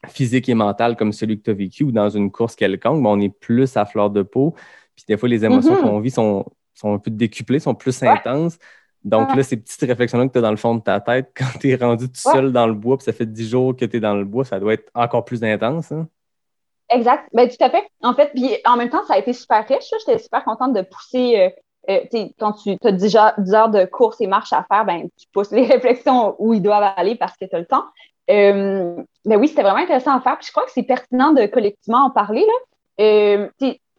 physique 0.07 0.49
et 0.49 0.53
mental 0.53 0.95
comme 0.97 1.13
celui 1.13 1.37
que 1.39 1.43
tu 1.43 1.49
as 1.51 1.53
vécu 1.53 1.83
ou 1.85 1.91
dans 1.91 2.09
une 2.09 2.31
course 2.31 2.55
quelconque, 2.55 3.01
ben, 3.03 3.09
on 3.09 3.21
est 3.21 3.29
plus 3.29 3.75
à 3.77 3.85
fleur 3.85 4.09
de 4.11 4.21
peau. 4.23 4.53
Puis 4.95 5.05
des 5.07 5.17
fois, 5.17 5.29
les 5.29 5.43
émotions 5.45 5.75
Mhm. 5.75 5.81
qu'on 5.81 5.99
vit 5.99 6.11
sont, 6.11 6.45
sont 6.73 6.93
un 6.95 6.99
peu 6.99 7.11
décuplées, 7.11 7.59
sont 7.59 7.75
plus 7.75 8.01
intenses. 8.03 8.57
Donc 9.03 9.29
Ouais. 9.29 9.37
là, 9.37 9.43
ces 9.43 9.57
petites 9.57 9.81
réflexions-là 9.81 10.27
que 10.27 10.33
tu 10.33 10.39
as 10.39 10.41
dans 10.41 10.51
le 10.51 10.57
fond 10.57 10.75
de 10.75 10.81
ta 10.81 10.99
tête, 10.99 11.31
quand 11.37 11.59
tu 11.59 11.69
es 11.69 11.75
rendu 11.75 12.05
tout 12.09 12.21
Ouais. 12.25 12.33
seul 12.33 12.51
dans 12.51 12.67
le 12.67 12.73
bois, 12.73 12.97
puis 12.97 13.05
ça 13.05 13.13
fait 13.13 13.25
10 13.31 13.49
jours 13.49 13.75
que 13.75 13.85
tu 13.85 13.97
es 13.97 13.99
dans 13.99 14.15
le 14.15 14.25
bois, 14.25 14.45
ça 14.45 14.59
doit 14.59 14.73
être 14.73 14.89
encore 14.93 15.25
plus 15.25 15.43
intense. 15.43 15.91
hein? 15.91 16.07
Exact. 16.89 17.27
Ben, 17.33 17.49
tout 17.49 17.55
à 17.63 17.69
fait. 17.69 17.83
En 18.01 18.13
fait, 18.13 18.29
puis 18.33 18.57
en 18.65 18.77
même 18.77 18.89
temps, 18.89 19.03
ça 19.05 19.15
a 19.15 19.17
été 19.17 19.33
super 19.33 19.67
riche. 19.67 19.91
J'étais 19.99 20.19
super 20.19 20.43
contente 20.43 20.73
de 20.73 20.81
pousser. 20.81 21.39
euh, 21.39 21.49
euh, 21.89 22.27
quand 22.39 22.53
tu 22.53 22.77
as 22.83 22.91
10 22.91 23.15
heures, 23.15 23.33
10 23.37 23.53
heures 23.53 23.69
de 23.69 23.85
course 23.85 24.19
et 24.21 24.27
marche 24.27 24.53
à 24.53 24.65
faire, 24.71 24.85
ben, 24.85 25.07
tu 25.17 25.27
pousses 25.33 25.51
les 25.51 25.65
réflexions 25.71 26.35
où 26.39 26.53
ils 26.53 26.61
doivent 26.61 26.93
aller 26.95 27.15
parce 27.15 27.37
que 27.37 27.45
tu 27.45 27.55
as 27.55 27.59
le 27.59 27.65
temps. 27.65 27.85
Euh, 28.29 29.03
ben 29.25 29.37
oui, 29.39 29.47
c'était 29.47 29.61
vraiment 29.61 29.77
intéressant 29.79 30.15
à 30.15 30.21
faire. 30.21 30.37
Puis 30.37 30.47
je 30.47 30.51
crois 30.51 30.65
que 30.65 30.71
c'est 30.71 30.83
pertinent 30.83 31.31
de 31.33 31.45
collectivement 31.47 32.05
en 32.05 32.09
parler. 32.11 32.41
Là. 32.45 33.03
Euh, 33.03 33.49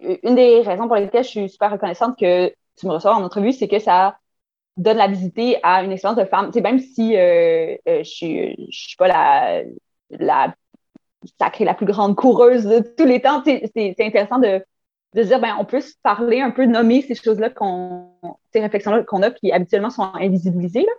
une 0.01 0.35
des 0.35 0.61
raisons 0.63 0.87
pour 0.87 0.97
lesquelles 0.97 1.25
je 1.25 1.29
suis 1.29 1.49
super 1.49 1.71
reconnaissante 1.73 2.19
que 2.19 2.49
tu 2.79 2.87
me 2.87 2.93
reçois 2.93 3.15
en 3.15 3.23
entrevue, 3.25 3.53
c'est 3.53 3.69
que 3.69 3.79
ça 3.79 4.17
donne 4.77 4.99
la 4.99 5.09
visiter 5.09 5.59
à 5.63 5.83
une 5.83 5.93
expérience 5.93 6.19
de 6.19 6.25
femme. 6.27 6.47
Tu 6.49 6.55
sais, 6.55 6.61
même 6.61 6.79
si 6.79 7.17
euh, 7.17 7.77
je 7.87 8.03
suis, 8.03 8.57
je 8.71 8.79
suis 8.79 8.97
pas 8.97 9.09
la, 9.09 9.63
la 10.11 10.55
sacrée, 11.39 11.65
la 11.65 11.75
plus 11.75 11.87
grande 11.87 12.17
coureuse 12.17 12.65
de 12.65 12.81
tous 12.81 13.05
les 13.05 13.21
temps, 13.21 13.43
c'est 13.45 13.95
intéressant 14.01 14.39
de, 14.39 14.65
de 15.15 15.23
dire, 15.23 15.41
ben, 15.41 15.57
on 15.59 15.65
peut 15.65 15.81
se 15.81 15.95
parler 16.03 16.41
un 16.41 16.51
peu, 16.51 16.67
nommer 16.67 17.03
ces 17.03 17.15
choses-là, 17.15 17.51
qu'on, 17.51 18.09
ces 18.53 18.61
réflexions-là 18.61 19.03
qu'on 19.05 19.23
a, 19.23 19.31
qui 19.31 19.53
habituellement 19.53 19.91
sont 19.91 20.11
invisibilisées. 20.15 20.83
Là. 20.83 20.93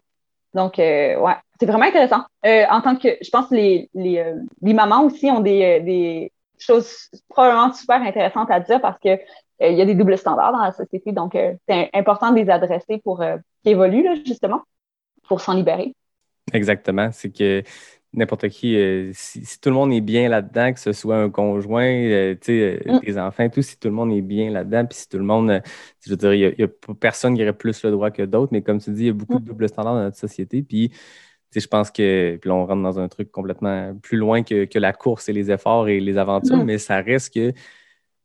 Donc, 0.53 0.79
euh, 0.79 1.19
ouais, 1.19 1.35
c'est 1.59 1.65
vraiment 1.65 1.85
intéressant. 1.85 2.23
Euh, 2.45 2.65
en 2.69 2.81
tant 2.81 2.95
que, 2.95 3.09
je 3.21 3.29
pense 3.29 3.47
que 3.49 3.55
les, 3.55 3.89
les, 3.93 4.19
euh, 4.19 4.35
les 4.61 4.73
mamans 4.73 5.03
aussi 5.03 5.29
ont 5.29 5.41
des, 5.41 5.81
des 5.81 6.31
choses 6.57 7.09
probablement 7.29 7.71
super 7.73 8.01
intéressantes 8.01 8.49
à 8.49 8.59
dire 8.59 8.81
parce 8.81 8.99
que 8.99 9.19
il 9.59 9.73
y 9.73 9.81
a 9.81 9.85
des 9.85 9.95
doubles 9.95 10.17
standards 10.19 10.51
dans 10.51 10.61
la 10.61 10.71
société. 10.71 11.11
Donc, 11.11 11.35
c'est 11.67 11.89
important 11.91 12.31
de 12.31 12.35
les 12.35 12.47
adresser 12.47 13.01
pour 13.03 13.23
qu'ils 13.63 13.71
évoluent, 13.71 14.07
justement, 14.23 14.61
pour 15.27 15.41
s'en 15.41 15.53
libérer. 15.53 15.95
Exactement. 16.53 17.09
C'est 17.11 17.31
que 17.31 17.63
n'importe 18.17 18.49
qui, 18.49 18.75
euh, 18.75 19.11
si, 19.13 19.45
si 19.45 19.61
tout 19.61 19.69
le 19.69 19.75
monde 19.75 19.93
est 19.93 20.01
bien 20.01 20.27
là-dedans, 20.27 20.73
que 20.73 20.79
ce 20.79 20.91
soit 20.91 21.17
un 21.17 21.29
conjoint, 21.29 21.85
euh, 21.85 22.35
euh, 22.49 22.79
Mm. 22.85 22.99
tes 22.99 23.17
enfants, 23.17 23.49
tout, 23.49 23.61
si 23.61 23.79
tout 23.79 23.87
le 23.87 23.93
monde 23.93 24.11
est 24.11 24.21
bien 24.21 24.49
là-dedans, 24.51 24.85
puis 24.85 24.97
si 24.97 25.07
tout 25.07 25.17
le 25.17 25.23
monde, 25.23 25.49
euh, 25.51 25.59
je 26.03 26.09
veux 26.09 26.17
dire, 26.17 26.33
il 26.33 26.55
n'y 26.57 26.63
a, 26.63 26.67
personne 26.99 27.35
qui 27.35 27.43
aurait 27.43 27.53
plus 27.53 27.83
le 27.83 27.91
droit 27.91 28.11
que 28.11 28.23
d'autres, 28.23 28.51
mais 28.51 28.61
comme 28.61 28.79
tu 28.79 28.91
dis, 28.91 29.03
il 29.03 29.07
y 29.07 29.09
a 29.09 29.13
beaucoup 29.13 29.37
de 29.37 29.43
Mm. 29.43 29.47
double 29.47 29.69
standards 29.69 29.93
dans 29.95 30.03
notre 30.03 30.17
société, 30.17 30.63
puis 30.63 30.91
je 31.55 31.65
pense 31.67 31.91
que, 31.91 32.37
puis 32.41 32.49
là, 32.49 32.55
on 32.55 32.65
rentre 32.65 32.83
dans 32.83 32.99
un 32.99 33.07
truc 33.07 33.31
complètement 33.31 33.95
plus 34.01 34.17
loin 34.17 34.43
que, 34.43 34.65
que 34.65 34.79
la 34.79 34.93
course 34.93 35.29
et 35.29 35.33
les 35.33 35.49
efforts 35.51 35.87
et 35.87 35.99
les 35.99 36.17
aventures, 36.17 36.57
Mm. 36.57 36.65
mais 36.65 36.77
ça 36.79 37.01
reste 37.01 37.33
que 37.33 37.53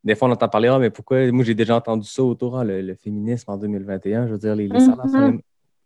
des 0.04 0.16
fois, 0.16 0.26
on 0.28 0.32
entend 0.32 0.48
parler, 0.48 0.66
ah, 0.68 0.78
mais 0.80 0.90
pourquoi, 0.90 1.30
moi, 1.30 1.44
j'ai 1.44 1.54
déjà 1.54 1.76
entendu 1.76 2.08
ça 2.08 2.24
autour, 2.24 2.58
ah, 2.58 2.64
le, 2.64 2.80
le 2.82 2.94
féminisme 2.96 3.50
en 3.52 3.56
2021, 3.56 4.26
je 4.26 4.32
veux 4.32 4.38
dire, 4.38 4.56
les, 4.56 4.66
les 4.66 4.80
salaires 4.80 5.08
sont 5.08 5.20
les- 5.36 5.44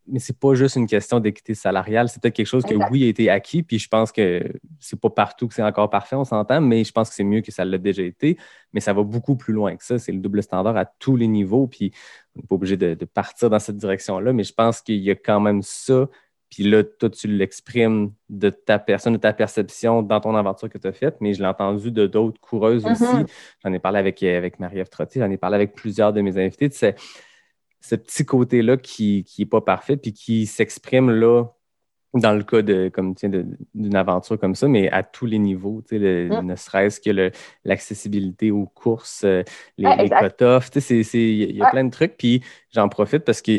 mais 0.09 0.19
c'est 0.19 0.39
pas 0.39 0.55
juste 0.55 0.77
une 0.77 0.87
question 0.87 1.21
d'équité 1.21 1.55
salariale. 1.55 2.09
C'est 2.09 2.21
peut-être 2.23 2.35
quelque 2.35 2.47
chose 2.47 2.65
Exact. 2.67 2.89
oui, 2.91 3.05
a 3.05 3.09
été 3.09 3.29
acquis, 3.31 3.63
puis 3.63 3.79
je 3.79 3.89
pense 3.89 4.13
que 4.13 4.43
c'est 4.81 5.01
pas 5.01 5.11
partout 5.11 5.49
que 5.49 5.55
c'est 5.55 5.63
encore 5.63 5.91
parfait, 5.91 6.17
on 6.17 6.25
s'entend, 6.25 6.61
mais 6.61 6.85
je 6.85 6.93
pense 6.93 7.09
que 7.11 7.15
c'est 7.15 7.25
mieux 7.25 7.41
que 7.41 7.51
ça 7.53 7.65
l'a 7.65 7.79
déjà 7.79 8.03
été. 8.03 8.37
Mais 8.73 8.81
ça 8.81 8.93
va 8.93 9.03
beaucoup 9.03 9.37
plus 9.37 9.53
loin 9.55 9.75
que 9.77 9.85
ça. 9.85 9.99
C'est 9.99 10.13
le 10.13 10.19
double 10.21 10.43
standard 10.43 10.77
à 10.77 10.85
tous 10.85 11.17
les 11.17 11.27
niveaux, 11.29 11.67
puis 11.67 11.93
on 12.35 12.41
n'est 12.41 12.47
pas 12.47 12.55
obligé 12.55 12.77
de, 12.77 12.95
de 12.95 13.05
partir 13.05 13.51
dans 13.51 13.59
cette 13.59 13.77
direction-là, 13.77 14.33
mais 14.33 14.45
je 14.45 14.53
pense 14.53 14.81
qu'il 14.81 14.97
y 14.99 15.11
a 15.11 15.15
quand 15.15 15.41
même 15.41 15.63
ça. 15.63 16.09
Puis 16.49 16.63
là, 16.63 16.85
toi, 16.85 17.11
tu 17.11 17.27
l'exprimes 17.27 18.13
de 18.29 18.51
ta 18.51 18.79
personne, 18.79 19.15
de 19.15 19.19
ta 19.19 19.33
perception 19.33 20.01
dans 20.03 20.21
ton 20.21 20.35
aventure 20.37 20.69
que 20.71 20.79
tu 20.79 20.87
as 20.87 20.93
faite, 20.93 21.17
mais 21.21 21.35
je 21.35 21.41
l'ai 21.41 21.49
entendu 21.49 21.91
de 21.91 22.07
d'autres 22.07 22.41
coureuses 22.41 22.85
Mhm. 22.85 22.93
aussi. 22.93 23.33
J'en 23.65 23.73
ai 23.73 23.81
parlé 23.81 23.99
avec, 23.99 24.23
avec 24.23 24.61
Marie-Ève 24.61 24.89
Trottier, 24.89 25.21
j'en 25.21 25.31
ai 25.31 25.37
parlé 25.39 25.57
avec 25.57 25.75
plusieurs 25.75 26.13
de 26.13 26.21
mes 26.21 26.39
invités. 26.39 26.71
Tu 26.71 26.77
sais, 26.79 26.95
ce 27.89 27.95
petit 27.97 28.25
côté-là 28.25 28.77
qui 28.77 29.25
n'est 29.39 29.47
pas 29.47 29.61
parfait, 29.61 29.97
puis 29.97 30.13
qui 30.13 30.47
s'exprime 30.47 31.11
là 31.11 31.45
dans 32.15 32.33
le 32.33 32.43
cas 32.45 32.63
de, 32.63 32.89
comme, 32.89 33.15
d'une 33.75 33.95
aventure 33.97 34.39
comme 34.39 34.55
ça, 34.55 34.69
mais 34.69 34.89
à 34.91 35.03
tous 35.03 35.27
les 35.27 35.39
niveaux, 35.39 35.83
le- 35.91 36.29
Mm. 36.31 36.47
ne 36.47 36.57
serait-ce 36.57 36.99
que 36.99 37.31
l'accessibilité 37.65 38.51
aux 38.51 38.65
courses, 38.65 39.23
euh, 39.25 39.43
les, 39.77 39.87
exact. 39.99 40.39
cut-offs, 40.39 40.71
il 41.15 41.57
y 41.57 41.63
a- 41.63 41.69
plein 41.71 41.85
de 41.85 41.91
trucs, 41.91 42.17
puis 42.17 42.43
j'en 42.75 42.89
profite 42.89 43.25
parce 43.25 43.43
que, 43.43 43.53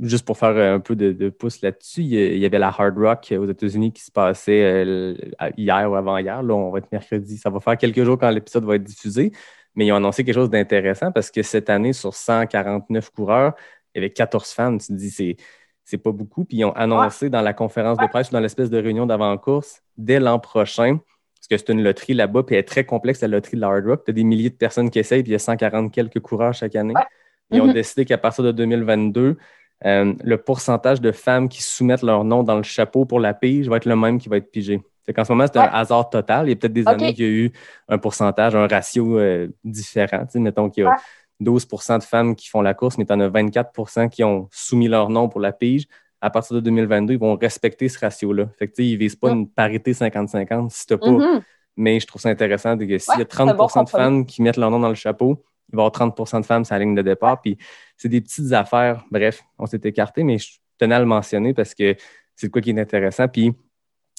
juste 0.00 0.24
pour 0.24 0.38
faire 0.38 0.56
un 0.74 0.80
peu 0.80 0.96
de, 0.96 1.12
de 1.12 1.28
pouce 1.28 1.60
là-dessus, 1.60 2.00
il 2.00 2.06
y 2.06 2.16
a- 2.18 2.32
il 2.32 2.38
y 2.38 2.46
avait 2.46 2.58
la 2.58 2.68
Hard 2.68 2.96
Rock 2.96 3.34
aux 3.38 3.46
États-Unis 3.46 3.92
qui 3.92 4.02
se 4.02 4.10
passait 4.10 4.62
euh, 4.62 5.14
hier 5.58 5.90
ou 5.90 5.96
avant-hier, 5.96 6.42
là, 6.42 6.54
on 6.54 6.70
va 6.70 6.78
être 6.78 6.90
mercredi, 6.90 7.36
ça 7.36 7.50
va 7.50 7.60
faire 7.60 7.76
quelques 7.76 8.04
jours 8.04 8.16
quand 8.18 8.30
l'épisode 8.30 8.64
va 8.64 8.76
être 8.76 8.84
diffusé, 8.84 9.32
mais 9.76 9.86
ils 9.86 9.92
ont 9.92 9.96
annoncé 9.96 10.24
quelque 10.24 10.34
chose 10.34 10.50
d'intéressant 10.50 11.12
parce 11.12 11.30
que 11.30 11.42
cette 11.42 11.70
année, 11.70 11.92
sur 11.92 12.14
149 12.14 13.10
coureurs, 13.10 13.54
il 13.94 13.98
y 13.98 14.04
avait 14.04 14.10
14 14.12 14.50
femmes. 14.50 14.78
Tu 14.78 14.88
te 14.88 14.92
dis, 14.94 15.10
c'est, 15.10 15.36
c'est 15.84 15.98
pas 15.98 16.12
beaucoup. 16.12 16.44
Puis 16.44 16.58
ils 16.58 16.64
ont 16.64 16.72
annoncé 16.72 17.30
dans 17.30 17.42
la 17.42 17.52
conférence 17.52 17.98
de 17.98 18.06
presse 18.06 18.30
ou 18.30 18.32
dans 18.32 18.40
l'espèce 18.40 18.70
de 18.70 18.78
réunion 18.78 19.06
d'avant-course, 19.06 19.82
dès 19.96 20.18
l'an 20.18 20.38
prochain, 20.38 20.98
parce 21.38 21.48
que 21.48 21.56
c'est 21.56 21.72
une 21.72 21.82
loterie 21.82 22.14
là-bas, 22.14 22.42
puis 22.42 22.56
elle 22.56 22.60
est 22.60 22.64
très 22.64 22.84
complexe, 22.84 23.20
la 23.20 23.28
loterie 23.28 23.56
de 23.56 23.60
la 23.60 23.68
Hard 23.68 23.86
Rock. 23.86 24.04
Tu 24.04 24.10
as 24.10 24.14
des 24.14 24.24
milliers 24.24 24.50
de 24.50 24.56
personnes 24.56 24.90
qui 24.90 24.98
essayent, 24.98 25.22
puis 25.22 25.30
il 25.30 25.34
y 25.34 25.36
a 25.36 25.38
140 25.38 25.92
quelques 25.92 26.20
coureurs 26.20 26.54
chaque 26.54 26.74
année. 26.74 26.94
Ils 27.52 27.60
ont 27.60 27.66
Mhm. 27.66 27.74
décidé 27.74 28.04
qu'à 28.04 28.18
partir 28.18 28.42
de 28.42 28.50
2022, 28.52 29.36
euh, 29.84 30.14
le 30.24 30.36
pourcentage 30.38 31.00
de 31.00 31.12
femmes 31.12 31.48
qui 31.48 31.62
soumettent 31.62 32.02
leur 32.02 32.24
nom 32.24 32.42
dans 32.42 32.56
le 32.56 32.62
chapeau 32.64 33.04
pour 33.04 33.20
la 33.20 33.34
pige 33.34 33.68
va 33.68 33.76
être 33.76 33.84
le 33.84 33.94
même 33.94 34.18
qui 34.18 34.28
va 34.28 34.38
être 34.38 34.50
pigé. 34.50 34.80
Fait 35.06 35.12
qu'en 35.12 35.24
ce 35.24 35.32
moment, 35.32 35.46
c'est 35.46 35.58
Ouais. 35.58 35.64
un 35.66 35.70
hasard 35.72 36.10
total. 36.10 36.46
Il 36.46 36.50
y 36.50 36.52
a 36.52 36.56
peut-être 36.56 36.72
des 36.72 36.86
années 36.88 37.14
qu'il 37.14 37.24
y 37.24 37.28
a 37.28 37.30
eu 37.30 37.52
un 37.88 37.98
pourcentage, 37.98 38.54
un 38.56 38.66
ratio 38.66 39.18
euh, 39.18 39.48
différent. 39.64 40.24
Tu 40.26 40.32
sais, 40.32 40.38
mettons 40.40 40.68
qu'il 40.68 40.82
y 40.82 40.86
a 40.86 40.90
Ouais. 40.90 40.96
12% 41.40 41.98
de 41.98 42.02
femmes 42.02 42.34
qui 42.34 42.48
font 42.48 42.60
la 42.62 42.74
course, 42.74 42.98
mais 42.98 43.04
tu 43.04 43.12
en 43.12 43.20
as 43.20 43.28
24% 43.28 44.08
qui 44.08 44.24
ont 44.24 44.48
soumis 44.50 44.88
leur 44.88 45.08
nom 45.10 45.28
pour 45.28 45.40
la 45.40 45.52
pige. 45.52 45.86
À 46.20 46.30
partir 46.30 46.56
de 46.56 46.60
2022, 46.60 47.12
ils 47.14 47.18
vont 47.20 47.36
respecter 47.36 47.88
ce 47.88 47.98
ratio-là. 47.98 48.48
Fait 48.58 48.66
que, 48.68 48.72
tu 48.74 48.82
sais, 48.82 48.88
ils 48.88 48.94
ne 48.94 48.98
visent 48.98 49.16
pas 49.16 49.30
Mm. 49.32 49.38
une 49.38 49.48
parité 49.50 49.92
50-50 49.92 50.70
si 50.72 50.86
tu 50.86 50.96
pas. 50.98 51.10
Mhm. 51.10 51.42
Mais 51.76 52.00
je 52.00 52.06
trouve 52.06 52.22
ça 52.22 52.30
intéressant 52.30 52.74
de 52.74 52.86
que 52.86 52.96
s'il 52.98 53.12
y 53.12 53.16
a 53.16 53.18
Ouais, 53.18 53.24
30 53.26 53.48
c'est 53.48 53.52
un 53.52 53.56
bon 53.82 53.82
de 53.84 53.88
femmes 53.90 54.26
qui 54.26 54.40
mettent 54.40 54.56
leur 54.56 54.70
nom 54.70 54.80
dans 54.80 54.88
le 54.88 54.94
chapeau, 54.94 55.44
il 55.70 55.76
va 55.76 55.82
y 55.82 55.86
avoir 55.86 55.92
30% 55.92 56.40
de 56.40 56.46
femmes 56.46 56.64
sur 56.64 56.74
la 56.74 56.78
ligne 56.78 56.94
de 56.94 57.02
départ. 57.02 57.40
Puis 57.42 57.58
c'est 57.98 58.08
des 58.08 58.22
petites 58.22 58.50
affaires. 58.52 59.04
Bref, 59.10 59.42
on 59.58 59.66
s'est 59.66 59.80
écarté, 59.84 60.24
mais 60.24 60.38
je 60.38 60.52
tenais 60.78 60.94
à 60.94 60.98
le 61.00 61.04
mentionner 61.04 61.52
parce 61.52 61.74
que 61.74 61.94
c'est 62.34 62.48
quoi 62.50 62.62
qui 62.62 62.70
est 62.70 62.80
intéressant. 62.80 63.28
Puis 63.28 63.52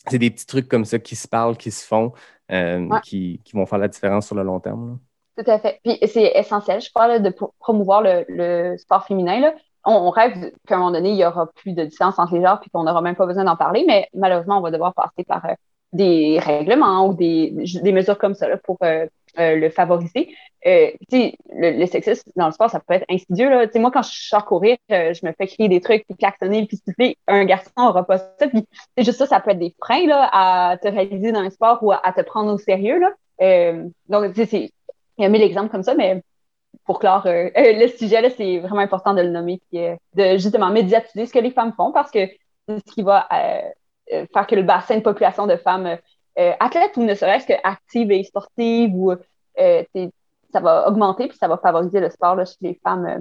c'est 0.10 0.18
des 0.20 0.30
petits 0.32 0.46
trucs 0.46 0.68
comme 0.68 0.86
ça 0.86 1.00
qui 1.00 1.16
se 1.16 1.28
parlent, 1.28 1.58
qui 1.58 1.72
se 1.72 1.86
font, 1.86 2.14
euh, 2.52 2.80
Ouais. 2.88 3.00
qui, 3.04 3.42
qui 3.44 3.56
vont 3.56 3.66
faire 3.66 3.80
la 3.80 3.88
différence 3.88 4.28
sur 4.28 4.36
le 4.36 4.44
long 4.44 4.60
terme. 4.60 4.92
là. 4.92 5.44
Tout 5.44 5.52
à 5.52 5.60
fait. 5.60 5.80
Puis 5.84 6.00
c'est 6.08 6.32
essentiel, 6.36 6.82
je 6.82 6.90
crois, 6.90 7.08
là, 7.08 7.20
de 7.20 7.30
pro- 7.30 7.54
promouvoir 7.60 8.02
le, 8.02 8.26
le 8.28 8.76
sport 8.78 9.06
féminin. 9.06 9.40
Là. 9.40 9.54
On, 9.86 9.94
on 9.94 10.10
rêve 10.10 10.52
qu'à 10.68 10.76
un 10.76 10.80
moment 10.80 10.92
donné, 10.92 11.12
il 11.12 11.18
y 11.18 11.26
aura 11.26 11.46
plus 11.54 11.74
de 11.74 11.84
distance 11.84 12.18
entre 12.18 12.34
les 12.36 12.42
genres 12.42 12.60
puis 12.60 12.70
qu'on 12.72 12.84
n'aura 12.84 13.02
même 13.02 13.16
pas 13.16 13.26
besoin 13.28 13.44
d'en 13.44 13.56
parler, 13.56 13.84
mais 13.88 14.08
malheureusement, 14.16 14.58
on 14.58 14.62
va 14.62 14.72
devoir 14.72 14.94
passer 14.96 15.24
par 15.28 15.46
euh, 15.46 15.54
des 15.94 16.40
règlements 16.40 17.08
ou 17.08 17.14
des, 17.14 17.54
des 17.84 17.92
mesures 17.92 18.18
comme 18.18 18.34
ça 18.34 18.48
là, 18.50 18.58
pour 18.58 18.78
euh, 18.84 19.06
euh, 19.40 19.56
le 19.56 19.70
favoriser. 19.70 20.36
Euh, 20.66 20.90
le, 21.12 21.80
le 21.80 21.86
sexisme 21.86 22.32
dans 22.36 22.48
le 22.48 22.52
sport, 22.52 22.70
ça 22.70 22.80
peut 22.80 22.96
être 22.96 23.06
insidieux. 23.10 23.50
Là. 23.50 23.68
Moi, 23.76 23.92
quand 23.92 24.02
je 24.02 24.28
sors 24.28 24.46
courir, 24.46 24.78
euh, 24.92 25.14
je 25.14 25.26
me 25.26 25.32
fais 25.32 25.46
crier 25.46 25.70
des 25.70 25.80
trucs, 25.80 26.06
puis 26.08 26.18
klaxonner, 26.18 26.66
puis 26.66 26.78
siffler. 26.78 27.18
Un 27.28 27.46
garçon 27.46 27.72
n'aura 27.78 28.06
pas 28.06 28.18
ça. 28.18 28.48
Puis 28.48 28.66
juste 28.98 29.20
ça, 29.20 29.28
ça 29.28 29.40
peut 29.40 29.52
être 29.52 29.60
des 29.60 29.76
freins 29.80 30.08
là, 30.08 30.30
à 30.32 30.78
te 30.78 30.88
réaliser 30.88 31.32
dans 31.32 31.42
un 31.42 31.50
sport 31.52 31.80
ou 31.84 31.92
à, 31.92 32.12
te 32.16 32.22
prendre 32.22 32.52
au 32.52 32.58
sérieux. 32.58 33.00
Là. 33.00 33.74
Donc, 34.10 34.36
il 34.36 34.70
y 35.20 35.26
a 35.26 35.30
mille 35.30 35.44
exemples 35.44 35.70
comme 35.70 35.84
ça, 35.84 35.94
mais 35.94 36.24
pour 36.86 37.00
clore 37.00 37.24
le 37.26 37.88
sujet, 37.88 38.22
là, 38.22 38.30
c'est 38.32 38.58
vraiment 38.58 38.82
important 38.82 39.14
de 39.14 39.22
le 39.22 39.30
nommer 39.30 39.62
puis 39.70 39.80
de 40.16 40.38
justement 40.38 40.72
médiatiser 40.72 41.28
ce 41.28 41.34
que 41.34 41.40
les 41.40 41.52
femmes 41.52 41.74
font 41.78 41.92
parce 41.92 42.10
que 42.10 42.28
c'est 42.68 42.80
ce 42.80 42.94
qui 42.94 43.04
va 43.04 43.28
faire 44.10 44.48
que 44.48 44.56
le 44.56 44.64
bassin 44.64 44.98
de 44.98 45.02
population 45.02 45.46
de 45.46 45.58
femmes 45.58 45.98
euh, 46.40 46.52
athlètes 46.60 46.98
ou 46.98 47.04
ne 47.04 47.14
serait-ce 47.16 47.48
que 47.48 47.54
actives 47.64 48.12
et 48.12 48.24
sportives 48.24 48.94
ou 48.94 49.12
euh, 49.12 49.84
ça 50.52 50.60
va 50.60 50.88
augmenter 50.88 51.28
puis 51.28 51.38
ça 51.38 51.48
va 51.48 51.58
favoriser 51.58 52.00
le 52.00 52.10
sport 52.10 52.36
là, 52.36 52.46
chez 52.46 52.56
les 52.62 52.80
femmes 52.84 53.06
euh, 53.06 53.20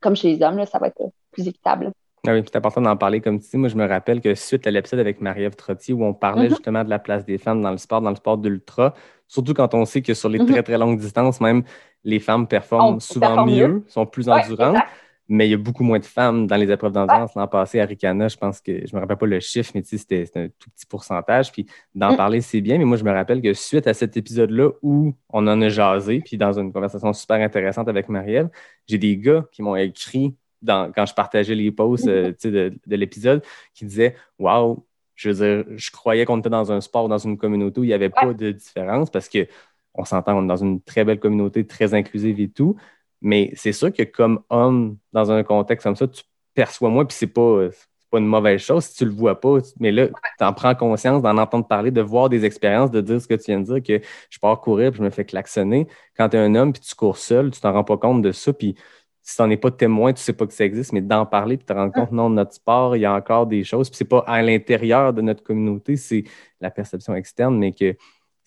comme 0.00 0.16
chez 0.16 0.34
les 0.34 0.42
hommes. 0.42 0.56
Là, 0.58 0.66
ça 0.66 0.78
va 0.78 0.88
être 0.88 1.02
plus 1.32 1.46
équitable. 1.48 1.92
Ah 2.28 2.32
oui, 2.32 2.42
c'est 2.44 2.56
important 2.56 2.80
d'en 2.80 2.96
parler 2.96 3.20
comme 3.20 3.38
tu 3.38 3.48
dis. 3.50 3.56
Moi, 3.56 3.68
je 3.68 3.76
me 3.76 3.86
rappelle 3.86 4.20
que 4.20 4.34
suite 4.34 4.66
à 4.66 4.70
l'épisode 4.70 4.98
avec 5.00 5.20
Marie-Ève 5.20 5.54
Trottier 5.54 5.94
où 5.94 6.04
on 6.04 6.12
parlait 6.14 6.44
Mhm. 6.44 6.48
justement 6.50 6.82
de 6.82 6.90
la 6.90 6.98
place 6.98 7.24
des 7.24 7.38
femmes 7.38 7.62
dans 7.62 7.70
le 7.70 7.76
sport, 7.78 8.00
dans 8.00 8.10
le 8.10 8.16
sport 8.16 8.38
d'ultra, 8.38 8.94
surtout 9.28 9.54
quand 9.54 9.74
on 9.74 9.84
sait 9.84 10.02
que 10.02 10.12
sur 10.14 10.28
les 10.28 10.38
Mhm. 10.40 10.46
très 10.46 10.62
très 10.62 10.78
longues 10.78 10.98
distances, 10.98 11.40
même 11.40 11.62
les 12.04 12.18
femmes 12.18 12.48
performent 12.48 12.96
On 12.96 13.00
souvent 13.00 13.26
performe 13.28 13.50
mieux, 13.50 13.68
mieux. 13.68 13.84
sont 13.88 14.06
plus 14.06 14.28
Ouais, 14.28 14.34
endurantes, 14.42 14.74
exact. 14.74 14.88
Mais 15.28 15.48
il 15.48 15.50
y 15.50 15.54
a 15.54 15.58
beaucoup 15.58 15.82
moins 15.82 15.98
de 15.98 16.04
femmes 16.04 16.46
dans 16.46 16.56
les 16.56 16.70
épreuves 16.70 16.92
d'endurance. 16.92 17.34
L'an 17.34 17.48
passé, 17.48 17.80
à 17.80 17.84
Ricana, 17.84 18.28
je 18.28 18.36
pense 18.36 18.60
que, 18.60 18.86
je 18.86 18.94
me 18.94 19.00
rappelle 19.00 19.16
pas 19.16 19.26
le 19.26 19.40
chiffre, 19.40 19.72
mais 19.74 19.82
tu 19.82 19.98
sais, 19.98 19.98
c'était 19.98 20.30
un 20.36 20.48
tout 20.48 20.70
petit 20.70 20.86
pourcentage. 20.86 21.52
Puis 21.52 21.66
d'en 21.94 22.12
Mm. 22.12 22.16
parler, 22.16 22.40
c'est 22.40 22.60
bien, 22.60 22.78
mais 22.78 22.84
moi, 22.84 22.96
je 22.96 23.04
me 23.04 23.12
rappelle 23.12 23.42
que 23.42 23.52
suite 23.52 23.86
à 23.86 23.94
cet 23.94 24.16
épisode-là 24.16 24.70
où 24.82 25.14
on 25.30 25.46
en 25.46 25.60
a 25.60 25.68
jasé, 25.68 26.20
puis 26.24 26.36
dans 26.36 26.58
une 26.58 26.72
conversation 26.72 27.12
super 27.12 27.36
intéressante 27.36 27.88
avec 27.88 28.08
Marie-Ève, 28.08 28.48
j'ai 28.86 28.98
des 28.98 29.16
gars 29.16 29.44
qui 29.52 29.62
m'ont 29.62 29.76
écrit 29.76 30.34
dans, 30.62 30.92
quand 30.92 31.06
je 31.06 31.14
partageais 31.14 31.54
les 31.54 31.70
posts 31.70 32.08
euh, 32.08 32.32
de 32.44 32.96
l'épisode 32.96 33.42
qui 33.74 33.84
disaient 33.84 34.14
Waouh, 34.38 34.84
je 35.14 35.30
veux 35.30 35.64
dire, 35.64 35.64
je 35.76 35.90
croyais 35.90 36.24
qu'on 36.24 36.38
était 36.38 36.50
dans 36.50 36.70
un 36.72 36.80
sport, 36.80 37.08
dans 37.08 37.18
une 37.18 37.36
communauté 37.38 37.80
où 37.80 37.84
il 37.84 37.88
n'y 37.88 37.92
avait 37.94 38.10
pas 38.10 38.32
de 38.32 38.52
différence 38.52 39.10
parce 39.10 39.28
que 39.28 39.46
on 39.94 40.04
s'entend, 40.04 40.36
on 40.38 40.44
est 40.44 40.46
dans 40.46 40.56
une 40.56 40.82
très 40.82 41.04
belle 41.04 41.18
communauté, 41.18 41.66
très 41.66 41.94
inclusive 41.94 42.38
et 42.38 42.48
tout. 42.48 42.76
Mais 43.20 43.52
c'est 43.54 43.72
sûr 43.72 43.92
que 43.92 44.02
comme 44.02 44.40
homme, 44.50 44.98
dans 45.12 45.30
un 45.32 45.42
contexte 45.42 45.84
comme 45.84 45.96
ça, 45.96 46.06
tu 46.06 46.22
perçois 46.54 46.90
moins, 46.90 47.04
puis 47.04 47.16
c'est 47.16 47.26
pas, 47.26 47.68
pas 48.10 48.18
une 48.18 48.26
mauvaise 48.26 48.60
chose 48.60 48.84
si 48.84 48.96
tu 48.96 49.04
le 49.04 49.10
vois 49.10 49.40
pas. 49.40 49.58
Mais 49.80 49.92
là, 49.92 50.08
tu 50.38 50.44
en 50.44 50.52
prends 50.52 50.74
conscience 50.74 51.22
d'en 51.22 51.36
entendre 51.38 51.66
parler, 51.66 51.90
de 51.90 52.00
voir 52.00 52.28
des 52.28 52.44
expériences, 52.44 52.90
de 52.90 53.00
dire 53.00 53.20
ce 53.20 53.26
que 53.26 53.34
tu 53.34 53.44
viens 53.46 53.60
de 53.60 53.64
dire, 53.64 53.82
que 53.82 54.06
je 54.30 54.38
pars 54.38 54.60
courir 54.60 54.90
puis 54.90 54.98
je 54.98 55.04
me 55.04 55.10
fais 55.10 55.24
klaxonner. 55.24 55.86
Quand 56.16 56.28
tu 56.28 56.36
es 56.36 56.40
un 56.40 56.54
homme 56.54 56.72
puis 56.72 56.82
tu 56.82 56.94
cours 56.94 57.18
seul, 57.18 57.50
tu 57.50 57.60
t'en 57.60 57.72
rends 57.72 57.84
pas 57.84 57.96
compte 57.96 58.22
de 58.22 58.32
ça. 58.32 58.52
Puis 58.52 58.76
si 59.22 59.36
tu 59.36 59.42
n'en 59.42 59.50
es 59.50 59.56
pas 59.56 59.72
témoin, 59.72 60.12
tu 60.12 60.22
sais 60.22 60.32
pas 60.32 60.46
que 60.46 60.52
ça 60.52 60.64
existe, 60.64 60.92
mais 60.92 61.00
d'en 61.00 61.26
parler 61.26 61.56
puis 61.56 61.66
te 61.66 61.72
rendre 61.72 61.92
compte, 61.92 62.12
non, 62.12 62.30
notre 62.30 62.54
sport, 62.54 62.96
il 62.96 63.00
y 63.00 63.04
a 63.04 63.12
encore 63.12 63.46
des 63.46 63.64
choses. 63.64 63.90
Puis 63.90 63.96
c'est 63.98 64.04
pas 64.04 64.24
à 64.26 64.40
l'intérieur 64.40 65.12
de 65.12 65.20
notre 65.20 65.42
communauté, 65.42 65.96
c'est 65.96 66.24
la 66.60 66.70
perception 66.70 67.14
externe, 67.16 67.58
mais 67.58 67.72
que 67.72 67.96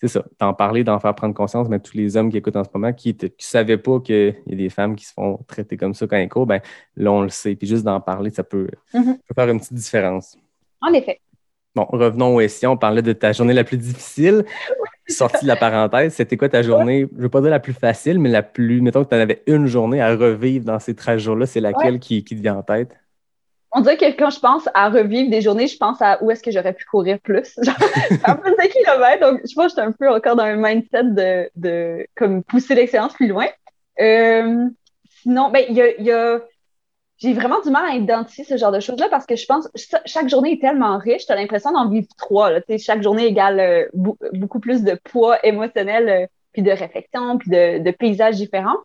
c'est 0.00 0.08
ça, 0.08 0.24
t'en 0.38 0.54
parler, 0.54 0.82
d'en 0.82 0.98
faire 0.98 1.14
prendre 1.14 1.34
conscience, 1.34 1.68
mais 1.68 1.78
tous 1.78 1.96
les 1.96 2.16
hommes 2.16 2.30
qui 2.30 2.38
écoutent 2.38 2.56
en 2.56 2.64
ce 2.64 2.70
moment, 2.72 2.92
qui 2.92 3.16
ne 3.22 3.28
savaient 3.38 3.76
pas 3.76 4.00
qu'il 4.00 4.34
y 4.46 4.52
a 4.52 4.56
des 4.56 4.70
femmes 4.70 4.96
qui 4.96 5.04
se 5.04 5.12
font 5.12 5.38
traiter 5.46 5.76
comme 5.76 5.92
ça 5.94 6.06
quand 6.06 6.16
ils 6.16 6.28
courent, 6.28 6.46
ben 6.46 6.60
là, 6.96 7.12
on 7.12 7.22
le 7.22 7.28
sait. 7.28 7.54
Puis 7.54 7.68
juste 7.68 7.84
d'en 7.84 8.00
parler, 8.00 8.30
ça 8.30 8.42
peut, 8.42 8.68
Mhm. 8.94 9.18
faire 9.34 9.48
une 9.48 9.58
petite 9.60 9.74
différence. 9.74 10.36
En 10.80 10.92
effet. 10.94 11.20
Bon, 11.74 11.84
revenons 11.84 12.34
au 12.34 12.40
SIA. 12.40 12.70
On 12.70 12.76
parlait 12.76 13.02
de 13.02 13.12
ta 13.12 13.32
journée 13.32 13.52
la 13.52 13.62
plus 13.62 13.76
difficile. 13.76 14.44
Sortie 15.06 15.42
de 15.44 15.48
la 15.48 15.56
parenthèse, 15.56 16.14
c'était 16.14 16.36
quoi 16.36 16.48
ta 16.48 16.62
journée, 16.62 17.06
je 17.12 17.16
ne 17.16 17.22
veux 17.22 17.28
pas 17.28 17.40
dire 17.40 17.50
la 17.50 17.58
plus 17.60 17.72
facile, 17.72 18.18
mais 18.20 18.28
la 18.28 18.42
plus, 18.42 18.80
mettons 18.80 19.04
que 19.04 19.08
tu 19.10 19.14
en 19.16 19.18
avais 19.18 19.42
une 19.46 19.66
journée 19.66 20.00
à 20.00 20.14
revivre 20.14 20.64
dans 20.64 20.78
ces 20.78 20.94
13 20.94 21.20
jours-là, 21.20 21.46
c'est 21.46 21.60
laquelle 21.60 21.98
qui, 21.98 22.22
qui 22.24 22.36
te 22.36 22.40
vient 22.40 22.56
en 22.56 22.62
tête? 22.62 22.96
On 23.72 23.80
dirait 23.80 23.96
que 23.96 24.04
quand 24.18 24.30
je 24.30 24.40
pense 24.40 24.68
à 24.74 24.88
revivre 24.88 25.30
des 25.30 25.40
journées, 25.40 25.68
je 25.68 25.76
pense 25.76 26.02
à 26.02 26.22
où 26.22 26.30
est-ce 26.30 26.42
que 26.42 26.50
j'aurais 26.50 26.72
pu 26.72 26.84
courir 26.86 27.18
plus. 27.20 27.54
Genre, 27.62 27.74
un 28.24 28.36
peu 28.36 28.50
de 28.50 28.68
kilomètres. 28.68 29.20
Donc, 29.20 29.40
je 29.48 29.54
pense 29.54 29.66
que 29.66 29.68
j'étais 29.70 29.82
un 29.82 29.92
peu 29.92 30.10
encore 30.10 30.36
dans 30.36 30.44
un 30.44 30.56
mindset 30.56 31.04
de, 31.04 31.50
de 31.56 32.06
comme 32.16 32.42
pousser 32.42 32.74
l'excellence 32.74 33.12
plus 33.12 33.28
loin. 33.28 33.46
Euh, 34.00 34.66
sinon, 35.22 35.50
ben, 35.50 35.64
il 35.68 35.76
y 35.76 35.82
a, 35.82 36.00
y 36.00 36.10
a 36.10 36.40
j'ai 37.20 37.34
vraiment 37.34 37.60
du 37.60 37.70
mal 37.70 37.84
à 37.84 37.94
identifier 37.94 38.44
ce 38.44 38.56
genre 38.56 38.72
de 38.72 38.80
choses-là 38.80 39.08
parce 39.10 39.26
que 39.26 39.36
je 39.36 39.44
pense 39.44 39.68
que 39.68 39.78
chaque 40.06 40.28
journée 40.28 40.52
est 40.52 40.60
tellement 40.60 40.96
riche, 40.96 41.26
tu 41.26 41.32
as 41.32 41.36
l'impression 41.36 41.70
d'en 41.70 41.88
vivre 41.88 42.08
trois. 42.16 42.50
Là, 42.50 42.60
chaque 42.78 43.02
journée 43.02 43.26
égale 43.26 43.60
euh, 43.60 43.88
beaucoup 44.32 44.58
plus 44.58 44.82
de 44.82 44.98
poids 45.04 45.38
émotionnel, 45.44 46.08
euh, 46.08 46.26
puis 46.52 46.62
de 46.62 46.70
réflexion, 46.70 47.36
puis 47.36 47.50
de, 47.50 47.78
de 47.78 47.90
paysages 47.90 48.36
différents. 48.36 48.78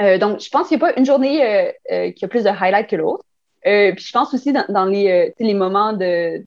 Euh, 0.00 0.18
donc, 0.18 0.40
je 0.40 0.50
pense 0.50 0.68
qu'il 0.68 0.76
n'y 0.76 0.84
a 0.84 0.88
pas 0.88 0.98
une 0.98 1.06
journée 1.06 1.72
euh, 1.90 2.10
qui 2.12 2.24
a 2.24 2.28
plus 2.28 2.44
de 2.44 2.50
highlights 2.50 2.88
que 2.88 2.96
l'autre. 2.96 3.24
Puis 3.64 4.04
je 4.04 4.12
pense 4.12 4.32
aussi 4.34 4.52
dans, 4.52 4.84
les, 4.84 5.32
les 5.38 5.54
moments 5.54 5.92
de 5.92 6.44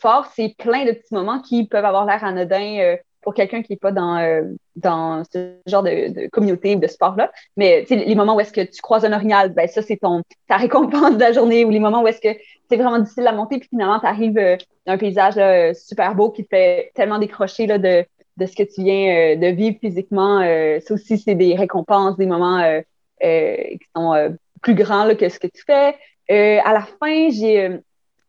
forts, 0.00 0.26
c'est 0.34 0.54
plein 0.56 0.84
de 0.84 0.92
petits 0.92 1.14
moments 1.14 1.40
qui 1.40 1.66
peuvent 1.66 1.84
avoir 1.84 2.06
l'air 2.06 2.24
anodins 2.24 2.96
pour 3.26 3.34
quelqu'un 3.34 3.60
qui 3.60 3.72
n'est 3.72 3.76
pas 3.76 3.90
dans, 3.90 4.18
euh, 4.18 4.42
dans 4.76 5.24
ce 5.24 5.56
genre 5.66 5.82
de, 5.82 6.12
de 6.12 6.28
communauté 6.28 6.76
de 6.76 6.86
sport-là. 6.86 7.32
Mais 7.56 7.84
les 7.90 8.14
moments 8.14 8.36
où 8.36 8.40
est-ce 8.40 8.52
que 8.52 8.60
tu 8.60 8.80
croises 8.80 9.04
un 9.04 9.12
orignal, 9.12 9.52
ben 9.52 9.66
ça, 9.66 9.82
c'est 9.82 9.96
ton 9.96 10.22
ta 10.46 10.56
récompense 10.56 11.16
de 11.16 11.20
la 11.20 11.32
journée. 11.32 11.64
Ou 11.64 11.70
les 11.70 11.80
moments 11.80 12.04
où 12.04 12.06
est-ce 12.06 12.20
que 12.20 12.38
c'est 12.70 12.76
vraiment 12.76 13.00
difficile 13.00 13.26
à 13.26 13.32
monter, 13.32 13.58
puis 13.58 13.68
finalement, 13.68 13.98
tu 13.98 14.06
arrives 14.06 14.38
euh, 14.38 14.56
dans 14.86 14.92
un 14.92 14.98
paysage 14.98 15.34
là, 15.34 15.74
super 15.74 16.14
beau 16.14 16.30
qui 16.30 16.44
te 16.44 16.50
fait 16.50 16.92
tellement 16.94 17.18
décrocher 17.18 17.66
là, 17.66 17.78
de, 17.78 18.04
de 18.36 18.46
ce 18.46 18.54
que 18.54 18.62
tu 18.62 18.84
viens 18.84 19.34
euh, 19.34 19.34
de 19.34 19.48
vivre 19.48 19.76
physiquement. 19.80 20.40
Euh, 20.42 20.78
ça 20.78 20.94
aussi, 20.94 21.18
c'est 21.18 21.34
des 21.34 21.56
récompenses, 21.56 22.16
des 22.16 22.26
moments 22.26 22.60
euh, 22.60 22.80
euh, 23.24 23.56
qui 23.56 23.88
sont 23.96 24.36
plus 24.62 24.76
grands 24.76 25.04
là, 25.04 25.16
que 25.16 25.28
ce 25.28 25.40
que 25.40 25.48
tu 25.48 25.64
fais. 25.66 25.96
À 26.28 26.72
la 26.72 26.86
fin, 27.00 27.30
j'ai 27.30 27.80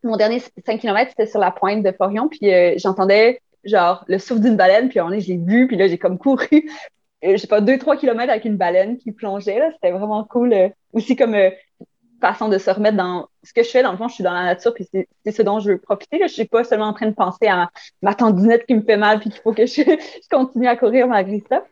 mon 0.04 0.16
dernier 0.16 0.40
5 0.40 0.80
km, 0.80 1.10
c'était 1.10 1.30
sur 1.30 1.40
la 1.40 1.52
pointe 1.52 1.84
de 1.84 1.92
Forion, 1.92 2.28
puis 2.30 2.52
j'entendais 2.78 3.42
genre 3.68 4.04
le 4.08 4.18
souffle 4.18 4.42
d'une 4.42 4.58
baleine, 4.58 4.90
puis 4.90 5.02
on 5.02 5.12
est, 5.12 5.22
je 5.22 5.34
vu, 5.34 5.68
puis 5.68 5.78
là, 5.78 5.88
j'ai 5.88 5.98
comme 5.98 6.18
couru, 6.18 6.48
euh, 7.24 7.32
je 7.32 7.38
sais 7.38 7.48
pas, 7.48 7.62
deux, 7.62 7.78
trois 7.78 7.98
kilomètres 7.98 8.32
avec 8.32 8.46
une 8.46 8.58
baleine 8.58 8.98
qui 8.98 9.12
plongeait, 9.12 9.60
là, 9.60 9.70
c'était 9.74 9.92
vraiment 9.92 10.24
cool. 10.24 10.54
Euh, 10.54 10.70
aussi 10.94 11.16
comme 11.16 11.36
euh, 11.36 11.50
façon 12.22 12.50
de 12.50 12.58
se 12.58 12.70
remettre 12.70 12.98
dans 12.98 13.28
ce 13.44 13.54
que 13.54 13.64
je 13.64 13.70
fais, 13.70 13.84
dans 13.84 13.92
le 13.92 13.98
fond, 13.98 14.08
je 14.08 14.16
suis 14.16 14.24
dans 14.24 14.34
la 14.34 14.44
nature, 14.44 14.74
puis 14.74 14.88
c'est 14.92 15.32
ce 15.32 15.42
dont 15.42 15.60
je 15.60 15.72
veux 15.72 15.78
profiter, 15.78 16.18
là, 16.18 16.28
je 16.28 16.34
suis 16.34 16.46
pas 16.46 16.64
seulement 16.64 16.88
en 16.88 16.94
train 16.94 17.08
de 17.08 17.14
penser 17.14 17.48
à 17.48 17.56
ma, 17.56 17.72
ma 18.02 18.16
tendinette 18.16 18.66
qui 18.66 18.76
me 18.76 18.82
fait 18.82 18.98
mal, 18.98 19.20
puis 19.20 19.30
qu'il 19.30 19.42
faut 19.42 19.54
que 19.54 19.66
je, 19.66 19.82
je, 19.86 20.30
continue 20.30 20.68
à 20.68 20.76
courir 20.76 21.08
malgré 21.08 21.44
ça. 21.50 21.64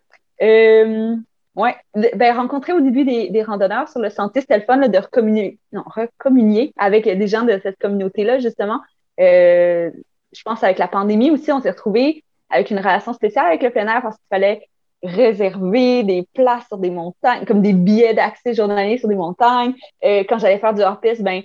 Euh, 0.42 1.16
ouais, 1.56 1.76
ben, 1.94 2.36
rencontrer 2.36 2.74
au 2.74 2.82
début 2.82 3.06
des, 3.06 3.30
des 3.30 3.44
randonneurs 3.44 3.90
sur 3.90 4.00
le 4.00 4.10
sentier, 4.10 4.42
c'était 4.42 4.58
le 4.58 4.64
fun 4.64 4.78
là, 4.78 4.88
de 4.88 4.98
recommunier, 4.98 5.60
non, 5.72 5.84
recommunier 5.86 6.74
avec 6.78 7.06
des 7.06 7.28
gens 7.28 7.44
de 7.44 7.60
cette 7.64 7.78
communauté-là, 7.80 8.40
justement. 8.40 8.80
Euh, 9.20 9.90
je 10.34 10.42
pense 10.44 10.64
avec 10.64 10.78
la 10.78 10.88
pandémie 10.88 11.32
aussi, 11.32 11.52
on 11.52 11.62
s'est 11.62 11.72
retrouvés 11.72 12.24
avec 12.50 12.72
une 12.72 12.78
relation 12.80 13.14
spéciale 13.14 13.48
avec 13.48 13.64
le 13.64 13.70
plein 13.70 13.88
air 13.88 14.02
parce 14.02 14.18
qu'il 14.18 14.28
fallait 14.30 14.68
réserver 15.04 16.04
des 16.04 16.28
places 16.34 16.68
sur 16.68 16.78
des 16.78 16.90
montagnes, 16.90 17.46
comme 17.46 17.62
des 17.62 17.74
billets 17.74 18.14
d'accès 18.14 18.54
journaliers 18.54 18.98
sur 18.98 19.08
des 19.08 19.16
montagnes. 19.16 19.74
Euh, 20.04 20.24
quand 20.28 20.40
j'allais 20.40 20.60
faire 20.60 20.74
du 20.74 20.82
hors-piste, 20.82 21.22
ben, 21.22 21.42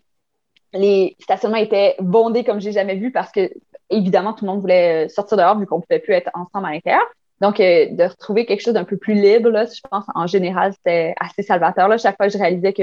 les 0.73 1.17
stationnements 1.21 1.59
étaient 1.59 1.97
bondés 2.01 2.45
comme 2.45 2.61
j'ai 2.61 2.73
jamais 2.73 2.95
vu 2.95 3.11
parce 3.13 3.31
que, 3.33 3.51
évidemment, 3.91 4.33
tout 4.33 4.45
le 4.45 4.51
monde 4.51 4.61
voulait 4.61 5.09
sortir 5.09 5.37
dehors 5.37 5.59
vu 5.59 5.67
qu'on 5.67 5.81
pouvait 5.81 5.99
plus 5.99 6.15
être 6.15 6.31
ensemble 6.35 6.67
à 6.67 6.73
l'intérieur. 6.73 7.03
Donc, 7.41 7.59
euh, 7.61 7.87
de 7.91 8.05
retrouver 8.05 8.45
quelque 8.45 8.61
chose 8.61 8.75
d'un 8.75 8.85
peu 8.85 8.97
plus 8.97 9.15
libre, 9.15 9.49
là, 9.49 9.65
je 9.65 9.81
pense, 9.91 10.05
en 10.15 10.27
général, 10.27 10.73
c'était 10.75 11.15
assez 11.19 11.43
salvateur. 11.43 11.89
Là. 11.89 11.97
Chaque 11.97 12.17
fois 12.17 12.27
que 12.27 12.33
je 12.33 12.39
réalisais 12.39 12.73
que 12.73 12.83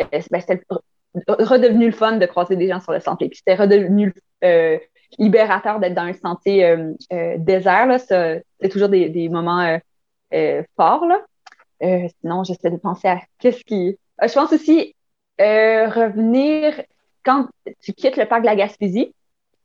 euh, 0.00 0.20
ben, 0.30 0.40
c'était 0.40 0.60
redevenu 1.28 1.86
le 1.86 1.92
fun 1.92 2.16
de 2.16 2.26
croiser 2.26 2.56
des 2.56 2.68
gens 2.68 2.80
sur 2.80 2.92
le 2.92 3.00
sentier. 3.00 3.28
Puis 3.28 3.38
c'était 3.38 3.60
redevenu 3.60 4.14
euh, 4.44 4.78
libérateur 5.18 5.78
d'être 5.78 5.94
dans 5.94 6.02
un 6.02 6.14
sentier 6.14 6.64
euh, 6.64 6.92
euh, 7.12 7.36
désert. 7.38 7.86
Là. 7.86 7.98
C'est 7.98 8.68
toujours 8.70 8.88
des, 8.88 9.08
des 9.08 9.28
moments 9.28 9.78
forts. 10.76 11.06
Là. 11.06 11.20
sinon, 12.20 12.44
j'essaie 12.44 12.70
de 12.70 12.76
penser 12.76 13.08
à 13.08 13.20
qu'est-ce 13.38 13.64
qui. 13.64 13.98
je 14.22 14.32
pense 14.32 14.52
aussi 14.52 14.94
revenir 15.38 16.80
quand 17.24 17.48
tu 17.80 17.92
quittes 17.92 18.16
le 18.16 18.26
parc 18.26 18.42
de 18.42 18.46
la 18.46 18.56
Gaspésie. 18.56 19.14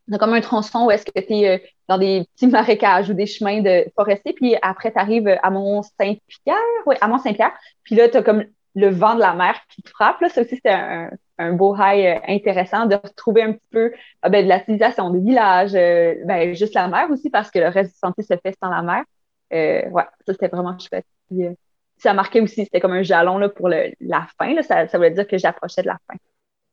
C'est 0.10 0.18
comme 0.18 0.34
un 0.34 0.41
tronçon 0.41 0.86
où 0.86 0.91
est-ce 0.91 1.05
que 1.05 1.20
tu 1.20 1.34
es 1.34 1.64
dans 1.88 1.97
des 1.97 2.26
petits 2.36 2.47
marécages 2.47 3.10
ou 3.10 3.14
des 3.14 3.26
chemins 3.26 3.62
de 3.62 3.86
forestiers, 3.95 4.34
puis 4.34 4.55
après, 4.62 4.91
tu 4.91 4.99
arrives 4.99 5.38
à 5.41 5.49
Mont-Saint-Pierre, 5.49 6.58
oui, 6.86 6.95
à 7.01 7.08
Mont-Saint-Pierre, 7.08 7.53
puis 7.84 7.95
là, 7.95 8.08
tu 8.08 8.18
as 8.18 8.24
comme 8.24 8.43
le 8.78 8.89
vent 8.89 9.16
de 9.16 9.20
la 9.20 9.34
mer 9.34 9.55
qui 9.70 9.82
te 9.82 9.89
frappe. 9.89 10.22
Là. 10.22 10.30
Ça 10.30 10.41
aussi, 10.41 10.60
c'est 10.64 10.72
un, 10.72 11.53
beau 11.53 11.76
high 11.78 12.22
intéressant 12.28 12.86
de 12.86 12.95
retrouver 12.95 13.43
un 13.43 13.53
petit 13.53 13.68
peu 13.72 13.91
ah 14.22 14.30
ben, 14.30 14.43
de 14.43 14.49
la 14.49 14.60
civilisation 14.60 15.10
des 15.10 15.20
villages, 15.20 15.76
euh, 15.76 16.16
ben, 16.26 16.53
juste 16.55 16.74
la 16.74 16.88
mer 16.88 17.08
aussi, 17.12 17.30
parce 17.30 17.51
que 17.51 17.60
le 17.60 17.68
reste 17.68 17.93
du 17.93 17.97
sentier 17.97 18.24
se 18.24 18.36
fait 18.38 18.55
sans 18.62 18.70
la 18.70 18.82
mer. 18.84 19.03
Euh, 19.53 19.89
ouais, 19.89 20.03
ça, 20.26 20.34
c'était 20.34 20.47
vraiment 20.47 20.78
chouette. 20.78 21.05
Puis, 21.28 21.45
euh, 21.45 21.53
ça 21.97 22.14
marquait 22.14 22.41
aussi, 22.41 22.64
c'était 22.66 22.80
comme 22.80 22.93
un 22.93 23.01
jalon 23.01 23.39
là, 23.39 23.49
pour 23.49 23.70
la 23.70 24.28
fin. 24.38 24.53
Là. 24.53 24.62
Ça, 24.62 24.88
ça 24.88 24.97
voulait 24.97 25.12
dire 25.12 25.28
que 25.28 25.38
j'approchais 25.38 25.82
de 25.82 25.88
la 25.88 25.97
fin. 26.08 26.18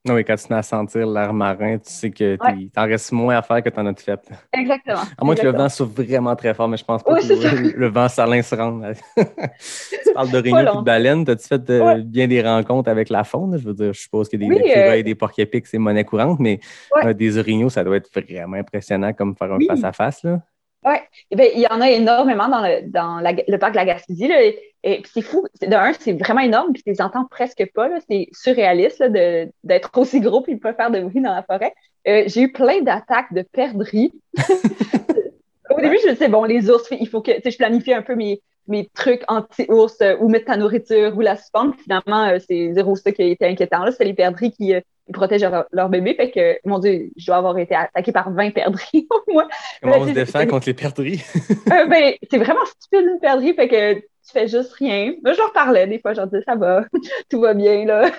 Oui, 0.07 0.23
quand 0.23 0.37
tu 0.37 0.47
n'as 0.51 0.59
à 0.59 0.63
sentir 0.63 1.07
l'air 1.07 1.33
marin, 1.33 1.79
tu 1.79 1.91
sais 1.91 2.11
que 2.11 2.33
ouais. 2.33 2.69
t'en 2.75 2.85
reste 2.85 3.11
moins 3.13 3.37
à 3.37 3.43
faire 3.43 3.63
que 3.63 3.71
t'en 3.71 3.87
as 3.87 3.95
fait. 3.95 4.21
Exactement. 4.53 5.01
À 5.17 5.25
moins 5.25 5.35
que 5.35 5.43
le 5.43 5.53
vent 5.53 5.71
souffle 5.71 6.03
vraiment 6.03 6.37
très 6.37 6.53
fort, 6.53 6.69
mais 6.69 6.77
je 6.77 6.85
pense 6.85 7.03
pas 7.03 7.15
oui, 7.15 7.27
que 7.27 7.33
le, 7.33 7.71
le, 7.71 7.89
vent 7.89 8.09
salin 8.09 8.43
se 8.43 8.55
rende. 8.55 8.85
tu 9.17 10.13
parles 10.13 10.31
réunions 10.37 10.59
et 10.59 10.77
de 10.77 10.85
baleines. 10.85 11.25
As-tu 11.27 11.49
fait 11.49 11.71
euh, 11.71 11.81
ouais. 11.81 12.03
bien 12.03 12.29
des 12.29 12.43
rencontres 12.43 12.91
avec 12.91 13.09
la 13.09 13.25
faune? 13.25 13.57
Je 13.57 13.65
veux 13.65 13.73
dire, 13.73 13.95
je 13.95 14.01
suppose 14.01 14.29
a 14.35 14.37
des 14.37 14.47
oui, 14.47 14.57
écureuils, 14.57 15.01
euh... 15.01 15.05
des 15.05 15.15
porcs-épics, 15.15 15.67
c'est 15.67 15.79
monnaie 15.79 16.05
courante, 16.05 16.39
mais 16.39 16.61
ouais. 16.97 17.07
euh, 17.07 17.15
des 17.15 17.39
orignaux, 17.39 17.71
ça 17.71 17.83
doit 17.83 17.97
être 17.97 18.11
vraiment 18.13 18.59
impressionnant 18.59 19.15
comme 19.15 19.35
faire 19.35 19.53
un 19.53 19.59
face-à-face. 19.67 20.23
-face, 20.23 20.39
oui, 20.85 20.97
eh 21.31 21.37
bien, 21.37 21.47
il 21.55 21.61
y 21.61 21.67
en 21.67 21.81
a 21.81 21.91
énormément 21.91 22.49
dans 22.49 22.61
le, 22.61 22.83
dans 22.91 23.21
la, 23.21 23.33
le 23.33 23.57
parc 23.59 23.73
de 23.73 23.77
la 23.77 23.87
Gaspésie. 23.87 24.29
Là, 24.29 24.43
et, 24.43 24.75
et 24.83 25.03
c'est 25.13 25.23
fou. 25.23 25.47
De 25.63 25.75
un, 25.75 25.93
c'est 25.95 26.13
vraiment 26.13 26.43
énorme, 26.43 26.73
puis 26.73 26.83
tu 26.83 26.91
les 26.91 27.01
entends 27.01 27.25
presque 27.25 27.65
pas. 27.75 27.89
C'est 28.09 28.29
surréaliste 28.33 28.99
là, 28.99 29.47
d'être 29.65 29.91
aussi 29.97 30.21
gros 30.21 30.43
puis 30.43 30.57
de 30.57 30.61
pas 30.61 30.75
faire 30.75 30.91
de 30.91 31.01
bruit 31.01 31.23
dans 31.23 31.35
la 31.35 31.43
forêt. 31.43 31.75
Euh, 32.07 32.25
J'ai 32.27 32.43
eu 32.43 32.53
plein 32.53 32.83
d'attaques 32.83 33.33
de 33.33 33.43
perdrix. 33.43 34.13
Au 35.71 35.81
début, 35.81 35.97
je 36.03 36.09
me 36.09 36.13
disais, 36.13 36.29
bon, 36.29 36.45
les 36.45 36.69
ours, 36.69 36.87
il 36.91 37.09
faut 37.09 37.23
que 37.23 37.33
je 37.43 37.57
planifie 37.57 37.95
un 37.95 38.03
peu 38.03 38.15
mes, 38.15 38.43
mes 38.69 38.87
trucs 38.93 39.23
anti-ours, 39.29 39.99
euh, 40.03 40.17
où 40.21 40.29
mettre 40.29 40.47
ta 40.47 40.59
nourriture, 40.59 41.17
où 41.17 41.23
la 41.23 41.37
suspendre. 41.37 41.75
Finalement, 41.83 42.27
euh, 42.27 42.39
c'est 42.47 42.75
zéro 42.75 42.95
ça 42.95 43.11
qui 43.11 43.23
a 43.23 43.27
été 43.27 43.47
inquiétant. 43.47 43.85
Là, 43.85 43.91
c'est 43.91 44.05
les 44.05 44.13
perdrix 44.13 44.53
qui, 44.53 44.75
qui 45.07 45.13
protègent 45.13 45.43
leur, 45.43 45.67
leur, 45.73 45.89
bébé. 45.89 46.15
Fait 46.15 46.31
que, 46.31 46.59
mon 46.69 46.79
Dieu, 46.79 47.11
je 47.17 47.27
dois 47.27 47.37
avoir 47.37 47.59
été 47.59 47.75
attaquée 47.75 48.13
par 48.13 48.31
20 48.31 48.51
perdrix 48.51 49.07
au 49.29 49.33
moins. 49.33 49.49
Comment 49.83 49.99
on 49.99 50.07
se 50.07 50.13
défend 50.13 50.47
contre 50.47 50.69
les 50.69 50.75
perdrix? 50.75 51.25
euh, 51.73 51.87
ben, 51.87 52.15
c'est 52.31 52.39
vraiment 52.39 52.65
stupide 52.65 53.07
une 53.13 53.21
perdrix. 53.21 53.55
Fait 53.55 53.69
que 53.69 53.95
tu 53.95 54.33
fais 54.33 54.49
juste 54.49 54.73
rien. 54.75 55.15
Moi, 55.23 55.35
je 55.35 55.39
leur 55.39 55.53
parlais 55.53 55.87
des 55.87 55.99
fois. 55.99 56.13
Je 56.13 56.19
leur 56.19 56.27
disais, 56.29 56.43
ça 56.47 56.55
va, 56.55 56.85
tout 57.31 57.41
va 57.41 57.55
bien, 57.55 57.85
là. 57.85 58.11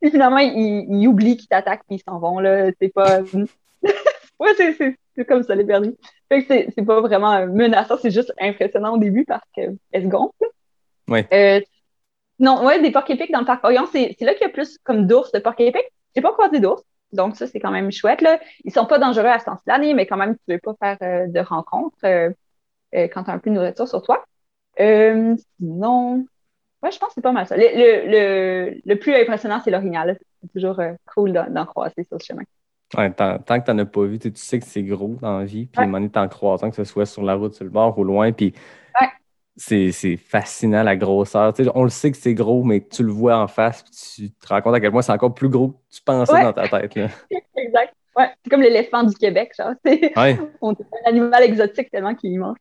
puis 0.00 0.10
finalement, 0.10 0.38
ils, 0.38 0.86
ils 0.88 1.06
oublient 1.06 1.36
qu'ils 1.36 1.48
t'attaquent 1.48 1.84
puis 1.86 1.96
ils 1.96 2.02
s'en 2.08 2.18
vont, 2.18 2.38
là. 2.38 2.70
C'est 2.80 2.92
pas. 2.92 3.20
ouais, 4.40 4.54
c'est 5.16 5.24
comme 5.26 5.42
ça, 5.42 5.54
les 5.54 5.64
perdrix. 5.64 5.96
Fait 6.28 6.44
que 6.44 6.70
c'est 6.74 6.84
pas 6.84 7.00
vraiment 7.00 7.46
menaçant, 7.46 7.96
c'est 8.00 8.12
juste 8.12 8.32
impressionnant 8.40 8.94
au 8.94 8.98
début 8.98 9.24
parce 9.24 9.44
qu'elles 9.52 9.76
se 9.92 10.06
gonflent. 10.06 10.32
Ouais. 11.08 11.26
Euh, 11.32 11.60
non, 12.38 12.64
ouais, 12.64 12.80
des 12.80 12.90
porcs 12.90 13.10
épics 13.10 13.32
dans 13.32 13.40
le 13.40 13.46
parc 13.46 13.64
Orion, 13.64 13.86
c'est 13.92 14.16
là 14.20 14.32
qu'il 14.34 14.46
y 14.46 14.50
a 14.50 14.52
plus 14.52 14.78
comme 14.78 15.06
d'ours 15.06 15.32
de 15.32 15.40
porcs 15.40 15.60
épics. 15.60 15.92
J'ai 16.14 16.22
pas 16.22 16.32
croisé 16.32 16.60
d'ours. 16.60 16.82
Donc, 17.12 17.36
ça, 17.36 17.46
c'est 17.46 17.60
quand 17.60 17.70
même 17.70 17.90
chouette. 17.90 18.20
Là. 18.20 18.38
Ils 18.64 18.72
sont 18.72 18.86
pas 18.86 18.98
dangereux 18.98 19.26
à 19.26 19.38
ce 19.38 19.46
sens 19.46 19.58
l'année, 19.66 19.94
mais 19.94 20.06
quand 20.06 20.16
même, 20.16 20.36
tu 20.36 20.42
veux 20.52 20.58
pas 20.58 20.74
faire 20.80 20.96
euh, 21.02 21.26
de 21.26 21.40
rencontres 21.40 21.96
euh, 22.04 22.30
euh, 22.94 23.08
quand 23.08 23.24
tu 23.24 23.30
as 23.30 23.34
un 23.34 23.38
peu 23.38 23.50
de 23.50 23.56
nourriture 23.56 23.88
sur 23.88 24.02
toi. 24.02 24.24
sinon, 24.78 26.26
ouais, 26.82 26.90
je 26.90 26.98
pense 26.98 27.08
que 27.08 27.14
c'est 27.14 27.20
pas 27.20 27.32
mal 27.32 27.46
ça. 27.46 27.56
Le, 27.56 27.62
le, 27.64 28.80
le, 28.84 28.94
plus 28.96 29.14
impressionnant, 29.14 29.60
c'est 29.64 29.70
l'orignal. 29.70 30.18
C'est 30.40 30.52
toujours 30.52 30.80
cool 31.14 31.32
d'en 31.32 31.66
croiser 31.66 32.04
sur 32.04 32.16
le 32.16 32.24
chemin. 32.24 32.42
Ouais, 32.96 33.12
tant, 33.12 33.38
que 33.38 33.64
tu 33.64 33.70
n'en 33.70 33.78
as 33.78 33.84
pas 33.84 34.04
vu, 34.04 34.18
tu 34.18 34.32
sais 34.34 34.58
que 34.58 34.64
c'est 34.64 34.82
gros 34.82 35.16
dans 35.20 35.38
la 35.38 35.44
vie. 35.44 35.66
Puis, 35.66 35.84
ouais. 35.84 36.10
en 36.16 36.28
croisant, 36.28 36.70
que 36.70 36.76
ce 36.76 36.84
soit 36.84 37.06
sur 37.06 37.22
la 37.22 37.34
route, 37.34 37.54
sur 37.54 37.64
le 37.64 37.70
bord 37.70 37.96
ou 37.98 38.04
loin. 38.04 38.32
Puis, 38.32 38.52
c'est 39.60 40.16
fascinant 40.16 40.82
la 40.82 40.96
grosseur. 40.96 41.52
on 41.74 41.84
le 41.84 41.90
sait 41.90 42.10
que 42.10 42.16
c'est 42.16 42.34
gros, 42.34 42.64
mais 42.64 42.80
tu 42.80 43.02
le 43.02 43.12
vois 43.12 43.36
en 43.36 43.46
face, 43.46 43.84
tu 43.84 44.30
te 44.30 44.48
rends 44.48 44.62
compte 44.62 44.74
à 44.74 44.80
quel 44.80 44.90
point 44.90 45.02
c'est 45.02 45.12
encore 45.12 45.34
plus 45.34 45.48
gros 45.48 45.68
que 45.68 45.76
tu 45.94 46.02
pensais 46.02 46.42
dans 46.42 46.52
ta 46.52 46.68
tête. 46.68 46.96
exact. 47.56 47.94
Ouais. 48.16 48.26
C'est 48.42 48.50
comme 48.50 48.62
l'éléphant 48.62 49.02
du 49.02 49.14
Québec, 49.14 49.52
genre. 49.56 49.74
Ouais. 49.84 50.38
On 50.60 50.72
est 50.72 50.76
un 51.04 51.08
animal 51.08 51.42
exotique 51.44 51.90
tellement 51.90 52.14
qu'il 52.14 52.30
est 52.30 52.34
immense. 52.34 52.56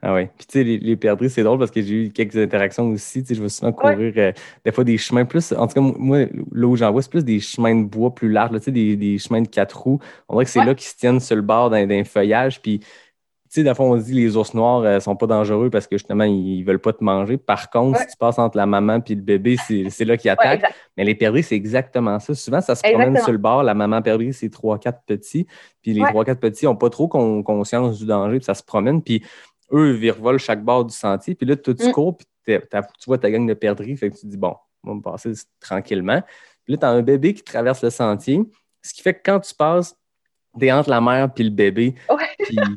Ah 0.00 0.14
oui. 0.14 0.26
Puis 0.38 0.46
tu 0.46 0.58
sais, 0.58 0.64
les, 0.64 0.78
les 0.78 0.96
perdrix, 0.96 1.28
c'est 1.28 1.42
drôle 1.42 1.58
parce 1.58 1.72
que 1.72 1.82
j'ai 1.82 2.06
eu 2.06 2.10
quelques 2.10 2.36
interactions 2.36 2.88
aussi. 2.88 3.22
Tu 3.22 3.28
sais, 3.28 3.34
je 3.34 3.42
vais 3.42 3.48
souvent 3.48 3.72
courir 3.72 4.12
euh, 4.16 4.32
des 4.64 4.70
fois 4.70 4.84
des 4.84 4.96
chemins 4.96 5.24
plus. 5.24 5.52
En 5.52 5.66
tout 5.66 5.74
cas, 5.74 5.80
moi, 5.80 6.26
là 6.52 6.66
où 6.66 6.76
j'en 6.76 6.92
vois, 6.92 7.02
c'est 7.02 7.10
plus 7.10 7.24
des 7.24 7.40
chemins 7.40 7.74
de 7.74 7.84
bois 7.84 8.14
plus 8.14 8.30
larges, 8.30 8.56
tu 8.58 8.62
sais, 8.62 8.70
des, 8.70 8.96
des, 8.96 9.18
chemins 9.18 9.42
de 9.42 9.48
quatre 9.48 9.76
roues. 9.76 9.98
On 10.28 10.34
dirait 10.34 10.44
que 10.44 10.50
c'est 10.52 10.64
là 10.64 10.74
qu'ils 10.74 10.88
se 10.88 10.96
tiennent 10.96 11.20
sur 11.20 11.34
le 11.34 11.42
bord 11.42 11.70
d'un 11.70 12.04
feuillage. 12.04 12.62
Puis 12.62 12.80
tu 13.50 13.62
sais, 13.62 13.62
d'un 13.62 13.72
on 13.78 13.96
dit 13.96 14.12
les 14.12 14.36
ours 14.36 14.52
noirs 14.52 14.80
ne 14.80 14.86
euh, 14.86 15.00
sont 15.00 15.16
pas 15.16 15.26
dangereux 15.26 15.70
parce 15.70 15.86
que 15.86 15.96
justement, 15.96 16.24
ils, 16.24 16.60
ne 16.60 16.66
veulent 16.66 16.78
pas 16.78 16.92
te 16.92 17.02
manger. 17.02 17.38
Par 17.38 17.70
contre, 17.70 17.98
si 18.00 18.06
tu 18.08 18.16
passes 18.18 18.38
entre 18.38 18.56
la 18.58 18.66
maman 18.66 19.00
et 19.06 19.14
le 19.14 19.22
bébé, 19.22 19.56
c'est 19.66 20.04
là 20.04 20.16
qu'ils 20.18 20.30
attaquent. 20.30 20.64
Mais 20.96 21.04
les 21.04 21.14
perdrix, 21.14 21.42
c'est 21.42 21.54
exactement 21.54 22.18
ça. 22.18 22.34
Souvent, 22.34 22.60
ça 22.60 22.74
se 22.74 22.82
promène 22.82 23.16
sur 23.18 23.32
le 23.32 23.38
bord. 23.38 23.62
La 23.62 23.74
maman 23.74 24.02
perdrix, 24.02 24.34
c'est 24.34 24.50
trois, 24.50 24.78
quatre 24.78 25.02
petits. 25.06 25.46
Puis 25.80 25.94
les 25.94 26.02
trois, 26.02 26.24
quatre 26.24 26.40
petits 26.40 26.66
n'ont 26.66 26.76
pas 26.76 26.90
trop 26.90 27.08
conscience 27.08 27.98
du 27.98 28.06
danger, 28.06 28.36
puis 28.36 28.44
ça 28.44 28.54
se 28.54 28.62
promène. 28.62 29.02
Puis 29.02 29.24
eux, 29.72 29.98
ils 30.00 30.10
revolent 30.10 30.38
chaque 30.38 30.62
bord 30.62 30.84
du 30.84 30.94
sentier. 30.94 31.34
Puis 31.34 31.46
là, 31.46 31.56
tout 31.56 31.74
tu 31.74 31.88
mm. 31.88 31.92
cours, 31.92 32.16
puis 32.16 32.26
tu 32.44 32.60
vois 33.06 33.18
ta 33.18 33.30
gang 33.30 33.46
de 33.46 33.54
perdrix. 33.54 33.96
Fait 33.96 34.10
que 34.10 34.16
tu 34.16 34.22
te 34.22 34.26
dis, 34.26 34.36
bon, 34.36 34.54
on 34.84 34.90
va 34.90 34.94
me 34.94 35.00
passer 35.00 35.32
tranquillement. 35.60 36.22
Puis 36.64 36.74
là, 36.74 36.76
tu 36.78 36.84
as 36.84 36.90
un 36.90 37.02
bébé 37.02 37.32
qui 37.32 37.42
traverse 37.42 37.82
le 37.82 37.90
sentier. 37.90 38.40
Ce 38.82 38.92
qui 38.92 39.02
fait 39.02 39.14
que 39.14 39.20
quand 39.24 39.40
tu 39.40 39.54
passes, 39.54 39.96
t'es 40.58 40.72
entre 40.72 40.90
la 40.90 41.00
mère 41.00 41.32
puis 41.32 41.44
le 41.44 41.50
bébé. 41.50 41.94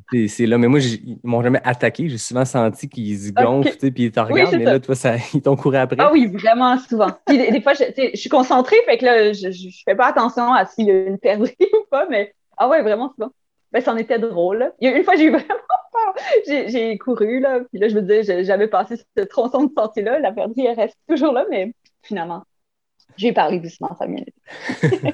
Puis 0.07 0.29
c'est 0.29 0.45
là. 0.45 0.57
Mais 0.57 0.67
moi, 0.67 0.79
ils 0.79 1.17
m'ont 1.23 1.41
jamais 1.41 1.61
attaqué. 1.63 2.09
J'ai 2.09 2.17
souvent 2.17 2.45
senti 2.45 2.89
qu'ils 2.89 3.19
se 3.19 3.31
gonflent, 3.31 3.91
puis 3.91 4.05
ils 4.05 4.11
te 4.11 4.19
regardent, 4.19 4.55
mais 4.55 4.65
là, 4.65 4.79
toi, 4.79 4.95
ça, 4.95 5.15
ils 5.33 5.41
t'ont 5.41 5.55
couru 5.55 5.77
après. 5.77 5.97
Ah 5.99 6.11
oui, 6.11 6.27
vraiment 6.27 6.77
souvent. 6.77 7.11
Puis 7.25 7.37
des, 7.37 7.61
fois, 7.61 7.73
je, 7.73 7.83
je, 8.13 8.17
suis 8.17 8.29
concentrée, 8.29 8.77
fait 8.85 8.97
que 8.97 9.05
là, 9.05 9.33
je, 9.33 9.51
je, 9.51 9.69
fais 9.85 9.95
pas 9.95 10.07
attention 10.07 10.53
à 10.53 10.65
s'il 10.65 10.87
y 10.87 10.91
a 10.91 11.05
une 11.05 11.17
perdrix 11.17 11.55
ou 11.73 11.85
pas, 11.89 12.07
mais 12.09 12.33
ah 12.57 12.67
ouais, 12.67 12.81
vraiment 12.81 13.11
souvent. 13.15 13.31
Ben, 13.71 13.81
c'en 13.81 13.95
était 13.95 14.19
drôle. 14.19 14.73
Il 14.81 14.89
y 14.89 14.93
a 14.93 14.97
une 14.97 15.03
fois, 15.03 15.15
j'ai 15.15 15.25
eu 15.25 15.29
vraiment 15.31 15.47
peur. 15.47 16.15
J'ai 16.47 16.97
couru, 16.97 17.39
là, 17.39 17.59
puis 17.71 17.79
là, 17.79 17.87
je 17.87 17.95
me 17.95 18.01
disais, 18.01 18.43
j'avais 18.43 18.67
passé 18.67 18.97
ce 18.97 19.23
tronçon 19.23 19.65
de 19.65 19.71
sentier-là. 19.73 20.19
La 20.19 20.31
perdrix, 20.31 20.65
elle 20.65 20.75
reste 20.75 20.97
toujours 21.07 21.31
là, 21.31 21.45
mais 21.49 21.73
finalement, 22.03 22.43
j'ai 23.21 23.33
parlé 23.33 23.59
doucement, 23.59 23.95
ça 23.97 24.07
vient. 24.07 24.23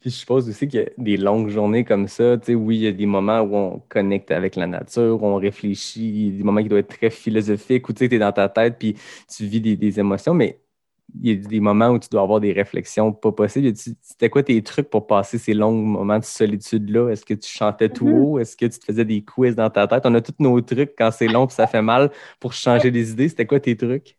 Puis 0.00 0.04
je 0.04 0.08
suppose 0.10 0.48
aussi 0.48 0.68
qu'il 0.68 0.80
y 0.80 0.82
a 0.84 0.88
des 0.96 1.16
longues 1.16 1.48
journées 1.48 1.84
comme 1.84 2.06
ça. 2.06 2.38
Tu 2.38 2.46
sais, 2.46 2.54
oui, 2.54 2.76
il 2.76 2.82
y 2.82 2.86
a 2.86 2.92
des 2.92 3.06
moments 3.06 3.40
où 3.40 3.56
on 3.56 3.82
connecte 3.88 4.30
avec 4.30 4.54
la 4.54 4.68
nature, 4.68 5.20
où 5.20 5.26
on 5.26 5.36
réfléchit, 5.36 6.30
des 6.30 6.44
moments 6.44 6.62
qui 6.62 6.68
doivent 6.68 6.80
être 6.80 6.96
très 6.96 7.10
philosophiques, 7.10 7.88
où 7.88 7.92
tu 7.92 8.04
es 8.04 8.18
dans 8.18 8.30
ta 8.30 8.48
tête, 8.48 8.76
puis 8.78 8.94
tu 9.28 9.46
vis 9.46 9.60
des, 9.60 10.00
émotions, 10.00 10.32
mais 10.32 10.60
il 11.20 11.30
y 11.30 11.32
a 11.32 11.48
des 11.48 11.58
moments 11.58 11.88
où 11.88 11.98
tu 11.98 12.08
dois 12.08 12.22
avoir 12.22 12.38
des 12.38 12.52
réflexions 12.52 13.12
pas 13.12 13.32
possibles. 13.32 13.72
C'était 13.74 14.30
quoi 14.30 14.44
tes 14.44 14.62
trucs 14.62 14.88
pour 14.88 15.08
passer 15.08 15.38
ces 15.38 15.54
longs 15.54 15.72
moments 15.72 16.20
de 16.20 16.24
solitude-là? 16.24 17.08
Est-ce 17.08 17.24
que 17.24 17.34
tu 17.34 17.48
chantais 17.48 17.88
tout 17.88 18.06
mm-hmm. 18.06 18.22
haut? 18.22 18.38
Est-ce 18.38 18.56
que 18.56 18.66
tu 18.66 18.78
te 18.78 18.84
faisais 18.84 19.04
des 19.04 19.24
quiz 19.24 19.56
dans 19.56 19.70
ta 19.70 19.88
tête? 19.88 20.06
On 20.06 20.14
a 20.14 20.20
tous 20.20 20.34
nos 20.38 20.60
trucs 20.60 20.94
quand 20.96 21.10
c'est 21.10 21.26
long 21.26 21.46
et 21.46 21.50
ça 21.50 21.66
fait 21.66 21.82
mal 21.82 22.12
pour 22.38 22.52
changer 22.52 22.92
des 22.92 23.10
idées. 23.10 23.28
C'était 23.28 23.46
quoi 23.46 23.58
tes 23.58 23.76
trucs? 23.76 24.18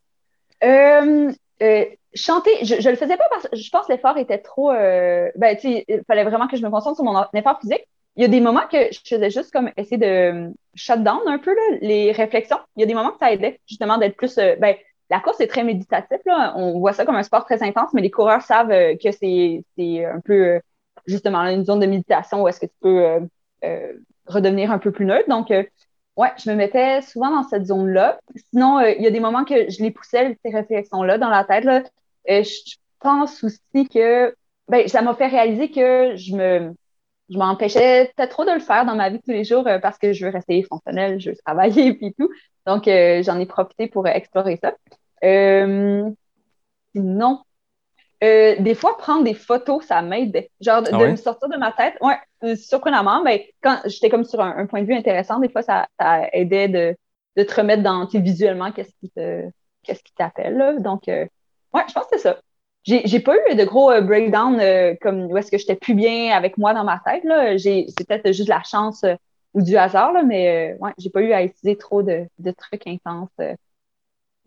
Euh, 0.63 1.31
euh, 1.61 1.85
chanter, 2.13 2.51
je, 2.63 2.79
je 2.79 2.89
le 2.89 2.95
faisais 2.95 3.17
pas 3.17 3.27
parce 3.29 3.47
que 3.47 3.55
je 3.55 3.69
pense 3.69 3.87
que 3.87 3.93
l'effort 3.93 4.17
était 4.17 4.39
trop. 4.39 4.71
Euh, 4.71 5.29
ben, 5.35 5.55
tu 5.55 5.73
sais, 5.73 5.85
il 5.87 6.03
fallait 6.07 6.23
vraiment 6.23 6.47
que 6.47 6.57
je 6.57 6.63
me 6.63 6.69
concentre 6.69 6.95
sur 6.95 7.05
mon 7.05 7.23
effort 7.33 7.59
physique. 7.59 7.87
Il 8.15 8.23
y 8.23 8.25
a 8.25 8.27
des 8.27 8.41
moments 8.41 8.67
que 8.71 8.91
je 8.91 8.99
faisais 9.05 9.29
juste 9.29 9.51
comme 9.51 9.71
essayer 9.77 9.97
de 9.97 10.05
euh, 10.05 10.49
shut 10.75 11.01
down 11.03 11.21
un 11.27 11.37
peu 11.37 11.53
là, 11.53 11.77
les 11.81 12.11
réflexions. 12.11 12.57
Il 12.75 12.81
y 12.81 12.83
a 12.83 12.87
des 12.87 12.93
moments 12.93 13.11
que 13.11 13.19
ça 13.19 13.31
aidait 13.31 13.59
justement 13.67 13.97
d'être 13.97 14.17
plus. 14.17 14.37
Euh, 14.37 14.55
ben, 14.59 14.75
la 15.09 15.19
course 15.19 15.39
est 15.39 15.47
très 15.47 15.63
méditative. 15.63 16.19
Là. 16.25 16.53
On 16.55 16.79
voit 16.79 16.93
ça 16.93 17.05
comme 17.05 17.15
un 17.15 17.23
sport 17.23 17.45
très 17.45 17.63
intense, 17.63 17.93
mais 17.93 18.01
les 18.01 18.11
coureurs 18.11 18.41
savent 18.41 18.69
que 18.69 19.11
c'est 19.11 19.63
un 20.05 20.19
peu 20.19 20.59
justement 21.07 21.39
une 21.47 21.65
zone 21.65 21.79
de 21.79 21.87
méditation 21.87 22.43
où 22.43 22.47
est-ce 22.47 22.59
que 22.59 22.67
tu 22.67 22.75
peux 22.79 23.27
redevenir 24.27 24.71
un 24.71 24.77
peu 24.77 24.91
plus 24.91 25.05
neutre. 25.05 25.27
Donc, 25.27 25.49
ouais, 25.49 26.31
je 26.37 26.51
me 26.51 26.55
mettais 26.55 27.01
souvent 27.01 27.31
dans 27.31 27.41
cette 27.41 27.65
zone-là. 27.65 28.19
Sinon, 28.51 28.81
il 28.81 29.01
y 29.01 29.07
a 29.07 29.09
des 29.09 29.19
moments 29.19 29.45
que 29.45 29.67
je 29.71 29.81
les 29.81 29.89
poussais, 29.89 30.37
ces 30.45 30.51
réflexions-là, 30.51 31.17
dans 31.17 31.29
la 31.29 31.43
tête. 31.43 31.63
Là. 31.63 31.81
Euh, 32.29 32.43
je 32.43 32.75
pense 32.99 33.43
aussi 33.43 33.87
que 33.91 34.35
ben, 34.67 34.87
ça 34.87 35.01
m'a 35.01 35.15
fait 35.15 35.27
réaliser 35.27 35.71
que 35.71 36.15
je 36.15 36.35
me 36.35 36.73
je 37.29 37.37
m'empêchais 37.37 38.11
peut-être 38.15 38.31
trop 38.31 38.45
de 38.45 38.51
le 38.51 38.59
faire 38.59 38.85
dans 38.85 38.95
ma 38.95 39.09
vie 39.09 39.19
tous 39.19 39.31
les 39.31 39.43
jours 39.43 39.67
euh, 39.67 39.77
parce 39.77 39.99
que 39.99 40.13
je 40.13 40.25
veux 40.25 40.31
rester 40.31 40.63
fonctionnelle, 40.63 41.19
je 41.19 41.29
veux 41.29 41.35
travailler 41.45 41.97
et 42.05 42.13
tout. 42.13 42.29
Donc, 42.65 42.87
euh, 42.87 43.21
j'en 43.23 43.39
ai 43.39 43.45
profité 43.45 43.87
pour 43.87 44.07
explorer 44.07 44.59
ça. 44.61 44.73
sinon, 46.95 47.43
des 48.21 48.75
fois, 48.75 48.97
prendre 48.97 49.23
des 49.23 49.35
photos, 49.35 49.85
ça 49.85 50.01
m'aide. 50.01 50.47
Genre, 50.59 50.81
de, 50.81 50.89
ah 50.91 50.97
me 50.97 51.15
sortir 51.15 51.49
de 51.49 51.57
ma 51.57 51.71
tête. 51.71 51.95
Ouais, 52.01 52.55
surprenamment, 52.55 53.23
mais 53.23 53.37
ben, 53.37 53.45
quand 53.61 53.89
j'étais 53.89 54.09
comme 54.09 54.23
sur 54.23 54.41
un, 54.41 54.65
point 54.65 54.81
de 54.81 54.87
vue 54.87 54.95
intéressant, 54.95 55.39
des 55.39 55.49
fois, 55.49 55.61
ça, 55.61 55.87
ça 55.99 56.27
aidait 56.33 56.67
de, 56.67 56.97
de 57.37 57.43
te 57.43 57.55
remettre 57.55 57.83
dans, 57.83 58.05
visuellement, 58.05 58.71
qu'est-ce 58.71 58.93
qui 58.99 59.11
te, 59.11 59.49
qu'est-ce 59.83 60.03
qui 60.03 60.13
t'appelle. 60.15 60.77
Donc, 60.81 61.07
Ouais, 61.73 61.83
je 61.87 61.93
pense 61.93 62.05
que 62.05 62.17
c'est 62.17 62.23
ça. 62.23 62.39
J'ai, 62.83 63.19
pas 63.19 63.35
eu 63.35 63.55
de 63.55 63.63
gros 63.65 63.91
euh, 63.91 64.01
breakdown 64.01 64.57
euh, 64.59 64.95
comme 65.01 65.25
où 65.25 65.37
est-ce 65.37 65.51
que 65.51 65.57
j'étais 65.57 65.75
plus 65.75 65.93
bien 65.93 66.35
avec 66.35 66.57
moi 66.57 66.73
dans 66.73 66.83
ma 66.83 66.99
tête. 66.99 67.23
C'est 67.59 68.07
peut-être 68.07 68.31
juste 68.31 68.49
la 68.49 68.63
chance 68.63 69.03
euh, 69.03 69.15
ou 69.53 69.61
du 69.61 69.75
hasard, 69.77 70.13
là, 70.13 70.23
mais 70.23 70.75
ouais, 70.79 70.91
j'ai 70.97 71.09
pas 71.09 71.21
eu 71.21 71.31
à 71.33 71.43
utiliser 71.43 71.77
trop 71.77 72.01
de, 72.01 72.25
de 72.39 72.51
trucs 72.51 72.87
intenses. 72.87 73.29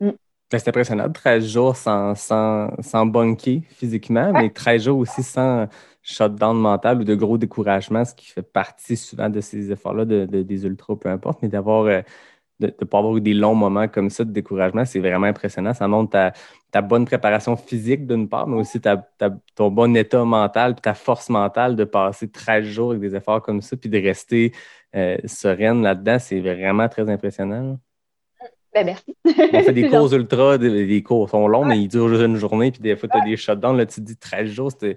Mm. 0.00 0.10
Ben, 0.50 0.58
c'est 0.58 0.68
impressionnant, 0.68 1.10
13 1.10 1.46
jours 1.46 1.76
sans, 1.76 2.14
sans, 2.14 2.70
sans 2.80 3.06
bunker 3.06 3.60
physiquement, 3.68 4.32
mais 4.32 4.50
13 4.50 4.84
jours 4.84 4.98
aussi 4.98 5.22
sans 5.22 5.66
shutdown 6.02 6.58
mental 6.58 7.00
ou 7.00 7.04
de 7.04 7.14
gros 7.14 7.38
découragement, 7.38 8.04
ce 8.04 8.14
qui 8.14 8.26
fait 8.26 8.42
partie 8.42 8.96
souvent 8.96 9.28
de 9.28 9.40
ces 9.40 9.70
efforts-là 9.72 10.04
de, 10.04 10.26
de, 10.26 10.42
des 10.42 10.64
ultras, 10.64 10.96
peu 10.96 11.08
importe, 11.08 11.42
mais 11.42 11.48
d'avoir 11.48 12.02
de 12.62 12.66
ne 12.80 12.86
pas 12.86 12.98
avoir 12.98 13.16
eu 13.16 13.20
des 13.20 13.34
longs 13.34 13.54
moments 13.54 13.88
comme 13.88 14.10
ça 14.10 14.24
de 14.24 14.30
découragement, 14.30 14.84
c'est 14.84 15.00
vraiment 15.00 15.26
impressionnant. 15.26 15.74
Ça 15.74 15.88
montre 15.88 16.10
ta, 16.10 16.32
bonne 16.80 17.04
préparation 17.04 17.56
physique 17.56 18.06
d'une 18.06 18.28
part, 18.28 18.46
mais 18.46 18.56
aussi 18.56 18.80
ton 19.54 19.70
bon 19.70 19.94
état 19.94 20.24
mental, 20.24 20.74
puis 20.74 20.82
ta 20.82 20.94
force 20.94 21.28
mentale 21.28 21.76
de 21.76 21.84
passer 21.84 22.30
13 22.30 22.64
jours 22.64 22.90
avec 22.90 23.02
des 23.02 23.14
efforts 23.14 23.42
comme 23.42 23.60
ça, 23.60 23.76
puis 23.76 23.90
de 23.90 23.98
rester 24.00 24.52
euh, 24.96 25.18
sereine 25.26 25.82
là-dedans. 25.82 26.18
C'est 26.18 26.40
vraiment 26.40 26.88
très 26.88 27.08
impressionnant. 27.10 27.78
Ben, 28.74 28.86
merci. 28.86 29.14
On 29.26 29.60
fait 29.60 29.72
des 29.72 29.88
courses 29.90 30.12
ultra, 30.12 30.56
des, 30.56 31.02
cours 31.02 31.28
sont 31.28 31.46
longs, 31.46 31.66
mais 31.66 31.78
ils 31.78 31.88
durent 31.88 32.08
juste 32.08 32.22
une 32.22 32.36
journée, 32.36 32.72
puis 32.72 32.80
des 32.80 32.96
fois, 32.96 33.08
tu 33.08 33.18
as 33.18 33.20
des 33.20 33.36
shutdowns. 33.36 33.76
Là, 33.76 33.84
tu 33.84 33.96
te 33.96 34.00
dis 34.00 34.16
13 34.16 34.48
jours, 34.48 34.70
c'est 34.78 34.96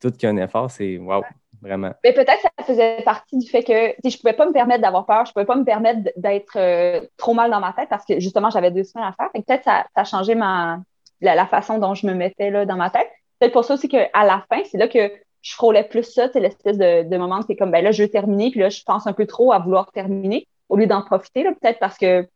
tout 0.00 0.12
qu'un 0.12 0.36
effort. 0.36 0.70
C'est 0.70 0.98
wow. 0.98 1.22
Vraiment. 1.62 1.92
Mais 2.04 2.12
peut-être 2.12 2.36
que 2.36 2.48
ça 2.58 2.64
faisait 2.64 3.02
partie 3.02 3.38
du 3.38 3.48
fait 3.48 3.64
que 3.64 3.72
je 3.72 4.14
ne 4.14 4.20
pouvais 4.20 4.34
pas 4.34 4.46
me 4.46 4.52
permettre 4.52 4.82
d'avoir 4.82 5.06
peur, 5.06 5.24
je 5.24 5.30
ne 5.30 5.32
pouvais 5.32 5.46
pas 5.46 5.56
me 5.56 5.64
permettre 5.64 6.00
d'être 6.16 6.56
euh, 6.56 7.00
trop 7.16 7.32
mal 7.32 7.50
dans 7.50 7.60
ma 7.60 7.72
tête 7.72 7.88
parce 7.88 8.04
que 8.04 8.20
justement, 8.20 8.50
j'avais 8.50 8.70
deux 8.70 8.84
semaines 8.84 9.08
à 9.08 9.12
faire. 9.12 9.30
Et 9.34 9.42
peut-être 9.42 9.60
que 9.60 9.64
ça, 9.64 9.86
ça 9.94 10.02
a 10.02 10.04
changé 10.04 10.34
ma, 10.34 10.80
la, 11.20 11.46
façon 11.46 11.78
dont 11.78 11.94
je 11.94 12.06
me 12.06 12.14
mettais 12.14 12.50
là, 12.50 12.66
dans 12.66 12.76
ma 12.76 12.90
tête. 12.90 13.08
Peut-être 13.38 13.52
pour 13.52 13.64
ça 13.64 13.74
aussi 13.74 13.88
qu'à 13.88 14.08
la 14.14 14.44
fin, 14.48 14.62
c'est 14.64 14.78
là 14.78 14.88
que 14.88 15.12
je 15.42 15.54
frôlais 15.54 15.84
plus 15.84 16.02
ça, 16.02 16.28
c'est 16.32 16.40
l'espèce 16.40 16.78
de, 16.78 17.08
de 17.08 17.16
moment 17.16 17.42
qui 17.42 17.52
est 17.52 17.56
comme 17.56 17.70
ben 17.70 17.84
là, 17.84 17.92
je 17.92 18.02
veux 18.02 18.08
terminer, 18.08 18.50
puis 18.50 18.60
là, 18.60 18.68
je 18.68 18.82
pense 18.82 19.06
un 19.06 19.12
peu 19.12 19.26
trop 19.26 19.52
à 19.52 19.58
vouloir 19.58 19.92
terminer 19.92 20.48
au 20.68 20.76
lieu 20.76 20.86
d'en 20.86 21.02
profiter, 21.02 21.44
peut-être 21.44 21.78
parce 21.78 21.96
que 21.96 22.26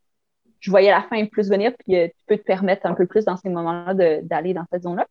je 0.61 0.71
voyais 0.71 0.91
la 0.91 1.03
fin 1.03 1.25
plus 1.27 1.49
venir, 1.49 1.73
puis 1.79 1.97
euh, 1.97 2.07
tu 2.07 2.25
peux 2.27 2.37
te 2.37 2.45
permettre 2.45 2.87
un 2.87 2.95
peu 2.95 3.07
plus 3.07 3.25
dans 3.25 3.37
ces 3.37 3.49
moments-là 3.49 3.95
d'aller 4.23 4.55
dans 4.55 4.65
cette 4.71 4.83
zone-là. 4.83 5.07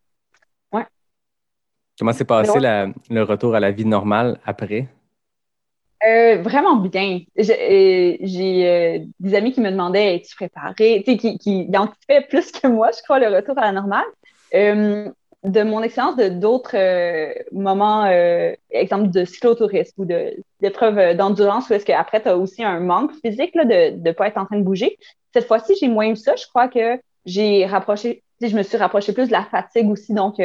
Comment 1.98 2.14
s'est 2.14 2.24
passé 2.24 2.58
le 2.58 3.22
retour 3.22 3.54
à 3.54 3.60
la 3.60 3.72
vie 3.72 3.84
normale 3.84 4.40
après? 4.46 4.88
Euh, 6.06 6.40
vraiment 6.42 6.76
bien. 6.76 7.20
J'ai 7.36 8.18
euh, 8.68 9.04
des 9.20 9.34
amis 9.34 9.52
qui 9.52 9.60
me 9.60 9.70
demandaient 9.70 10.16
Es-tu 10.16 10.34
préparé? 10.34 11.02
qui, 11.02 11.38
qui 11.38 11.68
anticipaient 11.76 12.22
plus 12.22 12.50
que 12.52 12.66
moi, 12.68 12.90
je 12.96 13.02
crois, 13.02 13.18
le 13.18 13.34
retour 13.34 13.58
à 13.58 13.62
la 13.62 13.72
normale. 13.72 14.06
Euh, 14.54 15.10
de 15.42 15.62
mon 15.62 15.82
expérience 15.82 16.16
de 16.16 16.28
d'autres 16.28 16.76
moments, 17.50 18.04
exemple 18.70 19.08
de 19.08 19.24
cyclotourisme 19.24 20.02
ou 20.02 20.06
d'épreuves 20.60 21.16
d'endurance, 21.16 21.70
où 21.70 21.72
est-ce 21.72 21.86
qu'après, 21.86 22.20
tu 22.20 22.28
as 22.28 22.36
aussi 22.36 22.62
un 22.62 22.78
manque 22.80 23.12
physique 23.24 23.54
de 23.54 23.98
ne 23.98 24.12
pas 24.12 24.28
être 24.28 24.36
en 24.36 24.44
train 24.44 24.58
de 24.58 24.64
bouger. 24.64 24.98
Cette 25.32 25.46
fois-ci, 25.46 25.74
j'ai 25.80 25.88
moins 25.88 26.08
eu 26.08 26.16
ça. 26.16 26.36
Je 26.36 26.46
crois 26.46 26.68
que 26.68 27.00
j'ai 27.24 27.64
rapproché, 27.64 28.22
je 28.42 28.54
me 28.54 28.62
suis 28.62 28.76
rapproché 28.76 29.14
plus 29.14 29.28
de 29.28 29.32
la 29.32 29.44
fatigue 29.44 29.88
aussi. 29.88 30.12
Donc, 30.12 30.38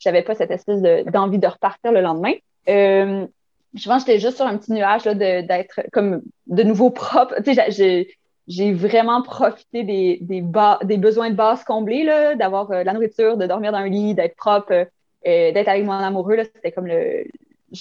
j'avais 0.00 0.22
pas 0.22 0.34
cette 0.34 0.50
espèce 0.50 0.80
d'envie 0.80 1.38
de, 1.38 1.46
repartir 1.46 1.92
le 1.92 2.00
lendemain. 2.00 2.32
Euh, 2.68 3.26
je 3.74 3.88
pense 3.88 4.04
que 4.04 4.10
j'étais 4.10 4.20
juste 4.20 4.36
sur 4.36 4.46
un 4.46 4.56
petit 4.56 4.72
nuage 4.72 5.04
d'être 5.04 5.80
comme 5.92 6.22
de 6.46 6.62
nouveau 6.62 6.90
propre. 6.90 7.34
Tu 7.44 7.54
sais, 7.54 8.06
j'ai 8.48 8.72
vraiment 8.72 9.22
profité 9.22 9.84
des, 9.84 10.18
des, 10.22 10.42
des, 10.84 10.96
besoins 10.96 11.30
de 11.30 11.36
base 11.36 11.62
comblés, 11.62 12.04
d'avoir 12.36 12.70
euh, 12.72 12.82
la 12.82 12.92
nourriture, 12.92 13.36
de 13.36 13.46
dormir 13.46 13.70
dans 13.70 13.78
un 13.78 13.88
lit, 13.88 14.14
d'être 14.14 14.34
propre, 14.34 14.72
euh, 14.72 14.86
d'être 15.24 15.68
avec 15.68 15.84
mon 15.84 15.92
amoureux. 15.92 16.38
C'était 16.54 16.72
comme 16.72 16.86
le. 16.86 17.24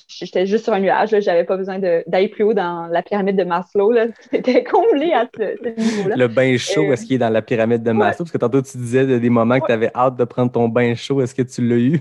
J'étais 0.07 0.45
juste 0.45 0.65
sur 0.65 0.73
un 0.73 0.79
nuage, 0.79 1.19
j'avais 1.19 1.45
pas 1.45 1.57
besoin 1.57 1.79
d'aller 1.79 2.27
plus 2.27 2.43
haut 2.43 2.53
dans 2.53 2.85
la 2.91 3.01
pyramide 3.01 3.35
de 3.35 3.43
Maslow. 3.43 3.91
C'était 4.31 4.63
comblé 4.63 5.11
à 5.13 5.27
ce, 5.35 5.67
niveau-là. 5.67 6.15
Le 6.15 6.27
bain 6.27 6.55
chaud, 6.57 6.93
est-ce 6.93 7.07
qu'il 7.07 7.15
est 7.15 7.19
dans 7.19 7.29
la 7.29 7.41
pyramide 7.41 7.81
de 7.81 7.91
Maslow? 7.91 8.25
Parce 8.25 8.31
que 8.31 8.37
tantôt, 8.37 8.61
tu 8.61 8.77
disais 8.77 9.19
des 9.19 9.29
moments 9.31 9.59
que 9.59 9.65
tu 9.65 9.71
avais 9.71 9.89
hâte 9.95 10.15
de 10.15 10.25
prendre 10.25 10.51
ton 10.51 10.69
bain 10.69 10.93
chaud. 10.93 11.21
Est-ce 11.21 11.33
que 11.33 11.41
tu 11.41 11.67
l'as 11.67 11.77
eu? 11.77 11.99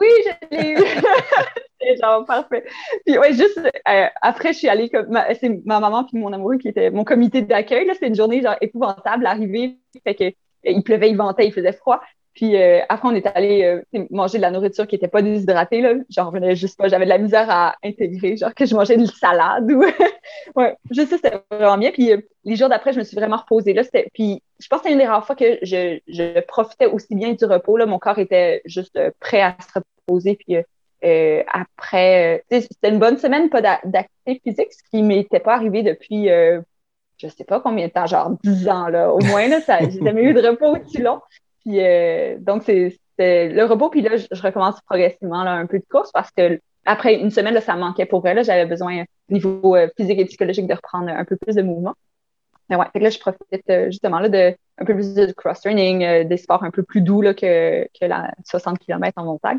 Oui, 0.00 0.08
je 0.24 0.56
l'ai 0.56 0.70
eu. 0.70 0.76
c'est 1.88 1.96
genre 1.96 2.24
parfait. 2.24 2.64
Puis 3.06 3.18
ouais, 3.18 3.32
juste 3.32 3.58
euh, 3.58 4.06
après, 4.20 4.52
je 4.52 4.58
suis 4.58 4.68
allée 4.68 4.88
comme 4.88 5.18
c'est 5.40 5.64
ma 5.64 5.80
maman 5.80 6.04
puis 6.04 6.18
mon 6.18 6.32
amoureux 6.32 6.58
qui 6.58 6.68
était 6.68 6.90
mon 6.90 7.04
comité 7.04 7.42
d'accueil. 7.42 7.86
Là, 7.86 7.94
c'était 7.94 8.08
une 8.08 8.14
journée 8.14 8.42
genre 8.42 8.56
épouvantable 8.60 9.26
arriver. 9.26 9.78
Fait 10.04 10.14
que 10.14 10.24
euh, 10.24 10.32
il 10.64 10.82
pleuvait, 10.82 11.10
il 11.10 11.16
ventait, 11.16 11.46
il 11.46 11.52
faisait 11.52 11.72
froid. 11.72 12.00
Puis 12.34 12.56
euh, 12.56 12.80
après, 12.88 13.08
on 13.08 13.14
est 13.14 13.26
allé 13.26 13.80
manger 14.10 14.38
de 14.38 14.42
la 14.42 14.52
nourriture 14.52 14.86
qui 14.86 14.94
était 14.94 15.08
pas 15.08 15.22
déshydratée. 15.22 15.80
Là. 15.80 15.94
Genre, 16.08 16.26
revenais 16.26 16.54
juste 16.54 16.78
pas. 16.78 16.86
J'avais 16.86 17.04
de 17.04 17.10
la 17.10 17.18
misère 17.18 17.50
à 17.50 17.74
intégrer. 17.82 18.36
Genre 18.36 18.54
que 18.54 18.64
je 18.64 18.76
mangeais 18.76 18.96
de 18.96 19.02
la 19.02 19.08
salade. 19.08 19.72
Ou... 19.72 19.84
ouais, 20.56 20.76
juste 20.90 21.10
ça, 21.10 21.16
c'était 21.16 21.40
vraiment 21.50 21.78
bien. 21.78 21.90
Puis 21.90 22.12
les 22.44 22.56
jours 22.56 22.68
d'après, 22.68 22.92
je 22.92 22.98
me 22.98 23.04
suis 23.04 23.16
vraiment 23.16 23.38
reposée. 23.38 23.72
Là, 23.72 23.82
puis 24.14 24.40
je 24.60 24.68
pense 24.68 24.80
que 24.80 24.84
c'était 24.84 24.92
une 24.92 25.00
des 25.00 25.06
rares 25.06 25.26
fois 25.26 25.34
que 25.34 25.58
je, 25.62 25.98
je 26.06 26.40
profitais 26.42 26.86
aussi 26.86 27.16
bien 27.16 27.32
du 27.32 27.44
repos. 27.44 27.76
Là. 27.76 27.86
Mon 27.86 27.98
corps 27.98 28.20
était 28.20 28.62
juste 28.66 28.96
prêt 29.18 29.40
à 29.40 29.56
se 29.60 29.80
reposer. 29.80 30.36
Puis 30.36 30.58
euh, 31.04 31.42
après, 31.52 32.42
euh, 32.52 32.60
c'était 32.60 32.88
une 32.88 32.98
bonne 32.98 33.18
semaine, 33.18 33.50
pas 33.50 33.60
d'activité 33.60 34.40
physique, 34.42 34.72
ce 34.72 34.82
qui 34.90 35.02
m'était 35.02 35.40
pas 35.40 35.54
arrivé 35.54 35.82
depuis, 35.82 36.30
euh, 36.30 36.60
je 37.18 37.28
sais 37.28 37.44
pas 37.44 37.60
combien 37.60 37.86
de 37.86 37.92
temps, 37.92 38.06
genre 38.06 38.30
10 38.42 38.68
ans, 38.68 38.88
là, 38.88 39.12
au 39.12 39.20
moins, 39.20 39.48
là, 39.48 39.60
ça, 39.60 39.78
j'ai 39.80 40.02
jamais 40.02 40.22
eu 40.22 40.34
de 40.34 40.46
repos 40.46 40.76
aussi 40.76 40.98
long. 40.98 41.20
Puis, 41.64 41.78
donc, 42.40 42.64
c'est, 42.64 42.98
le 43.18 43.64
repos, 43.64 43.90
puis 43.90 44.00
là, 44.00 44.16
je, 44.16 44.42
recommence 44.42 44.80
progressivement, 44.82 45.44
là, 45.44 45.52
un 45.52 45.66
peu 45.66 45.78
de 45.78 45.84
course 45.90 46.10
parce 46.12 46.30
que 46.30 46.60
après 46.84 47.14
une 47.16 47.30
semaine, 47.30 47.54
là, 47.54 47.60
ça 47.60 47.74
manquait 47.76 48.06
pour 48.06 48.24
là, 48.24 48.42
j'avais 48.42 48.66
besoin, 48.66 49.02
au 49.28 49.32
niveau 49.32 49.76
physique 49.96 50.18
et 50.18 50.24
psychologique, 50.24 50.66
de 50.66 50.74
reprendre 50.74 51.08
un 51.10 51.24
peu 51.24 51.36
plus 51.36 51.56
de 51.56 51.62
mouvement. 51.62 51.94
Mais 52.70 52.76
ouais, 52.76 52.86
fait 52.92 53.00
que 53.00 53.04
là, 53.04 53.10
je 53.10 53.18
profite 53.18 53.90
justement 53.90 54.20
là, 54.20 54.28
de 54.28 54.54
un 54.78 54.84
peu 54.84 54.94
plus 54.94 55.14
de 55.14 55.32
cross-training, 55.32 56.28
des 56.28 56.36
sports 56.36 56.62
un 56.62 56.70
peu 56.70 56.82
plus 56.82 57.02
doux 57.02 57.20
là, 57.20 57.34
que, 57.34 57.84
que 57.98 58.06
la 58.06 58.32
60 58.44 58.78
km 58.78 59.12
en 59.16 59.24
montagne. 59.24 59.58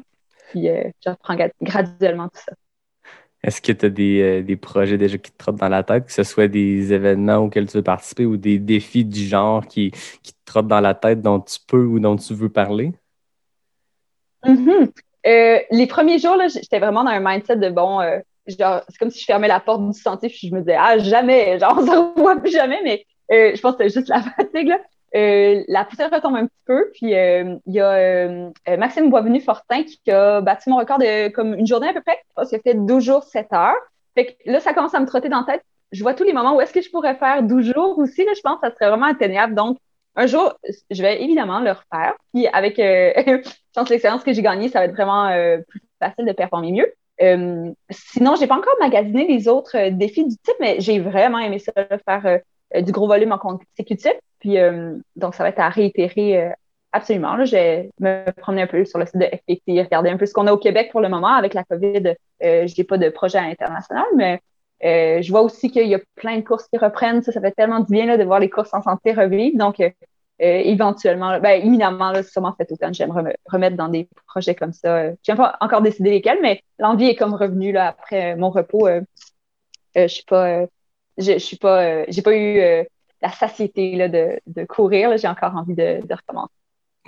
Puis 0.49 0.69
euh, 0.69 0.83
je 1.05 1.09
reprends 1.09 1.35
graduellement 1.61 2.27
tout 2.27 2.41
ça. 2.45 2.53
Est-ce 3.41 3.61
que 3.61 3.71
tu 3.71 3.85
as 3.85 3.89
des, 3.89 4.21
euh, 4.21 4.43
des, 4.43 4.57
projets 4.57 4.97
déjà 4.97 5.17
qui 5.17 5.31
te 5.31 5.37
trottent 5.37 5.55
dans 5.55 5.69
la 5.69 5.83
tête, 5.83 6.05
que 6.05 6.11
ce 6.11 6.23
soit 6.23 6.49
des 6.49 6.91
événements 6.91 7.37
auxquels 7.37 7.67
tu 7.67 7.77
veux 7.77 7.83
participer 7.83 8.25
ou 8.25 8.35
des 8.35 8.59
défis 8.59 9.05
du 9.05 9.23
genre 9.23 9.65
qui, 9.65 9.91
qui 10.23 10.33
te 10.33 10.39
trottent 10.45 10.67
dans 10.67 10.81
la 10.81 10.93
tête 10.93 11.21
dont 11.21 11.39
tu 11.39 11.57
peux 11.65 11.85
ou 11.85 11.99
dont 11.99 12.17
tu 12.17 12.33
veux 12.33 12.49
parler? 12.49 12.91
Mm-hmm. 14.43 14.91
Euh, 15.27 15.59
les 15.71 15.87
premiers 15.87 16.19
jours, 16.19 16.35
j'étais 16.47 16.79
vraiment 16.79 17.03
dans 17.03 17.11
un 17.11 17.21
mindset 17.21 17.57
de 17.57 17.69
bon, 17.69 18.01
genre, 18.47 18.81
c'est 18.89 18.97
comme 18.97 19.09
si 19.09 19.21
je 19.21 19.25
fermais 19.25 19.47
la 19.47 19.61
porte 19.61 19.87
du 19.87 19.97
sentier 19.97 20.27
puis 20.27 20.49
je 20.49 20.55
me 20.55 20.59
disais, 20.59 20.77
ah, 20.77 20.97
jamais, 20.97 21.59
genre, 21.59 21.77
on 21.79 21.85
se 21.85 21.91
revoit 21.91 22.37
plus 22.37 22.51
jamais, 22.51 22.79
mais 22.83 23.05
je 23.29 23.61
pense 23.61 23.75
que 23.77 23.83
c'était 23.87 23.99
juste 23.99 24.09
la 24.09 24.21
fatigue. 24.37 24.67
Là. 24.67 24.79
Euh, 25.15 25.63
la 25.67 25.85
poussière 25.85 26.11
retombe 26.11 26.35
un 26.35 26.45
petit 26.45 26.61
peu, 26.65 26.91
puis 26.93 27.15
euh, 27.15 27.55
il 27.65 27.73
y 27.73 27.79
a 27.79 27.91
euh, 27.91 28.51
Maxime 28.77 29.09
Boisvenu-Fortin 29.09 29.83
qui 29.83 30.11
a 30.11 30.41
battu 30.41 30.69
mon 30.69 30.77
record 30.77 30.99
de 30.99 31.29
comme 31.29 31.55
une 31.55 31.65
journée 31.65 31.89
à 31.89 31.93
peu 31.93 32.01
près. 32.01 32.19
parce 32.35 32.49
qu'il 32.49 32.59
a 32.59 32.61
fait 32.61 32.75
12 32.75 33.03
jours, 33.03 33.23
7 33.23 33.51
heures. 33.53 33.75
Fait 34.15 34.25
que 34.25 34.33
là, 34.45 34.59
ça 34.59 34.73
commence 34.73 34.93
à 34.93 34.99
me 34.99 35.07
trotter 35.07 35.29
dans 35.29 35.39
la 35.39 35.53
tête. 35.53 35.63
Je 35.91 36.03
vois 36.03 36.13
tous 36.13 36.23
les 36.23 36.33
moments 36.33 36.55
où 36.55 36.61
est-ce 36.61 36.73
que 36.73 36.81
je 36.81 36.91
pourrais 36.91 37.15
faire 37.15 37.41
12 37.41 37.73
jours 37.73 37.97
aussi. 37.97 38.23
Là, 38.23 38.31
je 38.35 38.41
pense 38.41 38.59
que 38.59 38.67
ça 38.67 38.73
serait 38.73 38.89
vraiment 38.89 39.07
atteignable. 39.07 39.55
Donc, 39.55 39.77
un 40.15 40.27
jour, 40.27 40.53
je 40.91 41.01
vais 41.01 41.23
évidemment 41.23 41.59
le 41.59 41.71
refaire. 41.71 42.13
Puis 42.33 42.47
avec, 42.47 42.77
je 42.77 43.41
pense, 43.73 43.89
l'expérience 43.89 44.23
que 44.23 44.33
j'ai 44.33 44.41
gagnée, 44.43 44.69
ça 44.69 44.79
va 44.79 44.85
être 44.85 44.93
vraiment 44.93 45.31
plus 45.67 45.81
facile 45.99 46.25
de 46.25 46.33
performer 46.33 46.71
mieux. 46.71 46.93
Euh, 47.21 47.71
sinon, 47.89 48.35
j'ai 48.35 48.47
pas 48.47 48.57
encore 48.57 48.75
magasiné 48.79 49.27
les 49.27 49.47
autres 49.47 49.89
défis 49.89 50.25
du 50.25 50.37
type, 50.37 50.55
mais 50.59 50.79
j'ai 50.79 50.99
vraiment 50.99 51.39
aimé 51.39 51.59
ça, 51.59 51.71
faire 52.05 52.39
du 52.83 52.91
gros 52.91 53.07
volume 53.07 53.31
en 53.31 53.39
consécutif. 53.39 54.13
Puis, 54.39 54.57
euh, 54.57 54.95
donc, 55.15 55.35
ça 55.35 55.43
va 55.43 55.49
être 55.49 55.59
à 55.59 55.69
réitérer 55.69 56.41
euh, 56.41 56.51
absolument. 56.91 57.35
Là. 57.35 57.45
Je 57.45 57.51
vais 57.51 57.89
me 57.99 58.31
promener 58.31 58.63
un 58.63 58.67
peu 58.67 58.83
sur 58.85 58.99
le 58.99 59.05
site 59.05 59.17
de 59.17 59.25
FPT, 59.25 59.83
regarder 59.83 60.09
un 60.09 60.17
peu 60.17 60.25
ce 60.25 60.33
qu'on 60.33 60.47
a 60.47 60.53
au 60.53 60.57
Québec 60.57 60.89
pour 60.91 61.01
le 61.01 61.09
moment. 61.09 61.33
Avec 61.33 61.53
la 61.53 61.63
COVID, 61.63 62.15
euh, 62.43 62.67
je 62.67 62.73
n'ai 62.77 62.83
pas 62.83 62.97
de 62.97 63.09
projet 63.09 63.39
international, 63.39 64.05
mais 64.15 64.41
je 64.81 65.29
vois 65.29 65.41
aussi 65.41 65.69
qu'il 65.69 65.87
y 65.87 65.95
a 65.95 65.99
plein 66.15 66.37
de 66.37 66.43
courses 66.43 66.67
qui 66.67 66.77
reprennent. 66.77 67.21
Ça, 67.21 67.31
ça 67.31 67.41
fait 67.41 67.51
tellement 67.51 67.81
du 67.81 67.91
bien 67.91 68.05
là, 68.05 68.17
de 68.17 68.23
voir 68.23 68.39
les 68.39 68.49
courses 68.49 68.73
en 68.73 68.81
santé 68.81 69.11
revivre. 69.11 69.57
Donc, 69.57 69.83
éventuellement, 70.39 71.37
ben, 71.41 71.61
éminemment, 71.61 72.11
là, 72.11 72.23
sûrement 72.23 72.55
cet 72.57 72.71
automne, 72.71 72.93
j'aimerais 72.93 73.23
me 73.23 73.33
remettre 73.45 73.75
dans 73.75 73.89
des 73.89 74.07
projets 74.25 74.55
comme 74.55 74.71
ça. 74.71 75.11
Je 75.11 75.31
n'ai 75.31 75.35
pas 75.35 75.57
encore 75.59 75.81
décidé 75.81 76.11
lesquels, 76.11 76.39
mais 76.41 76.63
l'envie 76.77 77.09
est 77.09 77.15
comme 77.15 77.33
revenue 77.33 77.73
là, 77.73 77.89
après 77.89 78.37
mon 78.37 78.51
repos. 78.51 78.87
je 79.95 80.07
suis 80.07 80.23
pas, 80.23 80.65
je, 81.17 81.37
suis 81.39 81.57
pas, 81.57 82.05
j'ai 82.09 82.21
pas 82.21 82.37
eu 82.37 82.87
la 83.21 83.29
satiété 83.29 83.95
là, 83.95 84.07
de, 84.07 84.39
de 84.47 84.65
courir. 84.65 85.15
J'ai 85.17 85.27
encore 85.27 85.55
envie 85.55 85.75
de, 85.75 86.05
de 86.05 86.13
recommencer. 86.13 86.53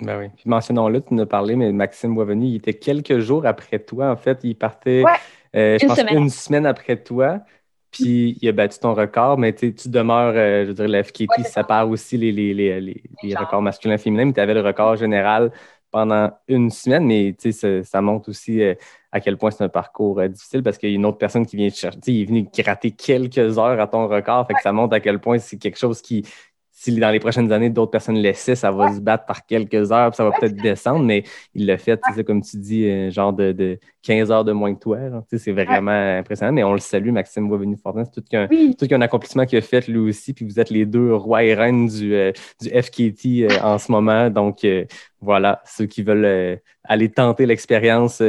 Ben 0.00 0.18
oui. 0.18 0.28
Puis 0.36 0.44
mentionnons-le, 0.46 1.00
tu 1.00 1.14
nous 1.14 1.22
as 1.22 1.26
parlé, 1.26 1.54
mais 1.54 1.70
Maxime 1.72 2.14
Boisvenu, 2.14 2.46
il 2.46 2.56
était 2.56 2.74
quelques 2.74 3.18
jours 3.18 3.46
après 3.46 3.78
toi. 3.78 4.10
En 4.10 4.16
fait, 4.16 4.40
il 4.42 4.56
partait, 4.56 5.04
euh, 5.54 5.78
je 5.78 5.84
une 5.84 5.88
pense, 5.88 5.98
semaine. 5.98 6.18
une 6.18 6.30
semaine 6.30 6.66
après 6.66 6.96
toi. 6.96 7.40
Puis 7.90 8.38
il 8.40 8.48
a 8.48 8.52
battu 8.52 8.78
ton 8.78 8.94
record, 8.94 9.36
mais 9.36 9.52
tu 9.52 9.74
demeures, 9.86 10.32
euh, 10.34 10.62
je 10.62 10.68
veux 10.68 10.74
dire, 10.74 10.88
le 10.88 11.02
FKT 11.02 11.44
sépare 11.44 11.88
aussi 11.88 12.16
les, 12.16 12.32
les, 12.32 12.54
les, 12.54 13.02
les 13.22 13.34
records 13.34 13.60
masculins 13.60 13.94
et 13.94 13.98
féminins, 13.98 14.24
mais 14.24 14.32
tu 14.32 14.40
avais 14.40 14.54
le 14.54 14.62
record 14.62 14.96
général 14.96 15.52
pendant 15.90 16.30
une 16.48 16.70
semaine, 16.70 17.04
mais 17.04 17.36
ça, 17.38 17.84
ça 17.84 18.00
montre 18.00 18.30
aussi 18.30 18.62
euh, 18.62 18.74
à 19.12 19.20
quel 19.20 19.36
point 19.36 19.50
c'est 19.50 19.62
un 19.62 19.68
parcours 19.68 20.18
euh, 20.18 20.28
difficile 20.28 20.62
parce 20.62 20.78
qu'il 20.78 20.88
y 20.88 20.92
a 20.92 20.96
une 20.96 21.06
autre 21.06 21.18
personne 21.18 21.46
qui 21.46 21.56
vient 21.56 21.68
te 21.68 21.76
chercher. 21.76 21.98
Il 22.06 22.22
est 22.22 22.24
venu 22.24 22.48
gratter 22.52 22.90
quelques 22.90 23.58
heures 23.58 23.78
à 23.78 23.86
ton 23.86 24.08
record. 24.08 24.46
Fait 24.46 24.54
que 24.54 24.62
ça 24.62 24.72
montre 24.72 24.94
à 24.94 25.00
quel 25.00 25.20
point 25.20 25.38
c'est 25.38 25.58
quelque 25.58 25.78
chose 25.78 26.00
qui, 26.00 26.24
si 26.82 26.98
dans 26.98 27.10
les 27.10 27.20
prochaines 27.20 27.52
années, 27.52 27.70
d'autres 27.70 27.92
personnes 27.92 28.16
laissaient, 28.16 28.56
ça 28.56 28.72
va 28.72 28.92
se 28.92 29.00
battre 29.00 29.24
par 29.24 29.46
quelques 29.46 29.92
heures, 29.92 30.10
puis 30.10 30.16
ça 30.16 30.24
va 30.24 30.32
peut-être 30.32 30.56
descendre, 30.56 31.04
mais 31.04 31.22
il 31.54 31.66
l'a 31.66 31.78
fait, 31.78 32.00
c'est 32.14 32.24
comme 32.24 32.42
tu 32.42 32.56
dis, 32.56 32.86
euh, 32.86 33.10
genre 33.10 33.32
de, 33.32 33.78
15 34.02 34.32
heures 34.32 34.44
de 34.44 34.50
moins 34.50 34.74
que 34.74 34.80
toi. 34.80 34.98
C'est 35.30 35.52
vraiment 35.52 36.18
impressionnant, 36.18 36.52
mais 36.52 36.64
on 36.64 36.72
le 36.72 36.80
salue, 36.80 37.10
Maxime 37.10 37.48
Boisvenu-Fortin. 37.48 38.04
C'est 38.04 38.10
tout 38.10 38.24
qu'un 38.28 38.48
tout 38.48 38.86
accomplissement 38.90 39.46
qu'il 39.46 39.58
a 39.58 39.60
fait 39.60 39.86
lui 39.86 39.98
aussi, 39.98 40.32
puis 40.32 40.44
vous 40.44 40.58
êtes 40.58 40.70
les 40.70 40.84
deux 40.84 41.14
rois 41.14 41.44
et 41.44 41.54
reines 41.54 41.86
du, 41.86 42.14
euh, 42.14 42.32
du 42.60 42.68
FKT 42.68 43.44
euh, 43.44 43.60
en 43.62 43.78
ce 43.78 43.92
moment. 43.92 44.28
Donc, 44.28 44.66
voilà, 45.22 45.62
ceux 45.64 45.86
qui 45.86 46.02
veulent 46.02 46.60
aller 46.84 47.08
tenter 47.08 47.46
l'expérience, 47.46 48.22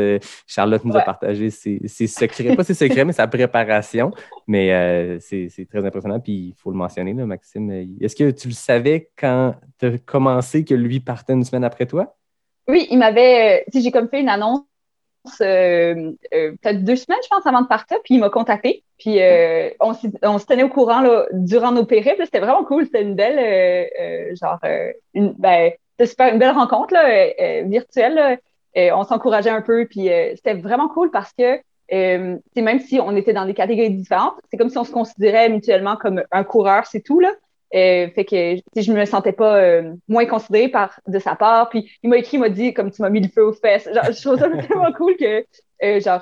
Charlotte 0.47 0.85
nous 0.85 0.95
a 0.95 1.01
partagé 1.01 1.49
ses, 1.49 2.07
secrets, 2.07 2.55
pas 2.55 2.63
ses 2.63 2.73
secrets, 2.73 3.03
mais 3.03 3.13
sa 3.13 3.27
préparation. 3.27 4.11
Mais 4.47 5.19
c'est 5.19 5.67
très 5.69 5.85
impressionnant, 5.85 6.19
puis 6.19 6.33
il 6.33 6.53
faut 6.55 6.71
le 6.71 6.77
mentionner, 6.77 7.13
là, 7.13 7.25
Maxime. 7.25 7.71
Est-ce 7.99 8.15
que 8.15 8.31
tu 8.31 8.47
le 8.47 8.53
savais 8.53 9.09
quand 9.17 9.55
tu 9.79 9.85
as 9.87 9.97
commencé 9.97 10.63
que 10.63 10.75
lui 10.75 10.99
partait 10.99 11.33
une 11.33 11.43
semaine 11.43 11.63
après 11.63 11.85
toi? 11.85 12.15
Oui, 12.67 12.87
il 12.89 12.97
m'avait. 12.97 13.65
Euh, 13.67 13.79
j'ai 13.79 13.91
comme 13.91 14.09
fait 14.09 14.21
une 14.21 14.29
annonce 14.29 14.61
euh, 15.41 16.11
euh, 16.33 16.51
peut-être 16.61 16.83
deux 16.83 16.95
semaines, 16.95 17.19
je 17.23 17.29
pense, 17.29 17.45
avant 17.45 17.61
de 17.61 17.67
partir, 17.67 17.97
puis 18.03 18.15
il 18.15 18.19
m'a 18.19 18.29
contacté. 18.29 18.83
Puis 18.97 19.19
on, 19.81 19.93
se 19.93 20.45
tenait 20.45 20.63
au 20.63 20.69
courant 20.69 21.01
là, 21.01 21.25
durant 21.33 21.71
nos 21.71 21.85
périples. 21.85 22.23
C'était 22.23 22.39
vraiment 22.39 22.63
cool. 22.63 22.85
C'était 22.85 23.01
une 23.01 23.15
belle, 23.15 24.35
genre, 24.41 24.59
une, 25.13 25.33
ben, 25.37 25.71
super, 25.99 26.33
une 26.33 26.39
belle 26.39 26.51
rencontre 26.51 26.93
là, 26.93 27.63
virtuelle. 27.63 28.39
on 28.75 29.03
s'encourageait 29.03 29.49
un 29.49 29.61
peu, 29.61 29.85
puis 29.85 30.09
c'était 30.35 30.55
vraiment 30.55 30.87
cool 30.87 31.11
parce 31.11 31.33
que 31.33 31.59
même 31.89 32.79
si 32.79 32.99
on 32.99 33.15
était 33.15 33.33
dans 33.33 33.45
des 33.45 33.53
catégories 33.53 33.91
différentes, 33.91 34.35
c'est 34.49 34.57
comme 34.57 34.69
si 34.69 34.77
on 34.77 34.83
se 34.83 34.91
considérait 34.91 35.49
mutuellement 35.49 35.95
comme 35.95 36.23
un 36.31 36.43
coureur, 36.43 36.85
c'est 36.85 37.01
tout. 37.01 37.19
Là. 37.19 37.31
Euh, 37.73 38.07
fait 38.11 38.23
que 38.23 38.57
je 38.75 38.91
me 38.91 39.03
sentais 39.05 39.31
pas 39.31 39.57
euh, 39.57 39.93
moins 40.07 40.25
considérée 40.27 40.69
par 40.69 40.99
de 41.07 41.17
sa 41.17 41.35
part. 41.35 41.69
Puis 41.69 41.91
il 42.03 42.09
m'a 42.09 42.17
écrit, 42.17 42.37
il 42.37 42.39
m'a 42.39 42.49
dit 42.49 42.73
comme 42.73 42.91
tu 42.91 43.01
m'as 43.01 43.09
mis 43.09 43.21
le 43.21 43.29
feu 43.29 43.43
aux 43.43 43.53
fesses. 43.53 43.89
Genre, 43.91 44.11
je 44.11 44.21
trouve 44.21 44.37
ça 44.37 44.49
tellement 44.67 44.91
cool 44.93 45.15
que 45.17 45.45
euh, 45.83 45.99
genre 45.99 46.21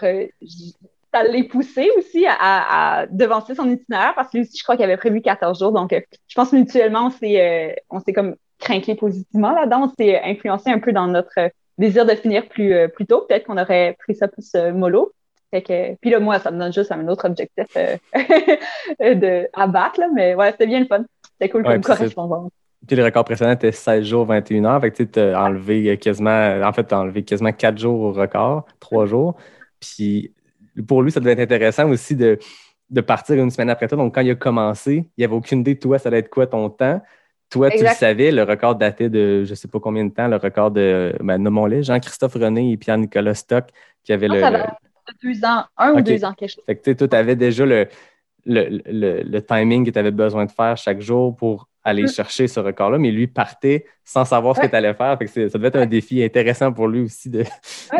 ça 1.13 1.23
l'ait 1.23 1.43
poussé 1.43 1.89
aussi 1.97 2.25
à, 2.25 3.05
devancer 3.11 3.53
son 3.53 3.69
itinéraire 3.69 4.13
parce 4.15 4.29
que 4.29 4.37
lui 4.37 4.45
aussi, 4.45 4.57
je 4.57 4.63
crois 4.63 4.77
qu'il 4.77 4.85
avait 4.85 4.95
prévu 4.95 5.21
14 5.21 5.59
jours. 5.59 5.73
Donc, 5.73 5.91
je 5.91 6.35
pense 6.35 6.53
mutuellement, 6.53 7.07
on 7.07 7.09
s'est 7.09 7.75
on 7.89 7.99
s'est 7.99 8.13
comme 8.13 8.37
craqué 8.61 8.95
positivement 8.95 9.51
là-dedans. 9.51 9.89
On 9.89 9.93
s'est 9.97 10.21
influencé 10.23 10.69
un 10.69 10.79
peu 10.79 10.93
dans 10.93 11.07
notre 11.07 11.49
désir 11.77 12.05
de 12.05 12.15
finir 12.15 12.47
plus, 12.47 12.73
plus 12.95 13.05
tôt. 13.05 13.25
Peut-être 13.27 13.45
qu'on 13.45 13.57
aurait 13.57 13.95
pris 13.99 14.15
ça 14.15 14.27
plus 14.27 14.53
mollo. 14.73 15.11
Fait 15.51 15.61
que, 15.61 15.95
puis 15.95 16.09
là, 16.09 16.19
moi, 16.19 16.39
ça 16.39 16.49
me 16.49 16.57
donne 16.57 16.71
juste 16.71 16.91
un 16.91 17.05
autre 17.09 17.27
objectif 17.27 17.65
de, 18.99 19.49
à 19.53 19.67
battre, 19.67 19.99
là, 19.99 20.07
mais 20.13 20.33
ouais, 20.33 20.51
c'était 20.51 20.67
bien 20.67 20.79
le 20.79 20.85
fun. 20.85 21.03
C'est 21.39 21.49
cool 21.49 21.63
comme 21.63 21.81
correspondance. 21.81 22.51
Puis 22.87 22.95
le 22.95 23.03
record 23.03 23.25
précédent 23.25 23.51
était 23.51 23.71
16 23.71 24.05
jours, 24.05 24.25
21 24.25 24.65
heures. 24.65 24.81
Fait 24.81 24.91
que 24.91 25.03
tu 25.03 25.19
as 25.19 25.43
enlevé 25.43 25.97
quasiment, 25.97 26.61
en 26.63 26.73
fait, 26.73 26.85
tu 26.85 26.95
as 26.95 26.99
enlevé 26.99 27.23
quasiment 27.23 27.51
4 27.51 27.77
jours 27.77 27.99
au 28.01 28.11
record, 28.11 28.65
3 28.79 29.05
jours. 29.05 29.35
Puis 29.79 30.33
pour 30.87 31.03
lui, 31.03 31.11
ça 31.11 31.19
devait 31.19 31.33
être 31.33 31.39
intéressant 31.39 31.89
aussi 31.89 32.15
de, 32.15 32.39
de 32.89 33.01
partir 33.01 33.35
une 33.35 33.51
semaine 33.51 33.69
après 33.69 33.87
toi. 33.87 33.97
Donc, 33.97 34.15
quand 34.15 34.21
il 34.21 34.31
a 34.31 34.35
commencé, 34.35 34.95
il 34.95 35.19
n'y 35.19 35.25
avait 35.25 35.35
aucune 35.35 35.59
idée, 35.59 35.77
toi, 35.77 35.99
ça 35.99 36.09
allait 36.09 36.19
être 36.19 36.29
quoi 36.29 36.47
ton 36.47 36.69
temps. 36.69 37.01
Toi, 37.51 37.69
tu 37.69 37.83
le 37.83 37.89
savais, 37.89 38.31
le 38.31 38.43
record 38.43 38.75
datait 38.75 39.09
de 39.09 39.43
je 39.43 39.49
ne 39.49 39.55
sais 39.55 39.67
pas 39.67 39.79
combien 39.79 40.05
de 40.05 40.13
temps, 40.13 40.27
le 40.27 40.37
record 40.37 40.71
de, 40.71 41.13
ben, 41.21 41.37
nommons-les, 41.37 41.83
Jean-Christophe 41.83 42.35
René 42.35 42.71
et 42.71 42.77
Pierre-Nicolas 42.77 43.35
Stock, 43.35 43.65
qui 44.03 44.13
avaient 44.13 44.29
le. 44.29 44.39
Ça 44.39 44.51
va 44.51 44.77
deux 45.21 45.43
ans, 45.43 45.65
un 45.77 45.93
ou 45.93 46.01
deux 46.01 46.23
ans, 46.23 46.33
quelque 46.33 46.51
chose. 46.51 46.63
Fait 46.65 46.75
que 46.77 46.91
toi, 46.91 47.07
tu 47.07 47.15
avais 47.15 47.35
déjà 47.35 47.65
le, 47.65 47.87
le, 48.45 48.81
le, 49.23 49.41
timing 49.41 49.85
que 49.85 49.91
tu 49.91 49.99
avais 49.99 50.11
besoin 50.11 50.45
de 50.45 50.51
faire 50.51 50.77
chaque 50.77 51.01
jour 51.01 51.35
pour 51.35 51.67
aller 51.83 52.03
mm. 52.03 52.09
chercher 52.09 52.47
ce 52.47 52.59
record-là, 52.59 52.97
mais 52.97 53.11
lui 53.11 53.27
partait 53.27 53.85
sans 54.03 54.25
savoir 54.25 54.55
ce 54.55 54.61
que 54.61 54.67
tu 54.67 54.75
allais 54.75 54.93
faire. 54.93 55.17
Fait 55.17 55.25
que 55.25 55.49
ça 55.49 55.57
devait 55.57 55.67
être 55.67 55.77
un 55.77 55.85
défi 55.85 56.23
intéressant 56.23 56.71
pour 56.71 56.87
lui 56.87 57.01
aussi 57.01 57.29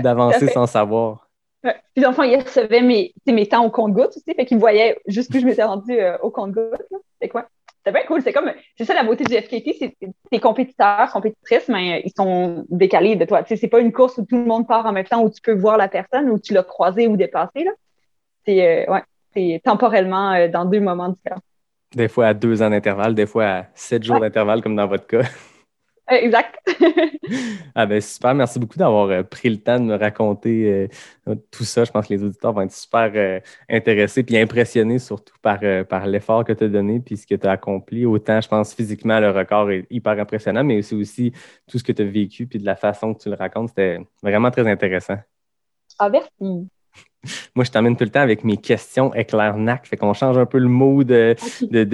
d'avancer 0.01 0.47
sans 0.47 0.67
savoir. 0.67 1.27
Puis 1.63 2.03
l'enfant, 2.03 2.23
il 2.23 2.37
recevait 2.37 2.81
mes, 2.81 3.13
mes 3.27 3.47
temps 3.47 3.65
au 3.65 3.69
compte-gouttes 3.69 4.15
aussi, 4.15 4.33
fait 4.35 4.45
qu'il 4.45 4.57
voyait 4.57 4.97
jusqu'où 5.05 5.39
je 5.39 5.45
m'étais 5.45 5.63
rendu 5.63 5.91
euh, 5.91 6.17
au 6.19 6.31
compte-gouttes. 6.31 6.81
C'est 7.21 7.27
quoi? 7.27 7.47
C'est 7.85 7.91
bien 7.91 8.03
cool. 8.07 8.21
C'est 8.21 8.33
comme, 8.33 8.51
c'est 8.77 8.85
ça 8.85 8.93
la 8.93 9.03
beauté 9.03 9.23
du 9.23 9.35
FKT, 9.35 9.75
c'est 9.79 9.95
tes 10.29 10.39
compétiteurs, 10.39 11.11
compétitrices, 11.11 11.67
mais 11.67 12.01
ils 12.05 12.11
sont 12.15 12.65
décalés 12.69 13.15
de 13.15 13.25
toi. 13.25 13.43
Tu 13.43 13.49
sais, 13.49 13.55
c'est 13.55 13.67
pas 13.67 13.79
une 13.79 13.91
course 13.91 14.17
où 14.17 14.25
tout 14.25 14.37
le 14.37 14.45
monde 14.45 14.67
part 14.67 14.85
en 14.85 14.91
même 14.91 15.05
temps, 15.05 15.23
où 15.23 15.29
tu 15.29 15.41
peux 15.41 15.53
voir 15.53 15.77
la 15.77 15.87
personne, 15.87 16.29
où 16.29 16.39
tu 16.39 16.53
l'as 16.53 16.63
croisé 16.63 17.07
ou 17.07 17.17
dépassé. 17.17 17.63
Là. 17.63 17.71
C'est, 18.45 18.87
euh, 18.87 18.93
ouais, 18.93 19.03
c'est 19.33 19.61
temporellement 19.63 20.33
euh, 20.33 20.47
dans 20.47 20.65
deux 20.65 20.79
moments 20.79 21.09
différents. 21.09 21.41
Des 21.95 22.07
fois 22.07 22.27
à 22.27 22.33
deux 22.33 22.61
ans 22.61 22.69
d'intervalle, 22.69 23.15
des 23.15 23.25
fois 23.25 23.45
à 23.45 23.65
sept 23.73 24.03
jours 24.03 24.19
d'intervalle, 24.19 24.61
comme 24.61 24.75
dans 24.75 24.87
votre 24.87 25.07
cas. 25.07 25.23
Exact. 26.11 26.55
ah 27.75 27.85
ben 27.85 28.01
super, 28.01 28.35
merci 28.35 28.59
beaucoup 28.59 28.77
d'avoir 28.77 29.09
euh, 29.09 29.23
pris 29.23 29.49
le 29.49 29.57
temps 29.57 29.79
de 29.79 29.85
me 29.85 29.95
raconter 29.95 30.89
euh, 31.27 31.35
tout 31.49 31.63
ça. 31.63 31.85
Je 31.85 31.91
pense 31.91 32.07
que 32.07 32.13
les 32.13 32.23
auditeurs 32.23 32.53
vont 32.53 32.61
être 32.61 32.73
super 32.73 33.11
euh, 33.15 33.39
intéressés 33.69 34.23
puis 34.23 34.37
impressionnés 34.37 34.99
surtout 34.99 35.35
par, 35.41 35.59
par 35.87 36.07
l'effort 36.07 36.43
que 36.43 36.53
tu 36.53 36.65
as 36.65 36.67
donné 36.67 36.99
puis 36.99 37.17
ce 37.17 37.25
que 37.25 37.35
tu 37.35 37.47
as 37.47 37.51
accompli. 37.51 38.05
Autant, 38.05 38.41
je 38.41 38.47
pense, 38.47 38.73
physiquement, 38.73 39.19
le 39.19 39.31
record 39.31 39.71
est 39.71 39.87
hyper 39.89 40.19
impressionnant, 40.19 40.63
mais 40.63 40.81
c'est 40.81 40.95
aussi 40.95 41.31
tout 41.67 41.77
ce 41.79 41.83
que 41.83 41.93
tu 41.93 42.01
as 42.01 42.05
vécu 42.05 42.47
puis 42.47 42.59
de 42.59 42.65
la 42.65 42.75
façon 42.75 43.13
que 43.13 43.23
tu 43.23 43.29
le 43.29 43.35
racontes. 43.35 43.69
C'était 43.69 43.99
vraiment 44.21 44.51
très 44.51 44.67
intéressant. 44.69 45.17
Ah, 45.97 46.09
merci. 46.09 46.69
Moi, 47.55 47.65
je 47.65 47.71
t'amène 47.71 47.95
tout 47.95 48.03
le 48.03 48.09
temps 48.09 48.21
avec 48.21 48.43
mes 48.43 48.57
questions 48.57 49.13
éclair-nac. 49.13 49.85
Fait 49.87 49.97
qu'on 49.97 50.13
change 50.13 50.37
un 50.37 50.45
peu 50.45 50.57
le 50.57 50.67
mot 50.67 51.03
de, 51.03 51.35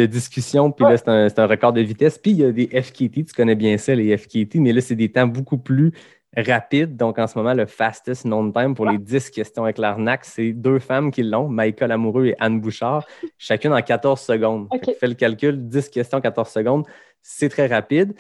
discussion. 0.06 0.72
Puis 0.72 0.86
là, 0.86 0.98
c'est 0.98 1.40
un, 1.40 1.48
record 1.48 1.74
de 1.74 1.82
vitesse. 1.82 2.18
Puis 2.18 2.32
il 2.32 2.38
y 2.38 2.46
a 2.46 2.52
des 2.52 2.68
FKT. 2.68 3.26
Tu 3.26 3.34
connais 3.36 3.56
bien 3.56 3.78
ça, 3.78 3.96
les 3.96 4.16
FKT. 4.18 4.56
Mais 4.56 4.74
là, 4.74 4.82
c'est 4.82 4.96
des 4.96 5.10
temps 5.10 5.28
beaucoup 5.28 5.58
plus 5.58 5.94
rapides. 6.36 6.96
Donc, 6.96 7.18
en 7.20 7.28
ce 7.28 7.38
moment, 7.38 7.54
le 7.54 7.66
fastest 7.66 8.24
known 8.24 8.54
time 8.54 8.76
pour 8.76 8.90
les 8.90 8.98
10 8.98 9.30
questions 9.32 9.66
éclair-nac, 9.68 10.24
c'est 10.24 10.54
deux 10.54 10.80
femmes 10.80 11.12
qui 11.12 11.24
l'ont, 11.24 11.48
Michael 11.48 11.92
Amoureux 11.92 12.28
et 12.28 12.36
Anne 12.40 12.60
Bouchard, 12.60 13.06
chacune 13.38 13.74
en 13.74 13.82
14 13.82 14.20
secondes. 14.20 14.68
Fais 15.00 15.08
le 15.08 15.16
calcul, 15.16 15.68
10 15.68 15.90
questions, 15.90 16.22
14 16.22 16.50
secondes. 16.50 16.86
C'est 17.22 17.50
très 17.50 17.68
rapide. 17.68 18.14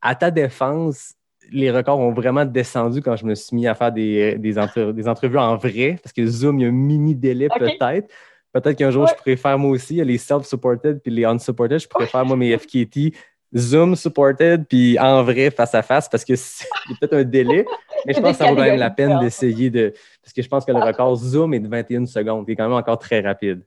À 0.00 0.14
ta 0.14 0.30
défense, 0.30 1.15
les 1.52 1.70
records 1.70 1.98
ont 1.98 2.12
vraiment 2.12 2.44
descendu 2.44 3.00
quand 3.00 3.16
je 3.16 3.24
me 3.24 3.34
suis 3.34 3.54
mis 3.54 3.66
à 3.66 3.74
faire 3.74 3.92
des, 3.92 4.36
des, 4.36 4.58
entrevues 4.58 5.38
en 5.38 5.56
vrai, 5.56 5.98
parce 6.02 6.12
que 6.12 6.26
Zoom, 6.26 6.58
il 6.58 6.62
y 6.62 6.66
a 6.66 6.68
un 6.68 6.72
mini 6.72 7.14
délai 7.14 7.48
peut-être. 7.48 8.08
Peut-être 8.52 8.76
qu'un 8.78 8.90
jour, 8.90 9.06
je 9.06 9.14
pourrais 9.14 9.36
faire 9.36 9.58
moi 9.58 9.70
aussi, 9.70 10.02
les 10.02 10.18
self-supported 10.18 11.00
puis 11.02 11.12
les 11.12 11.24
unsupported. 11.24 11.78
Je 11.78 11.86
pourrais 11.86 12.06
faire 12.06 12.24
moi 12.24 12.36
mes 12.36 12.56
FKT 12.58 13.12
Zoom 13.54 13.94
supported 13.96 14.66
puis 14.66 14.98
en 14.98 15.22
vrai 15.22 15.50
face 15.50 15.74
à 15.74 15.82
face 15.82 16.08
parce 16.08 16.24
que 16.24 16.34
c'est 16.36 16.66
peut-être 17.00 17.14
un 17.14 17.24
délai, 17.24 17.64
mais 18.06 18.14
je 18.14 18.20
pense 18.22 18.38
que 18.38 18.44
ça 18.44 18.50
vaut 18.50 18.56
quand 18.56 18.62
même 18.62 18.78
la 18.78 18.90
peine 18.90 19.18
d'essayer 19.20 19.70
de. 19.70 19.92
Parce 20.22 20.32
que 20.32 20.42
je 20.42 20.48
pense 20.48 20.64
que 20.64 20.72
le 20.72 20.80
record 20.80 21.16
Zoom 21.16 21.54
est 21.54 21.60
de 21.60 21.68
21 21.68 22.06
secondes, 22.06 22.46
qui 22.46 22.52
est 22.52 22.56
quand 22.56 22.68
même 22.68 22.72
encore 22.72 22.98
très 22.98 23.20
rapide. 23.20 23.62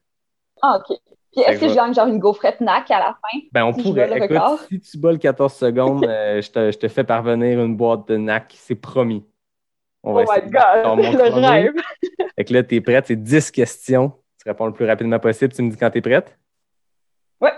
Ah, 0.61 0.80
OK. 0.80 0.97
Puis 1.31 1.41
est-ce 1.41 1.60
que 1.60 1.69
je 1.69 1.76
gagne 1.76 1.93
genre 1.93 2.07
une 2.07 2.19
gaufrette 2.19 2.60
NAC 2.60 2.89
à 2.91 2.99
la 2.99 3.18
fin? 3.22 3.39
Ben, 3.51 3.65
on 3.65 3.73
pourrait. 3.73 4.10
Écoute, 4.18 4.68
si 4.68 4.80
tu 4.80 4.97
bats 4.97 5.11
le 5.11 5.18
14 5.18 5.53
secondes, 5.53 6.06
euh, 6.06 6.41
je, 6.41 6.49
te, 6.49 6.72
je, 6.72 6.77
te, 6.77 6.88
fais 6.88 7.03
parvenir 7.03 7.64
une 7.64 7.76
boîte 7.77 8.07
de 8.07 8.18
NAC, 8.18 8.56
c'est 8.57 8.76
promis. 8.76 9.23
On 10.01 10.14
va 10.14 10.23
oh 10.27 10.31
my 10.34 10.49
God, 10.49 10.97
le 11.14 11.47
rêve! 11.47 11.73
Fait 12.35 12.45
que 12.45 12.53
là, 12.53 12.64
tu 12.64 12.76
es 12.76 12.81
prête, 12.81 13.07
c'est 13.07 13.15
10 13.15 13.51
questions. 13.51 14.11
Tu 14.41 14.49
réponds 14.49 14.65
le 14.65 14.73
plus 14.73 14.85
rapidement 14.85 15.19
possible. 15.19 15.53
Tu 15.53 15.61
me 15.61 15.69
dis 15.69 15.77
quand 15.77 15.91
tu 15.91 15.99
es 15.99 16.01
prête? 16.01 16.38
Ouais. 17.41 17.51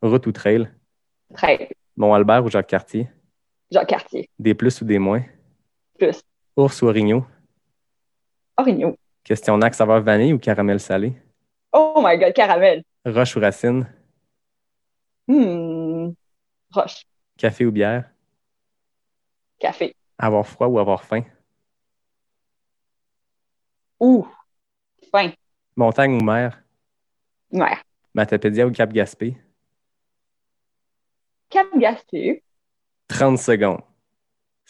Route 0.00 0.26
ou 0.26 0.32
trail? 0.32 0.70
Trail. 1.34 1.68
Mont-Albert 1.96 2.44
ou 2.44 2.48
Jacques-Cartier? 2.48 3.08
Jacques-Cartier. 3.70 4.30
Des 4.38 4.54
plus 4.54 4.80
ou 4.80 4.84
des 4.84 4.98
moins? 4.98 5.22
Plus. 5.98 6.22
Ours 6.56 6.82
ou 6.82 6.86
Origno? 6.86 7.26
Origno. 8.56 8.96
Question 9.24 9.58
NAC, 9.58 9.74
savoir 9.74 10.00
vanille 10.00 10.32
ou 10.32 10.38
caramel 10.38 10.80
salé? 10.80 11.12
Oh 11.72 12.00
my 12.02 12.16
God, 12.16 12.34
caramel. 12.34 12.82
Roche 13.04 13.36
ou 13.36 13.40
racine? 13.40 13.86
Hmm. 15.28 16.12
Roche. 16.72 17.04
Café 17.38 17.64
ou 17.66 17.72
bière? 17.72 18.10
Café. 19.58 19.94
Avoir 20.18 20.46
froid 20.46 20.68
ou 20.68 20.78
avoir 20.78 21.04
faim? 21.04 21.24
Ouh, 24.00 24.26
faim. 25.12 25.32
Montagne 25.76 26.14
ou 26.20 26.24
mer? 26.24 26.62
Mer. 27.52 27.82
Matapédia 28.14 28.66
ou 28.66 28.72
Cap 28.72 28.92
Gaspé? 28.92 29.36
Cap 31.50 31.68
Gaspé. 31.78 32.42
30 33.08 33.38
secondes. 33.38 33.82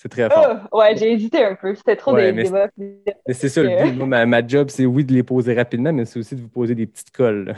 C'est 0.03 0.09
très 0.09 0.31
fort. 0.31 0.57
Oh, 0.73 0.79
ouais, 0.79 0.97
j'ai 0.97 1.13
hésité 1.13 1.45
un 1.45 1.55
peu. 1.55 1.75
C'était 1.75 1.95
trop 1.95 2.17
des 2.17 2.33
débats. 2.33 2.71
Mais 2.79 3.35
c'est 3.35 3.51
ça, 3.51 3.63
le 3.63 3.69
but. 3.69 4.03
ma, 4.03 4.47
job, 4.47 4.71
c'est 4.71 4.87
oui 4.87 5.05
de 5.05 5.13
les 5.13 5.23
poser 5.23 5.53
rapidement, 5.53 5.93
mais 5.93 6.07
c'est 6.07 6.19
aussi 6.19 6.35
de 6.35 6.41
vous 6.41 6.49
poser 6.49 6.75
des 6.75 6.87
petites 6.87 7.11
colles. 7.11 7.55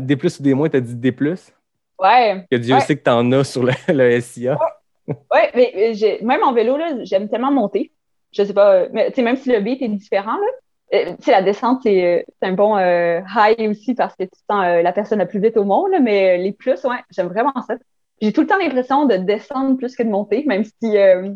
Des 0.00 0.16
plus 0.16 0.40
ou 0.40 0.42
des 0.42 0.54
moins, 0.54 0.70
t'as 0.70 0.80
dit 0.80 0.94
des 0.94 1.12
plus? 1.12 1.52
Ouais. 1.98 2.46
Que 2.50 2.56
Dieu 2.56 2.80
sait 2.80 2.96
que 2.96 3.02
t'en 3.02 3.30
as 3.32 3.44
sur 3.44 3.64
le, 3.64 4.20
SIA. 4.22 4.58
Ouais, 5.06 5.50
mais 5.54 5.92
même 6.22 6.42
en 6.42 6.54
vélo, 6.54 6.78
j'aime 7.02 7.28
tellement 7.28 7.52
monter. 7.52 7.92
Je 8.32 8.44
sais 8.44 8.54
pas, 8.54 8.88
mais 8.94 9.12
même 9.18 9.36
si 9.36 9.52
le 9.52 9.60
beat 9.60 9.82
est 9.82 9.88
différent, 9.88 10.38
là, 10.38 10.46
euh, 10.94 11.12
la 11.26 11.42
descente, 11.42 11.80
c'est 11.82 12.24
un 12.40 12.52
bon 12.52 12.78
euh, 12.78 13.20
high 13.36 13.68
aussi 13.68 13.94
parce 13.94 14.16
que 14.16 14.24
tu 14.24 14.40
sens 14.50 14.64
euh, 14.64 14.80
la 14.80 14.92
personne 14.94 15.18
la 15.18 15.26
plus 15.26 15.40
vite 15.40 15.58
au 15.58 15.64
monde, 15.64 15.90
mais 16.00 16.38
les 16.38 16.52
plus, 16.52 16.82
ouais, 16.84 17.02
j'aime 17.10 17.28
vraiment 17.28 17.52
ça 17.68 17.74
j'ai 18.20 18.32
tout 18.32 18.42
le 18.42 18.46
temps 18.46 18.58
l'impression 18.58 19.06
de 19.06 19.16
descendre 19.16 19.76
plus 19.76 19.94
que 19.94 20.02
de 20.02 20.08
monter, 20.08 20.44
même 20.46 20.64
si, 20.64 20.96
euh, 20.96 21.30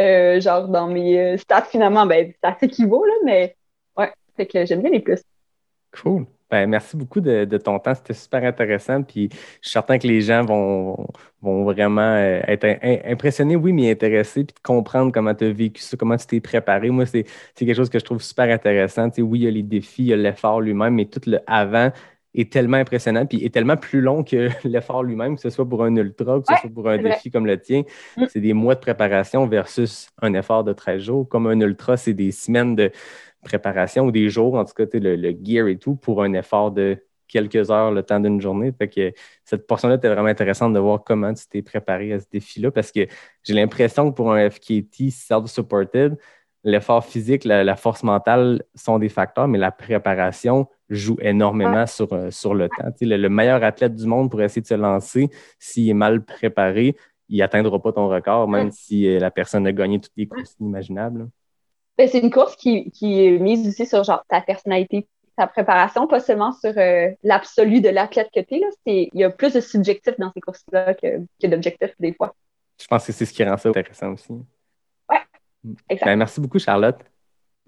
euh, 0.00 0.40
genre, 0.40 0.68
dans 0.68 0.88
mes 0.88 1.18
euh, 1.18 1.36
stats, 1.36 1.62
finalement, 1.62 2.06
ben, 2.06 2.32
ça 2.42 2.56
s'équivaut, 2.58 3.04
là, 3.04 3.14
mais 3.24 3.56
ouais, 3.96 4.12
fait 4.36 4.46
que 4.46 4.64
j'aime 4.64 4.82
bien 4.82 4.90
les 4.90 5.00
plus. 5.00 5.22
Cool. 5.92 6.26
Ben, 6.50 6.66
merci 6.66 6.96
beaucoup 6.96 7.20
de, 7.20 7.44
ton 7.58 7.78
temps. 7.78 7.94
C'était 7.94 8.14
super 8.14 8.42
intéressant. 8.42 9.02
Puis 9.02 9.28
je 9.30 9.36
suis 9.68 9.72
certain 9.72 9.98
que 9.98 10.06
les 10.06 10.22
gens 10.22 10.46
vont, 10.46 11.06
vont 11.42 11.64
vraiment 11.64 12.16
être 12.16 12.66
impressionnés, 13.04 13.54
oui, 13.54 13.74
mais 13.74 13.90
intéressés, 13.90 14.44
puis 14.44 14.54
de 14.54 14.60
comprendre 14.62 15.12
comment 15.12 15.34
tu 15.34 15.44
as 15.44 15.52
vécu 15.52 15.82
ça, 15.82 15.98
comment 15.98 16.16
tu 16.16 16.26
t'es 16.26 16.40
préparé. 16.40 16.88
Moi, 16.90 17.04
c'est 17.04 17.26
quelque 17.54 17.74
chose 17.74 17.90
que 17.90 17.98
je 17.98 18.04
trouve 18.04 18.22
super 18.22 18.48
intéressant. 18.50 19.10
Oui, 19.18 19.40
il 19.40 19.44
y 19.44 19.46
a 19.46 19.50
les 19.50 19.62
défis, 19.62 20.04
il 20.04 20.06
y 20.06 20.12
a 20.14 20.16
l'effort 20.16 20.62
lui-même, 20.62 20.94
mais 20.94 21.04
tout 21.04 21.20
le 21.26 21.38
avant, 21.46 21.92
est 22.34 22.52
tellement 22.52 22.76
impressionnant, 22.76 23.26
puis 23.26 23.44
est 23.44 23.52
tellement 23.52 23.76
plus 23.76 24.00
long 24.00 24.22
que 24.22 24.48
l'effort 24.64 25.02
lui-même, 25.02 25.36
que 25.36 25.42
ce 25.42 25.50
soit 25.50 25.68
pour 25.68 25.84
un 25.84 25.94
ultra, 25.96 26.40
que 26.40 26.46
ce 26.54 26.60
soit 26.60 26.70
pour 26.70 26.88
un 26.88 26.98
défi 26.98 27.30
comme 27.30 27.46
le 27.46 27.60
tien. 27.60 27.82
Mm. 28.16 28.24
C'est 28.28 28.40
des 28.40 28.52
mois 28.52 28.74
de 28.74 28.80
préparation 28.80 29.46
versus 29.46 30.10
un 30.20 30.34
effort 30.34 30.64
de 30.64 30.72
13 30.72 31.02
jours. 31.02 31.28
Comme 31.28 31.46
un 31.46 31.60
ultra, 31.60 31.96
c'est 31.96 32.14
des 32.14 32.30
semaines 32.30 32.76
de 32.76 32.90
préparation 33.42 34.04
ou 34.06 34.10
des 34.10 34.28
jours, 34.28 34.54
en 34.54 34.64
tout 34.64 34.74
cas, 34.74 34.84
le, 34.92 35.16
le 35.16 35.34
gear 35.42 35.68
et 35.68 35.78
tout, 35.78 35.96
pour 35.96 36.22
un 36.22 36.32
effort 36.34 36.70
de 36.70 36.98
quelques 37.28 37.70
heures 37.70 37.92
le 37.92 38.02
temps 38.02 38.18
d'une 38.18 38.40
journée. 38.40 38.72
Fait 38.72 38.88
que 38.88 39.12
cette 39.44 39.66
portion-là 39.66 39.96
était 39.96 40.08
vraiment 40.08 40.28
intéressante 40.28 40.72
de 40.72 40.78
voir 40.78 41.04
comment 41.04 41.32
tu 41.32 41.46
t'es 41.46 41.62
préparé 41.62 42.12
à 42.12 42.20
ce 42.20 42.26
défi-là 42.32 42.70
parce 42.70 42.90
que 42.90 43.06
j'ai 43.44 43.54
l'impression 43.54 44.10
que 44.10 44.16
pour 44.16 44.32
un 44.32 44.50
FKT 44.50 45.10
self-supported, 45.10 46.16
l'effort 46.64 47.04
physique, 47.04 47.44
la, 47.44 47.76
force 47.76 48.02
mentale 48.02 48.62
sont 48.74 48.98
des 48.98 49.08
facteurs, 49.08 49.46
mais 49.46 49.58
la 49.58 49.70
préparation 49.70 50.66
joue 50.90 51.16
énormément 51.20 51.86
sur, 51.86 52.12
euh, 52.12 52.30
sur 52.30 52.54
le 52.54 52.68
temps. 52.68 52.92
le, 53.00 53.28
meilleur 53.28 53.62
athlète 53.62 53.94
du 53.94 54.06
monde 54.06 54.30
pour 54.30 54.42
essayer 54.42 54.62
de 54.62 54.66
se 54.66 54.74
lancer, 54.74 55.30
s'il 55.58 55.88
est 55.88 55.94
mal 55.94 56.24
préparé, 56.24 56.96
il 57.28 57.38
n'atteindra 57.38 57.80
pas 57.80 57.92
ton 57.92 58.08
record, 58.08 58.48
même 58.48 58.70
si 58.70 59.06
euh, 59.06 59.18
la 59.18 59.30
personne 59.30 59.66
a 59.66 59.72
gagné 59.72 60.00
toutes 60.00 60.12
les 60.16 60.26
courses 60.26 60.56
inimaginables. 60.60 61.28
Ben, 61.96 62.08
c'est 62.08 62.20
une 62.20 62.30
course 62.30 62.56
qui, 62.56 62.90
est 63.02 63.38
mise 63.38 63.66
aussi 63.68 63.86
sur 63.86 64.04
genre, 64.04 64.24
ta 64.28 64.40
personnalité, 64.40 65.06
ta 65.36 65.46
préparation, 65.46 66.06
pas 66.06 66.20
seulement 66.20 66.52
sur 66.52 66.72
euh, 66.76 67.10
l'absolu 67.22 67.80
de 67.80 67.88
l'athlète 67.88 68.28
que 68.34 68.40
tu 68.40 68.54
es. 68.54 68.62
Il 68.86 69.20
y 69.20 69.24
a 69.24 69.30
plus 69.30 69.52
de 69.52 69.60
subjectifs 69.60 70.18
dans 70.18 70.32
ces 70.32 70.40
courses-là 70.40 70.94
que, 70.94 71.18
que 71.40 71.46
d'objectifs 71.46 71.94
des 71.98 72.14
fois. 72.14 72.34
Je 72.80 72.86
pense 72.86 73.04
que 73.06 73.12
c'est 73.12 73.26
ce 73.26 73.32
qui 73.32 73.44
rend 73.44 73.56
ça 73.56 73.68
intéressant 73.68 74.12
aussi. 74.12 74.32
Ouais, 75.10 75.18
mm. 75.64 75.74
exact. 75.90 76.06
Ben, 76.06 76.16
merci 76.16 76.40
beaucoup, 76.40 76.58
Charlotte. 76.58 76.98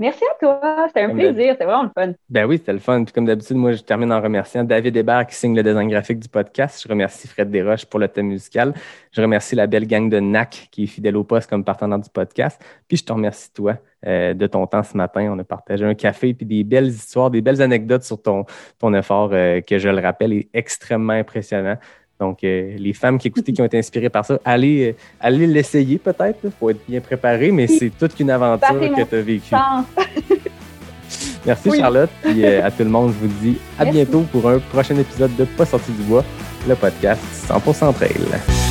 Merci 0.00 0.24
à 0.24 0.38
toi. 0.40 0.86
C'était 0.86 1.02
un 1.02 1.08
Comme 1.08 1.18
plaisir. 1.18 1.52
C'était 1.52 1.66
vraiment 1.66 1.82
le 1.82 1.90
fun. 1.94 2.14
Ben 2.30 2.46
oui, 2.46 2.56
c'était 2.56 2.72
le 2.72 2.78
fun. 2.78 3.04
Puis 3.04 3.12
comme 3.12 3.26
d'habitude, 3.26 3.58
moi, 3.58 3.72
je 3.72 3.82
termine 3.82 4.10
en 4.10 4.20
remerciant 4.22 4.64
David 4.64 4.96
Hébert 4.96 5.26
qui 5.26 5.34
signe 5.34 5.54
le 5.54 5.62
design 5.62 5.90
graphique 5.90 6.18
du 6.18 6.28
podcast. 6.28 6.82
Je 6.82 6.88
remercie 6.88 7.28
Fred 7.28 7.50
Desroches 7.50 7.84
pour 7.84 8.00
le 8.00 8.08
thème 8.08 8.28
musical. 8.28 8.72
Je 9.12 9.20
remercie 9.20 9.54
la 9.54 9.66
belle 9.66 9.86
gang 9.86 10.08
de 10.08 10.18
NAC 10.18 10.68
qui 10.70 10.84
est 10.84 10.86
fidèle 10.86 11.18
au 11.18 11.24
poste 11.24 11.50
comme 11.50 11.64
partenaire 11.64 11.98
du 11.98 12.08
podcast. 12.08 12.58
Puis 12.88 12.96
je 12.96 13.04
te 13.04 13.12
remercie, 13.12 13.52
toi, 13.52 13.76
euh, 14.06 14.32
de 14.32 14.46
ton 14.46 14.66
temps 14.66 14.82
ce 14.82 14.96
matin. 14.96 15.30
On 15.30 15.38
a 15.38 15.44
partagé 15.44 15.84
un 15.84 15.94
café 15.94 16.32
puis 16.32 16.46
des 16.46 16.64
belles 16.64 16.88
histoires, 16.88 17.30
des 17.30 17.42
belles 17.42 17.60
anecdotes 17.60 18.04
sur 18.04 18.22
ton, 18.22 18.46
ton 18.78 18.94
effort 18.94 19.28
euh, 19.34 19.60
que, 19.60 19.76
je 19.76 19.90
le 19.90 20.00
rappelle, 20.00 20.32
est 20.32 20.48
extrêmement 20.54 21.12
impressionnant. 21.12 21.76
Donc, 22.20 22.44
euh, 22.44 22.74
les 22.78 22.92
femmes 22.92 23.18
qui 23.18 23.28
écoutaient, 23.28 23.52
qui 23.52 23.62
ont 23.62 23.64
été 23.64 23.78
inspirées 23.78 24.10
par 24.10 24.24
ça, 24.26 24.38
allez, 24.44 24.90
euh, 24.90 24.94
allez 25.20 25.46
l'essayer 25.46 25.96
peut-être. 25.98 26.38
Il 26.44 26.50
faut 26.50 26.68
être 26.70 26.80
bien 26.86 27.00
préparé, 27.00 27.50
mais 27.50 27.66
c'est 27.66 27.90
toute 27.98 28.20
une 28.20 28.30
aventure 28.30 28.78
que 28.78 29.02
tu 29.04 29.14
as 29.16 29.22
vécue. 29.22 29.54
Merci 31.46 31.70
Oui. 31.70 31.78
Charlotte. 31.78 32.10
Puis 32.22 32.44
euh, 32.44 32.64
à 32.64 32.70
tout 32.70 32.84
le 32.84 32.90
monde, 32.90 33.12
je 33.18 33.26
vous 33.26 33.32
dis 33.42 33.56
à 33.78 33.84
Merci. 33.84 33.96
bientôt 33.98 34.20
pour 34.30 34.48
un 34.48 34.58
prochain 34.58 34.96
épisode 34.96 35.34
de 35.36 35.44
Pas 35.44 35.64
sorti 35.64 35.90
du 35.92 36.02
bois, 36.02 36.24
le 36.68 36.74
podcast 36.74 37.22
100% 37.48 37.94
Trail. 37.94 38.69